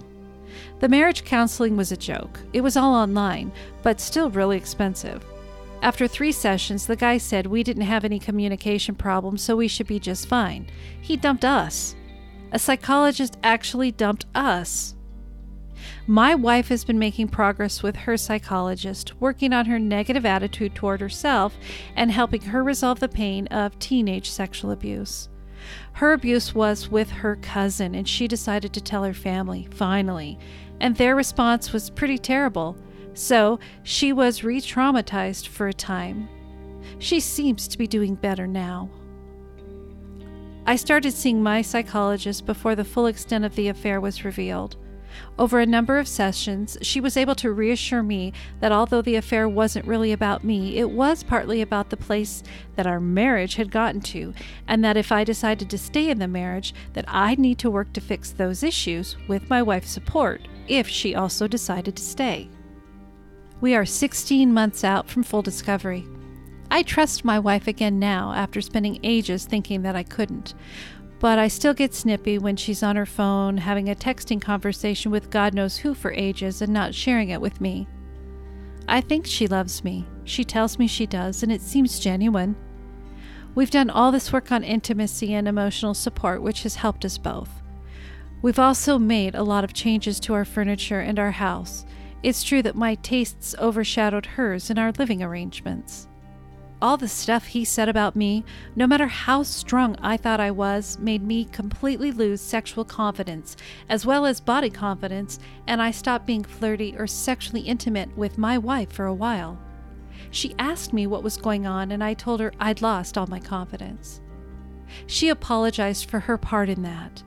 The 0.81 0.89
marriage 0.89 1.23
counseling 1.23 1.77
was 1.77 1.91
a 1.91 1.97
joke. 1.97 2.39
It 2.53 2.61
was 2.61 2.75
all 2.75 2.95
online, 2.95 3.51
but 3.83 4.01
still 4.01 4.31
really 4.31 4.57
expensive. 4.57 5.23
After 5.83 6.07
three 6.07 6.31
sessions, 6.31 6.87
the 6.87 6.95
guy 6.95 7.19
said 7.19 7.45
we 7.45 7.61
didn't 7.61 7.83
have 7.83 8.03
any 8.03 8.17
communication 8.17 8.95
problems, 8.95 9.43
so 9.43 9.55
we 9.55 9.67
should 9.67 9.85
be 9.85 9.99
just 9.99 10.27
fine. 10.27 10.65
He 10.99 11.17
dumped 11.17 11.45
us. 11.45 11.95
A 12.51 12.57
psychologist 12.57 13.37
actually 13.43 13.91
dumped 13.91 14.25
us. 14.33 14.95
My 16.07 16.33
wife 16.33 16.69
has 16.69 16.83
been 16.83 16.97
making 16.97 17.27
progress 17.27 17.83
with 17.83 17.95
her 17.95 18.17
psychologist, 18.17 19.21
working 19.21 19.53
on 19.53 19.67
her 19.67 19.77
negative 19.77 20.25
attitude 20.25 20.73
toward 20.73 20.99
herself 20.99 21.55
and 21.95 22.11
helping 22.11 22.41
her 22.41 22.63
resolve 22.63 22.99
the 22.99 23.07
pain 23.07 23.45
of 23.47 23.77
teenage 23.77 24.31
sexual 24.31 24.71
abuse. 24.71 25.29
Her 25.93 26.13
abuse 26.13 26.55
was 26.55 26.89
with 26.89 27.09
her 27.09 27.35
cousin, 27.35 27.93
and 27.93 28.07
she 28.07 28.27
decided 28.27 28.73
to 28.73 28.81
tell 28.81 29.03
her 29.03 29.13
family, 29.13 29.67
finally, 29.71 30.39
and 30.81 30.95
their 30.95 31.15
response 31.15 31.71
was 31.71 31.91
pretty 31.91 32.17
terrible. 32.17 32.75
So 33.13 33.59
she 33.83 34.11
was 34.11 34.43
re 34.43 34.59
traumatized 34.59 35.47
for 35.47 35.67
a 35.67 35.73
time. 35.73 36.27
She 36.97 37.19
seems 37.19 37.67
to 37.67 37.77
be 37.77 37.87
doing 37.87 38.15
better 38.15 38.47
now. 38.47 38.89
I 40.65 40.75
started 40.75 41.11
seeing 41.11 41.41
my 41.41 41.61
psychologist 41.61 42.45
before 42.45 42.75
the 42.75 42.83
full 42.83 43.05
extent 43.05 43.45
of 43.45 43.55
the 43.55 43.67
affair 43.67 44.01
was 44.01 44.25
revealed. 44.25 44.75
Over 45.37 45.59
a 45.59 45.65
number 45.65 45.99
of 45.99 46.07
sessions, 46.07 46.77
she 46.81 47.01
was 47.01 47.17
able 47.17 47.35
to 47.35 47.51
reassure 47.51 48.01
me 48.01 48.31
that 48.59 48.71
although 48.71 49.01
the 49.01 49.17
affair 49.17 49.47
wasn't 49.47 49.85
really 49.85 50.13
about 50.13 50.43
me, 50.43 50.77
it 50.77 50.89
was 50.89 51.23
partly 51.23 51.61
about 51.61 51.89
the 51.89 51.97
place 51.97 52.43
that 52.75 52.87
our 52.87 53.01
marriage 53.01 53.55
had 53.55 53.71
gotten 53.71 54.01
to, 54.01 54.33
and 54.67 54.83
that 54.85 54.97
if 54.97 55.11
I 55.11 55.25
decided 55.25 55.69
to 55.69 55.77
stay 55.77 56.09
in 56.09 56.19
the 56.19 56.27
marriage, 56.29 56.73
that 56.93 57.05
I'd 57.07 57.39
need 57.39 57.59
to 57.59 57.69
work 57.69 57.91
to 57.93 58.01
fix 58.01 58.31
those 58.31 58.63
issues 58.63 59.17
with 59.27 59.49
my 59.49 59.61
wife's 59.61 59.91
support 59.91 60.47
if 60.71 60.87
she 60.87 61.15
also 61.15 61.47
decided 61.47 61.95
to 61.95 62.03
stay. 62.03 62.49
We 63.59 63.75
are 63.75 63.85
16 63.85 64.53
months 64.53 64.83
out 64.83 65.09
from 65.09 65.23
full 65.23 65.41
discovery. 65.41 66.05
I 66.69 66.83
trust 66.83 67.25
my 67.25 67.37
wife 67.37 67.67
again 67.67 67.99
now 67.99 68.31
after 68.33 68.61
spending 68.61 68.99
ages 69.03 69.45
thinking 69.45 69.81
that 69.83 69.95
I 69.95 70.03
couldn't 70.03 70.53
but 71.21 71.37
I 71.37 71.49
still 71.49 71.75
get 71.75 71.93
snippy 71.93 72.39
when 72.39 72.55
she's 72.55 72.81
on 72.81 72.95
her 72.95 73.05
phone 73.05 73.57
having 73.57 73.89
a 73.89 73.95
texting 73.95 74.41
conversation 74.41 75.11
with 75.11 75.29
God 75.29 75.53
knows 75.53 75.77
who 75.77 75.93
for 75.93 76.11
ages 76.11 76.63
and 76.63 76.73
not 76.73 76.95
sharing 76.95 77.29
it 77.29 77.39
with 77.39 77.61
me. 77.61 77.87
I 78.87 79.01
think 79.01 79.27
she 79.27 79.45
loves 79.45 79.83
me. 79.83 80.07
She 80.23 80.43
tells 80.43 80.79
me 80.79 80.87
she 80.87 81.05
does, 81.05 81.43
and 81.43 81.51
it 81.51 81.61
seems 81.61 81.99
genuine. 81.99 82.55
We've 83.53 83.69
done 83.69 83.91
all 83.91 84.11
this 84.11 84.33
work 84.33 84.51
on 84.51 84.63
intimacy 84.63 85.35
and 85.35 85.47
emotional 85.47 85.93
support, 85.93 86.41
which 86.41 86.63
has 86.63 86.73
helped 86.73 87.05
us 87.05 87.19
both. 87.19 87.60
We've 88.41 88.59
also 88.59 88.97
made 88.97 89.35
a 89.35 89.43
lot 89.43 89.63
of 89.63 89.73
changes 89.73 90.19
to 90.21 90.33
our 90.33 90.45
furniture 90.45 90.99
and 90.99 91.19
our 91.19 91.31
house. 91.31 91.85
It's 92.23 92.43
true 92.43 92.63
that 92.63 92.75
my 92.75 92.95
tastes 92.95 93.55
overshadowed 93.59 94.25
hers 94.25 94.69
in 94.69 94.79
our 94.79 94.91
living 94.91 95.21
arrangements. 95.21 96.07
All 96.81 96.97
the 96.97 97.07
stuff 97.07 97.45
he 97.45 97.63
said 97.63 97.87
about 97.87 98.15
me, 98.15 98.43
no 98.75 98.87
matter 98.87 99.05
how 99.05 99.43
strong 99.43 99.95
I 100.01 100.17
thought 100.17 100.39
I 100.39 100.49
was, 100.49 100.97
made 100.97 101.21
me 101.21 101.45
completely 101.45 102.11
lose 102.11 102.41
sexual 102.41 102.83
confidence, 102.83 103.55
as 103.87 104.07
well 104.07 104.25
as 104.25 104.41
body 104.41 104.71
confidence, 104.71 105.37
and 105.67 105.79
I 105.79 105.91
stopped 105.91 106.25
being 106.25 106.43
flirty 106.43 106.95
or 106.97 107.05
sexually 107.05 107.61
intimate 107.61 108.17
with 108.17 108.39
my 108.39 108.57
wife 108.57 108.91
for 108.91 109.05
a 109.05 109.13
while. 109.13 109.59
She 110.31 110.55
asked 110.57 110.91
me 110.91 111.05
what 111.05 111.21
was 111.21 111.37
going 111.37 111.67
on, 111.67 111.91
and 111.91 112.03
I 112.03 112.15
told 112.15 112.39
her 112.39 112.51
I'd 112.59 112.81
lost 112.81 113.15
all 113.15 113.27
my 113.27 113.39
confidence. 113.39 114.19
She 115.05 115.29
apologized 115.29 116.09
for 116.09 116.21
her 116.21 116.37
part 116.39 116.69
in 116.69 116.81
that. 116.81 117.21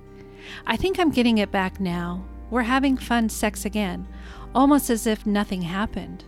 I 0.67 0.77
think 0.77 0.99
I'm 0.99 1.11
getting 1.11 1.39
it 1.39 1.51
back 1.51 1.81
now. 1.81 2.25
We're 2.51 2.63
having 2.63 2.97
fun 2.97 3.29
sex 3.29 3.65
again, 3.65 4.07
almost 4.55 4.91
as 4.91 5.07
if 5.07 5.27
nothing 5.27 5.63
happened 5.63 6.25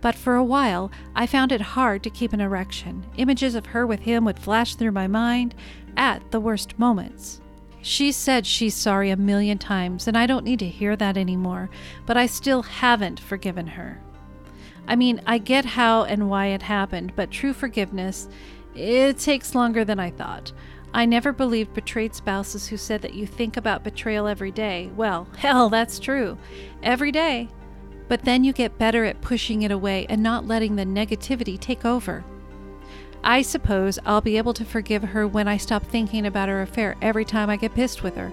but 0.00 0.14
for 0.14 0.34
a 0.34 0.44
while 0.44 0.90
I 1.14 1.26
found 1.26 1.52
it 1.52 1.60
hard 1.60 2.02
to 2.02 2.10
keep 2.10 2.32
an 2.32 2.40
erection. 2.40 3.04
Images 3.16 3.54
of 3.54 3.66
her 3.66 3.86
with 3.86 4.00
him 4.00 4.24
would 4.24 4.38
flash 4.38 4.74
through 4.74 4.92
my 4.92 5.06
mind 5.06 5.54
at 5.96 6.30
the 6.30 6.40
worst 6.40 6.78
moments. 6.78 7.40
She 7.82 8.12
said 8.12 8.46
she's 8.46 8.74
sorry 8.74 9.10
a 9.10 9.16
million 9.16 9.56
times, 9.56 10.06
and 10.06 10.16
I 10.16 10.26
don't 10.26 10.44
need 10.44 10.58
to 10.58 10.66
hear 10.66 10.96
that 10.96 11.16
anymore, 11.16 11.70
but 12.04 12.16
I 12.16 12.26
still 12.26 12.62
haven't 12.62 13.18
forgiven 13.18 13.66
her. 13.66 14.00
I 14.86 14.96
mean, 14.96 15.22
I 15.26 15.38
get 15.38 15.64
how 15.64 16.04
and 16.04 16.28
why 16.28 16.48
it 16.48 16.62
happened, 16.62 17.12
but 17.16 17.30
true 17.30 17.54
forgiveness, 17.54 18.28
it 18.74 19.18
takes 19.18 19.54
longer 19.54 19.84
than 19.84 19.98
I 19.98 20.10
thought. 20.10 20.52
I 20.92 21.06
never 21.06 21.32
believed 21.32 21.74
betrayed 21.74 22.14
spouses 22.14 22.66
who 22.66 22.76
said 22.76 23.02
that 23.02 23.14
you 23.14 23.26
think 23.26 23.56
about 23.56 23.84
betrayal 23.84 24.26
every 24.26 24.50
day. 24.50 24.90
Well, 24.96 25.28
hell, 25.36 25.68
that's 25.68 25.98
true. 25.98 26.36
Every 26.82 27.12
day. 27.12 27.48
But 28.08 28.24
then 28.24 28.42
you 28.42 28.52
get 28.52 28.78
better 28.78 29.04
at 29.04 29.20
pushing 29.20 29.62
it 29.62 29.70
away 29.70 30.06
and 30.08 30.22
not 30.22 30.46
letting 30.46 30.76
the 30.76 30.84
negativity 30.84 31.58
take 31.58 31.84
over. 31.84 32.24
I 33.22 33.42
suppose 33.42 33.98
I'll 34.04 34.20
be 34.20 34.38
able 34.38 34.54
to 34.54 34.64
forgive 34.64 35.02
her 35.02 35.28
when 35.28 35.46
I 35.46 35.58
stop 35.58 35.84
thinking 35.84 36.26
about 36.26 36.48
her 36.48 36.62
affair 36.62 36.96
every 37.00 37.24
time 37.24 37.50
I 37.50 37.56
get 37.56 37.74
pissed 37.74 38.02
with 38.02 38.16
her. 38.16 38.32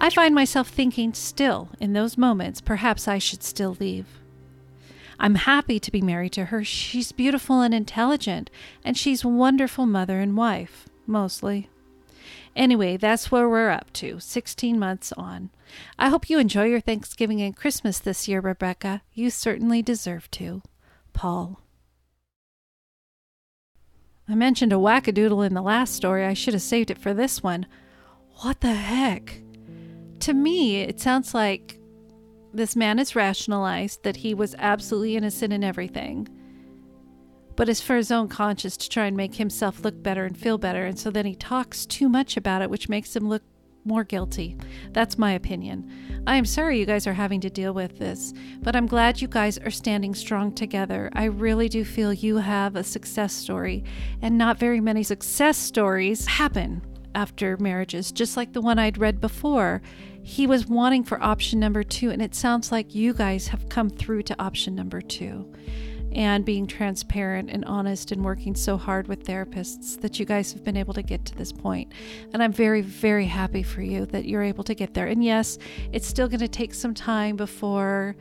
I 0.00 0.10
find 0.10 0.34
myself 0.34 0.68
thinking 0.68 1.14
still, 1.14 1.70
in 1.80 1.92
those 1.92 2.18
moments, 2.18 2.60
perhaps 2.60 3.08
I 3.08 3.18
should 3.18 3.42
still 3.42 3.76
leave. 3.80 4.06
I'm 5.18 5.36
happy 5.36 5.80
to 5.80 5.90
be 5.90 6.02
married 6.02 6.32
to 6.32 6.46
her. 6.46 6.62
She's 6.64 7.12
beautiful 7.12 7.62
and 7.62 7.72
intelligent, 7.72 8.50
and 8.84 8.96
she's 8.96 9.24
a 9.24 9.28
wonderful 9.28 9.86
mother 9.86 10.20
and 10.20 10.36
wife, 10.36 10.88
mostly. 11.06 11.68
Anyway, 12.56 12.96
that's 12.96 13.30
where 13.30 13.48
we're 13.48 13.70
up 13.70 13.92
to, 13.94 14.20
16 14.20 14.78
months 14.78 15.12
on. 15.12 15.50
I 15.98 16.08
hope 16.08 16.30
you 16.30 16.38
enjoy 16.38 16.64
your 16.64 16.80
Thanksgiving 16.80 17.42
and 17.42 17.56
Christmas 17.56 17.98
this 17.98 18.28
year, 18.28 18.40
Rebecca. 18.40 19.02
You 19.12 19.30
certainly 19.30 19.82
deserve 19.82 20.30
to. 20.32 20.62
Paul. 21.12 21.60
I 24.28 24.34
mentioned 24.34 24.72
a 24.72 24.76
wackadoodle 24.76 25.46
in 25.46 25.54
the 25.54 25.62
last 25.62 25.94
story. 25.94 26.24
I 26.24 26.34
should 26.34 26.54
have 26.54 26.62
saved 26.62 26.90
it 26.90 26.98
for 26.98 27.12
this 27.12 27.42
one. 27.42 27.66
What 28.40 28.60
the 28.60 28.72
heck? 28.72 29.42
To 30.20 30.32
me, 30.32 30.80
it 30.80 31.00
sounds 31.00 31.34
like 31.34 31.78
this 32.52 32.76
man 32.76 32.98
is 32.98 33.16
rationalized 33.16 34.02
that 34.04 34.16
he 34.16 34.32
was 34.32 34.54
absolutely 34.58 35.16
innocent 35.16 35.52
in 35.52 35.64
everything 35.64 36.28
but 37.56 37.68
it's 37.68 37.80
for 37.80 37.96
his 37.96 38.10
own 38.10 38.28
conscience 38.28 38.76
to 38.76 38.88
try 38.88 39.06
and 39.06 39.16
make 39.16 39.34
himself 39.36 39.84
look 39.84 40.02
better 40.02 40.24
and 40.24 40.36
feel 40.36 40.58
better. 40.58 40.84
And 40.84 40.98
so 40.98 41.10
then 41.10 41.26
he 41.26 41.34
talks 41.34 41.86
too 41.86 42.08
much 42.08 42.36
about 42.36 42.62
it, 42.62 42.70
which 42.70 42.88
makes 42.88 43.14
him 43.14 43.28
look 43.28 43.42
more 43.84 44.04
guilty. 44.04 44.56
That's 44.92 45.18
my 45.18 45.32
opinion. 45.32 46.22
I 46.26 46.36
am 46.36 46.46
sorry 46.46 46.78
you 46.78 46.86
guys 46.86 47.06
are 47.06 47.14
having 47.14 47.40
to 47.42 47.50
deal 47.50 47.74
with 47.74 47.98
this, 47.98 48.32
but 48.62 48.74
I'm 48.74 48.86
glad 48.86 49.20
you 49.20 49.28
guys 49.28 49.58
are 49.58 49.70
standing 49.70 50.14
strong 50.14 50.52
together. 50.52 51.10
I 51.12 51.24
really 51.24 51.68
do 51.68 51.84
feel 51.84 52.12
you 52.12 52.38
have 52.38 52.76
a 52.76 52.84
success 52.84 53.32
story, 53.32 53.84
and 54.22 54.38
not 54.38 54.58
very 54.58 54.80
many 54.80 55.02
success 55.02 55.58
stories 55.58 56.26
happen 56.26 56.82
after 57.14 57.56
marriages, 57.58 58.10
just 58.10 58.36
like 58.36 58.52
the 58.52 58.62
one 58.62 58.78
I'd 58.78 58.98
read 58.98 59.20
before. 59.20 59.82
He 60.22 60.46
was 60.46 60.66
wanting 60.66 61.04
for 61.04 61.22
option 61.22 61.60
number 61.60 61.82
two, 61.82 62.10
and 62.10 62.22
it 62.22 62.34
sounds 62.34 62.72
like 62.72 62.94
you 62.94 63.12
guys 63.12 63.48
have 63.48 63.68
come 63.68 63.90
through 63.90 64.22
to 64.22 64.42
option 64.42 64.74
number 64.74 65.02
two 65.02 65.52
and 66.14 66.44
being 66.44 66.66
transparent 66.66 67.50
and 67.50 67.64
honest 67.64 68.12
and 68.12 68.24
working 68.24 68.54
so 68.54 68.76
hard 68.76 69.08
with 69.08 69.24
therapists 69.24 70.00
that 70.00 70.18
you 70.18 70.24
guys 70.24 70.52
have 70.52 70.62
been 70.62 70.76
able 70.76 70.94
to 70.94 71.02
get 71.02 71.24
to 71.24 71.34
this 71.34 71.52
point. 71.52 71.92
And 72.32 72.42
I'm 72.42 72.52
very, 72.52 72.82
very 72.82 73.26
happy 73.26 73.62
for 73.62 73.82
you 73.82 74.06
that 74.06 74.24
you're 74.24 74.42
able 74.42 74.64
to 74.64 74.74
get 74.74 74.94
there. 74.94 75.06
And 75.06 75.24
yes, 75.24 75.58
it's 75.92 76.06
still 76.06 76.28
going 76.28 76.40
to 76.40 76.48
take 76.48 76.72
some 76.72 76.94
time 76.94 77.36
before 77.36 78.16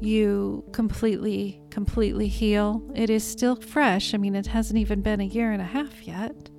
you 0.00 0.64
completely, 0.72 1.60
completely 1.70 2.28
heal. 2.28 2.82
It 2.94 3.08
is 3.08 3.24
still 3.24 3.56
fresh. 3.56 4.12
I 4.12 4.18
mean, 4.18 4.34
it 4.34 4.46
hasn't 4.46 4.78
even 4.78 5.00
been 5.00 5.20
a 5.20 5.24
year 5.24 5.50
and 5.50 5.62
a 5.62 5.66
half 5.66 6.06
yet. 6.06 6.50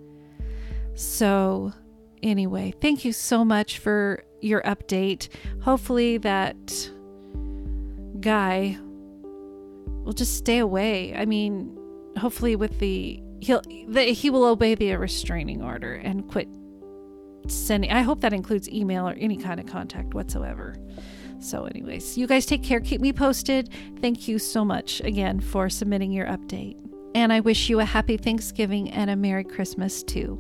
So, 0.95 1.73
anyway, 2.23 2.73
thank 2.81 3.05
you 3.05 3.13
so 3.13 3.45
much 3.45 3.77
for 3.77 4.23
your 4.41 4.61
update. 4.63 5.29
Hopefully, 5.61 6.17
that 6.19 6.89
guy 8.19 8.77
will 10.05 10.13
just 10.13 10.37
stay 10.37 10.59
away. 10.59 11.15
I 11.15 11.25
mean, 11.25 11.77
hopefully 12.17 12.55
with 12.55 12.79
the 12.79 13.21
he'll 13.41 13.61
the, 13.87 14.13
he 14.13 14.29
will 14.29 14.45
obey 14.45 14.75
the 14.75 14.95
restraining 14.95 15.61
order 15.61 15.95
and 15.95 16.27
quit 16.27 16.47
sending. 17.47 17.91
I 17.91 18.01
hope 18.01 18.21
that 18.21 18.33
includes 18.33 18.69
email 18.69 19.07
or 19.07 19.13
any 19.13 19.37
kind 19.37 19.59
of 19.59 19.65
contact 19.65 20.13
whatsoever. 20.13 20.75
So, 21.39 21.65
anyways, 21.65 22.17
you 22.17 22.27
guys 22.27 22.45
take 22.45 22.63
care. 22.63 22.79
Keep 22.79 23.01
me 23.01 23.11
posted. 23.11 23.69
Thank 23.99 24.27
you 24.27 24.39
so 24.39 24.63
much 24.63 25.01
again 25.01 25.39
for 25.39 25.69
submitting 25.69 26.11
your 26.11 26.27
update. 26.27 26.79
And 27.13 27.31
I 27.31 27.41
wish 27.41 27.69
you 27.69 27.79
a 27.79 27.85
happy 27.85 28.17
Thanksgiving 28.17 28.89
and 28.89 29.09
a 29.09 29.15
Merry 29.15 29.43
Christmas 29.43 30.03
too. 30.03 30.39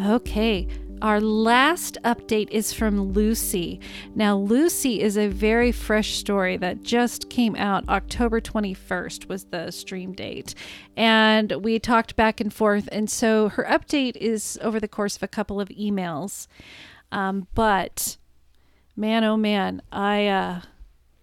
Okay, 0.00 0.68
our 1.02 1.20
last 1.20 1.96
update 2.04 2.50
is 2.50 2.72
from 2.72 3.12
Lucy. 3.12 3.80
Now, 4.14 4.36
Lucy 4.36 5.00
is 5.00 5.16
a 5.16 5.28
very 5.28 5.72
fresh 5.72 6.14
story 6.14 6.56
that 6.58 6.82
just 6.82 7.30
came 7.30 7.56
out. 7.56 7.88
October 7.88 8.40
21st 8.40 9.26
was 9.26 9.44
the 9.44 9.70
stream 9.70 10.12
date. 10.12 10.54
And 10.96 11.52
we 11.64 11.78
talked 11.78 12.16
back 12.16 12.40
and 12.40 12.52
forth. 12.52 12.88
And 12.92 13.08
so 13.08 13.48
her 13.50 13.64
update 13.64 14.16
is 14.16 14.58
over 14.62 14.78
the 14.78 14.88
course 14.88 15.16
of 15.16 15.22
a 15.22 15.28
couple 15.28 15.60
of 15.60 15.68
emails. 15.68 16.46
Um, 17.10 17.46
but 17.54 18.18
man, 18.94 19.24
oh 19.24 19.36
man, 19.36 19.80
I 19.90 20.26
uh, 20.26 20.60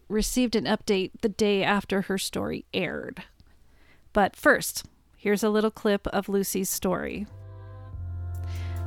received 0.09 0.55
an 0.55 0.65
update 0.65 1.11
the 1.21 1.29
day 1.29 1.63
after 1.63 2.01
her 2.03 2.17
story 2.17 2.65
aired. 2.73 3.23
But 4.11 4.35
first, 4.35 4.85
here's 5.15 5.43
a 5.43 5.49
little 5.49 5.71
clip 5.71 6.07
of 6.07 6.27
Lucy's 6.27 6.69
story. 6.69 7.27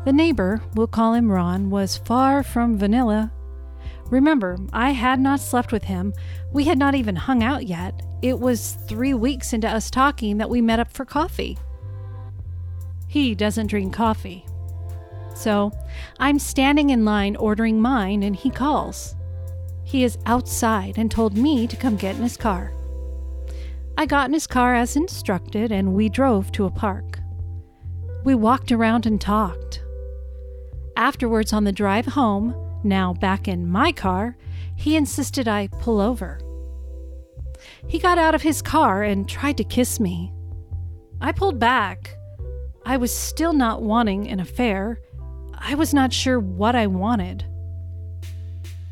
The 0.05 0.13
neighbor, 0.13 0.63
we'll 0.75 0.87
call 0.87 1.13
him 1.13 1.31
Ron, 1.31 1.69
was 1.69 1.99
far 1.99 2.43
from 2.43 2.79
vanilla. 2.79 3.33
Remember, 4.07 4.57
I 4.73 4.91
had 4.91 5.21
not 5.21 5.41
slept 5.41 5.73
with 5.73 5.85
him. 5.85 6.15
We 6.53 6.65
had 6.65 6.79
not 6.79 6.95
even 6.95 7.17
hung 7.17 7.43
out 7.43 7.67
yet. 7.67 8.03
It 8.23 8.41
was 8.41 8.79
three 8.89 9.15
weeks 9.15 9.53
into 9.53 9.69
us 9.69 9.91
talking 9.91 10.39
that 10.39 10.51
we 10.51 10.61
met 10.61 10.81
up 10.81 10.91
for 10.91 11.05
coffee. 11.05 11.59
He 13.07 13.35
doesn't 13.35 13.69
drink 13.69 13.93
coffee. 13.93 14.47
So 15.35 15.71
I'm 16.19 16.39
standing 16.39 16.91
in 16.91 17.05
line 17.05 17.37
ordering 17.37 17.81
mine, 17.81 18.23
and 18.23 18.35
he 18.35 18.51
calls. 18.51 19.15
He 19.85 20.03
is 20.03 20.19
outside 20.27 20.97
and 20.97 21.11
told 21.11 21.37
me 21.37 21.67
to 21.67 21.77
come 21.77 21.97
get 21.97 22.17
in 22.17 22.23
his 22.23 22.37
car. 22.37 22.73
I 23.99 24.07
got 24.07 24.29
in 24.29 24.33
his 24.33 24.47
car 24.47 24.75
as 24.75 24.97
instructed, 24.97 25.71
and 25.71 25.95
we 25.95 26.09
drove 26.09 26.53
to 26.53 26.65
a 26.65 26.71
park. 26.71 27.21
We 28.25 28.35
walked 28.35 28.73
around 28.73 29.07
and 29.07 29.21
talked. 29.21 29.80
Afterwards, 30.97 31.53
on 31.53 31.65
the 31.65 31.73
drive 31.73 32.07
home, 32.07 32.55
now 32.83 33.15
back 33.15 33.49
in 33.49 33.69
my 33.69 33.93
car, 33.93 34.37
he 34.77 34.97
insisted 34.97 35.47
I 35.47 35.69
pull 35.69 36.01
over. 36.01 36.41
He 37.87 37.99
got 37.99 38.19
out 38.19 38.35
of 38.35 38.43
his 38.43 38.63
car 38.63 39.03
and 39.03 39.29
tried 39.29 39.57
to 39.59 39.65
kiss 39.65 40.01
me. 40.01 40.33
I 41.21 41.33
pulled 41.33 41.59
back. 41.59 42.17
I 42.85 42.97
was 42.97 43.15
still 43.15 43.53
not 43.53 43.83
wanting 43.83 44.29
an 44.29 44.41
affair. 44.41 45.01
I 45.55 45.75
was 45.75 45.93
not 45.93 46.13
sure 46.13 46.41
what 46.41 46.75
I 46.75 46.87
wanted. 46.87 47.45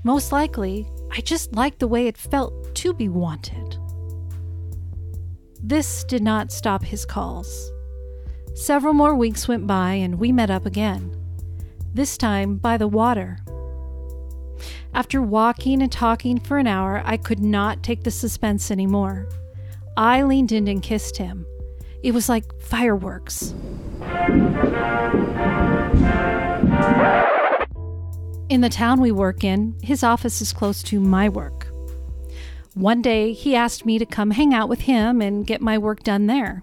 Most 0.04 0.30
likely, 0.30 0.86
I 1.10 1.20
just 1.22 1.54
liked 1.54 1.78
the 1.78 1.88
way 1.88 2.06
it 2.06 2.18
felt 2.18 2.74
to 2.76 2.92
be 2.92 3.08
wanted. 3.08 3.78
This 5.62 6.04
did 6.04 6.22
not 6.22 6.52
stop 6.52 6.84
his 6.84 7.04
calls. 7.04 7.72
Several 8.54 8.92
more 8.92 9.14
weeks 9.14 9.48
went 9.48 9.66
by 9.66 9.94
and 9.94 10.18
we 10.18 10.32
met 10.32 10.50
up 10.50 10.66
again 10.66 11.17
this 11.94 12.16
time 12.16 12.56
by 12.56 12.76
the 12.76 12.88
water. 12.88 13.38
After 14.94 15.22
walking 15.22 15.82
and 15.82 15.92
talking 15.92 16.40
for 16.40 16.58
an 16.58 16.66
hour, 16.66 17.02
I 17.04 17.16
could 17.16 17.40
not 17.40 17.82
take 17.82 18.02
the 18.02 18.10
suspense 18.10 18.70
anymore. 18.70 19.28
I 19.96 20.22
leaned 20.22 20.52
in 20.52 20.68
and 20.68 20.82
kissed 20.82 21.16
him. 21.16 21.46
It 22.02 22.12
was 22.12 22.28
like 22.28 22.60
fireworks. 22.60 23.54
In 28.48 28.62
the 28.62 28.70
town 28.70 29.00
we 29.00 29.12
work 29.12 29.44
in, 29.44 29.76
his 29.82 30.02
office 30.02 30.40
is 30.40 30.52
close 30.52 30.82
to 30.84 31.00
my 31.00 31.28
work. 31.28 31.66
One 32.74 33.02
day, 33.02 33.32
he 33.32 33.56
asked 33.56 33.84
me 33.84 33.98
to 33.98 34.06
come 34.06 34.30
hang 34.30 34.54
out 34.54 34.68
with 34.68 34.82
him 34.82 35.20
and 35.20 35.46
get 35.46 35.60
my 35.60 35.78
work 35.78 36.02
done 36.04 36.26
there. 36.26 36.62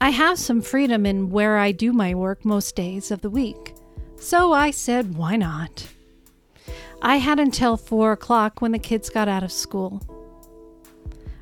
I 0.00 0.10
have 0.10 0.38
some 0.38 0.60
freedom 0.60 1.06
in 1.06 1.30
where 1.30 1.56
I 1.58 1.72
do 1.72 1.92
my 1.92 2.14
work 2.14 2.44
most 2.44 2.76
days 2.76 3.10
of 3.10 3.22
the 3.22 3.30
week. 3.30 3.74
So 4.20 4.52
I 4.52 4.70
said, 4.70 5.16
why 5.16 5.36
not? 5.36 5.88
I 7.00 7.16
had 7.16 7.38
until 7.38 7.76
four 7.76 8.12
o'clock 8.12 8.60
when 8.60 8.72
the 8.72 8.78
kids 8.78 9.08
got 9.08 9.28
out 9.28 9.42
of 9.42 9.52
school. 9.52 10.02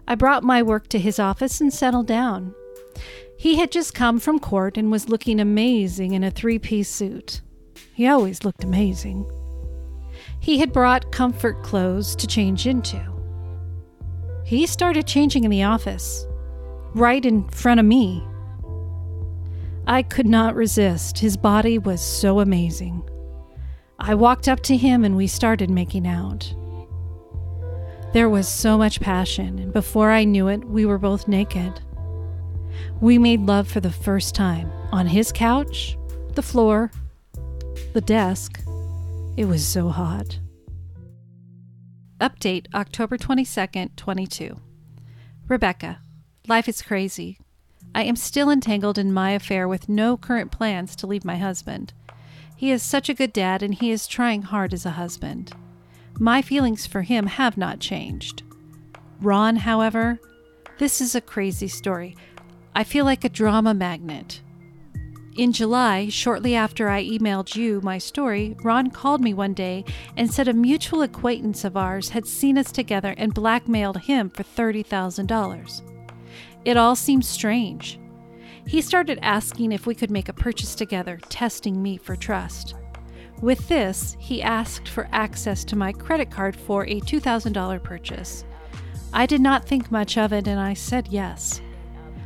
I 0.07 0.15
brought 0.15 0.45
my 0.45 0.63
work 0.63 0.89
to 0.89 0.99
his 0.99 1.19
office 1.19 1.61
and 1.61 1.73
settled 1.73 2.07
down. 2.07 2.55
He 3.39 3.57
had 3.57 3.73
just 3.73 3.95
come 3.95 4.21
from 4.21 4.39
court 4.39 4.77
and 4.77 4.91
was 4.91 5.09
looking 5.09 5.41
amazing 5.41 6.15
in 6.15 6.23
a 6.23 6.31
three 6.31 6.59
piece 6.59 6.89
suit. 6.89 7.41
He 7.95 8.07
always 8.07 8.45
looked 8.45 8.65
amazing. 8.65 9.29
He 10.41 10.59
had 10.59 10.73
brought 10.73 11.13
comfort 11.13 11.63
clothes 11.63 12.15
to 12.17 12.27
change 12.27 12.67
into. 12.67 13.01
He 14.45 14.67
started 14.67 15.07
changing 15.07 15.45
in 15.45 15.51
the 15.51 15.65
office, 15.65 16.27
right 16.95 17.25
in 17.25 17.49
front 17.49 17.81
of 17.81 17.87
me. 17.87 18.23
I 19.87 20.03
could 20.03 20.27
not 20.27 20.57
resist. 20.57 21.19
His 21.19 21.37
body 21.37 21.79
was 21.79 22.01
so 22.01 22.41
amazing. 22.41 23.09
I 23.99 24.15
walked 24.15 24.49
up 24.49 24.61
to 24.65 24.77
him 24.77 25.05
and 25.05 25.17
we 25.17 25.27
started 25.27 25.71
making 25.71 26.07
out. 26.07 26.53
There 28.13 28.29
was 28.29 28.49
so 28.49 28.79
much 28.79 29.01
passion, 29.01 29.59
and 29.59 29.73
before 29.73 30.11
I 30.11 30.25
knew 30.25 30.49
it, 30.49 30.65
we 30.65 30.87
were 30.87 30.99
both 30.99 31.29
naked. 31.29 31.81
We 33.01 33.19
made 33.19 33.43
love 33.43 33.69
for 33.69 33.81
the 33.81 33.93
first 33.93 34.35
time 34.35 34.71
on 34.91 35.07
his 35.07 35.33
couch, 35.33 35.97
the 36.35 36.43
floor, 36.43 36.91
the 37.93 38.01
desk. 38.01 38.61
It 39.37 39.45
was 39.45 39.67
so 39.67 39.89
hot. 39.89 40.39
Update 42.21 42.67
October 42.75 43.19
22nd, 43.19 43.97
22. 43.97 44.59
Rebecca, 45.49 46.01
life 46.49 46.69
is 46.69 46.83
crazy. 46.83 47.39
I 47.97 48.03
am 48.03 48.15
still 48.15 48.51
entangled 48.51 48.99
in 48.99 49.11
my 49.11 49.31
affair 49.31 49.67
with 49.67 49.89
no 49.89 50.19
current 50.19 50.53
plans 50.53 50.95
to 50.97 51.07
leave 51.07 51.25
my 51.25 51.39
husband. 51.39 51.95
He 52.55 52.71
is 52.71 52.83
such 52.83 53.09
a 53.09 53.15
good 53.15 53.33
dad 53.33 53.63
and 53.63 53.75
he 53.75 53.91
is 53.91 54.07
trying 54.07 54.43
hard 54.43 54.75
as 54.75 54.85
a 54.85 54.91
husband. 54.91 55.55
My 56.19 56.43
feelings 56.43 56.87
for 56.87 57.01
him 57.01 57.27
have 57.27 57.57
not 57.57 57.81
changed. 57.81 58.43
Ron, 59.23 59.57
however, 59.57 60.21
this 60.77 61.01
is 61.01 61.15
a 61.15 61.23
crazy 61.23 61.69
story. 61.69 62.15
I 62.75 62.85
feel 62.85 63.07
like 63.07 63.25
a 63.25 63.31
drama 63.31 63.73
magnet. 63.73 64.43
In 65.39 65.55
July, 65.55 66.11
shortly 66.11 66.55
after 66.55 66.91
I 66.91 67.03
emailed 67.03 67.57
you 67.57 67.81
my 67.83 67.97
story, 67.97 68.57
Ron 68.63 68.91
called 68.91 69.23
me 69.23 69.33
one 69.33 69.55
day 69.55 69.87
and 70.19 70.31
said 70.31 70.49
a 70.49 70.53
mutual 70.53 71.01
acquaintance 71.01 71.65
of 71.65 71.79
ours 71.79 72.11
had 72.11 72.27
seen 72.27 72.59
us 72.59 72.71
together 72.71 73.15
and 73.17 73.33
blackmailed 73.33 74.03
him 74.03 74.29
for 74.29 74.43
$30,000. 74.43 75.96
It 76.67 76.77
all 76.77 76.97
seemed 76.97 77.25
strange. 77.25 78.01
He 78.67 78.81
started 78.83 79.21
asking 79.23 79.71
if 79.71 79.87
we 79.87 79.95
could 79.95 80.11
make 80.11 80.29
a 80.29 80.33
purchase 80.33 80.75
together, 80.75 81.21
testing 81.29 81.81
me 81.81 81.97
for 81.97 82.17
trust. 82.17 82.75
With 83.41 83.69
this, 83.69 84.17
he 84.19 84.43
asked 84.43 84.89
for 84.89 85.09
access 85.13 85.63
to 85.67 85.77
my 85.77 85.93
credit 85.93 86.29
card 86.29 86.57
for 86.57 86.83
a 86.83 87.01
$2,000 87.01 87.81
purchase. 87.85 88.45
I 89.13 89.27
did 89.27 89.41
not 89.41 89.65
think 89.65 89.93
much 89.93 90.19
of 90.19 90.33
it 90.33 90.49
and 90.49 90.59
I 90.59 90.75
said 90.75 91.07
yes. 91.07 91.61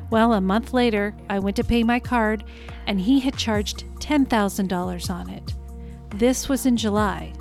Well, 0.09 0.33
a 0.33 0.41
month 0.41 0.73
later, 0.73 1.15
I 1.29 1.39
went 1.39 1.57
to 1.57 1.65
pay 1.65 1.85
my 1.85 2.01
card 2.01 2.43
and 2.87 2.99
he 2.99 3.21
had 3.21 3.37
charged 3.37 3.85
$10,000 3.97 5.11
on 5.11 5.29
it. 5.29 5.55
This 6.15 6.49
was 6.49 6.65
in 6.65 6.79
July. 6.79 7.35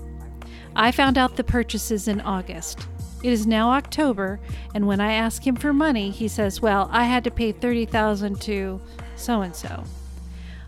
I 0.76 0.92
found 0.92 1.18
out 1.18 1.38
the 1.38 1.46
purchases 1.46 2.10
in 2.10 2.20
August. 2.20 2.90
It 3.22 3.34
is 3.34 3.46
now 3.46 3.72
October, 3.72 4.40
and 4.74 4.88
when 4.88 5.02
I 5.02 5.14
ask 5.14 5.46
him 5.46 5.56
for 5.56 5.74
money, 5.74 6.10
he 6.10 6.28
says, 6.28 6.62
"Well, 6.62 6.88
I 6.92 7.04
had 7.04 7.24
to 7.26 7.32
pay 7.32 7.52
30,000 7.52 8.40
to 8.42 8.80
so 9.16 9.42
and 9.42 9.54
so." 9.54 9.84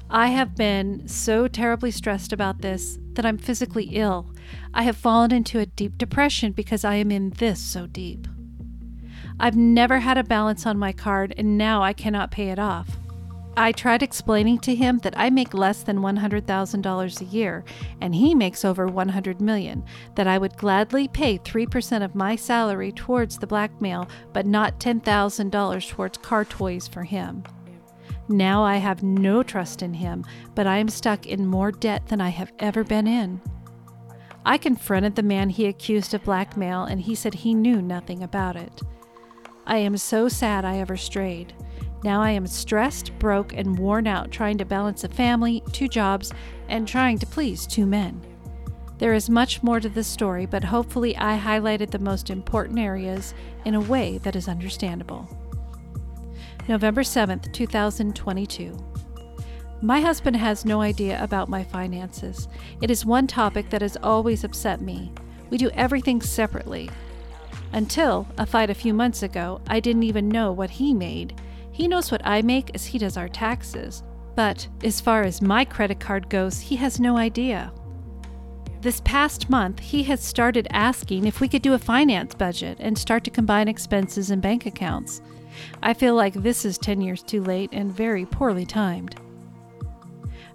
I 0.10 0.28
have 0.28 0.58
been 0.58 1.08
so 1.08 1.48
terribly 1.48 1.92
stressed 1.92 2.34
about 2.34 2.62
this 2.62 3.00
that 3.14 3.26
I'm 3.26 3.38
physically 3.38 3.92
ill. 3.94 4.26
I 4.74 4.84
have 4.84 4.98
fallen 4.98 5.32
into 5.32 5.60
a 5.60 5.66
deep 5.66 5.98
depression 5.98 6.52
because 6.52 6.84
I 6.84 6.96
am 6.96 7.12
in 7.12 7.30
this 7.38 7.60
so 7.60 7.88
deep. 7.88 8.28
I've 9.40 9.56
never 9.56 10.00
had 10.00 10.18
a 10.18 10.24
balance 10.24 10.66
on 10.66 10.78
my 10.78 10.92
card, 10.92 11.34
and 11.38 11.58
now 11.58 11.82
I 11.82 11.94
cannot 11.94 12.32
pay 12.32 12.50
it 12.50 12.60
off. 12.60 12.98
I 13.62 13.72
tried 13.72 14.02
explaining 14.02 14.58
to 14.62 14.74
him 14.74 14.98
that 15.04 15.14
I 15.16 15.30
make 15.30 15.54
less 15.54 15.84
than 15.84 16.00
$100,000 16.00 17.22
a 17.22 17.26
year 17.26 17.64
and 18.02 18.16
he 18.16 18.34
makes 18.34 18.66
over 18.66 18.88
100 18.88 19.40
million, 19.40 19.84
that 20.16 20.26
I 20.26 20.40
would 20.40 20.58
gladly 20.58 21.08
pay 21.08 21.38
3% 21.38 22.04
of 22.04 22.16
my 22.16 22.36
salary 22.36 22.92
towards 22.92 23.38
the 23.38 23.46
blackmail 23.46 24.10
but 24.34 24.48
not 24.48 24.80
$10,000 24.80 25.90
towards 25.90 26.18
car 26.18 26.44
toys 26.44 26.88
for 26.88 27.04
him. 27.04 27.44
Now 28.28 28.64
I 28.64 28.78
have 28.78 29.04
no 29.04 29.44
trust 29.44 29.84
in 29.84 29.94
him, 29.94 30.26
but 30.56 30.66
I 30.66 30.78
am 30.78 30.90
stuck 30.90 31.28
in 31.28 31.46
more 31.46 31.72
debt 31.72 32.08
than 32.08 32.20
I 32.20 32.30
have 32.30 32.52
ever 32.58 32.84
been 32.84 33.06
in. 33.06 33.42
I 34.44 34.58
confronted 34.58 35.16
the 35.16 35.22
man 35.22 35.52
he 35.52 35.68
accused 35.68 36.16
of 36.16 36.24
blackmail 36.24 36.86
and 36.86 37.00
he 37.00 37.14
said 37.14 37.36
he 37.36 37.54
knew 37.54 37.80
nothing 37.80 38.24
about 38.24 38.56
it. 38.56 38.82
I 39.68 39.78
am 39.78 39.98
so 39.98 40.30
sad 40.30 40.66
I 40.66 40.78
ever 40.78 40.98
strayed. 40.98 41.54
Now 42.04 42.22
I 42.22 42.32
am 42.32 42.48
stressed, 42.48 43.18
broke, 43.20 43.54
and 43.54 43.78
worn 43.78 44.08
out 44.08 44.32
trying 44.32 44.58
to 44.58 44.66
balance 44.66 45.04
a 45.04 45.10
family, 45.10 45.64
two 45.72 45.88
jobs, 45.88 46.34
and 46.68 46.88
trying 46.88 47.20
to 47.20 47.28
please 47.28 47.68
two 47.68 47.86
men. 47.86 48.22
There 48.98 49.14
is 49.14 49.30
much 49.30 49.64
more 49.64 49.80
to 49.80 49.90
this 49.90 50.08
story, 50.08 50.46
but 50.46 50.64
hopefully 50.64 51.16
I 51.18 51.38
highlighted 51.38 51.92
the 51.92 52.00
most 52.00 52.30
important 52.30 52.80
areas 52.80 53.34
in 53.66 53.76
a 53.76 53.82
way 53.82 54.20
that 54.20 54.36
is 54.36 54.48
understandable. 54.48 55.28
November 56.68 57.02
7th, 57.02 57.52
2022. 57.52 58.78
My 59.82 60.00
husband 60.00 60.36
has 60.36 60.66
no 60.66 60.82
idea 60.82 61.22
about 61.24 61.50
my 61.50 61.64
finances. 61.64 62.48
It 62.82 62.92
is 62.92 63.06
one 63.06 63.26
topic 63.26 63.72
that 63.72 63.82
has 63.82 63.98
always 64.04 64.44
upset 64.44 64.82
me. 64.82 65.12
We 65.50 65.58
do 65.58 65.72
everything 65.72 66.22
separately. 66.22 66.90
Until 67.74 68.28
a 68.38 68.46
fight 68.46 68.70
a 68.70 68.76
few 68.76 68.94
months 68.94 69.24
ago, 69.24 69.62
I 69.68 69.80
didn't 69.80 70.04
even 70.04 70.30
know 70.30 70.52
what 70.52 70.70
he 70.70 70.94
made 70.94 71.34
he 71.82 71.88
knows 71.88 72.12
what 72.12 72.22
I 72.24 72.44
make 72.44 72.70
as 72.76 72.86
he 72.86 73.00
does 73.00 73.18
our 73.18 73.28
taxes. 73.28 74.04
But 74.36 74.68
as 74.84 75.02
far 75.02 75.24
as 75.24 75.42
my 75.42 75.66
credit 75.66 76.00
card 76.00 76.30
goes, 76.30 76.60
he 76.60 76.76
has 76.76 77.00
no 77.00 77.18
idea. 77.18 77.74
This 78.82 79.02
past 79.04 79.50
month, 79.50 79.80
he 79.80 80.04
has 80.04 80.22
started 80.24 80.68
asking 80.70 81.26
if 81.26 81.42
we 81.42 81.48
could 81.48 81.64
do 81.64 81.74
a 81.74 81.80
finance 81.80 82.36
budget 82.36 82.78
and 82.80 82.96
start 82.96 83.24
to 83.24 83.32
combine 83.32 83.68
expenses 83.68 84.30
and 84.30 84.44
bank 84.44 84.68
accounts. 84.68 85.24
I 85.82 85.96
feel 85.96 86.14
like 86.14 86.36
this 86.36 86.66
is 86.66 86.78
10 86.78 87.02
years 87.02 87.24
too 87.24 87.44
late 87.44 87.72
and 87.74 87.92
very 87.92 88.28
poorly 88.28 88.68
timed. 88.68 89.16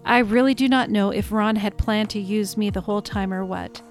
I 0.05 0.19
really 0.19 0.55
do 0.55 0.69
not 0.69 0.91
know 0.91 1.11
if 1.11 1.33
Ron 1.33 1.57
had 1.57 1.77
planned 1.77 2.11
to 2.11 2.21
use 2.21 2.57
me 2.57 2.71
the 2.71 2.83
whole 2.83 3.03
time 3.03 3.35
or 3.35 3.45
what. 3.45 3.83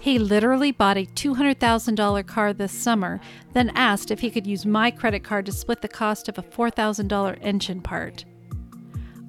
He 0.00 0.18
literally 0.18 0.72
bought 0.72 0.96
a 0.96 1.04
$200,000 1.04 2.26
car 2.26 2.52
this 2.54 2.72
summer, 2.72 3.20
then 3.52 3.70
asked 3.74 4.10
if 4.10 4.20
he 4.20 4.30
could 4.30 4.46
use 4.46 4.64
my 4.64 4.90
credit 4.90 5.22
card 5.22 5.44
to 5.46 5.52
split 5.52 5.82
the 5.82 5.88
cost 5.88 6.28
of 6.28 6.38
a 6.38 6.42
$4,000 6.42 7.38
engine 7.42 7.82
part. 7.82 8.24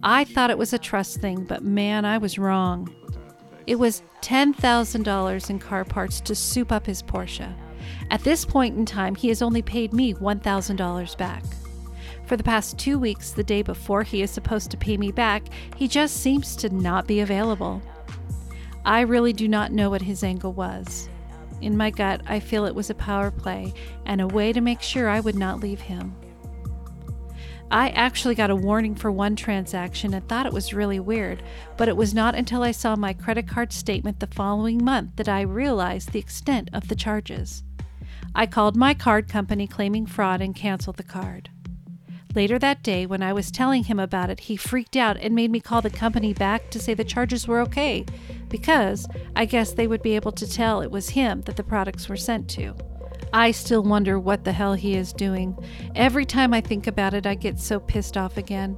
I 0.02 0.24
thought 0.24 0.50
it 0.50 0.58
was 0.58 0.72
a 0.72 0.80
trust 0.80 1.20
thing, 1.20 1.44
but 1.44 1.64
man, 1.64 2.06
I 2.06 2.18
was 2.18 2.40
wrong. 2.40 2.96
It 3.68 3.76
was 3.76 4.02
$10,000 4.22 5.50
in 5.50 5.60
car 5.60 5.84
parts 5.84 6.22
to 6.22 6.36
soup 6.36 6.72
up 6.72 6.86
his 6.86 7.04
Porsche. 7.04 7.54
At 8.10 8.24
this 8.24 8.46
point 8.46 8.78
in 8.78 8.86
time, 8.86 9.16
he 9.16 9.28
has 9.28 9.42
only 9.42 9.62
paid 9.62 9.92
me 9.92 10.14
$1,000 10.14 11.18
back. 11.18 11.44
For 12.26 12.38
the 12.38 12.44
past 12.44 12.80
two 12.80 12.98
weeks, 12.98 13.32
the 13.32 13.44
day 13.44 13.62
before 13.62 14.04
he 14.04 14.22
is 14.22 14.32
supposed 14.32 14.72
to 14.72 14.78
pay 14.78 14.96
me 14.96 15.12
back, 15.12 15.44
he 15.76 15.90
just 15.90 16.18
seems 16.18 16.56
to 16.58 16.70
not 16.70 17.08
be 17.08 17.20
available. 17.20 17.82
I 18.86 19.02
really 19.02 19.34
do 19.34 19.48
not 19.48 19.72
know 19.72 19.90
what 19.90 20.02
his 20.02 20.24
angle 20.24 20.54
was. 20.54 21.10
In 21.62 21.78
my 21.78 21.92
gut, 21.92 22.22
I 22.28 22.40
feel 22.40 22.66
it 22.66 22.74
was 22.74 22.90
a 22.90 22.96
power 22.96 23.30
play 23.30 23.74
and 24.06 24.20
a 24.20 24.28
way 24.28 24.52
to 24.52 24.62
make 24.62 24.82
sure 24.82 25.08
I 25.08 25.20
would 25.20 25.36
not 25.36 25.60
leave 25.60 25.82
him. 25.82 26.16
I 27.70 27.90
actually 27.90 28.36
got 28.36 28.50
a 28.50 28.56
warning 28.56 28.96
for 28.96 29.12
one 29.12 29.36
transaction 29.38 30.14
and 30.14 30.28
thought 30.28 30.46
it 30.46 30.52
was 30.52 30.74
really 30.74 31.00
weird, 31.00 31.42
but 31.78 31.88
it 31.88 31.96
was 31.96 32.14
not 32.14 32.36
until 32.36 32.64
I 32.64 32.72
saw 32.72 32.98
my 32.98 33.14
credit 33.14 33.48
card 33.48 33.72
statement 33.72 34.20
the 34.20 34.28
following 34.28 34.84
month 34.84 35.16
that 35.16 35.30
I 35.30 35.42
realized 35.42 36.12
the 36.12 36.20
extent 36.20 36.70
of 36.74 36.90
the 36.90 36.96
charges. 36.96 37.64
I 38.36 38.46
called 38.46 38.76
my 38.76 38.94
card 38.94 39.30
company 39.30 39.68
claiming 39.68 40.06
fraud 40.06 40.42
and 40.42 40.56
canceled 40.56 40.98
the 40.98 41.04
card. 41.04 41.50
Later 42.34 42.58
that 42.60 42.82
day, 42.82 43.06
when 43.06 43.22
I 43.22 43.34
was 43.34 43.52
telling 43.52 43.84
him 43.84 44.00
about 44.00 44.30
it, 44.30 44.42
he 44.42 44.56
freaked 44.56 44.96
out 44.96 45.18
and 45.18 45.36
made 45.36 45.52
me 45.52 45.60
call 45.60 45.82
the 45.82 45.90
company 45.90 46.34
back 46.34 46.70
to 46.72 46.80
say 46.80 46.94
the 46.94 47.04
charges 47.04 47.48
were 47.48 47.60
okay, 47.62 48.06
because 48.48 49.06
I 49.36 49.46
guess 49.46 49.74
they 49.74 49.88
would 49.88 50.02
be 50.02 50.16
able 50.16 50.32
to 50.34 50.50
tell 50.50 50.82
it 50.82 50.92
was 50.92 51.10
him 51.10 51.42
that 51.42 51.58
the 51.58 51.64
products 51.64 52.08
were 52.08 52.18
sent 52.18 52.50
to. 52.52 52.74
I 53.34 53.52
still 53.52 53.84
wonder 53.84 54.18
what 54.18 54.44
the 54.44 54.54
hell 54.54 54.74
he 54.74 54.96
is 54.96 55.14
doing. 55.14 55.58
Every 55.96 56.26
time 56.26 56.54
I 56.54 56.62
think 56.62 56.88
about 56.88 57.14
it, 57.14 57.26
I 57.26 57.36
get 57.36 57.60
so 57.60 57.80
pissed 57.80 58.16
off 58.18 58.38
again. 58.38 58.78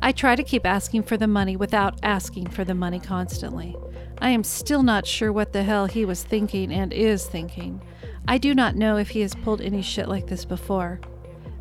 I 0.00 0.12
try 0.12 0.36
to 0.36 0.42
keep 0.42 0.64
asking 0.66 1.04
for 1.04 1.16
the 1.16 1.26
money 1.26 1.56
without 1.56 1.98
asking 2.02 2.50
for 2.50 2.64
the 2.64 2.74
money 2.74 3.00
constantly. 3.00 3.74
I 4.18 4.30
am 4.30 4.44
still 4.44 4.82
not 4.82 5.06
sure 5.06 5.32
what 5.32 5.52
the 5.52 5.62
hell 5.62 5.86
he 5.86 6.04
was 6.04 6.22
thinking 6.22 6.72
and 6.72 6.92
is 6.92 7.26
thinking. 7.26 7.82
I 8.28 8.38
do 8.38 8.54
not 8.54 8.76
know 8.76 8.96
if 8.96 9.10
he 9.10 9.20
has 9.20 9.34
pulled 9.34 9.60
any 9.60 9.82
shit 9.82 10.08
like 10.08 10.26
this 10.26 10.44
before. 10.44 11.00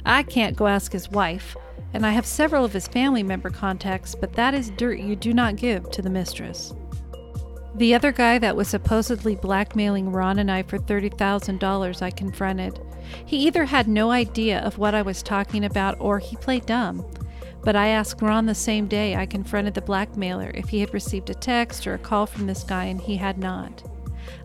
I 0.05 0.23
can't 0.23 0.55
go 0.55 0.67
ask 0.67 0.91
his 0.91 1.09
wife, 1.09 1.57
and 1.93 2.05
I 2.05 2.11
have 2.11 2.25
several 2.25 2.63
of 2.63 2.73
his 2.73 2.87
family 2.87 3.23
member 3.23 3.49
contacts, 3.49 4.13
but 4.13 4.33
that 4.33 4.53
is 4.53 4.69
dirt 4.71 4.99
you 4.99 5.15
do 5.15 5.33
not 5.33 5.55
give 5.55 5.89
to 5.91 6.01
the 6.01 6.09
mistress. 6.09 6.73
The 7.75 7.93
other 7.93 8.11
guy 8.11 8.37
that 8.37 8.55
was 8.55 8.67
supposedly 8.67 9.35
blackmailing 9.35 10.11
Ron 10.11 10.39
and 10.39 10.49
I 10.51 10.63
for 10.63 10.77
$30,000 10.77 12.01
I 12.01 12.11
confronted. 12.11 12.79
He 13.25 13.37
either 13.47 13.65
had 13.65 13.87
no 13.87 14.11
idea 14.11 14.59
of 14.59 14.77
what 14.77 14.95
I 14.95 15.01
was 15.01 15.21
talking 15.21 15.65
about 15.65 15.99
or 15.99 16.19
he 16.19 16.37
played 16.37 16.65
dumb. 16.65 17.05
But 17.63 17.75
I 17.75 17.87
asked 17.87 18.21
Ron 18.21 18.45
the 18.45 18.55
same 18.55 18.87
day 18.87 19.15
I 19.15 19.25
confronted 19.25 19.73
the 19.73 19.81
blackmailer 19.81 20.51
if 20.53 20.69
he 20.69 20.79
had 20.79 20.93
received 20.93 21.29
a 21.29 21.33
text 21.33 21.87
or 21.87 21.95
a 21.95 21.99
call 21.99 22.27
from 22.27 22.45
this 22.45 22.63
guy, 22.63 22.85
and 22.85 23.01
he 23.01 23.17
had 23.17 23.37
not. 23.39 23.83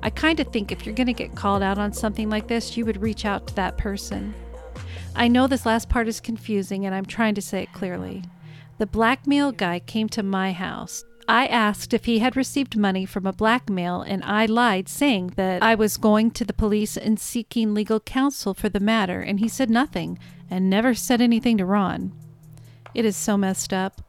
I 0.03 0.11
kind 0.11 0.41
of 0.41 0.49
think 0.49 0.73
if 0.73 0.87
you're 0.87 0.95
going 0.95 1.07
to 1.07 1.13
get 1.13 1.37
called 1.37 1.63
out 1.63 1.79
on 1.79 1.93
something 1.93 2.31
like 2.31 2.49
this, 2.49 2.77
you 2.77 2.87
would 2.87 3.03
reach 3.03 3.25
out 3.25 3.47
to 3.49 3.55
that 3.57 3.77
person. 3.77 4.35
I 5.15 5.29
know 5.29 5.47
this 5.47 5.67
last 5.67 5.89
part 5.89 6.09
is 6.09 6.21
confusing 6.21 6.87
and 6.87 6.95
I'm 6.95 7.05
trying 7.05 7.35
to 7.35 7.43
say 7.43 7.63
it 7.63 7.73
clearly. 7.73 8.23
The 8.79 8.87
blackmail 8.87 9.53
guy 9.53 9.81
came 9.81 10.09
to 10.11 10.23
my 10.23 10.53
house. 10.53 11.05
I 11.29 11.47
asked 11.47 11.95
if 11.95 12.07
he 12.07 12.19
had 12.19 12.37
received 12.37 12.77
money 12.77 13.07
from 13.07 13.25
a 13.25 13.33
blackmail, 13.33 14.03
and 14.03 14.25
I 14.25 14.47
lied, 14.47 14.89
saying 14.89 15.35
that 15.37 15.63
I 15.63 15.77
was 15.77 15.97
going 15.97 16.33
to 16.33 16.45
the 16.45 16.53
police 16.53 16.97
and 16.97 17.21
seeking 17.21 17.73
legal 17.73 18.01
counsel 18.01 18.53
for 18.53 18.69
the 18.69 18.81
matter, 18.81 19.21
and 19.21 19.39
he 19.39 19.47
said 19.47 19.71
nothing 19.71 20.19
and 20.51 20.69
never 20.69 20.93
said 20.93 21.21
anything 21.21 21.59
to 21.59 21.65
Ron. 21.65 22.13
It 22.95 23.05
is 23.05 23.17
so 23.17 23.37
messed 23.37 23.73
up. 23.73 24.01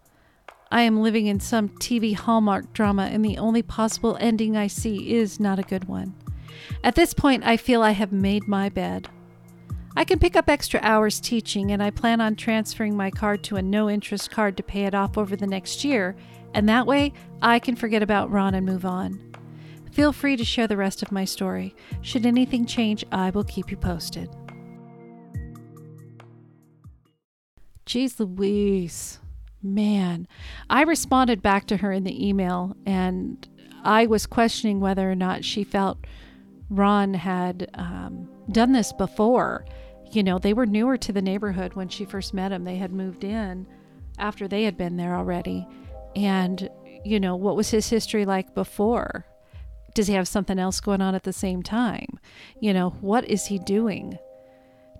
I 0.72 0.82
am 0.82 1.04
living 1.04 1.28
in 1.28 1.40
some 1.40 1.70
TV 1.70 2.16
Hallmark 2.16 2.74
drama, 2.74 3.04
and 3.04 3.24
the 3.24 3.38
only 3.38 3.62
possible 3.62 4.18
ending 4.20 4.58
I 4.58 4.66
see 4.66 5.14
is 5.14 5.40
not 5.40 5.60
a 5.60 5.64
good 5.64 5.86
one. 5.86 6.16
At 6.84 6.96
this 6.96 7.14
point, 7.14 7.44
I 7.46 7.56
feel 7.56 7.84
I 7.84 7.92
have 7.92 8.12
made 8.12 8.48
my 8.48 8.70
bed. 8.70 9.10
I 9.96 10.06
can 10.06 10.20
pick 10.20 10.36
up 10.36 10.50
extra 10.50 10.80
hours 10.82 11.20
teaching, 11.20 11.72
and 11.72 11.84
I 11.84 11.90
plan 11.90 12.22
on 12.22 12.36
transferring 12.36 12.96
my 12.96 13.12
card 13.12 13.44
to 13.44 13.58
a 13.58 13.62
no 13.62 13.90
interest 13.90 14.32
card 14.32 14.56
to 14.58 14.64
pay 14.64 14.86
it 14.86 14.96
off 14.96 15.18
over 15.18 15.36
the 15.36 15.48
next 15.48 15.84
year, 15.84 16.16
and 16.54 16.68
that 16.70 16.88
way 16.88 17.14
I 17.42 17.60
can 17.60 17.76
forget 17.76 18.02
about 18.02 18.32
Ron 18.32 18.56
and 18.56 18.66
move 18.66 18.86
on. 18.86 19.32
Feel 19.92 20.14
free 20.14 20.38
to 20.38 20.46
share 20.46 20.68
the 20.68 20.78
rest 20.78 21.02
of 21.02 21.12
my 21.12 21.26
story. 21.26 21.76
Should 22.02 22.26
anything 22.26 22.66
change, 22.66 23.04
I 23.12 23.30
will 23.32 23.44
keep 23.44 23.70
you 23.70 23.78
posted. 23.78 24.30
Jeez 27.86 28.18
Louise. 28.20 29.20
Man, 29.62 30.28
I 30.70 30.84
responded 30.84 31.42
back 31.42 31.68
to 31.68 31.78
her 31.78 31.92
in 31.92 32.04
the 32.04 32.28
email 32.28 32.76
and 32.86 33.48
I 33.84 34.08
was 34.08 34.26
questioning 34.26 34.80
whether 34.80 35.12
or 35.12 35.16
not 35.16 35.44
she 35.44 35.64
felt 35.64 36.00
Ron 36.70 37.14
had 37.14 37.70
um, 37.74 38.30
done 38.50 38.72
this 38.72 38.94
before. 38.94 39.66
You 40.12 40.24
know, 40.24 40.40
they 40.40 40.54
were 40.54 40.66
newer 40.66 40.98
to 40.98 41.12
the 41.12 41.22
neighborhood 41.22 41.74
when 41.74 41.90
she 41.90 42.06
first 42.06 42.34
met 42.34 42.52
him. 42.52 42.64
They 42.64 42.78
had 42.78 42.92
moved 42.92 43.24
in 43.24 43.68
after 44.18 44.48
they 44.48 44.64
had 44.64 44.78
been 44.78 44.98
there 44.98 45.16
already. 45.16 45.68
And, 46.16 46.70
you 47.04 47.20
know, 47.20 47.36
what 47.36 47.56
was 47.56 47.70
his 47.70 47.90
history 47.90 48.26
like 48.26 48.54
before? 48.54 49.26
Does 49.94 50.08
he 50.08 50.14
have 50.14 50.28
something 50.28 50.60
else 50.60 50.80
going 50.80 51.02
on 51.02 51.16
at 51.16 51.24
the 51.24 51.34
same 51.34 51.64
time? 51.64 52.20
You 52.60 52.74
know, 52.74 52.92
what 53.02 53.26
is 53.26 53.46
he 53.46 53.60
doing? 53.60 54.18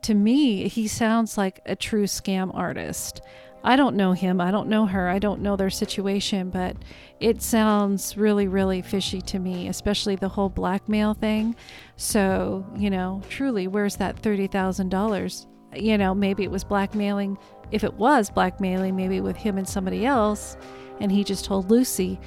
to 0.04 0.14
me, 0.14 0.68
he 0.68 0.88
sounds 0.88 1.38
like 1.38 1.62
a 1.66 1.76
true 1.76 2.06
scam 2.06 2.54
artist. 2.54 3.22
I 3.64 3.76
don't 3.76 3.96
know 3.96 4.14
him. 4.14 4.42
I 4.42 4.50
don't 4.50 4.70
know 4.70 4.86
her. 4.88 5.08
I 5.08 5.20
don't 5.20 5.42
know 5.42 5.56
their 5.56 5.70
situation, 5.70 6.50
but 6.50 6.76
it 7.20 7.42
sounds 7.42 8.18
really, 8.18 8.48
really 8.48 8.82
fishy 8.82 9.22
to 9.22 9.40
me, 9.40 9.68
especially 9.68 10.16
the 10.16 10.30
whole 10.30 10.50
blackmail 10.50 11.14
thing. 11.14 11.56
So, 11.96 12.66
you 12.76 12.90
know, 12.90 13.22
truly, 13.30 13.68
where's 13.68 13.98
that 13.98 14.22
$30,000? 14.22 15.46
You 15.76 15.98
know, 15.98 16.16
maybe 16.16 16.44
it 16.44 16.52
was 16.52 16.64
blackmailing. 16.64 17.38
If 17.72 17.84
it 17.84 17.94
was 17.94 18.30
blackmailing, 18.32 18.96
maybe 18.96 19.22
with 19.22 19.38
him 19.38 19.58
and 19.58 19.70
somebody 19.70 20.06
else, 20.06 20.58
and 21.00 21.12
he 21.12 21.24
just 21.24 21.46
told 21.46 21.70
Lucy. 21.70 22.20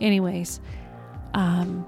Anyways, 0.00 0.60
um, 1.32 1.86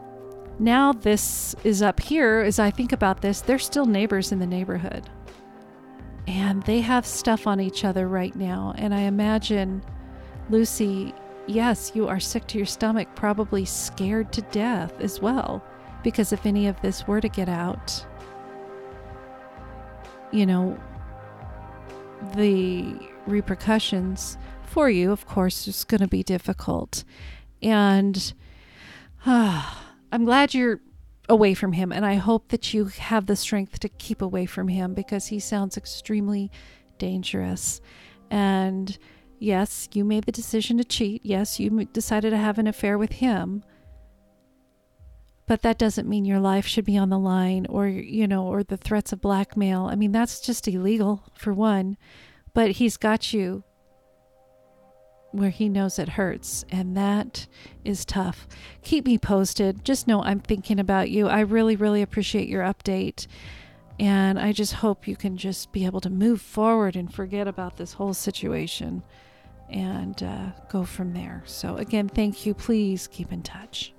now 0.58 0.92
this 0.92 1.54
is 1.62 1.82
up 1.82 2.00
here. 2.00 2.40
As 2.40 2.58
I 2.58 2.70
think 2.70 2.92
about 2.92 3.20
this, 3.20 3.42
they're 3.42 3.58
still 3.58 3.86
neighbors 3.86 4.32
in 4.32 4.38
the 4.38 4.46
neighborhood 4.46 5.08
and 6.26 6.62
they 6.62 6.80
have 6.80 7.06
stuff 7.06 7.46
on 7.46 7.60
each 7.60 7.84
other 7.84 8.08
right 8.08 8.34
now. 8.34 8.74
And 8.78 8.94
I 8.94 9.00
imagine 9.00 9.82
Lucy, 10.50 11.14
yes, 11.46 11.92
you 11.94 12.08
are 12.08 12.20
sick 12.20 12.46
to 12.48 12.58
your 12.58 12.66
stomach, 12.66 13.08
probably 13.14 13.64
scared 13.64 14.32
to 14.32 14.42
death 14.42 14.92
as 15.00 15.20
well, 15.20 15.62
because 16.02 16.32
if 16.32 16.46
any 16.46 16.66
of 16.66 16.80
this 16.80 17.06
were 17.06 17.20
to 17.20 17.28
get 17.28 17.48
out, 17.48 18.04
you 20.32 20.46
know, 20.46 20.78
the 22.34 22.96
repercussions 23.26 24.38
for 24.62 24.90
you, 24.90 25.12
of 25.12 25.26
course, 25.26 25.68
is 25.68 25.84
going 25.84 26.00
to 26.00 26.08
be 26.08 26.22
difficult. 26.22 27.04
And 27.62 28.32
uh, 29.24 29.74
I'm 30.12 30.24
glad 30.24 30.54
you're 30.54 30.80
away 31.28 31.54
from 31.54 31.72
him. 31.72 31.92
And 31.92 32.04
I 32.04 32.14
hope 32.14 32.48
that 32.48 32.74
you 32.74 32.86
have 32.86 33.26
the 33.26 33.36
strength 33.36 33.80
to 33.80 33.88
keep 33.88 34.22
away 34.22 34.46
from 34.46 34.68
him 34.68 34.94
because 34.94 35.26
he 35.26 35.40
sounds 35.40 35.76
extremely 35.76 36.50
dangerous. 36.98 37.80
And 38.30 38.96
yes, 39.38 39.88
you 39.92 40.04
made 40.04 40.24
the 40.24 40.32
decision 40.32 40.78
to 40.78 40.84
cheat. 40.84 41.24
Yes, 41.24 41.58
you 41.58 41.84
decided 41.86 42.30
to 42.30 42.36
have 42.36 42.58
an 42.58 42.66
affair 42.66 42.98
with 42.98 43.12
him. 43.12 43.64
But 45.46 45.62
that 45.62 45.78
doesn't 45.78 46.08
mean 46.08 46.24
your 46.24 46.40
life 46.40 46.66
should 46.66 46.86
be 46.86 46.96
on 46.96 47.10
the 47.10 47.18
line 47.18 47.66
or, 47.68 47.86
you 47.86 48.26
know, 48.26 48.46
or 48.46 48.62
the 48.62 48.78
threats 48.78 49.12
of 49.12 49.20
blackmail. 49.20 49.86
I 49.86 49.94
mean, 49.94 50.12
that's 50.12 50.40
just 50.40 50.66
illegal, 50.66 51.22
for 51.36 51.52
one. 51.52 51.98
But 52.54 52.72
he's 52.72 52.96
got 52.96 53.34
you 53.34 53.62
where 55.34 55.50
he 55.50 55.68
knows 55.68 55.98
it 55.98 56.10
hurts, 56.10 56.64
and 56.70 56.96
that 56.96 57.46
is 57.84 58.04
tough. 58.04 58.46
Keep 58.82 59.06
me 59.06 59.18
posted. 59.18 59.84
Just 59.84 60.06
know 60.06 60.22
I'm 60.22 60.40
thinking 60.40 60.78
about 60.78 61.10
you. 61.10 61.28
I 61.28 61.40
really, 61.40 61.76
really 61.76 62.02
appreciate 62.02 62.48
your 62.48 62.62
update. 62.62 63.26
And 63.98 64.38
I 64.38 64.52
just 64.52 64.74
hope 64.74 65.06
you 65.06 65.16
can 65.16 65.36
just 65.36 65.72
be 65.72 65.86
able 65.86 66.00
to 66.00 66.10
move 66.10 66.40
forward 66.40 66.96
and 66.96 67.12
forget 67.12 67.46
about 67.46 67.76
this 67.76 67.92
whole 67.92 68.14
situation 68.14 69.02
and 69.70 70.22
uh, 70.22 70.50
go 70.68 70.84
from 70.84 71.12
there. 71.14 71.42
So, 71.46 71.76
again, 71.76 72.08
thank 72.08 72.46
you. 72.46 72.54
Please 72.54 73.06
keep 73.06 73.32
in 73.32 73.42
touch. 73.42 73.92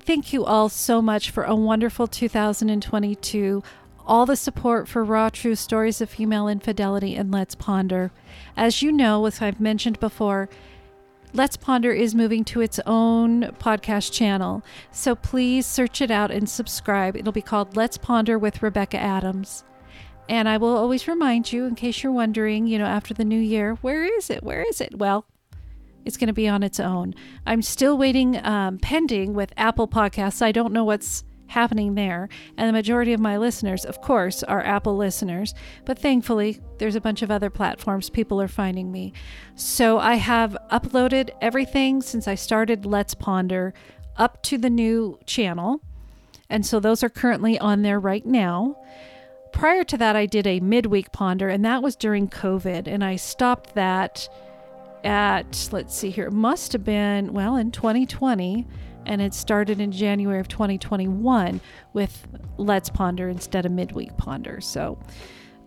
Thank 0.00 0.32
you 0.32 0.44
all 0.44 0.68
so 0.68 1.02
much 1.02 1.30
for 1.30 1.42
a 1.42 1.54
wonderful 1.54 2.06
2022 2.06 3.62
all 4.06 4.24
the 4.24 4.36
support 4.36 4.86
for 4.86 5.04
Raw 5.04 5.28
Truth 5.28 5.58
Stories 5.58 6.00
of 6.00 6.08
Female 6.08 6.48
Infidelity 6.48 7.16
and 7.16 7.32
Let's 7.32 7.54
Ponder. 7.54 8.12
As 8.56 8.80
you 8.82 8.92
know, 8.92 9.26
as 9.26 9.42
I've 9.42 9.60
mentioned 9.60 9.98
before, 9.98 10.48
Let's 11.32 11.56
Ponder 11.56 11.90
is 11.90 12.14
moving 12.14 12.44
to 12.44 12.60
its 12.60 12.78
own 12.86 13.42
podcast 13.58 14.12
channel. 14.12 14.62
So 14.92 15.14
please 15.14 15.66
search 15.66 16.00
it 16.00 16.10
out 16.10 16.30
and 16.30 16.48
subscribe. 16.48 17.16
It'll 17.16 17.32
be 17.32 17.42
called 17.42 17.76
Let's 17.76 17.98
Ponder 17.98 18.38
with 18.38 18.62
Rebecca 18.62 18.98
Adams. 18.98 19.64
And 20.28 20.48
I 20.48 20.56
will 20.56 20.76
always 20.76 21.06
remind 21.06 21.52
you, 21.52 21.66
in 21.66 21.74
case 21.74 22.02
you're 22.02 22.12
wondering, 22.12 22.66
you 22.66 22.78
know, 22.78 22.86
after 22.86 23.12
the 23.12 23.24
new 23.24 23.38
year, 23.38 23.74
where 23.82 24.04
is 24.04 24.30
it? 24.30 24.42
Where 24.42 24.62
is 24.62 24.80
it? 24.80 24.96
Well, 24.96 25.26
it's 26.04 26.16
going 26.16 26.28
to 26.28 26.32
be 26.32 26.48
on 26.48 26.62
its 26.62 26.80
own. 26.80 27.14
I'm 27.44 27.62
still 27.62 27.98
waiting, 27.98 28.44
um, 28.44 28.78
pending 28.78 29.34
with 29.34 29.52
Apple 29.56 29.88
Podcasts. 29.88 30.42
I 30.42 30.52
don't 30.52 30.72
know 30.72 30.84
what's 30.84 31.24
happening 31.48 31.94
there. 31.94 32.28
And 32.56 32.68
the 32.68 32.72
majority 32.72 33.12
of 33.12 33.20
my 33.20 33.36
listeners, 33.36 33.84
of 33.84 34.00
course, 34.00 34.42
are 34.42 34.62
Apple 34.62 34.96
listeners, 34.96 35.54
but 35.84 35.98
thankfully, 35.98 36.60
there's 36.78 36.96
a 36.96 37.00
bunch 37.00 37.22
of 37.22 37.30
other 37.30 37.50
platforms 37.50 38.10
people 38.10 38.40
are 38.40 38.48
finding 38.48 38.90
me. 38.92 39.12
So 39.54 39.98
I 39.98 40.16
have 40.16 40.56
uploaded 40.70 41.30
everything 41.40 42.02
since 42.02 42.28
I 42.28 42.34
started 42.34 42.86
Let's 42.86 43.14
Ponder 43.14 43.74
up 44.16 44.42
to 44.44 44.58
the 44.58 44.70
new 44.70 45.18
channel. 45.26 45.80
And 46.48 46.64
so 46.64 46.80
those 46.80 47.02
are 47.02 47.08
currently 47.08 47.58
on 47.58 47.82
there 47.82 47.98
right 47.98 48.24
now. 48.24 48.76
Prior 49.52 49.84
to 49.84 49.96
that, 49.96 50.16
I 50.16 50.26
did 50.26 50.46
a 50.46 50.60
midweek 50.60 51.12
ponder, 51.12 51.48
and 51.48 51.64
that 51.64 51.82
was 51.82 51.96
during 51.96 52.28
COVID. 52.28 52.86
And 52.86 53.02
I 53.02 53.16
stopped 53.16 53.74
that 53.74 54.28
at, 55.02 55.68
let's 55.72 55.96
see 55.96 56.10
here, 56.10 56.26
it 56.26 56.32
must 56.32 56.72
have 56.72 56.84
been, 56.84 57.32
well, 57.32 57.56
in 57.56 57.70
2020 57.70 58.66
and 59.06 59.22
it 59.22 59.32
started 59.32 59.80
in 59.80 59.92
January 59.92 60.40
of 60.40 60.48
2021 60.48 61.60
with 61.92 62.26
Let's 62.58 62.90
Ponder 62.90 63.28
instead 63.28 63.64
of 63.64 63.72
Midweek 63.72 64.16
Ponder. 64.16 64.60
So 64.60 64.98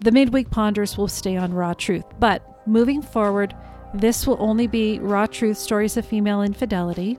the 0.02 0.12
Midweek 0.12 0.50
Ponders 0.50 0.98
will 0.98 1.08
stay 1.08 1.36
on 1.38 1.54
Raw 1.54 1.74
Truth. 1.74 2.06
But 2.20 2.68
moving 2.68 3.02
forward, 3.02 3.56
this 3.94 4.28
will 4.28 4.38
only 4.40 4.68
be 4.68 5.00
Raw 5.00 5.26
Truth 5.26 5.58
Stories 5.58 5.98
of 5.98 6.06
Female 6.06 6.42
Infidelity. 6.44 7.18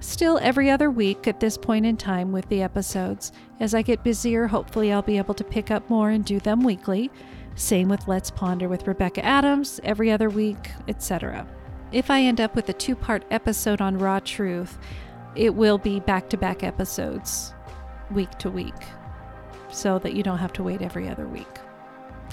Still 0.00 0.38
every 0.42 0.70
other 0.70 0.90
week 0.90 1.26
at 1.26 1.40
this 1.40 1.58
point 1.58 1.86
in 1.86 1.96
time 1.96 2.32
with 2.32 2.48
the 2.48 2.62
episodes. 2.62 3.32
As 3.60 3.74
I 3.74 3.82
get 3.82 4.04
busier, 4.04 4.46
hopefully 4.46 4.92
I'll 4.92 5.02
be 5.02 5.18
able 5.18 5.34
to 5.34 5.44
pick 5.44 5.70
up 5.70 5.88
more 5.90 6.10
and 6.10 6.24
do 6.24 6.38
them 6.38 6.62
weekly. 6.62 7.10
Same 7.56 7.88
with 7.88 8.06
Let's 8.06 8.30
Ponder 8.30 8.68
with 8.68 8.86
Rebecca 8.86 9.24
Adams 9.24 9.80
every 9.82 10.12
other 10.12 10.30
week, 10.30 10.70
etc. 10.86 11.46
If 11.90 12.10
I 12.10 12.20
end 12.22 12.40
up 12.40 12.54
with 12.54 12.68
a 12.68 12.74
two 12.74 12.94
part 12.94 13.24
episode 13.30 13.80
on 13.80 13.98
Raw 13.98 14.20
Truth, 14.20 14.78
it 15.34 15.54
will 15.54 15.78
be 15.78 16.00
back 16.00 16.28
to 16.30 16.36
back 16.36 16.62
episodes 16.62 17.54
week 18.10 18.30
to 18.38 18.50
week 18.50 18.74
so 19.70 19.98
that 19.98 20.14
you 20.14 20.22
don't 20.22 20.38
have 20.38 20.52
to 20.54 20.62
wait 20.62 20.82
every 20.82 21.08
other 21.08 21.26
week. 21.26 21.46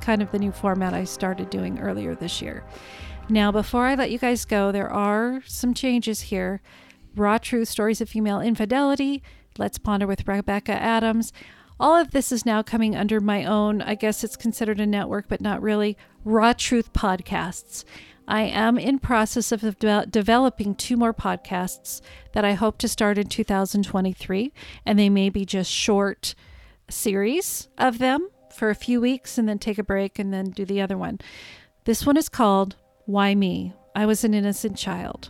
Kind 0.01 0.21
of 0.21 0.31
the 0.31 0.39
new 0.39 0.51
format 0.51 0.93
I 0.93 1.03
started 1.03 1.49
doing 1.49 1.79
earlier 1.79 2.15
this 2.15 2.41
year. 2.41 2.63
Now, 3.27 3.51
before 3.51 3.87
I 3.87 3.95
let 3.95 4.11
you 4.11 4.19
guys 4.19 4.45
go, 4.45 4.71
there 4.71 4.89
are 4.89 5.41
some 5.45 5.73
changes 5.73 6.21
here. 6.21 6.61
Raw 7.15 7.37
Truth 7.37 7.69
Stories 7.69 8.01
of 8.01 8.09
Female 8.09 8.39
Infidelity, 8.39 9.23
Let's 9.57 9.77
Ponder 9.77 10.05
with 10.05 10.27
Rebecca 10.27 10.73
Adams. 10.73 11.33
All 11.79 11.95
of 11.95 12.11
this 12.11 12.31
is 12.31 12.45
now 12.45 12.61
coming 12.61 12.95
under 12.95 13.19
my 13.19 13.43
own, 13.43 13.81
I 13.81 13.95
guess 13.95 14.23
it's 14.23 14.35
considered 14.35 14.79
a 14.79 14.85
network, 14.85 15.27
but 15.27 15.41
not 15.41 15.61
really, 15.61 15.97
Raw 16.23 16.53
Truth 16.53 16.93
Podcasts. 16.93 17.83
I 18.27 18.43
am 18.43 18.77
in 18.77 18.99
process 18.99 19.51
of 19.51 19.79
de- 19.79 20.05
developing 20.09 20.75
two 20.75 20.97
more 20.97 21.13
podcasts 21.13 22.01
that 22.33 22.43
I 22.45 22.53
hope 22.53 22.77
to 22.79 22.87
start 22.87 23.17
in 23.17 23.27
2023 23.27 24.53
and 24.85 24.97
they 24.97 25.09
may 25.09 25.29
be 25.29 25.45
just 25.45 25.71
short 25.71 26.33
series 26.89 27.67
of 27.77 27.99
them 27.99 28.29
for 28.53 28.69
a 28.69 28.75
few 28.75 28.99
weeks 28.99 29.37
and 29.37 29.47
then 29.47 29.59
take 29.59 29.77
a 29.77 29.83
break 29.83 30.17
and 30.17 30.33
then 30.33 30.49
do 30.49 30.65
the 30.65 30.81
other 30.81 30.97
one. 30.97 31.19
This 31.83 32.05
one 32.05 32.17
is 32.17 32.29
called 32.29 32.75
Why 33.05 33.35
Me? 33.35 33.73
I 33.95 34.05
was 34.05 34.23
an 34.23 34.33
innocent 34.33 34.77
child. 34.77 35.29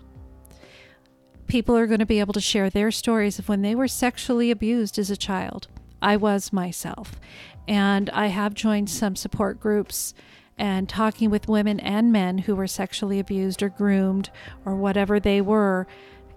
People 1.47 1.77
are 1.77 1.87
going 1.87 1.99
to 1.99 2.05
be 2.05 2.19
able 2.19 2.33
to 2.33 2.41
share 2.41 2.69
their 2.69 2.91
stories 2.91 3.37
of 3.37 3.49
when 3.49 3.61
they 3.61 3.75
were 3.75 3.87
sexually 3.87 4.51
abused 4.51 4.97
as 4.97 5.11
a 5.11 5.17
child. 5.17 5.67
I 6.01 6.17
was 6.17 6.53
myself. 6.53 7.19
And 7.67 8.09
I 8.11 8.27
have 8.27 8.53
joined 8.53 8.89
some 8.89 9.15
support 9.15 9.59
groups 9.59 10.13
and 10.57 10.87
talking 10.87 11.29
with 11.29 11.47
women 11.47 11.79
and 11.79 12.11
men 12.11 12.39
who 12.39 12.55
were 12.55 12.67
sexually 12.67 13.19
abused 13.19 13.61
or 13.61 13.69
groomed 13.69 14.29
or 14.65 14.75
whatever 14.75 15.19
they 15.19 15.41
were, 15.41 15.87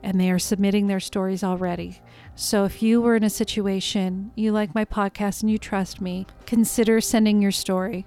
and 0.02 0.20
they 0.20 0.30
are 0.30 0.38
submitting 0.38 0.86
their 0.86 1.00
stories 1.00 1.42
already. 1.42 2.00
So 2.34 2.64
if 2.64 2.82
you 2.82 3.00
were 3.00 3.16
in 3.16 3.24
a 3.24 3.30
situation, 3.30 4.30
you 4.36 4.52
like 4.52 4.74
my 4.74 4.84
podcast 4.84 5.42
and 5.42 5.50
you 5.50 5.58
trust 5.58 6.00
me, 6.00 6.26
consider 6.46 7.00
sending 7.00 7.42
your 7.42 7.52
story. 7.52 8.06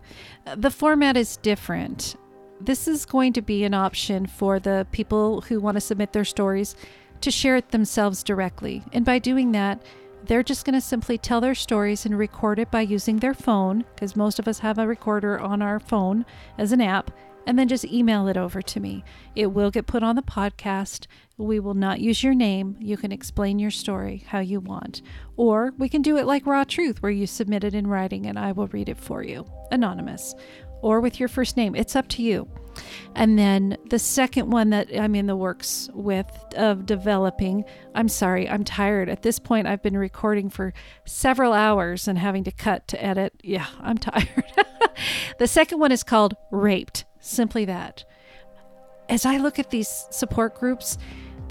The 0.55 0.71
format 0.71 1.17
is 1.17 1.37
different. 1.37 2.15
This 2.59 2.87
is 2.87 3.05
going 3.05 3.33
to 3.33 3.41
be 3.41 3.63
an 3.63 3.73
option 3.73 4.25
for 4.25 4.59
the 4.59 4.87
people 4.91 5.41
who 5.41 5.59
want 5.59 5.75
to 5.75 5.81
submit 5.81 6.13
their 6.13 6.23
stories 6.23 6.75
to 7.21 7.31
share 7.31 7.55
it 7.55 7.71
themselves 7.71 8.23
directly. 8.23 8.83
And 8.93 9.03
by 9.03 9.19
doing 9.19 9.51
that, 9.51 9.83
they're 10.25 10.43
just 10.43 10.65
going 10.65 10.73
to 10.73 10.81
simply 10.81 11.17
tell 11.17 11.41
their 11.41 11.55
stories 11.55 12.05
and 12.05 12.17
record 12.17 12.59
it 12.59 12.71
by 12.71 12.81
using 12.81 13.17
their 13.17 13.33
phone, 13.33 13.85
because 13.95 14.15
most 14.15 14.39
of 14.39 14.47
us 14.47 14.59
have 14.59 14.77
a 14.77 14.87
recorder 14.87 15.39
on 15.39 15.61
our 15.61 15.79
phone 15.79 16.25
as 16.57 16.71
an 16.71 16.81
app, 16.81 17.11
and 17.47 17.57
then 17.57 17.67
just 17.67 17.85
email 17.85 18.27
it 18.27 18.37
over 18.37 18.61
to 18.61 18.79
me. 18.79 19.03
It 19.35 19.47
will 19.47 19.71
get 19.71 19.87
put 19.87 20.03
on 20.03 20.15
the 20.15 20.21
podcast. 20.21 21.07
We 21.37 21.59
will 21.59 21.73
not 21.73 21.99
use 21.99 22.23
your 22.23 22.35
name. 22.35 22.77
You 22.79 22.97
can 22.97 23.11
explain 23.11 23.57
your 23.57 23.71
story 23.71 24.23
how 24.27 24.39
you 24.39 24.59
want. 24.59 25.01
Or 25.37 25.73
we 25.79 25.89
can 25.89 26.03
do 26.03 26.17
it 26.17 26.27
like 26.27 26.45
Raw 26.45 26.63
Truth, 26.63 27.01
where 27.01 27.11
you 27.11 27.25
submit 27.25 27.63
it 27.63 27.73
in 27.73 27.87
writing 27.87 28.27
and 28.27 28.37
I 28.37 28.51
will 28.51 28.67
read 28.67 28.89
it 28.89 28.97
for 28.97 29.23
you, 29.23 29.45
anonymous, 29.71 30.35
or 30.83 30.99
with 30.99 31.19
your 31.19 31.29
first 31.29 31.57
name. 31.57 31.75
It's 31.75 31.95
up 31.95 32.07
to 32.09 32.21
you. 32.21 32.47
And 33.15 33.37
then 33.37 33.77
the 33.89 33.99
second 33.99 34.49
one 34.51 34.69
that 34.69 34.87
I'm 34.97 35.15
in 35.15 35.27
the 35.27 35.35
works 35.35 35.89
with 35.93 36.27
of 36.55 36.85
developing, 36.85 37.65
I'm 37.93 38.07
sorry, 38.07 38.47
I'm 38.49 38.63
tired. 38.63 39.09
At 39.09 39.21
this 39.21 39.39
point, 39.39 39.67
I've 39.67 39.81
been 39.81 39.97
recording 39.97 40.49
for 40.49 40.73
several 41.05 41.53
hours 41.53 42.07
and 42.07 42.17
having 42.17 42.43
to 42.45 42.51
cut 42.51 42.87
to 42.89 43.03
edit. 43.03 43.33
Yeah, 43.43 43.67
I'm 43.81 43.97
tired. 43.99 44.53
the 45.39 45.47
second 45.47 45.79
one 45.79 45.91
is 45.91 46.03
called 46.03 46.35
Raped, 46.51 47.05
simply 47.19 47.65
that. 47.65 48.05
As 49.09 49.25
I 49.25 49.37
look 49.37 49.59
at 49.59 49.71
these 49.71 50.05
support 50.09 50.55
groups, 50.55 50.97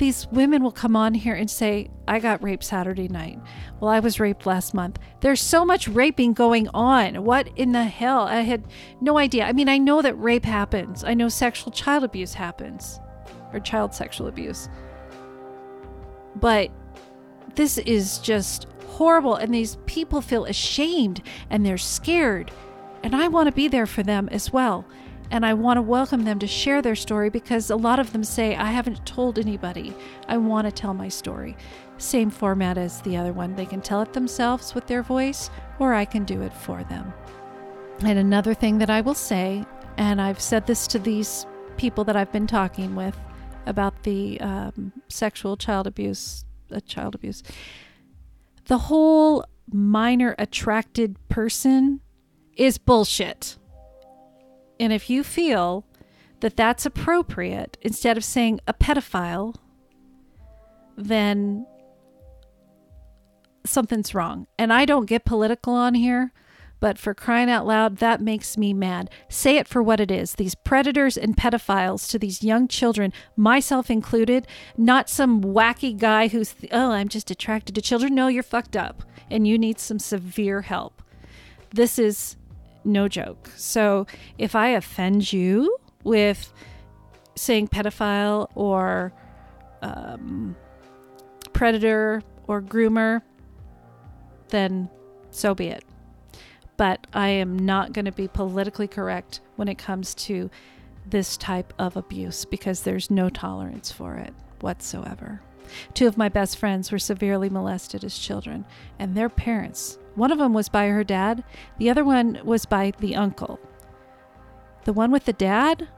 these 0.00 0.26
women 0.28 0.62
will 0.62 0.72
come 0.72 0.96
on 0.96 1.12
here 1.12 1.34
and 1.34 1.50
say, 1.50 1.90
I 2.08 2.20
got 2.20 2.42
raped 2.42 2.64
Saturday 2.64 3.06
night. 3.06 3.38
Well, 3.78 3.90
I 3.90 4.00
was 4.00 4.18
raped 4.18 4.46
last 4.46 4.72
month. 4.72 4.98
There's 5.20 5.42
so 5.42 5.62
much 5.62 5.88
raping 5.88 6.32
going 6.32 6.68
on. 6.68 7.22
What 7.22 7.48
in 7.54 7.72
the 7.72 7.84
hell? 7.84 8.22
I 8.22 8.40
had 8.40 8.64
no 9.02 9.18
idea. 9.18 9.44
I 9.44 9.52
mean, 9.52 9.68
I 9.68 9.76
know 9.76 10.00
that 10.00 10.18
rape 10.18 10.46
happens, 10.46 11.04
I 11.04 11.12
know 11.12 11.28
sexual 11.28 11.70
child 11.70 12.02
abuse 12.02 12.32
happens, 12.32 12.98
or 13.52 13.60
child 13.60 13.94
sexual 13.94 14.26
abuse. 14.26 14.70
But 16.34 16.70
this 17.54 17.76
is 17.76 18.20
just 18.20 18.68
horrible. 18.86 19.34
And 19.34 19.52
these 19.52 19.76
people 19.84 20.22
feel 20.22 20.46
ashamed 20.46 21.22
and 21.50 21.64
they're 21.64 21.76
scared. 21.76 22.50
And 23.02 23.14
I 23.14 23.28
want 23.28 23.48
to 23.48 23.52
be 23.52 23.68
there 23.68 23.86
for 23.86 24.02
them 24.02 24.30
as 24.32 24.50
well. 24.50 24.86
And 25.32 25.46
I 25.46 25.54
want 25.54 25.76
to 25.76 25.82
welcome 25.82 26.24
them 26.24 26.40
to 26.40 26.46
share 26.46 26.82
their 26.82 26.96
story 26.96 27.30
because 27.30 27.70
a 27.70 27.76
lot 27.76 28.00
of 28.00 28.12
them 28.12 28.24
say, 28.24 28.56
I 28.56 28.72
haven't 28.72 29.06
told 29.06 29.38
anybody. 29.38 29.94
I 30.26 30.36
want 30.38 30.66
to 30.66 30.72
tell 30.72 30.92
my 30.92 31.08
story. 31.08 31.56
Same 31.98 32.30
format 32.30 32.76
as 32.76 33.00
the 33.02 33.16
other 33.16 33.32
one. 33.32 33.54
They 33.54 33.66
can 33.66 33.80
tell 33.80 34.02
it 34.02 34.12
themselves 34.12 34.74
with 34.74 34.88
their 34.88 35.02
voice, 35.02 35.48
or 35.78 35.94
I 35.94 36.04
can 36.04 36.24
do 36.24 36.42
it 36.42 36.52
for 36.52 36.82
them. 36.84 37.12
And 38.02 38.18
another 38.18 38.54
thing 38.54 38.78
that 38.78 38.90
I 38.90 39.02
will 39.02 39.14
say, 39.14 39.64
and 39.98 40.20
I've 40.20 40.40
said 40.40 40.66
this 40.66 40.88
to 40.88 40.98
these 40.98 41.46
people 41.76 42.02
that 42.04 42.16
I've 42.16 42.32
been 42.32 42.46
talking 42.46 42.96
with 42.96 43.16
about 43.66 44.02
the 44.02 44.40
um, 44.40 44.92
sexual 45.08 45.56
child 45.56 45.86
abuse, 45.86 46.44
uh, 46.74 46.80
child 46.80 47.14
abuse, 47.14 47.44
the 48.64 48.78
whole 48.78 49.44
minor 49.72 50.34
attracted 50.38 51.16
person 51.28 52.00
is 52.56 52.78
bullshit. 52.78 53.58
And 54.80 54.94
if 54.94 55.10
you 55.10 55.22
feel 55.22 55.84
that 56.40 56.56
that's 56.56 56.86
appropriate, 56.86 57.76
instead 57.82 58.16
of 58.16 58.24
saying 58.24 58.60
a 58.66 58.72
pedophile, 58.72 59.54
then 60.96 61.66
something's 63.64 64.14
wrong. 64.14 64.46
And 64.58 64.72
I 64.72 64.86
don't 64.86 65.04
get 65.04 65.26
political 65.26 65.74
on 65.74 65.94
here, 65.94 66.32
but 66.80 66.96
for 66.96 67.12
crying 67.12 67.50
out 67.50 67.66
loud, 67.66 67.98
that 67.98 68.22
makes 68.22 68.56
me 68.56 68.72
mad. 68.72 69.10
Say 69.28 69.58
it 69.58 69.68
for 69.68 69.82
what 69.82 70.00
it 70.00 70.10
is 70.10 70.32
these 70.32 70.54
predators 70.54 71.18
and 71.18 71.36
pedophiles 71.36 72.10
to 72.10 72.18
these 72.18 72.42
young 72.42 72.66
children, 72.66 73.12
myself 73.36 73.90
included, 73.90 74.46
not 74.78 75.10
some 75.10 75.42
wacky 75.42 75.94
guy 75.96 76.28
who's, 76.28 76.54
oh, 76.72 76.90
I'm 76.90 77.10
just 77.10 77.30
attracted 77.30 77.74
to 77.74 77.82
children. 77.82 78.14
No, 78.14 78.28
you're 78.28 78.42
fucked 78.42 78.76
up 78.76 79.02
and 79.30 79.46
you 79.46 79.58
need 79.58 79.78
some 79.78 79.98
severe 79.98 80.62
help. 80.62 81.02
This 81.70 81.98
is 81.98 82.36
no 82.84 83.08
joke. 83.08 83.50
So 83.56 84.06
if 84.38 84.54
I 84.54 84.68
offend 84.68 85.32
you 85.32 85.76
with 86.04 86.52
saying 87.36 87.68
pedophile 87.68 88.48
or 88.54 89.12
um, 89.82 90.56
predator 91.52 92.22
or 92.46 92.60
groomer, 92.60 93.22
then 94.48 94.88
so 95.30 95.54
be 95.54 95.68
it. 95.68 95.84
But 96.76 97.06
I 97.12 97.28
am 97.28 97.58
not 97.58 97.92
going 97.92 98.06
to 98.06 98.12
be 98.12 98.28
politically 98.28 98.88
correct 98.88 99.40
when 99.56 99.68
it 99.68 99.76
comes 99.76 100.14
to 100.14 100.50
this 101.06 101.36
type 101.36 101.72
of 101.78 101.96
abuse 101.96 102.44
because 102.44 102.82
there's 102.82 103.10
no 103.10 103.28
tolerance 103.28 103.92
for 103.92 104.16
it 104.16 104.32
whatsoever. 104.60 105.42
Two 105.94 106.06
of 106.06 106.16
my 106.16 106.28
best 106.28 106.56
friends 106.56 106.90
were 106.90 106.98
severely 106.98 107.48
molested 107.48 108.04
as 108.04 108.18
children, 108.18 108.64
and 108.98 109.16
their 109.16 109.28
parents 109.28 109.98
one 110.14 110.32
of 110.32 110.38
them 110.38 110.52
was 110.52 110.68
by 110.68 110.88
her 110.88 111.04
dad, 111.04 111.44
the 111.78 111.88
other 111.88 112.04
one 112.04 112.40
was 112.44 112.66
by 112.66 112.92
the 112.98 113.16
uncle. 113.16 113.60
The 114.84 114.92
one 114.92 115.10
with 115.10 115.24
the 115.24 115.32
dad, 115.32 115.88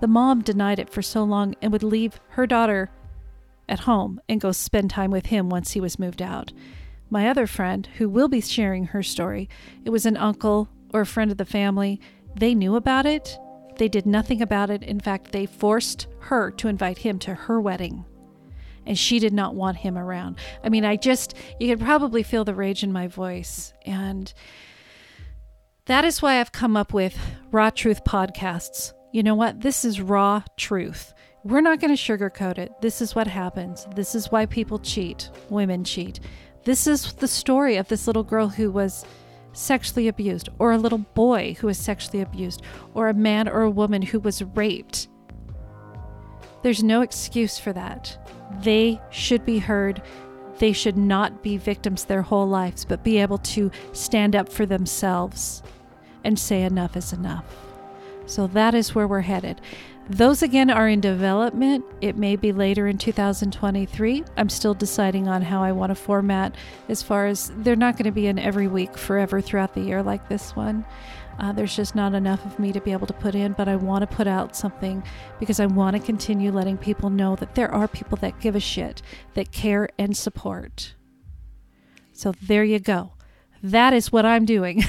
the 0.00 0.06
mom 0.06 0.42
denied 0.42 0.78
it 0.78 0.90
for 0.90 1.02
so 1.02 1.24
long 1.24 1.54
and 1.62 1.72
would 1.72 1.82
leave 1.82 2.20
her 2.30 2.46
daughter 2.46 2.90
at 3.68 3.80
home 3.80 4.20
and 4.28 4.40
go 4.40 4.52
spend 4.52 4.90
time 4.90 5.10
with 5.10 5.26
him 5.26 5.48
once 5.48 5.72
he 5.72 5.80
was 5.80 5.98
moved 5.98 6.20
out. 6.20 6.52
My 7.08 7.28
other 7.28 7.46
friend, 7.46 7.88
who 7.98 8.08
will 8.08 8.28
be 8.28 8.40
sharing 8.40 8.86
her 8.86 9.02
story, 9.02 9.48
it 9.84 9.90
was 9.90 10.06
an 10.06 10.16
uncle 10.16 10.68
or 10.92 11.02
a 11.02 11.06
friend 11.06 11.30
of 11.30 11.38
the 11.38 11.44
family. 11.44 12.00
They 12.36 12.54
knew 12.54 12.76
about 12.76 13.06
it. 13.06 13.38
They 13.78 13.88
did 13.88 14.06
nothing 14.06 14.42
about 14.42 14.70
it. 14.70 14.82
In 14.82 15.00
fact, 15.00 15.32
they 15.32 15.46
forced 15.46 16.06
her 16.20 16.50
to 16.52 16.68
invite 16.68 16.98
him 16.98 17.18
to 17.20 17.34
her 17.34 17.60
wedding 17.60 18.04
and 18.86 18.98
she 18.98 19.18
did 19.18 19.32
not 19.32 19.54
want 19.54 19.78
him 19.78 19.96
around. 19.96 20.36
I 20.62 20.68
mean, 20.68 20.84
I 20.84 20.96
just, 20.96 21.34
you 21.58 21.68
could 21.68 21.84
probably 21.84 22.22
feel 22.22 22.44
the 22.44 22.54
rage 22.54 22.82
in 22.82 22.92
my 22.92 23.06
voice. 23.06 23.72
And 23.84 24.32
that 25.86 26.04
is 26.04 26.22
why 26.22 26.40
I've 26.40 26.52
come 26.52 26.76
up 26.76 26.92
with 26.92 27.18
Raw 27.50 27.70
Truth 27.70 28.04
podcasts. 28.04 28.92
You 29.12 29.22
know 29.22 29.34
what? 29.34 29.60
This 29.60 29.84
is 29.84 30.00
raw 30.00 30.42
truth. 30.56 31.12
We're 31.44 31.60
not 31.60 31.80
going 31.80 31.94
to 31.94 32.00
sugarcoat 32.00 32.56
it. 32.56 32.72
This 32.80 33.02
is 33.02 33.14
what 33.14 33.26
happens. 33.26 33.86
This 33.94 34.14
is 34.14 34.30
why 34.30 34.46
people 34.46 34.78
cheat, 34.78 35.28
women 35.50 35.84
cheat. 35.84 36.20
This 36.64 36.86
is 36.86 37.12
the 37.14 37.28
story 37.28 37.76
of 37.76 37.88
this 37.88 38.06
little 38.06 38.22
girl 38.22 38.48
who 38.48 38.70
was 38.70 39.04
sexually 39.52 40.08
abused, 40.08 40.48
or 40.58 40.72
a 40.72 40.78
little 40.78 40.98
boy 40.98 41.56
who 41.58 41.66
was 41.66 41.76
sexually 41.76 42.22
abused, 42.22 42.62
or 42.94 43.08
a 43.08 43.14
man 43.14 43.48
or 43.48 43.62
a 43.62 43.70
woman 43.70 44.02
who 44.02 44.20
was 44.20 44.42
raped. 44.42 45.08
There's 46.62 46.82
no 46.82 47.02
excuse 47.02 47.58
for 47.58 47.72
that. 47.72 48.16
They 48.60 49.00
should 49.10 49.44
be 49.44 49.58
heard. 49.58 50.02
They 50.58 50.72
should 50.72 50.96
not 50.96 51.42
be 51.42 51.56
victims 51.56 52.04
their 52.04 52.22
whole 52.22 52.46
lives, 52.46 52.84
but 52.84 53.02
be 53.02 53.18
able 53.18 53.38
to 53.38 53.70
stand 53.92 54.36
up 54.36 54.48
for 54.48 54.66
themselves 54.66 55.62
and 56.24 56.38
say 56.38 56.62
enough 56.62 56.96
is 56.96 57.12
enough. 57.12 57.44
So 58.26 58.46
that 58.48 58.74
is 58.74 58.94
where 58.94 59.08
we're 59.08 59.20
headed. 59.20 59.60
Those 60.08 60.42
again 60.42 60.68
are 60.68 60.88
in 60.88 61.00
development. 61.00 61.84
It 62.00 62.16
may 62.16 62.36
be 62.36 62.52
later 62.52 62.86
in 62.86 62.98
2023. 62.98 64.24
I'm 64.36 64.48
still 64.48 64.74
deciding 64.74 65.28
on 65.28 65.42
how 65.42 65.62
I 65.62 65.72
want 65.72 65.90
to 65.90 65.94
format 65.94 66.54
as 66.88 67.02
far 67.02 67.26
as 67.26 67.52
they're 67.58 67.76
not 67.76 67.96
going 67.96 68.04
to 68.04 68.12
be 68.12 68.26
in 68.26 68.38
every 68.38 68.66
week 68.66 68.98
forever 68.98 69.40
throughout 69.40 69.74
the 69.74 69.80
year 69.80 70.02
like 70.02 70.28
this 70.28 70.56
one. 70.56 70.84
Uh, 71.42 71.50
there's 71.50 71.74
just 71.74 71.96
not 71.96 72.14
enough 72.14 72.46
of 72.46 72.56
me 72.60 72.72
to 72.72 72.80
be 72.80 72.92
able 72.92 73.06
to 73.08 73.12
put 73.12 73.34
in, 73.34 73.52
but 73.52 73.66
I 73.66 73.74
want 73.74 74.08
to 74.08 74.16
put 74.16 74.28
out 74.28 74.54
something 74.54 75.02
because 75.40 75.58
I 75.58 75.66
want 75.66 75.96
to 75.96 76.02
continue 76.02 76.52
letting 76.52 76.78
people 76.78 77.10
know 77.10 77.34
that 77.34 77.56
there 77.56 77.68
are 77.74 77.88
people 77.88 78.16
that 78.18 78.38
give 78.38 78.54
a 78.54 78.60
shit, 78.60 79.02
that 79.34 79.50
care 79.50 79.88
and 79.98 80.16
support. 80.16 80.94
So 82.12 82.32
there 82.40 82.62
you 82.62 82.78
go. 82.78 83.14
That 83.60 83.92
is 83.92 84.12
what 84.12 84.24
I'm 84.24 84.44
doing. 84.44 84.84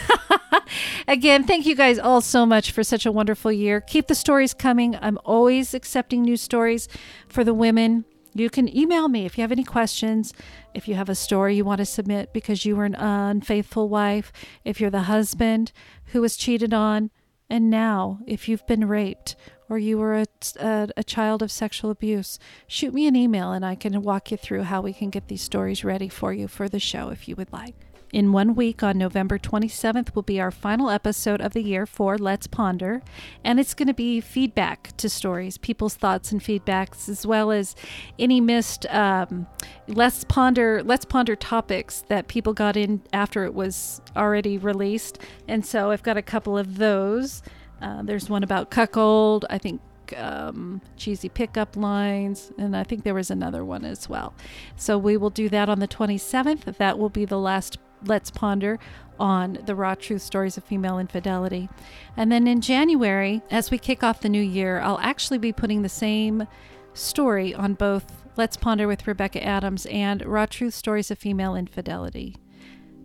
Again, 1.08 1.44
thank 1.44 1.66
you 1.66 1.76
guys 1.76 1.98
all 1.98 2.22
so 2.22 2.46
much 2.46 2.72
for 2.72 2.84
such 2.84 3.08
a 3.08 3.12
wonderful 3.12 3.52
year. 3.52 3.82
Keep 3.82 4.06
the 4.06 4.16
stories 4.16 4.54
coming. 4.54 4.96
I'm 5.02 5.18
always 5.26 5.74
accepting 5.74 6.22
new 6.22 6.38
stories 6.38 6.88
for 7.28 7.44
the 7.44 7.54
women. 7.56 8.06
You 8.36 8.50
can 8.50 8.76
email 8.76 9.08
me 9.08 9.26
if 9.26 9.38
you 9.38 9.42
have 9.42 9.52
any 9.52 9.64
questions, 9.64 10.34
if 10.74 10.88
you 10.88 10.96
have 10.96 11.10
a 11.10 11.16
story 11.16 11.56
you 11.56 11.66
want 11.66 11.80
to 11.80 11.86
submit 11.86 12.34
because 12.34 12.66
you 12.66 12.76
were 12.76 12.86
an 12.86 12.96
unfaithful 12.96 13.90
wife, 13.90 14.32
if 14.64 14.82
you're 14.82 14.90
the 14.90 15.04
husband 15.04 15.72
who 16.08 16.22
was 16.22 16.36
cheated 16.36 16.74
on, 16.74 17.12
and 17.50 17.70
now 17.70 18.20
if 18.26 18.50
you've 18.50 18.66
been 18.66 18.88
raped 18.88 19.36
or 19.70 19.78
you 19.78 19.98
were 19.98 20.16
a, 20.16 20.26
a, 20.60 20.90
a, 20.98 21.04
child 21.04 21.44
of 21.44 21.52
sexual 21.52 21.92
abuse, 21.92 22.40
shoot 22.68 22.94
me 22.94 23.06
an 23.08 23.16
email 23.16 23.52
and 23.52 23.66
I 23.66 23.76
can 23.76 24.02
walk 24.02 24.32
you 24.32 24.38
through 24.38 24.64
how 24.64 24.82
we 24.82 24.94
can 24.94 25.10
get 25.10 25.28
these 25.28 25.42
stories 25.42 25.84
ready 25.84 26.10
for 26.10 26.34
you 26.34 26.48
for 26.48 26.68
the 26.68 26.80
show 26.80 27.10
if 27.10 27.28
you 27.28 27.36
would 27.36 27.52
like. 27.54 27.93
In 28.14 28.32
one 28.32 28.54
week, 28.54 28.84
on 28.84 29.00
November 29.00 29.40
27th, 29.40 30.14
will 30.14 30.22
be 30.22 30.40
our 30.40 30.52
final 30.52 30.92
episode 30.92 31.42
of 31.42 31.54
the 31.54 31.64
year 31.64 31.88
for 31.88 32.16
Let's 32.16 32.46
Ponder. 32.46 33.02
And 33.44 33.60
it's 33.60 33.74
going 33.74 33.88
to 33.88 33.94
be 33.94 34.22
feedback 34.22 34.96
to 34.98 35.10
stories, 35.10 35.58
people's 35.58 35.96
thoughts 35.96 36.32
and 36.32 36.40
feedbacks, 36.40 37.10
as 37.10 37.26
well 37.26 37.52
as 37.52 37.76
any 38.20 38.40
missed 38.40 38.86
um, 38.92 39.48
Let's 39.88 40.26
Ponder 40.26 40.84
Let's 40.84 41.06
Ponder 41.06 41.36
topics 41.36 42.02
that 42.02 42.28
people 42.28 42.54
got 42.54 42.78
in 42.78 43.02
after 43.12 43.46
it 43.46 43.56
was 43.56 44.00
already 44.16 44.60
released. 44.60 45.18
And 45.48 45.66
so 45.66 45.90
I've 45.90 46.04
got 46.04 46.16
a 46.16 46.22
couple 46.22 46.56
of 46.56 46.78
those. 46.78 47.42
Uh, 47.82 48.04
there's 48.04 48.30
one 48.30 48.44
about 48.44 48.70
cuckold. 48.70 49.44
I 49.50 49.58
think 49.58 49.82
um, 50.16 50.82
cheesy 50.98 51.30
pickup 51.30 51.76
lines, 51.76 52.52
and 52.58 52.76
I 52.76 52.84
think 52.84 53.04
there 53.04 53.14
was 53.14 53.32
another 53.32 53.66
one 53.66 53.86
as 53.86 54.08
well. 54.08 54.34
So 54.76 54.98
we 54.98 55.18
will 55.18 55.30
do 55.30 55.50
that 55.50 55.70
on 55.70 55.80
the 55.80 55.88
27th. 55.88 56.78
That 56.78 57.00
will 57.00 57.10
be 57.10 57.26
the 57.26 57.40
last 57.40 57.78
Let's 58.06 58.32
Ponder 58.32 58.80
on 59.20 59.60
the 59.66 59.76
raw 59.76 59.96
truth 59.96 60.22
stories 60.22 60.58
of 60.58 60.64
female 60.64 61.00
infidelity. 61.00 61.70
And 62.18 62.32
then 62.32 62.48
in 62.48 62.62
January, 62.62 63.42
as 63.52 63.72
we 63.72 63.78
kick 63.78 64.04
off 64.04 64.22
the 64.22 64.30
new 64.30 64.42
year, 64.42 64.80
I'll 64.80 65.00
actually 65.00 65.38
be 65.38 65.54
putting 65.54 65.82
the 65.82 65.90
same 65.90 66.48
story 66.94 67.54
on 67.54 67.74
both 67.74 68.24
Let's 68.36 68.58
Ponder 68.58 68.88
with 68.88 69.08
Rebecca 69.08 69.44
Adams 69.44 69.86
and 69.88 70.26
Raw 70.26 70.46
Truth 70.46 70.74
Stories 70.74 71.12
of 71.12 71.20
Female 71.20 71.56
Infidelity 71.56 72.36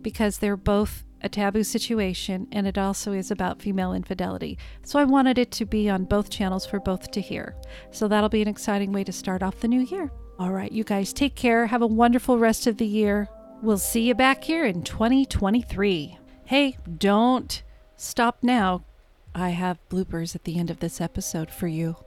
because 0.01 0.37
they're 0.37 0.57
both 0.57 1.03
a 1.21 1.29
taboo 1.29 1.63
situation 1.63 2.47
and 2.51 2.65
it 2.65 2.77
also 2.77 3.11
is 3.11 3.29
about 3.29 3.61
female 3.61 3.93
infidelity. 3.93 4.57
So 4.83 4.99
I 4.99 5.03
wanted 5.03 5.37
it 5.37 5.51
to 5.51 5.65
be 5.65 5.89
on 5.89 6.05
both 6.05 6.29
channels 6.29 6.65
for 6.65 6.79
both 6.79 7.11
to 7.11 7.21
hear. 7.21 7.55
So 7.91 8.07
that'll 8.07 8.29
be 8.29 8.41
an 8.41 8.47
exciting 8.47 8.91
way 8.91 9.03
to 9.03 9.11
start 9.11 9.43
off 9.43 9.59
the 9.59 9.67
new 9.67 9.81
year. 9.81 10.11
All 10.39 10.51
right, 10.51 10.71
you 10.71 10.83
guys 10.83 11.11
take 11.11 11.35
care. 11.35 11.67
Have 11.67 11.81
a 11.81 11.87
wonderful 11.87 12.39
rest 12.39 12.65
of 12.67 12.77
the 12.77 12.85
year. 12.85 13.27
We'll 13.61 13.77
see 13.77 14.07
you 14.07 14.15
back 14.15 14.45
here 14.45 14.65
in 14.65 14.83
2023. 14.83 16.17
Hey, 16.45 16.77
don't 16.97 17.61
stop 17.97 18.37
now. 18.41 18.85
I 19.35 19.49
have 19.49 19.79
bloopers 19.89 20.33
at 20.33 20.45
the 20.45 20.57
end 20.57 20.69
of 20.69 20.79
this 20.79 21.01
episode 21.01 21.51
for 21.51 21.67
you. 21.67 21.97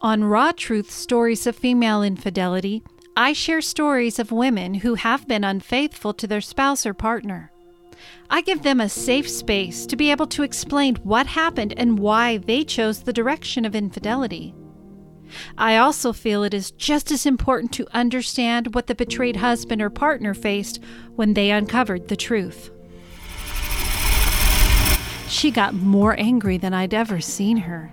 On 0.00 0.24
Raw 0.24 0.50
Truth 0.50 0.90
Stories 0.90 1.46
of 1.46 1.54
Female 1.54 2.02
Infidelity, 2.02 2.82
I 3.16 3.32
share 3.32 3.60
stories 3.60 4.18
of 4.18 4.32
women 4.32 4.74
who 4.74 4.94
have 4.94 5.28
been 5.28 5.44
unfaithful 5.44 6.12
to 6.14 6.26
their 6.26 6.40
spouse 6.40 6.84
or 6.84 6.92
partner. 6.92 7.52
I 8.30 8.42
give 8.42 8.64
them 8.64 8.80
a 8.80 8.88
safe 8.88 9.28
space 9.28 9.86
to 9.86 9.96
be 9.96 10.10
able 10.10 10.26
to 10.28 10.42
explain 10.42 10.96
what 10.96 11.26
happened 11.28 11.74
and 11.76 12.00
why 12.00 12.38
they 12.38 12.64
chose 12.64 13.02
the 13.02 13.12
direction 13.12 13.64
of 13.64 13.76
infidelity. 13.76 14.54
I 15.56 15.76
also 15.76 16.12
feel 16.12 16.42
it 16.42 16.54
is 16.54 16.70
just 16.72 17.10
as 17.10 17.26
important 17.26 17.72
to 17.72 17.86
understand 17.92 18.74
what 18.74 18.86
the 18.86 18.94
betrayed 18.94 19.36
husband 19.36 19.82
or 19.82 19.90
partner 19.90 20.34
faced 20.34 20.80
when 21.16 21.34
they 21.34 21.50
uncovered 21.50 22.08
the 22.08 22.16
truth. 22.16 22.70
She 25.28 25.50
got 25.50 25.74
more 25.74 26.18
angry 26.18 26.56
than 26.56 26.72
I'd 26.72 26.94
ever 26.94 27.20
seen 27.20 27.58
her. 27.58 27.92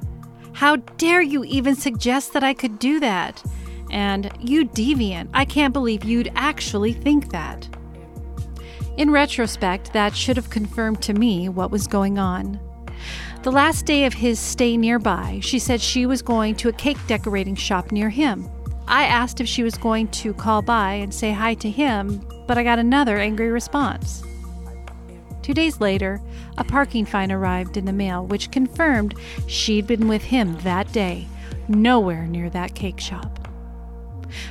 How 0.54 0.78
dare 0.78 1.22
you 1.22 1.44
even 1.44 1.76
suggest 1.76 2.34
that 2.34 2.44
I 2.44 2.54
could 2.54 2.80
do 2.80 3.00
that? 3.02 3.44
And 3.92 4.32
you 4.40 4.66
deviant, 4.66 5.30
I 5.34 5.46
can't 5.46 5.74
believe 5.74 6.06
you'd 6.06 6.32
actually 6.36 6.94
think 6.94 7.32
that. 7.32 7.68
In 8.98 9.12
retrospect, 9.12 9.92
that 9.92 10.16
should 10.16 10.38
have 10.38 10.50
confirmed 10.50 11.02
to 11.04 11.14
me 11.14 11.50
what 11.50 11.72
was 11.72 11.88
going 11.88 12.18
on. 12.18 12.60
The 13.46 13.52
last 13.52 13.86
day 13.86 14.06
of 14.06 14.16
his 14.16 14.40
stay 14.40 14.76
nearby, 14.76 15.38
she 15.40 15.60
said 15.60 15.80
she 15.80 16.08
was 16.08 16.24
going 16.24 16.56
to 16.56 16.70
a 16.70 16.74
cake 16.74 16.98
decorating 17.06 17.54
shop 17.54 17.92
near 17.92 18.10
him. 18.10 18.50
I 18.88 19.04
asked 19.04 19.40
if 19.40 19.48
she 19.48 19.62
was 19.62 19.78
going 19.78 20.08
to 20.08 20.34
call 20.34 20.64
by 20.64 20.94
and 20.94 21.14
say 21.14 21.32
hi 21.32 21.54
to 21.54 21.70
him, 21.70 22.28
but 22.48 22.58
I 22.58 22.64
got 22.64 22.80
another 22.80 23.20
angry 23.20 23.50
response. 23.50 24.24
Two 25.44 25.54
days 25.54 25.80
later, 25.80 26.20
a 26.58 26.64
parking 26.64 27.06
fine 27.06 27.32
arrived 27.32 27.78
in 27.78 27.86
the 27.86 27.94
mail 27.94 28.26
which 28.26 28.50
confirmed 28.50 29.14
she'd 29.46 29.86
been 29.86 30.08
with 30.08 30.24
him 30.24 30.58
that 30.62 30.92
day, 30.92 31.28
nowhere 31.68 32.26
near 32.26 32.50
that 32.50 32.74
cake 32.74 33.00
shop. 33.00 33.48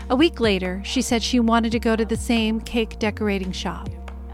A 0.08 0.14
week 0.14 0.38
later, 0.38 0.80
she 0.84 1.02
said 1.02 1.20
she 1.20 1.40
wanted 1.40 1.72
to 1.72 1.80
go 1.80 1.96
to 1.96 2.04
the 2.04 2.16
same 2.16 2.60
cake 2.60 3.00
decorating 3.00 3.50
shop. 3.50 3.88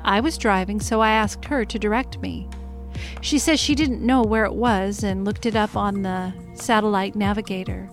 I 0.04 0.20
was 0.20 0.36
driving, 0.36 0.80
so 0.80 1.00
I 1.00 1.12
asked 1.12 1.46
her 1.46 1.64
to 1.64 1.78
direct 1.78 2.18
me. 2.18 2.46
She 3.20 3.38
says 3.38 3.60
she 3.60 3.74
didn't 3.74 4.04
know 4.04 4.22
where 4.22 4.44
it 4.44 4.54
was 4.54 5.02
and 5.02 5.24
looked 5.24 5.46
it 5.46 5.56
up 5.56 5.76
on 5.76 6.02
the 6.02 6.32
satellite 6.54 7.14
navigator. 7.14 7.88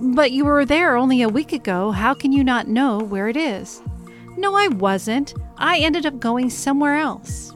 But 0.00 0.32
you 0.32 0.44
were 0.44 0.64
there 0.64 0.96
only 0.96 1.22
a 1.22 1.28
week 1.28 1.52
ago. 1.52 1.90
How 1.90 2.14
can 2.14 2.32
you 2.32 2.44
not 2.44 2.68
know 2.68 2.98
where 2.98 3.28
it 3.28 3.36
is? 3.36 3.80
No, 4.36 4.54
I 4.54 4.68
wasn't. 4.68 5.34
I 5.56 5.78
ended 5.78 6.04
up 6.04 6.20
going 6.20 6.50
somewhere 6.50 6.96
else. 6.96 7.54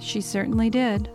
She 0.00 0.20
certainly 0.20 0.70
did. 0.70 1.08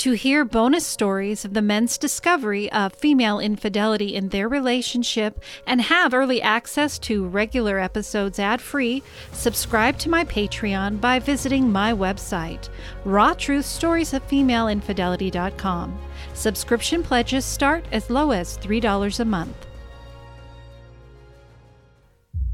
To 0.00 0.12
hear 0.12 0.44
bonus 0.46 0.86
stories 0.86 1.44
of 1.44 1.52
the 1.52 1.60
men's 1.60 1.98
discovery 1.98 2.72
of 2.72 2.94
female 2.94 3.38
infidelity 3.38 4.14
in 4.14 4.30
their 4.30 4.48
relationship 4.48 5.44
and 5.66 5.82
have 5.82 6.14
early 6.14 6.40
access 6.40 6.98
to 7.00 7.28
regular 7.28 7.78
episodes 7.78 8.38
ad 8.38 8.62
free, 8.62 9.02
subscribe 9.32 9.98
to 9.98 10.08
my 10.08 10.24
Patreon 10.24 11.02
by 11.02 11.18
visiting 11.18 11.70
my 11.70 11.92
website, 11.92 12.70
rawtruthstoriesoffemaleinfidelity.com. 13.04 15.98
Subscription 16.32 17.02
pledges 17.02 17.44
start 17.44 17.84
as 17.92 18.08
low 18.08 18.30
as 18.30 18.56
$3 18.56 19.20
a 19.20 19.24
month. 19.26 19.66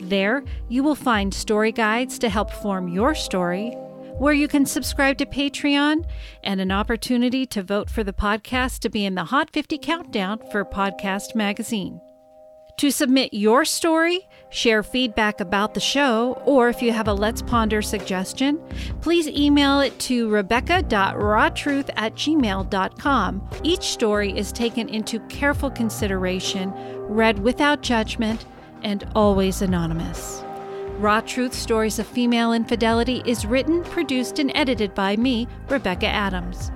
There, 0.00 0.44
you 0.68 0.82
will 0.82 0.94
find 0.94 1.34
story 1.34 1.72
guides 1.72 2.18
to 2.18 2.28
help 2.28 2.50
form 2.50 2.88
your 2.88 3.14
story, 3.14 3.70
where 4.18 4.34
you 4.34 4.48
can 4.48 4.64
subscribe 4.64 5.18
to 5.18 5.26
Patreon, 5.26 6.04
and 6.42 6.60
an 6.60 6.72
opportunity 6.72 7.46
to 7.46 7.62
vote 7.62 7.90
for 7.90 8.04
the 8.04 8.12
podcast 8.12 8.80
to 8.80 8.88
be 8.88 9.04
in 9.04 9.14
the 9.14 9.24
Hot 9.24 9.50
50 9.52 9.78
Countdown 9.78 10.40
for 10.50 10.64
Podcast 10.64 11.34
Magazine. 11.34 12.00
To 12.78 12.90
submit 12.90 13.32
your 13.32 13.64
story, 13.64 14.26
share 14.50 14.82
feedback 14.82 15.40
about 15.40 15.74
the 15.74 15.80
show, 15.80 16.40
or 16.44 16.68
if 16.68 16.80
you 16.82 16.92
have 16.92 17.08
a 17.08 17.12
Let's 17.12 17.42
Ponder 17.42 17.82
suggestion, 17.82 18.58
please 19.00 19.28
email 19.28 19.80
it 19.80 19.98
to 20.00 20.28
rebecca.rawtruth 20.28 21.90
at 21.96 22.14
gmail.com. 22.14 23.50
Each 23.62 23.82
story 23.82 24.36
is 24.36 24.52
taken 24.52 24.88
into 24.88 25.20
careful 25.28 25.70
consideration, 25.70 26.72
read 27.08 27.38
without 27.40 27.82
judgment, 27.82 28.46
and 28.82 29.08
always 29.14 29.62
anonymous. 29.62 30.44
Raw 30.98 31.20
Truth 31.20 31.54
Stories 31.54 31.98
of 31.98 32.06
Female 32.06 32.52
Infidelity 32.52 33.22
is 33.26 33.44
written, 33.44 33.82
produced, 33.82 34.38
and 34.38 34.52
edited 34.54 34.94
by 34.94 35.16
me, 35.16 35.48
Rebecca 35.68 36.06
Adams. 36.06 36.70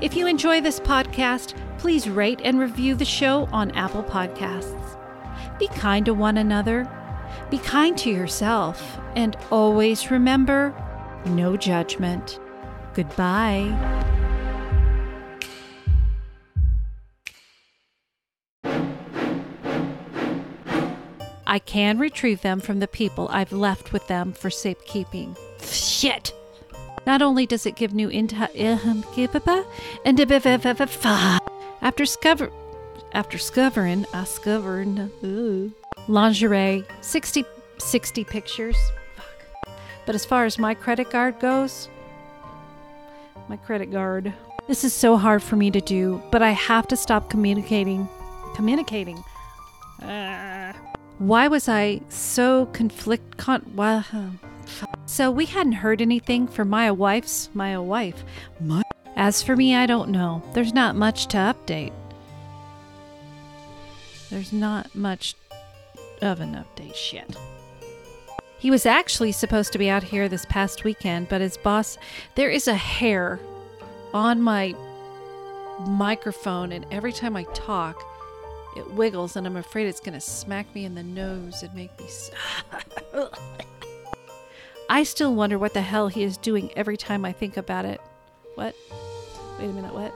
If 0.00 0.14
you 0.14 0.26
enjoy 0.26 0.60
this 0.60 0.78
podcast, 0.78 1.54
please 1.78 2.08
rate 2.08 2.40
and 2.44 2.60
review 2.60 2.94
the 2.94 3.04
show 3.04 3.48
on 3.52 3.72
Apple 3.72 4.04
Podcasts. 4.04 4.96
Be 5.58 5.66
kind 5.68 6.06
to 6.06 6.14
one 6.14 6.38
another. 6.38 6.88
Be 7.50 7.58
kind 7.58 7.96
to 7.98 8.10
yourself. 8.10 8.98
And 9.16 9.36
always 9.50 10.10
remember 10.10 10.74
no 11.26 11.56
judgment. 11.56 12.38
Goodbye. 12.94 13.74
I 21.46 21.58
can 21.58 21.98
retrieve 21.98 22.42
them 22.42 22.60
from 22.60 22.78
the 22.78 22.86
people 22.86 23.28
I've 23.30 23.52
left 23.52 23.92
with 23.92 24.06
them 24.06 24.34
for 24.34 24.50
safekeeping. 24.50 25.34
Shit! 25.62 26.34
Not 27.06 27.22
only 27.22 27.46
does 27.46 27.64
it 27.64 27.74
give 27.74 27.94
new 27.94 28.10
inta 28.10 28.44
uh-huh, 28.44 29.00
and 30.04 30.20
after 31.80 32.04
discover 32.04 32.50
after 33.12 33.38
discovering, 33.38 34.04
I 34.12 34.20
discovered 34.20 34.98
uh, 34.98 35.26
ooh, 35.26 35.72
lingerie, 36.06 36.84
60, 37.00 37.44
60 37.78 38.24
pictures. 38.24 38.76
Fuck. 39.16 39.76
But 40.06 40.14
as 40.14 40.24
far 40.24 40.44
as 40.44 40.58
my 40.58 40.74
credit 40.74 41.10
card 41.10 41.38
goes, 41.40 41.88
my 43.48 43.56
credit 43.56 43.90
card. 43.92 44.32
This 44.66 44.84
is 44.84 44.92
so 44.92 45.16
hard 45.16 45.42
for 45.42 45.56
me 45.56 45.70
to 45.70 45.80
do, 45.80 46.22
but 46.30 46.42
I 46.42 46.50
have 46.50 46.86
to 46.88 46.96
stop 46.96 47.30
communicating. 47.30 48.08
Communicating. 48.54 49.22
Uh, 50.02 50.72
why 51.18 51.48
was 51.48 51.68
I 51.68 52.00
so 52.10 52.66
conflict? 52.66 53.38
Con- 53.38 53.64
well, 53.74 54.04
uh, 54.12 54.28
so 55.06 55.30
we 55.30 55.46
hadn't 55.46 55.72
heard 55.72 56.02
anything 56.02 56.46
from 56.46 56.68
my 56.68 56.90
wife's 56.90 57.48
my 57.54 57.78
wife. 57.78 58.22
My- 58.60 58.82
As 59.16 59.42
for 59.42 59.56
me, 59.56 59.74
I 59.74 59.86
don't 59.86 60.10
know. 60.10 60.42
There's 60.52 60.74
not 60.74 60.94
much 60.94 61.26
to 61.28 61.38
update. 61.38 61.92
There's 64.30 64.52
not 64.52 64.94
much 64.94 65.34
of 66.22 66.40
an 66.40 66.54
update 66.54 66.94
shit. 66.94 67.36
He 68.58 68.70
was 68.70 68.86
actually 68.86 69.32
supposed 69.32 69.72
to 69.72 69.78
be 69.78 69.88
out 69.88 70.02
here 70.02 70.28
this 70.28 70.44
past 70.46 70.82
weekend, 70.82 71.28
but 71.28 71.40
his 71.40 71.56
boss, 71.56 71.96
there 72.34 72.50
is 72.50 72.66
a 72.66 72.74
hair 72.74 73.38
on 74.12 74.42
my 74.42 74.74
microphone, 75.86 76.72
and 76.72 76.84
every 76.90 77.12
time 77.12 77.36
I 77.36 77.44
talk, 77.54 78.02
it 78.76 78.90
wiggles, 78.92 79.36
and 79.36 79.46
I'm 79.46 79.56
afraid 79.56 79.86
it's 79.86 80.00
going 80.00 80.14
to 80.14 80.20
smack 80.20 80.74
me 80.74 80.84
in 80.84 80.94
the 80.94 81.02
nose 81.02 81.62
and 81.62 81.72
make 81.74 81.96
me. 82.00 82.06
I 84.90 85.02
still 85.04 85.34
wonder 85.34 85.58
what 85.58 85.74
the 85.74 85.82
hell 85.82 86.08
he 86.08 86.22
is 86.22 86.36
doing 86.36 86.72
every 86.76 86.96
time 86.96 87.24
I 87.24 87.32
think 87.32 87.56
about 87.56 87.84
it. 87.84 88.00
What? 88.54 88.74
Wait 89.58 89.66
a 89.66 89.72
minute, 89.72 89.94
what? 89.94 90.14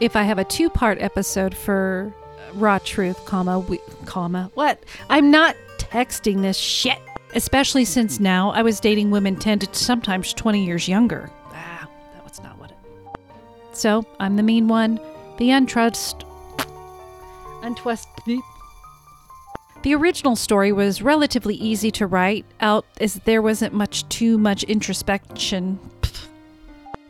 If 0.00 0.14
I 0.14 0.22
have 0.22 0.38
a 0.38 0.44
two 0.44 0.70
part 0.70 1.00
episode 1.00 1.54
for 1.56 2.14
raw 2.54 2.78
truth, 2.78 3.24
comma, 3.24 3.58
we, 3.58 3.78
comma, 4.06 4.50
what? 4.54 4.82
I'm 5.10 5.30
not 5.30 5.56
texting 5.78 6.42
this 6.42 6.56
shit. 6.56 6.98
Especially 7.34 7.84
since 7.84 8.20
now 8.20 8.50
I 8.52 8.62
was 8.62 8.80
dating 8.80 9.10
women 9.10 9.36
10 9.36 9.58
to 9.60 9.74
sometimes 9.74 10.32
20 10.32 10.64
years 10.64 10.88
younger. 10.88 11.30
Ah, 11.52 11.88
that 12.14 12.24
was 12.24 12.42
not 12.42 12.58
what 12.58 12.70
it. 12.70 12.76
So, 13.76 14.06
I'm 14.18 14.36
the 14.36 14.42
mean 14.42 14.66
one, 14.66 14.98
the 15.36 15.50
untrust, 15.50 16.24
untwist, 17.62 18.08
The 19.82 19.94
original 19.94 20.36
story 20.36 20.72
was 20.72 21.02
relatively 21.02 21.54
easy 21.54 21.90
to 21.92 22.06
write 22.06 22.46
out 22.60 22.86
as 23.00 23.14
there 23.24 23.42
wasn't 23.42 23.74
much 23.74 24.08
too 24.08 24.38
much 24.38 24.62
introspection. 24.64 25.78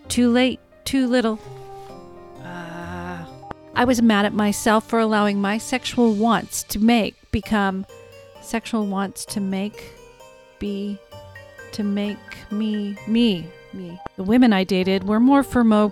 Too 0.09 0.31
late, 0.31 0.59
too 0.85 1.06
little. 1.06 1.39
I 3.78 3.84
was 3.84 4.02
mad 4.02 4.24
at 4.24 4.34
myself 4.34 4.88
for 4.88 4.98
allowing 4.98 5.40
my 5.40 5.56
sexual 5.56 6.12
wants 6.12 6.64
to 6.64 6.80
make 6.80 7.14
become 7.30 7.86
sexual 8.42 8.88
wants 8.88 9.24
to 9.26 9.40
make 9.40 9.92
be 10.59 10.98
to 11.70 11.84
make 11.84 12.18
me 12.50 12.96
me 13.06 13.46
me. 13.72 13.96
The 14.16 14.24
women 14.24 14.52
I 14.52 14.64
dated 14.64 15.05
were 15.05 15.20
more 15.20 15.44
for 15.44 15.62
mo. 15.62 15.90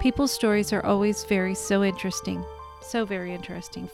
People's 0.00 0.32
stories 0.32 0.72
are 0.72 0.84
always 0.84 1.22
very 1.22 1.54
so 1.54 1.84
interesting, 1.84 2.44
so 2.82 3.04
very 3.04 3.32
interesting. 3.32 3.88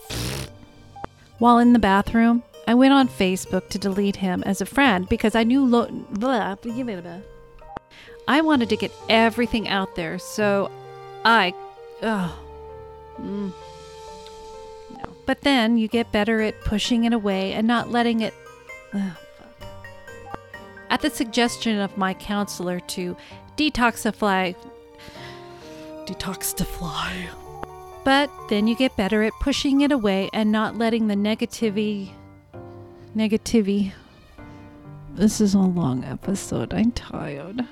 While 1.38 1.58
in 1.58 1.74
the 1.74 1.78
bathroom, 1.78 2.44
I 2.66 2.72
went 2.72 2.94
on 2.94 3.08
Facebook 3.08 3.68
to 3.68 3.78
delete 3.78 4.16
him 4.16 4.42
as 4.46 4.62
a 4.62 4.66
friend 4.66 5.06
because 5.06 5.34
I 5.34 5.44
knew 5.44 5.62
lo- 5.66 5.90
I 8.26 8.40
wanted 8.40 8.70
to 8.70 8.76
get 8.78 8.92
everything 9.10 9.68
out 9.68 9.96
there, 9.96 10.18
so 10.18 10.70
I. 11.26 11.52
Oh, 12.06 12.38
mm, 13.18 13.50
no. 14.90 15.16
But 15.24 15.40
then 15.40 15.78
you 15.78 15.88
get 15.88 16.12
better 16.12 16.42
at 16.42 16.60
pushing 16.60 17.04
it 17.04 17.14
away 17.14 17.54
and 17.54 17.66
not 17.66 17.90
letting 17.90 18.20
it. 18.20 18.34
Oh. 18.92 19.16
At 20.90 21.00
the 21.00 21.08
suggestion 21.08 21.80
of 21.80 21.96
my 21.96 22.12
counselor 22.12 22.78
to 22.78 23.16
detoxify. 23.56 24.54
Detoxify. 26.04 27.28
But 28.04 28.30
then 28.50 28.66
you 28.66 28.76
get 28.76 28.94
better 28.98 29.22
at 29.22 29.32
pushing 29.40 29.80
it 29.80 29.90
away 29.90 30.28
and 30.34 30.52
not 30.52 30.76
letting 30.76 31.06
the 31.06 31.14
negativity. 31.14 32.10
Negativity. 33.16 33.92
This 35.14 35.40
is 35.40 35.54
a 35.54 35.58
long 35.58 36.04
episode. 36.04 36.74
I'm 36.74 36.92
tired. 36.92 37.66